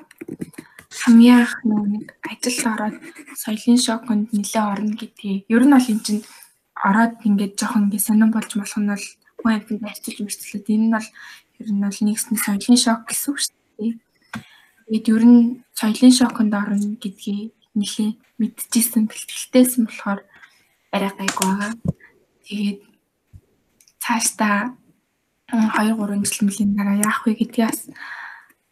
[0.89, 2.97] Хамгийн анх нэг ажилд ороод
[3.36, 5.44] соёлын шоконд нэлээ орно гэдгийг.
[5.52, 6.25] Ер нь бол эн чинь
[6.89, 9.07] ороод ингээд жоохон ингээд сонирн болж болох нь бол
[9.39, 11.08] хүн амьтанд харьцуулж мөрчлөөд энэ нь бол
[11.60, 13.92] ер нь бол нэгсний соёлын шок гэсэн үг шүү дээ.
[14.89, 15.41] Тэгээд ер нь
[15.76, 18.10] соёлын шоконд орно гэдгийг нэлээ
[18.41, 20.20] мэдчихсэн бэлтгэлтэйсэн болохоор
[20.94, 21.73] арай гайг байгаа.
[22.49, 22.81] Тэгээд
[24.00, 24.73] цаашдаа
[25.52, 27.81] 2 3 жил мөлийн дараа яах вэ гэдгийг бас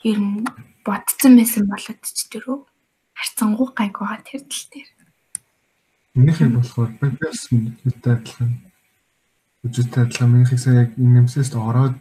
[0.00, 0.48] ер нь
[0.86, 2.58] бодсон байсан болоод ч тэрөө
[3.18, 4.88] харцангуй гайг байгаа тэр тал дээр.
[6.14, 8.50] Минийхийг болохоор би бас мэдээ адилхан.
[9.64, 11.98] Үжигтэй адилхан минийхийг сая яг энэ нэмсээс ороод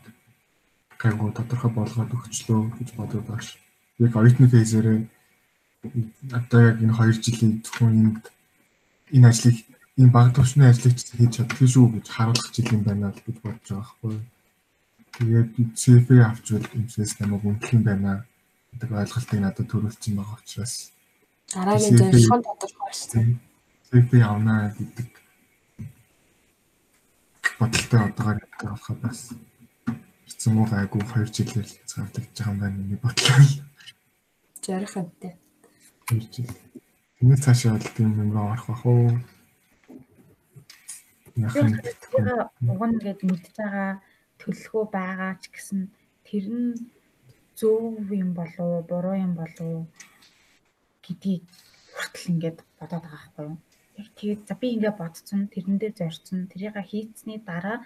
[1.02, 3.58] гайгүй тодорхой болгоод өгчлөө гэж бодоод байна.
[3.98, 5.00] Яг оюутны фейзээрээ
[6.38, 8.12] одоо яг энэ 2 жилийн зөвхөн энэ
[9.16, 9.58] энэ ажлыг
[9.98, 13.68] энэ баг төвчний ажлыг хийж чаддаг шүү гэж харуулах жил юм байна л гэж бодож
[13.72, 14.16] байгаа байхгүй.
[15.16, 15.50] Тэгээд
[15.80, 18.12] CV авчвал эмсээс намайг үнэлэх юм байна
[18.76, 20.92] гэдэг ойлголтыг надад төрүүлсэн байгаа учраас
[21.56, 23.28] дараагийн зорилго нь тодорхойлсон.
[23.88, 25.10] CV авнаа гэдэг
[27.60, 29.20] бодолтой одоогоор болохоо бас
[30.28, 33.40] хэцүү муу гайгүй 2 жилээр л хязгаарлагдж байгаа юм байна миний бодлоо.
[34.66, 35.34] Жарих амтай.
[36.12, 36.52] 2 жил.
[37.16, 39.16] Тэний цаашаа бол тийм юм орох бах уу?
[41.40, 41.80] Яг нь
[42.68, 44.04] уг нь гээд мэдж байгаа
[44.40, 45.80] төлөвлөгөө байгаа ч гэсэн
[46.28, 46.76] тэр нь
[47.60, 49.88] зөв юм болов буруу юм болов
[51.04, 51.44] гэдгийг
[51.96, 53.58] хүртэл ингээд бодоод байгаа байхгүй юу?
[53.96, 57.78] Яг тэгээд за би ингээд бодсон, тэрэндээ зорьсон, тэрийг хийцсэний дараа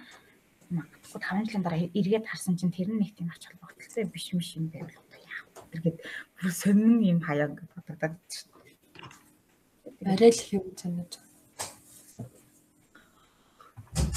[0.74, 4.42] магадгүй 5 жилийн дараа эргээд харсан чинь тэр нь нэг тийм ач холбогдолтой биш юм
[4.42, 5.62] шиг юм байвал яах вэ?
[5.74, 5.98] Тэгээд
[6.38, 8.18] бүр сонин юм хаяа ингээд бодогдоод
[8.54, 10.14] байна.
[10.14, 11.12] Арай л юм санаж.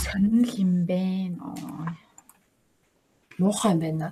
[0.05, 1.45] Сонин юм байна.
[3.41, 4.09] Муухай юм байна.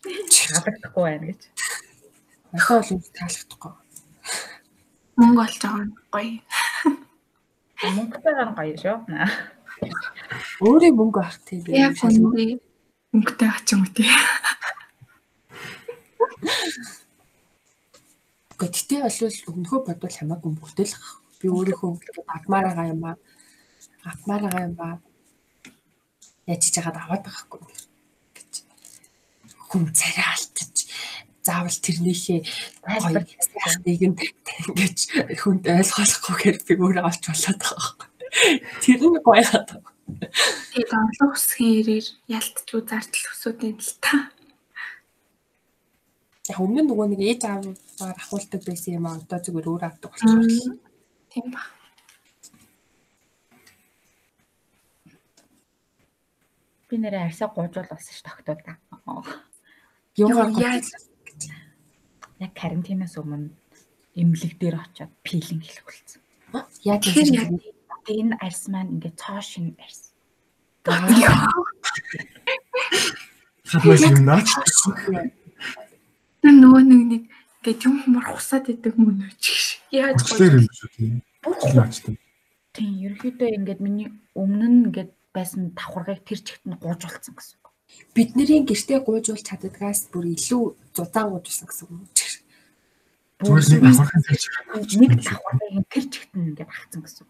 [0.00, 1.40] Таалагдахгүй байна гэж.
[2.52, 3.72] Надад бол энэ таалагдахгүй.
[5.20, 6.34] Мөнгө олж байгаа нь гоё.
[7.96, 8.96] Мөнгөтэй гана гоё шүү.
[10.64, 12.60] Өөрийн мөнгө авах тийм Яг үнэндээ
[13.12, 14.08] мөнгөтэй ач юм тий.
[18.60, 19.18] Гэхдээ бол
[19.50, 21.20] өмнөхөө бодвол хамаагүй мөнгөтэй л ах.
[21.40, 21.90] Би өөрийнхөө
[22.36, 23.16] авмаар байгаа юм аа.
[24.04, 24.88] Авмаар байгаа юм ба.
[26.46, 27.89] Яаж ч яагаад аваад байгаахгүй.
[29.70, 30.70] Хүн царай алдчих
[31.50, 32.40] заавал тэрнийхээ
[32.84, 34.18] гоё сайхныг нь
[34.68, 34.98] ингэж
[35.40, 38.08] хүнд ойлгуулахгүйгээр би өөрөө олж болоод байгаа байхгүй.
[38.84, 39.70] Тэр нь гоё хаад.
[40.74, 44.16] Тэгээд онлог үсгийн ирээр ялтчгүй зардал өсөдөө л та.
[46.52, 50.10] Яг өмнө нь нөгөө нэг ээж ааваар ахуулдаг байсан юм аа одоо зүгээр өөр авдаг
[50.12, 50.78] болчихсон.
[51.32, 51.62] Тийм ба.
[56.90, 58.74] Би нэрээ арьсаа гуйжуул болсон ш тогтоод та.
[60.20, 60.86] Юугаар яаж
[62.44, 63.48] яг карантинаас өмнө
[64.20, 66.20] эмнэлэг дээр очиод пилинг хийх болсон.
[66.84, 67.48] яаж тэр яг
[68.08, 70.12] энэ арьс маань ингээд цоо шин арьс.
[73.70, 74.48] Хадмаас юм наач.
[76.40, 77.22] Тэр нөгөө нэг нэг
[77.60, 79.78] ингээд юм хумар хусаад идэг мөн үү чи.
[79.92, 81.14] Яаж Өчлөр юм шүү тийм.
[81.76, 82.16] Наачтай.
[82.72, 87.59] Тийм, ерөөхдөө ингээд миний өмнө нь ингээд байсан давхаргыг тэр чигт нь гууж болсон гэсэн.
[88.14, 90.62] Бидний гэртээ гуйжуулж чаддгаас бүр илүү
[90.96, 92.20] зузаан гуйжсэн гэсэн үг.
[93.40, 94.52] Зүгээр нэг давхархын тэр чиг.
[95.00, 97.26] Нэг давхаргыг тэр чигт нь ингээд хагцсан гэсэн.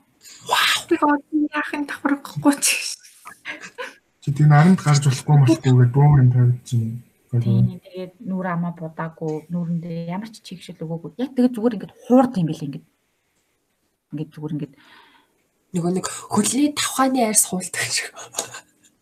[0.49, 0.81] Вау.
[0.89, 2.77] Би яахын давхаргахгүй чи.
[4.25, 6.99] Чи тийм наранд гарч болохгүй болохгүйгээр бөөн юм тавьж чинь.
[7.31, 11.15] Тийм тэгээд нүр амаа будаагүй нүрэндээ ямар ч чигшил өгөөгүй.
[11.23, 12.87] Яг тэгээд зүгээр ингээд хуурд юм бэл ингээд.
[14.11, 14.75] Ингээд зүгээр ингээд
[15.79, 18.11] нөгөө нэг хөлний давхааны арьс хуулдаг шиг.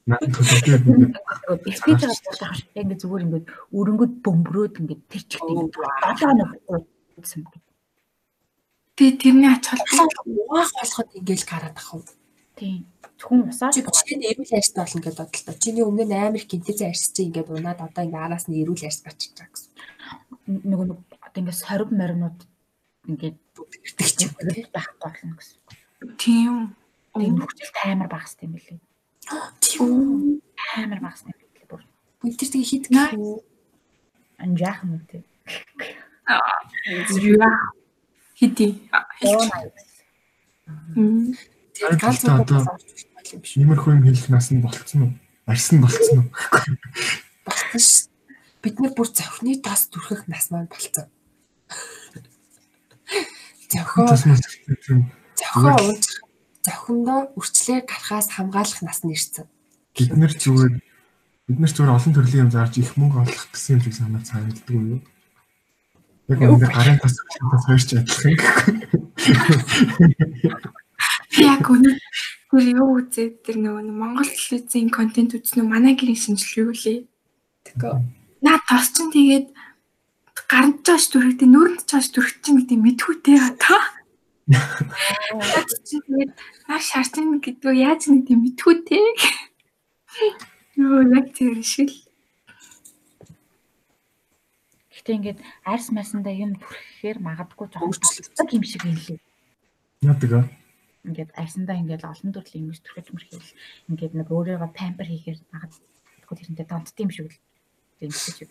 [0.09, 3.47] Бисквит авах яг ингээд зүгээр ингээд
[3.77, 6.51] өрөнгөд бөмбөрөөд ингээд тэр чигт ингээд долоо нэг
[7.21, 7.45] уусан.
[8.97, 12.05] Тэгээ тэрний ач холбогдол Угаах болоход ингээл гараад ах уу.
[12.57, 12.89] Тийм.
[13.21, 15.55] Зөвхөн усаа Чи бичгийн эрүүл арьс болно гэдээ бодлоо.
[15.61, 18.89] Чиний өмнө нь амар их гинтэз арьс чи ингээд унаад одоо ингээ араас нь эрүүл
[18.89, 19.71] арьс гарч байгаа гэсэн.
[20.73, 22.39] нөгөө нэг одоо ингээд сорив моринууд
[23.13, 23.39] ингээд
[24.25, 24.73] юм уу.
[24.73, 25.59] байхгүй болно гэсэн.
[26.17, 26.55] тийм.
[27.13, 28.81] Тийм нөхцөл амар багс тийм билээ.
[29.61, 30.41] Тийм.
[30.77, 31.83] Амар багс тийм билээ бүр.
[32.23, 33.13] Тэр тэгээ хит гэх?
[34.39, 35.25] Анжаах юм тий.
[37.09, 37.77] Зүрх
[38.39, 38.73] хэдий.
[40.95, 41.35] Мм.
[41.75, 42.65] Тэгээд одоо
[43.33, 43.57] юм биш.
[43.57, 45.13] иймэрхүү юм хэлэх нас нь болцсон уу?
[45.47, 46.29] Арьсан болцсон уу?
[47.45, 48.09] Багтаж
[48.63, 51.09] бид нар бүр зохины тас түрхэх нас маань болцсон.
[53.69, 54.07] Зохио
[54.85, 56.07] тийм зохио унж
[56.69, 59.49] зохиндоо үрчлээ гарахаас хамгаалах нас нь ирсэн.
[59.97, 60.75] бид нар зүгээр
[61.49, 64.77] бид нар зүгээр олон төрлийн юм зарж их мөнгө олох гэсэн юм шиг санаад цаагддаг
[64.77, 65.01] уу?
[66.29, 68.77] Яг үнэхээр гарын тас тас хоёрч адилхан.
[71.41, 71.97] Яг үнэ.
[72.53, 75.65] Тэр юу үзээд тэр нөгөө нэг Монгол телевизийн контент үү?
[75.65, 77.09] Манай гэрийн шинжлэх юу лээ?
[77.65, 79.51] Тэгэхээр Наа тос чинь тэгээд
[80.47, 83.83] гарч чааш дүрхтэй нүрэнд чааш дүрх чинь гэдэг мэдхүүтэй одоо.
[84.49, 86.33] Тэгээд
[86.65, 89.05] наа шаардсан гэдэг яаж нэг тийм мэдхүүтэй.
[90.81, 92.01] Йоо яг тэр шиг л.
[94.89, 99.21] Гэхдээ ингээд арьс марсандаа юм түрхэхээр магадгүй жоохон өөрчлөлтөг юм шиг юм лээ.
[100.09, 100.49] Яадаг аа.
[101.05, 103.53] Ингээд арьсандаа ингээд олон төрлийн юм түрхэж мөрхөөл
[103.93, 107.41] ингээд нэг өөрийгөө пампер хийхээр магадгүй тэрнтэй донтд юм шиг л
[108.01, 108.49] тийм шиг.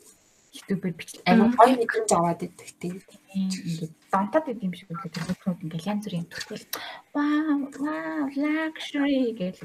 [0.56, 2.98] YouTube-ээр бичлэг амар гоё мэдрэмж аваад идэх тийм.
[3.34, 6.66] ингээд донтод идэм шиг үлээ тэр хүмүүс ингээд янз бүрийн түрхэл
[7.14, 9.58] вау вау luxury гэж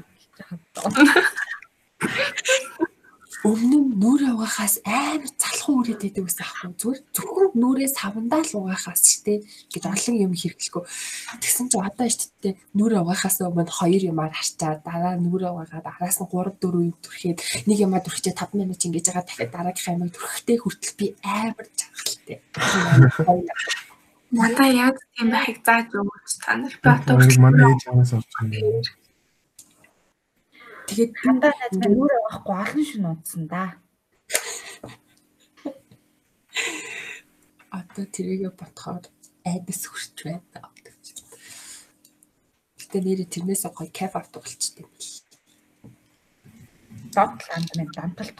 [3.43, 8.55] Өмнө нь нүрээ угаахаас амар залхуу үрээд байдаг гэсэн аахгүй зүгээр зөвхөн нүрээ савандаа л
[8.55, 10.83] угаахаас ч тийм гэж олон юм хэрэглэхгүй.
[11.43, 16.23] Тэгсэн чинь одоо ч тийм нүрээ угаахаас өмнө хоёр юмар харчаад дараа нүрээ угаагаад араас
[16.23, 20.15] нь 3 4 юм түрхээд нэг юмаа түрхчээ 5 минут ингэж байгаа дахиад дараагийнх амиг
[20.15, 22.39] түрхэхдээ хүртэл би амар чангалтай.
[24.31, 26.75] Надаа яг тийм байхыг зааж өгөөч та нар.
[26.79, 29.02] Би одоо манай ээж аваас орж байгаа юм.
[30.87, 33.63] Тэгээд хандаа найз маань нүрээ авахгүй олон шин унтсан да.
[37.73, 39.03] одоо тэрийгэ ботхоор
[39.45, 40.69] айдас хүрч байна.
[42.77, 45.13] Гэтэ нэрээ тэрнээс гоё кайф авт болчтой юм бил.
[47.13, 48.37] Донтол анд минь донтолт.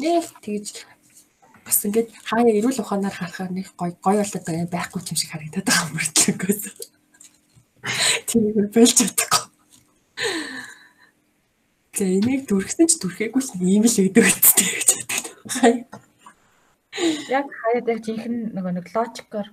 [0.00, 0.84] Нэг тэгж
[1.64, 5.66] бас ингээд хаяа эрүүл ухаанаар харахаар нэг гоё гоё болоод байгаа байхгүй юм шиг харагдаад
[5.68, 6.62] байгаа мөртлөгөөс.
[8.28, 9.45] Тэрийг болж чадахгүй.
[11.96, 14.90] Тэгээ энийг дүрхсэн ч дүрхээгүй л ийм л өгдөг үстэй гэж.
[15.48, 15.84] Хаяа.
[17.28, 19.48] Яг хаяад яг жинхэнэ нөгөө нэг логикоор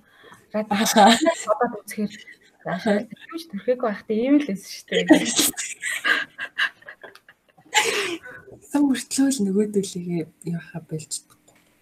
[0.54, 1.10] Ахаа.
[1.44, 2.12] бодоод үзэхээр
[2.64, 5.04] заашаа тэгвч төрхөөгүй байхдаа ийм л байсан шүү дээ.
[8.70, 11.12] Сан мөртлөө л нөгөөдөлийгээ юу хаа болж.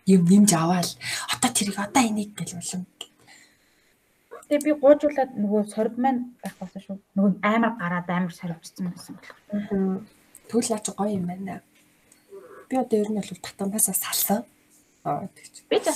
[0.09, 0.91] Юм нэмж аваал.
[1.31, 2.83] Одоо тэрийг одоо энийг гэл болон.
[4.53, 6.97] Тэгээ би гуужуулаад нөгөө сорд маань байх болсон шүү.
[7.17, 9.41] Нөгөө амар гараад амар сорвцсан байсан болох.
[9.49, 11.65] Наа чи гоё юм байна.
[12.69, 14.45] Би одоо ер нь бол татамнасаа салсан.
[15.09, 15.65] Аа тэгч.
[15.73, 15.89] Би ч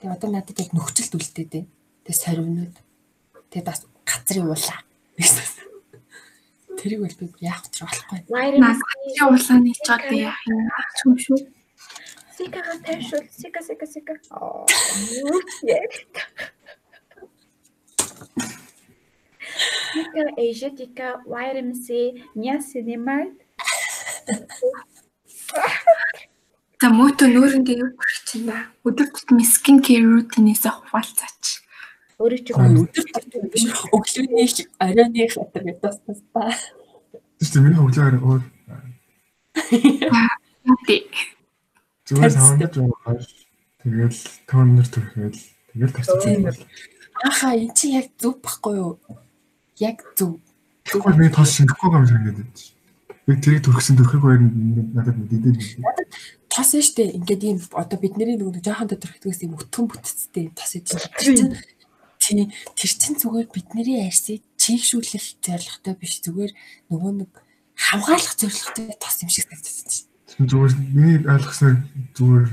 [0.00, 1.68] Тэгээ одоо надад яг нөхцөлд үлдээд байна.
[2.08, 2.76] Тэгээ сорвнууд.
[3.52, 4.80] Тэгээ бас газрын уулаа.
[6.80, 8.20] Тэрийг бол би яах гэж болохгүй.
[8.32, 8.80] Наад
[9.12, 11.36] чи улааны ч одоо яах юм ач юм шүү.
[12.36, 14.14] Сика гаташул сика сика сика.
[19.92, 23.40] Сика эжетика vitamin C niacinamide
[26.76, 28.68] За мөтө нүүрэндээ юу гэх чинь да.
[28.84, 31.44] Өдөр тутмын skin care routine-ээс хуваалцаач.
[32.20, 33.64] өөрөө Ой өдөр тутмын биш
[33.96, 34.48] өглөөний
[34.84, 36.42] оройны хатар гэдээс та.
[37.40, 38.42] Тэгвэл миний хөглөөр өөр
[40.86, 41.00] Тий.
[42.06, 43.18] Зүгээр савандаж байгаа.
[43.82, 45.38] Тэгэл тонер төрхөөл
[45.74, 46.42] тэгэл Тийм.
[46.46, 46.66] тасчих.
[47.22, 48.98] Аха эн чи яг зөв байхгүй юу?
[49.78, 50.38] Яг зөв.
[50.86, 52.48] Тэгвэл би тос шингэхгүй юм шиг гэдэг.
[53.26, 55.44] Би тэрийг төрхсөн төрхөг хоёр надад мэдээд
[55.82, 56.06] байна.
[56.46, 61.58] Тос нь штэ ингээд ийм одоо бидний нөгөө жоохон төрхтгөөс ийм өтгөн бүтцтэй тос ийм.
[62.22, 66.52] Тийм тэр чин зүгээр бидний арьсыг чийгшүүлэх зорилготой биш зүгээр
[66.90, 67.30] нөгөө нэг
[67.74, 70.15] хамгаалах зорилготой тос юм шиг санагдаж байна.
[70.26, 71.76] Зүгээр миний ойлгосноор
[72.18, 72.46] зүгээр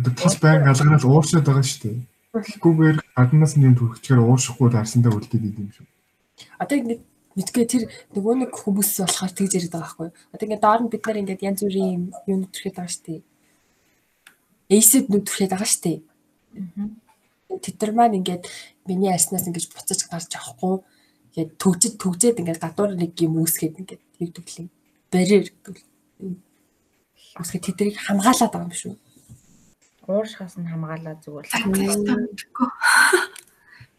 [0.00, 1.96] одоо тос байнг алгараал ууршаад байгаа шүү дээ.
[2.32, 5.86] Тэггүйгээр гаднаас нь юм төрчихээр ууршихгүй дарсандаа үлдээд идэв юм шүү.
[6.56, 6.96] Одоо ингэ
[7.36, 7.82] мэдгүй тэр
[8.16, 10.16] нөгөө нэг хүмүүс болохоор тэгж яриад байгаа байхгүй юу?
[10.32, 12.00] Одоо ингэ доор нь бид нар ингэ янз бүрийн
[12.32, 13.20] юм төрхэд байгаа шүү дээ.
[14.72, 15.98] Эйсэд нүд төрхэд байгаа шүү дээ.
[17.60, 18.44] Тэд нар маань ингээд
[18.88, 20.80] миний арснаас ингэж буцаж гарч авахгүй
[21.36, 24.72] ингээд төгжид төгжээд ингээд гадуур нэг юм үүсгээд ингээд гэвэл
[25.12, 25.76] барьер гэдэг.
[27.40, 28.92] Үсгээ тэднийг хамгаалаад байгаа юм шүү.
[30.08, 31.52] ууршихаас нь хамгаалаад зүгээр л.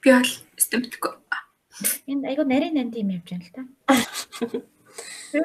[0.01, 1.13] Би бол стомтгүй.
[2.11, 3.61] Энд айгу нарийн нанд юм явж байна л та.
[5.31, 5.39] Би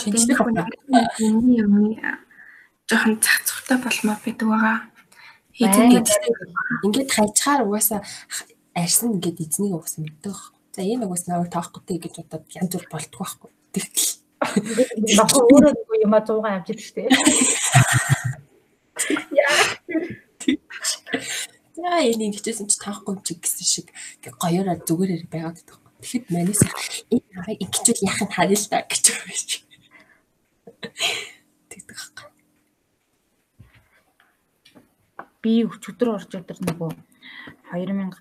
[0.00, 1.74] Шинжлэх энэ юм
[2.88, 4.78] жоохон зах зуртай болмоор байдаг байгаа.
[5.60, 6.00] Эзэн
[6.86, 8.00] ингээд хайчаар угаасаа
[8.72, 10.36] арьсан ингээд эзнийг угаасаа мэддэг.
[10.72, 13.50] За энэ угаасаа өөр тоохгүй гэж бодоод янз бүр болтгоо байхгүй.
[13.74, 17.12] Тэгтэл өөрөө нэг юм а 100 авч идэх штеп.
[21.76, 23.86] За энийг хичээсэн чи таахгүй чи гэсэн шиг
[24.24, 25.80] гоёороо зүгээрээр байгаад байдаг.
[26.00, 26.60] Тэгэхэд манайс
[27.12, 29.36] энэ хараа ингэчүүл яах нь харъя л та гэж байна.
[31.68, 32.28] Тэгдэг байхгүй.
[35.40, 36.90] Би өчигдөр орж өдөр нөгөө
[37.72, 38.16] 2019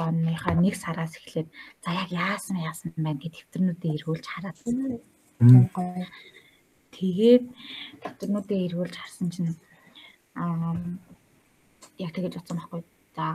[0.00, 1.48] оныхаа 1 сараас эхлээд
[1.84, 4.56] за яг яасан яасан байна гэж тэмдэрнүүдээ эргүүлж хараад
[5.40, 6.04] Гоё.
[7.00, 7.44] Тэгээд
[8.02, 9.52] тэмдэрнүүдээ эргүүлж харсан чинь
[10.36, 10.76] аа
[12.04, 12.82] яг тэгэж бодсон байхгүй.
[13.16, 13.26] За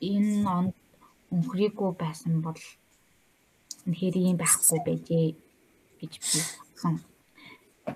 [0.00, 0.74] энэ онд
[1.34, 2.60] өнхрийгөө байсан бол
[3.86, 5.26] үнэхээр юм байхгүй байжээ
[6.00, 6.94] гэж би бодсон.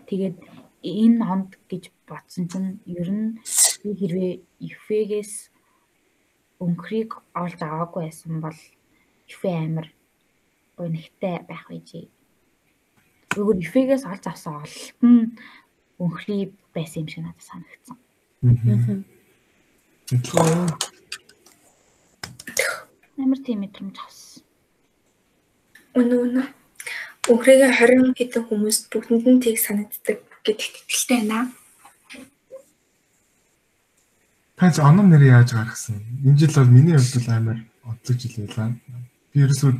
[0.08, 0.36] Тэгээд
[0.82, 3.38] энэ онд гэж бодсон чинь ер нь
[3.82, 4.32] би хэрвээ
[4.68, 5.32] ИФ-гээс
[6.64, 7.10] өнхрийг
[7.42, 8.58] олж аваагүй байсан бол
[9.30, 9.86] ИФ амир
[10.76, 12.06] гонхтой байх байжээ.
[13.32, 15.36] Зүгээр ИФ-гээс олж авсан олтон
[15.96, 17.96] өнхрий байсан юм шиг надад санагдсан.
[23.16, 24.44] Амар тийм мэдрэмж авсан.
[25.96, 26.44] Үнэ үнэ.
[27.30, 31.54] Өнхрийгээ 20 хэдэн хүмүүс бүгдэнд нь тийг санагддаг гэдэгт итгэлтэй байна.
[34.58, 36.02] Таач оном нэр яаж гаргасан?
[36.26, 38.74] Энэ жил бол миний хувьд амар онцлог жил байлаа.
[39.30, 39.70] Би ерөөсөө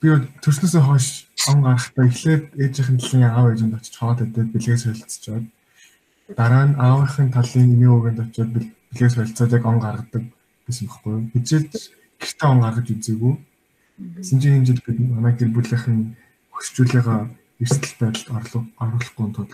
[0.00, 0.08] би
[0.44, 1.06] төрснөөсөө хойш
[1.50, 5.44] он гарахдаа эхлээд ээжийнхэн талын аав ээжинд очиж хоод өгдөөд бэлгээс солилцоод
[6.38, 10.24] дараа нь аавынхын талын эмээ өвгөнд очиод бэлгээс солилцоод яг он гаргадаг
[10.66, 11.30] гэсэн байхгүй юу?
[11.34, 11.72] Хичээж
[12.20, 13.34] гэртээ он гаргаж үзээгүй.
[14.22, 16.14] Энэ жил бид манай гэр бүлийнхэн
[16.54, 17.20] хөсчүүлээгээ
[17.62, 19.50] эрсдэл байдалд орлоо оруулахгүй тул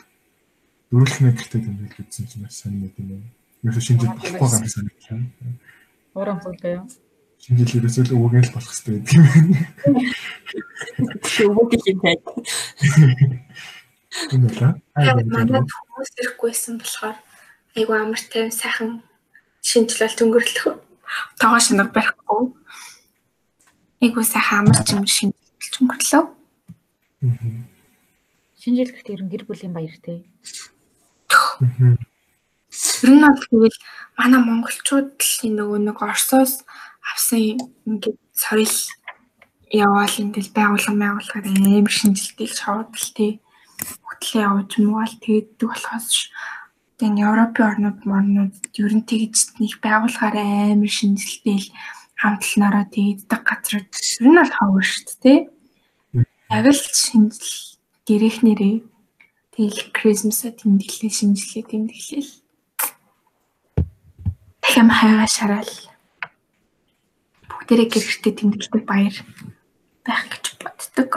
[0.91, 2.93] дөрвөлхнээ гэртээ тэмдэглэж үзсэн чинь маш сайн юм
[3.65, 3.81] байна.
[3.81, 5.21] Шинэ жил болохгүй юм санагдлаа.
[6.19, 6.85] Уран бүлгээ юу?
[7.43, 9.59] Шинэ жил ерөөсөө л өвгөн л болох хэрэгтэй гэдэг юм байна.
[11.45, 12.31] Өвөг юм байна.
[14.31, 14.75] Энэ л аа.
[14.95, 17.17] Манайд хүмүүс ирэхгүйсэн болохоор
[17.75, 18.91] айгу амар тайван сайхан
[19.61, 20.79] шинжилэл төнгөрлөх.
[21.41, 22.55] Тоогоо шинэг барихгүй.
[24.01, 26.25] Айгу сайхан амар чим шинжилэл төнгөрлөө.
[28.63, 30.25] Шинэ жил гэхдээ ер нь гэр бүлийн баяр тий.
[32.71, 33.79] Тэр нь бол тэгэл
[34.17, 36.65] манай монголчууд л нөгөө нэг Оросоос
[37.11, 38.77] авсан ингээд соёл
[39.71, 43.33] яваал ингээл байгууллага байгуулахаар амар шинжилтийг шаваад л тий.
[44.07, 46.31] Хөтлөө явуулж муугаал тэгдэг болохоос
[46.99, 51.69] тэгээ Европын орнууд морнууд ер нь тэгж нэг байгуулахаар амар шинжилтэл
[52.23, 55.39] хамтланаараа тэгдэг газар ер нь бол ховор шүү дээ
[56.55, 57.75] яг л шинжил
[58.07, 58.77] гэрэхнэрээ
[59.55, 62.33] тэгэл Christmas-а тэмдэглээ шинжилгээ тэмдэглээл
[64.63, 65.73] дахин хайгаа шараал
[67.65, 69.17] бүгдээрээ гэрхтээ тэмдэглэдэг баяр
[70.05, 71.13] байх гэж боддог.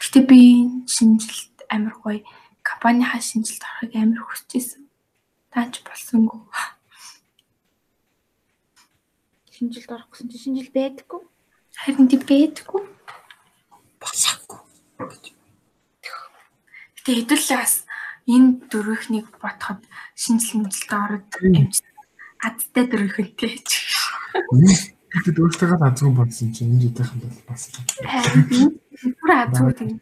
[0.00, 0.40] Гэтэ би
[0.88, 2.24] шинжилт амар гоё
[2.64, 4.88] компанийнхаа шинжилт орохыг амар хүсчихсэн.
[5.52, 6.40] Таач болсонгүй.
[9.52, 11.20] Шинжилд орох гэсэн чинь шинжил байдаггүй.
[11.76, 12.82] Харин тийм байдаггүй.
[14.00, 14.60] Болоогүй.
[17.04, 17.84] Гэтэ хэдүүлээ бас
[18.24, 19.84] энэ дөрвийнхнийг бодоход
[20.16, 21.95] шинжил мэлтэ ороод амжилт
[22.42, 23.70] адтай дөрвийнхэнтэй ч.
[25.16, 27.62] Тэгэд өөртөө азгүй бодсон чинь энэ жидийнхэн бол бас
[29.20, 30.00] бүр азгүй тийм.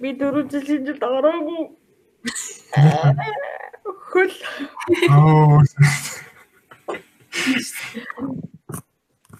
[0.00, 1.62] Би дөрөв жил шинжилд ороогүй.
[4.08, 4.36] Хөл.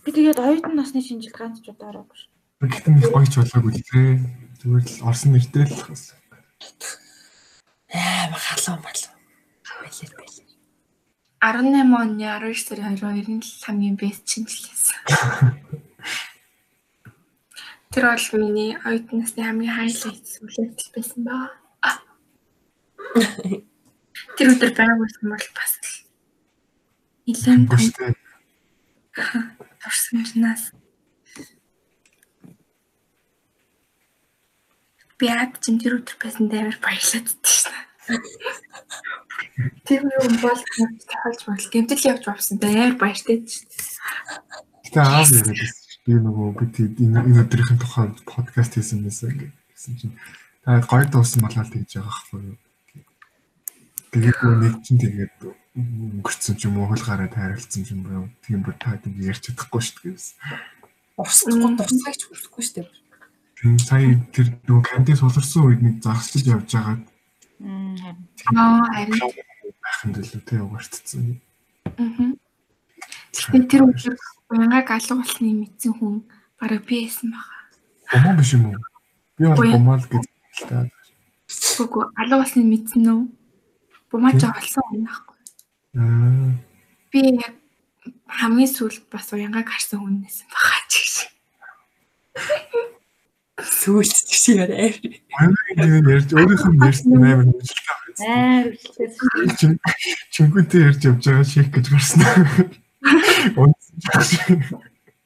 [0.04, 2.28] Би тэгээд оюутан насны шинжилд ганц ч удаа ороогүй шүү.
[2.60, 4.20] Гэхдээ нэг гоёч болоогүй л дээ.
[4.60, 6.12] Зүгээр л орсон нэртэй л бас.
[7.88, 9.19] Аа халуун болов.
[9.78, 10.50] Байлээ байлээ.
[11.40, 15.00] 18 оны 12 сарын 22-нд л хамгийн бест шинжилгээсэн.
[17.90, 21.50] Тэр бол миний оюутан насны хамгийн хайлайт сүлээтэл байсан ба.
[24.36, 26.06] Тэр өдөр байгуулсан бол бас л
[27.26, 28.14] нэлээд том Гүштэй.
[29.82, 30.70] турсамжнаас
[35.18, 37.89] би ад чинь тэр өдөр байсан дээр баярлаад байсан шнэ.
[39.84, 43.44] Тэр юм бол тавьж бол гэмтэл явж авсан дээр баяртай
[44.96, 45.78] аав яриад байсан.
[46.06, 50.16] Би нөгөө бид энэ энэ өдрийн тухай подкаст хийсэн байсан гэсэн чинь
[50.64, 52.58] та гоё дуусан болоо тэгж байгаа байхгүй юу.
[54.10, 55.36] Тэгээд нэг чинь тэгээд
[55.76, 59.46] өнгөрцөн ч юм уу хул гараад хайрлцсан ч юм уу тийм бүр та тийм ярьж
[59.46, 60.36] чадахгүй шүү дээ гэсэн.
[61.20, 62.88] Урсгахгүй дурсгайч хүсэхгүй шүү дээ.
[63.60, 67.04] Тийм сая тэр нөгөө канди суларсан үед нэг загсчиж явж байгаад
[67.60, 69.20] Аа харин
[69.84, 71.40] байхын төлөө тэ угаартцсан.
[72.00, 72.32] Аа.
[73.36, 74.16] Тэгэхээр тэр үгээр
[74.50, 76.24] уянгааг алга болсныг мэдсэн хүн
[76.56, 77.60] бараг би байсан байгаа.
[78.10, 78.80] Бомоо биш юм уу?
[79.36, 79.72] Би бол Үгүй.
[79.76, 80.24] бомоо л гэж
[80.68, 80.88] та.
[81.84, 83.22] Үгүй алга болсныг мэдсэн үү?
[84.10, 85.38] Бумаач олсон хүн байхгүй.
[86.00, 86.50] Аа.
[87.12, 87.54] Би яг
[88.40, 91.16] хамгийн сүүлд бас уянгааг харсан хүн байсан байгаа ч гэж.
[93.60, 94.88] Сүүлд чи яриа.
[95.76, 98.26] Аюулгүй ярьж өөрийнхөө ярьсан амар хүчлээ байсан.
[98.30, 99.16] Аа үгэлээс
[100.32, 102.20] Чингүнтэй ярьж явж байгаа шийх гэж гарсан.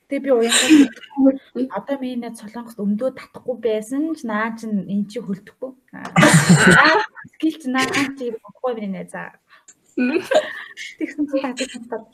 [0.09, 5.73] Тэгээ би уянгаа одоо миний солонгост өмдөө татахгүй байсан ч наа чин эн чи хөлдөхгүй.
[5.95, 7.03] Аа
[7.35, 9.35] скил чи наа чи бохгүй минь за.
[9.95, 12.05] Тэгсэн чи татдаг.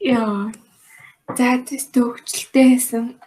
[0.00, 0.52] Яа.
[1.36, 3.18] За тест төвчлөлтэй байсан.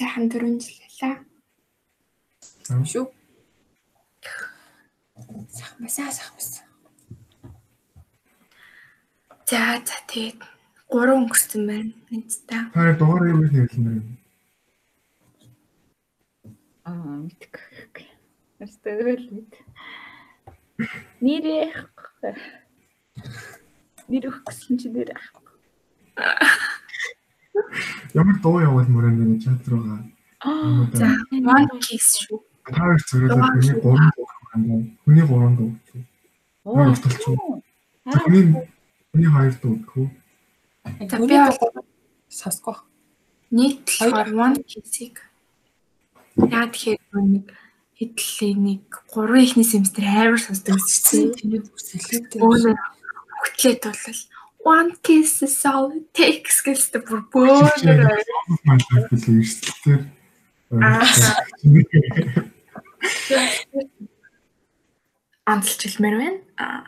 [0.00, 1.20] Сайхан 4 жил байлаа.
[2.88, 3.12] Шүү.
[5.52, 6.64] Сахмасаа сахмасаа.
[9.44, 10.40] За за тэгээд
[10.88, 11.92] 3 өнгөрсөн байна.
[12.16, 12.64] Эцтэй.
[12.72, 13.92] Та дугаар юу хэлсэн бэ?
[16.88, 18.08] Аа мэдгүй.
[18.64, 19.52] Өстөрөл мэд.
[21.20, 21.76] Нэрээ
[24.08, 25.12] нэр өгсөн чи нэр
[28.14, 30.02] Ямар дуу явуул мөрөнд нэг чат руугаа.
[30.40, 32.40] Аа За one kiss шүү.
[32.70, 34.74] Та их зэрэг хүний гурван дуу байна.
[35.04, 35.70] Хүний гурван дуу.
[36.64, 37.62] Юу?
[38.24, 38.44] Хүний
[39.12, 40.08] хүний хоёр дуу гэх үү?
[41.10, 41.84] За би бол
[42.30, 42.76] Сонсгоо.
[43.50, 45.18] нийт болохоор one kiss-ийг
[46.38, 47.46] яа тэгэхээр нэг
[47.98, 52.38] хэдлээ нэг гурван ихний семестр амар сонсдог гэсэн чинь Тэний бүсэлтэй.
[52.38, 52.78] Өөр
[53.42, 53.98] хөтлөөд бол
[54.64, 57.72] one kiss is all it takes гэлтэй бүр бөөнөр
[58.64, 60.02] Манай хэлээ эрсдэлээр.
[65.50, 66.40] амталж хэлмээр байна.
[66.60, 66.84] Аа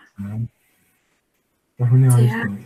[2.13, 2.19] За.
[2.21, 2.61] дуу.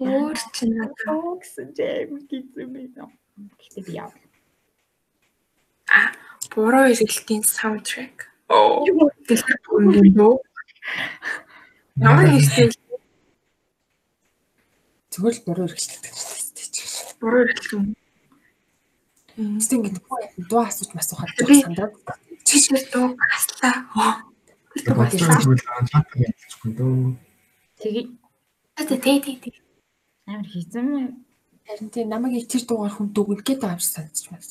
[0.00, 2.88] өөр чинь надад гэсэн жим гэсэн би.
[3.60, 4.10] Гэтэ би яа.
[5.92, 6.00] а
[6.54, 8.16] буруу эргэлтийн саундтрек.
[8.48, 8.82] Оо.
[9.28, 10.34] Тэгэхээр бүгд дөө.
[11.98, 12.70] Ямар нэртэй
[15.10, 17.18] Зүгээр л буруу хэрэглэдэг шүү дээ.
[17.20, 17.82] буруу эргэлтэн.
[19.34, 19.98] Тэгсэн ингэ
[20.46, 21.94] дуу асууж масуухад Би- сандраад.
[22.46, 23.18] Чичээр дуу
[26.78, 27.18] дөө.
[27.80, 28.06] Тэгээ
[28.80, 29.50] Тэ тэ тэ
[30.30, 30.86] амар хийсэн.
[31.66, 34.46] Харин тийм намайг тэр дуугаар хүн дүгнэх гээд байгаа юм шиг санагдаж байна.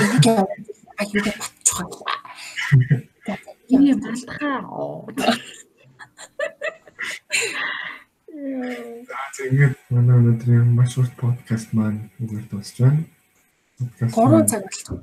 [0.00, 0.42] Энийг яа
[1.00, 1.86] аюулгүй батчихсан.
[3.70, 4.64] Миний малтахаа.
[7.30, 13.06] За тэгээд манай өнөөдрийн маш урт подкаст маань үгээр дуусч байна.
[13.78, 14.98] Подкаст 3 цаг болчихсон.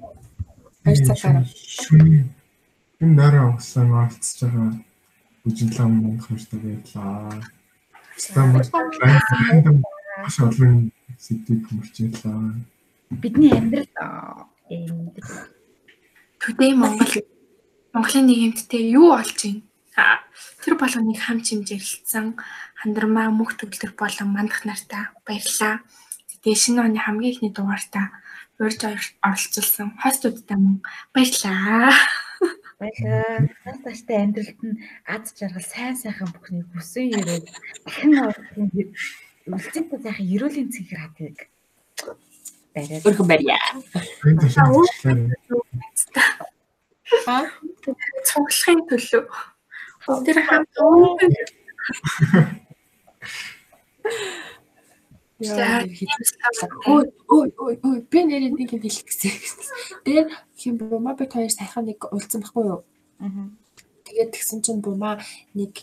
[0.84, 1.48] 2 цагаар.
[3.00, 4.76] Энэ нэрээ усан орцож байгаа
[5.48, 7.40] үжиглэн мөнгө хөртөг байлаа.
[8.20, 8.68] Стамбул
[10.20, 12.60] маш олон сэдвийг хурцлаа.
[13.24, 15.16] Бидний амьдрал энд
[16.44, 17.24] Today Монгол
[17.94, 19.67] Монголын нийгэмдтэй юу болж байна?
[20.64, 22.38] Тэр болгоныг хам чимжэрлэлсэн
[22.80, 25.82] хандармаа мөх төгөлдөр болон мандах нартаа баярлаа.
[26.44, 28.14] Тэгээд шинэ оны хамгийн ихний дугаартаа
[28.62, 30.78] урьж оролцуулсан хостуудтай мөн
[31.14, 31.94] баярлаа.
[32.80, 33.50] байлаа.
[33.66, 37.46] Нас таштай амьдралд нь аз жаргал сайн сайхан бүхнийг хүсэн ирээд
[37.86, 38.14] дахин
[39.50, 41.38] үлцэнтэй сайхан ерөөлийн цэнхэр хатыг
[42.78, 43.58] бариад Өрхөн барья.
[47.26, 47.46] Аа.
[48.28, 49.24] Цуглахын төлөө.
[50.08, 50.70] Тэр хамт
[55.40, 55.84] Яа,
[56.88, 59.38] Ой, ой, ой, ой, би нэрээ нэг юм хэлэх гэсэн.
[60.02, 62.82] Тэр хин бума бит хоёр сайхан нэг уулзсан байхгүй юу?
[64.08, 65.22] Тэгээд тэгсэн чинь бума
[65.54, 65.78] нэг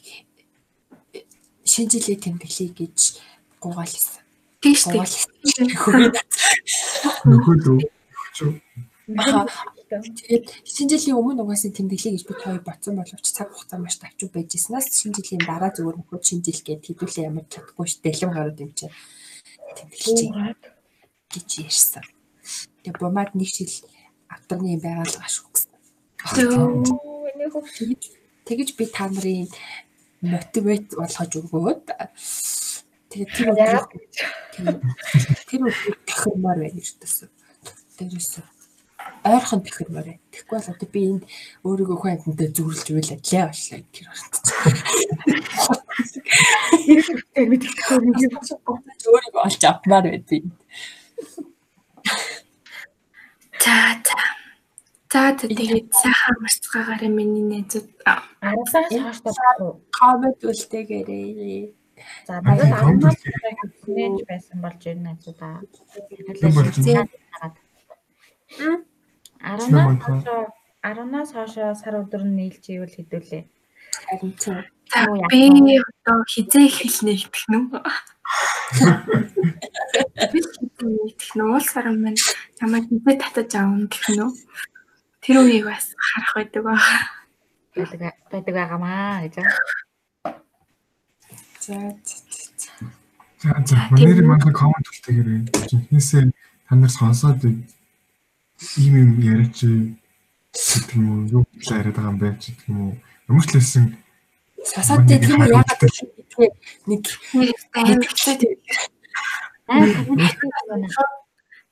[1.62, 3.22] шинэ жилийн тэмдэглэе гэж
[3.62, 4.26] гуйгаалсан.
[4.58, 4.98] тийш тий.
[4.98, 6.18] Гуйгаалсан.
[7.30, 8.58] нөхөд өчөө
[9.18, 9.73] Аха.
[10.02, 14.28] Тэгээд шинэ жилийн өмнө угаасаа тэмдэглэе гэж бид хоёр бодсон боловч цаг хугацаа маш тавчуу
[14.32, 18.32] байж ирснаас шинэ жилийн дараа зүгээр нөхөд шинэ жил гээд хэдүүлээ ямар чадахгүй ш дэлгэм
[18.34, 18.86] гарууд юм чи
[19.78, 20.18] тэмдэглэж
[21.30, 22.04] гэж ярьсан.
[22.82, 23.74] Тэгээд бумад нэг жил
[24.26, 25.70] авторны байгалгаа шүү гэсэн.
[27.54, 28.02] Тэгэж
[28.44, 29.48] тэгэж би та нарын
[30.24, 31.84] мотивейт болгож өгөөд
[33.10, 33.48] тэгээд тэр
[36.08, 37.30] тэр байна гэж төсөн.
[37.98, 38.53] Тэрээс
[39.24, 40.20] ойрхон тэхэр морь.
[40.32, 41.22] Тэгэхгүй бол одоо би энд
[41.64, 44.12] өөрийгөө хүн амьтантай зүрлж үйл ажиллаа боллоо гэх юм.
[49.08, 50.44] Өөрийгөө олж авмаар байдгийг.
[53.64, 54.18] За за.
[55.14, 57.88] За тэгээд сайхан амарцгаагаараа миний нээзүүд
[58.42, 61.70] аравсаа шаардлагатай коммент үлдээгээрээ.
[62.26, 63.22] За надад амарч
[63.86, 65.62] нээж байсан болж байна зү да.
[66.34, 67.06] Хэлэлцээ.
[69.44, 70.42] 10-аас хойшоо
[70.84, 73.44] 10-аас хойшоо сар өдөр нь нийлж ивэл хэдүүлээ.
[74.08, 74.64] Харин тийм.
[75.28, 77.60] Би одоо хизээ хэлнэ гэх нү.
[80.32, 82.20] Би гэх нү уул сар минь
[82.60, 84.32] намайг хизээ татаж аавна гэх нү.
[85.20, 86.80] Тэр үеийг бас харах байдаг баг.
[87.76, 88.00] Байдаг
[88.32, 89.34] байдаг байгаамаа гэж.
[91.64, 92.16] За за.
[93.40, 93.76] За за.
[93.92, 95.40] Манайд манай коммент үлдээгээрэй.
[95.68, 96.32] Жинхнээсээ
[96.68, 97.64] танаас сонсоод байна
[98.78, 101.28] ийм юм яриач гэдэг юм уу?
[101.30, 102.28] Юу хэлээ яриад байгаа юм бэ?
[102.40, 102.94] Ч гэдэг юм уу?
[103.28, 103.84] Ямар ч лсэн
[104.64, 106.56] Сасаад тийм яагаад гэвэл
[106.88, 107.04] нэг
[107.76, 108.48] амар хэцүү.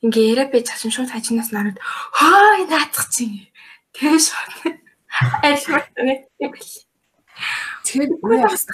[0.04, 3.48] Ингээ яриа би цааш шууд хажинаас нараад хаа наацх чинь.
[3.96, 4.76] Тэгээ шууд.
[5.40, 6.28] Айлмаар нэг
[7.86, 8.68] тэр үе бас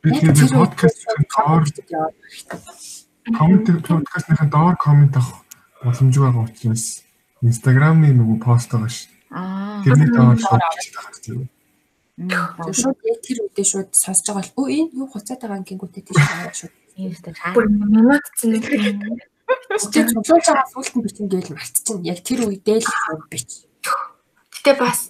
[0.00, 1.62] би тэгээд подкастын доор
[3.36, 5.44] коммент подкастын доор коммент авах
[5.84, 7.04] боломжтой байгаа учраас
[7.40, 9.08] Instagram-ийн нөгөө пост байгаа ш.
[9.32, 9.80] Аа.
[9.84, 10.60] Тэрний доор шууд.
[12.20, 16.04] Тэр шууд яг тэр үедээ шууд сонсож байгаа л өө энэ юу хуцаад байгаа гингүүтээ
[16.04, 16.76] тийш байгаа шууд.
[17.00, 17.56] Иймтэй хаа.
[17.56, 18.68] бүр минут нэг
[19.70, 22.04] Тэр цуглуулж байгаа сүлт нь бичин гээл мартчихна.
[22.04, 22.88] Яг тэр үедээ л
[23.32, 23.64] бич.
[24.52, 25.08] Гэтэ бас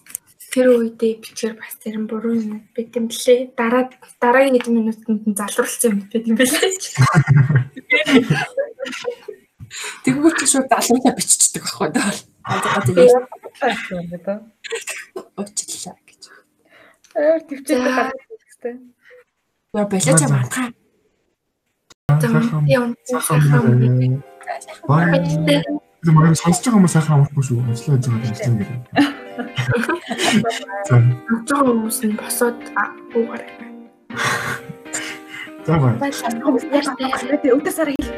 [0.55, 3.59] тэр үедээ бичээр бас зарим буруу юм байт юм лээ.
[3.59, 3.91] Дараа
[4.23, 6.79] дараагийн хэдэн минутанд нь залруулсан юм байт юм байлээ.
[10.05, 12.11] Тэгвэл чи шууд залруулаа биччихдэг байхгүй даа.
[15.39, 16.23] Уучлаа гэж.
[17.15, 18.77] Өөр төвчтэй гарчихсан.
[19.75, 20.45] Яа болооч юм аа.
[22.21, 24.23] Зам юм сайхан
[24.89, 25.07] Бай.
[26.01, 27.61] Тэр маань сонсож байгаа хүмүүс сайхан амархгүй шүү.
[27.71, 28.77] Ажиллаж байгаа юм гэнэ.
[30.89, 30.97] За.
[31.47, 32.59] жоо хүмүүс нь босоод
[33.15, 33.45] уугаар.
[35.67, 35.95] За бай.
[37.55, 38.09] Өдөр сар хэл.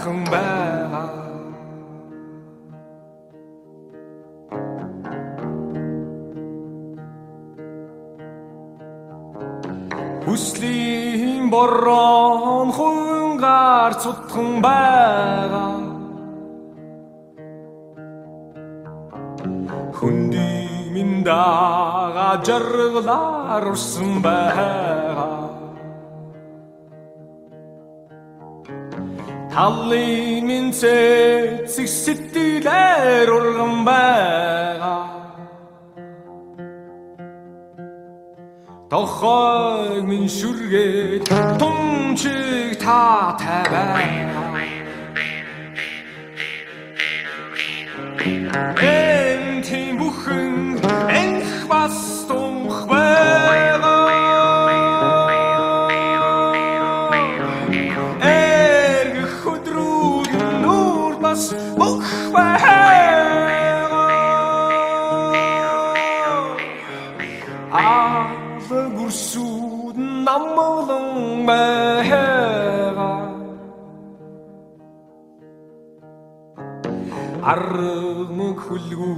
[0.00, 1.08] Сайхан байгаа
[10.24, 15.76] Хүслийн борон хунгаар цутхан байгаа
[19.98, 25.49] Хүндий минь дага жаргалаар урсан байгаа
[29.50, 35.02] Талын минь цэцэг сэтгэлээр урган байгаа
[38.90, 41.26] Тохойг минь шүргээд
[41.58, 44.06] тумчиг та тавай
[48.78, 50.78] Эн тийм бүхэн
[51.10, 51.98] энх бас
[52.30, 53.69] тунх байгаа
[77.50, 79.14] Армаг хүлгүү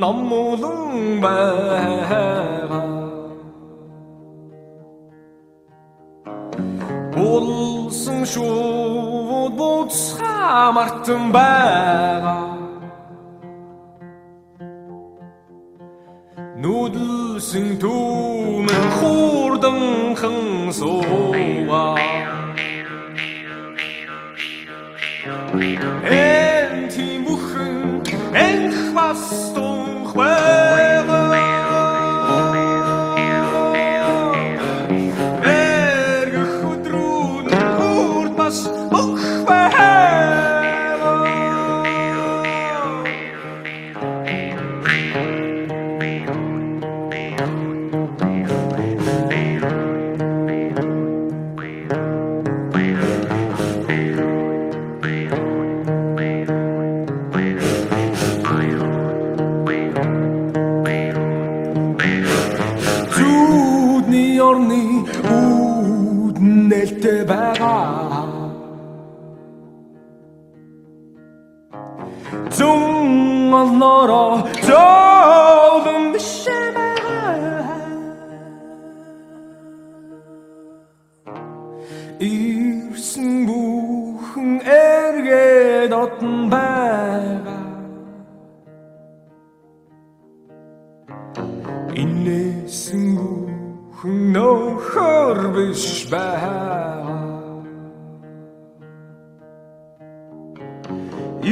[0.00, 2.82] намлан байгаа
[7.16, 12.42] Улсын шууд буцхаа мартан байгаа
[16.60, 20.38] Нүдлсэн түүмэн хурданхан
[20.80, 21.96] суугаа
[25.54, 26.53] En тийм бүхэн
[29.14, 30.93] энх бас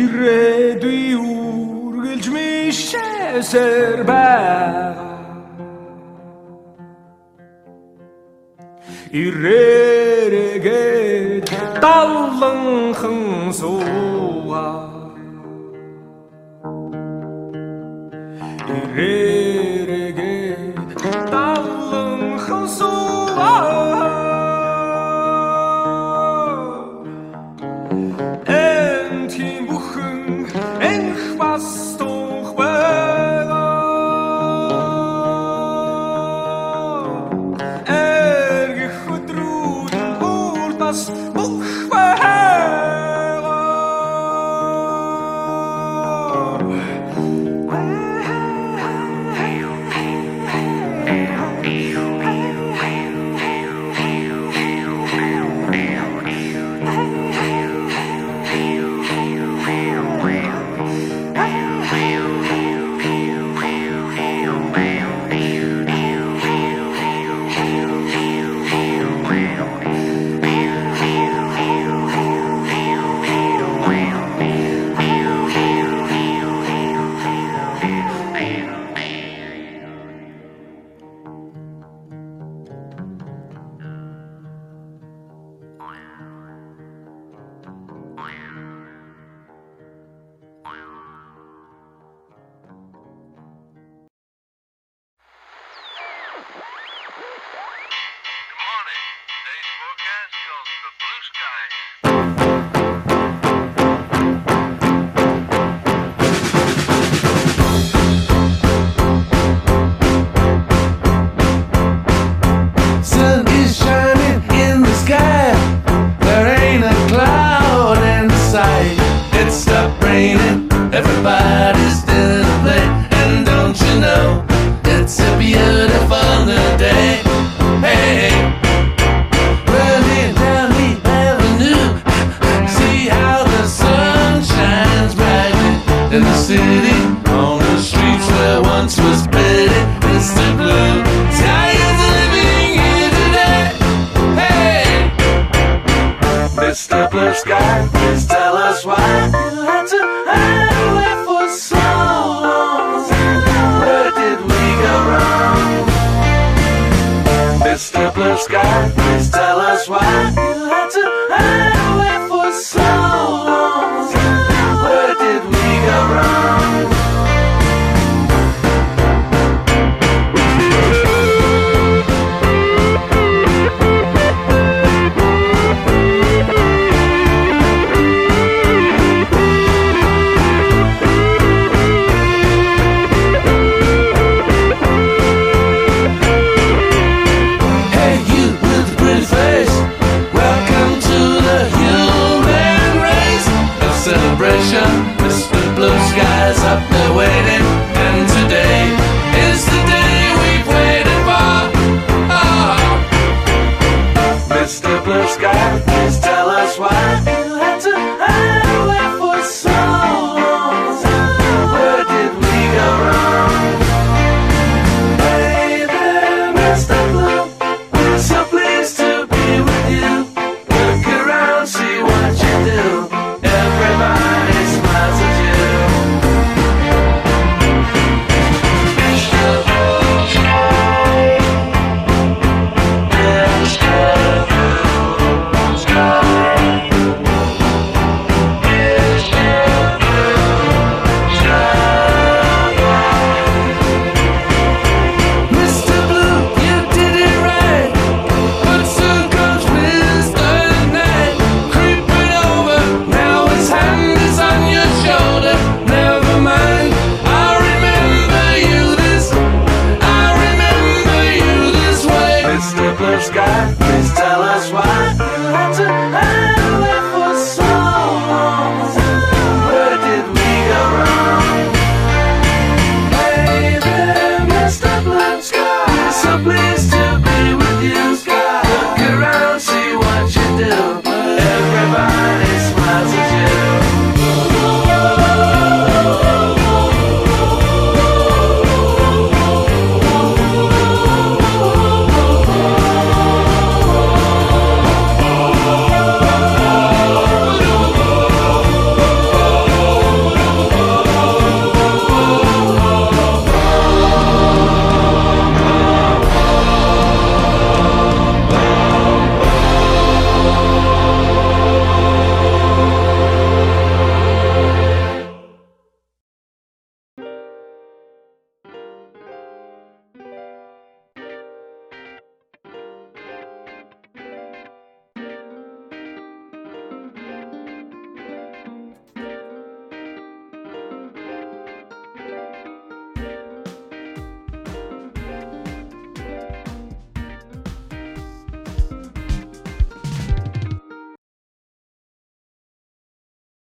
[0.00, 4.92] Ирээдүй үргэлж мишээсэр байгаа
[9.22, 10.72] Ирээрэгээд
[11.82, 14.22] далланхан суугаа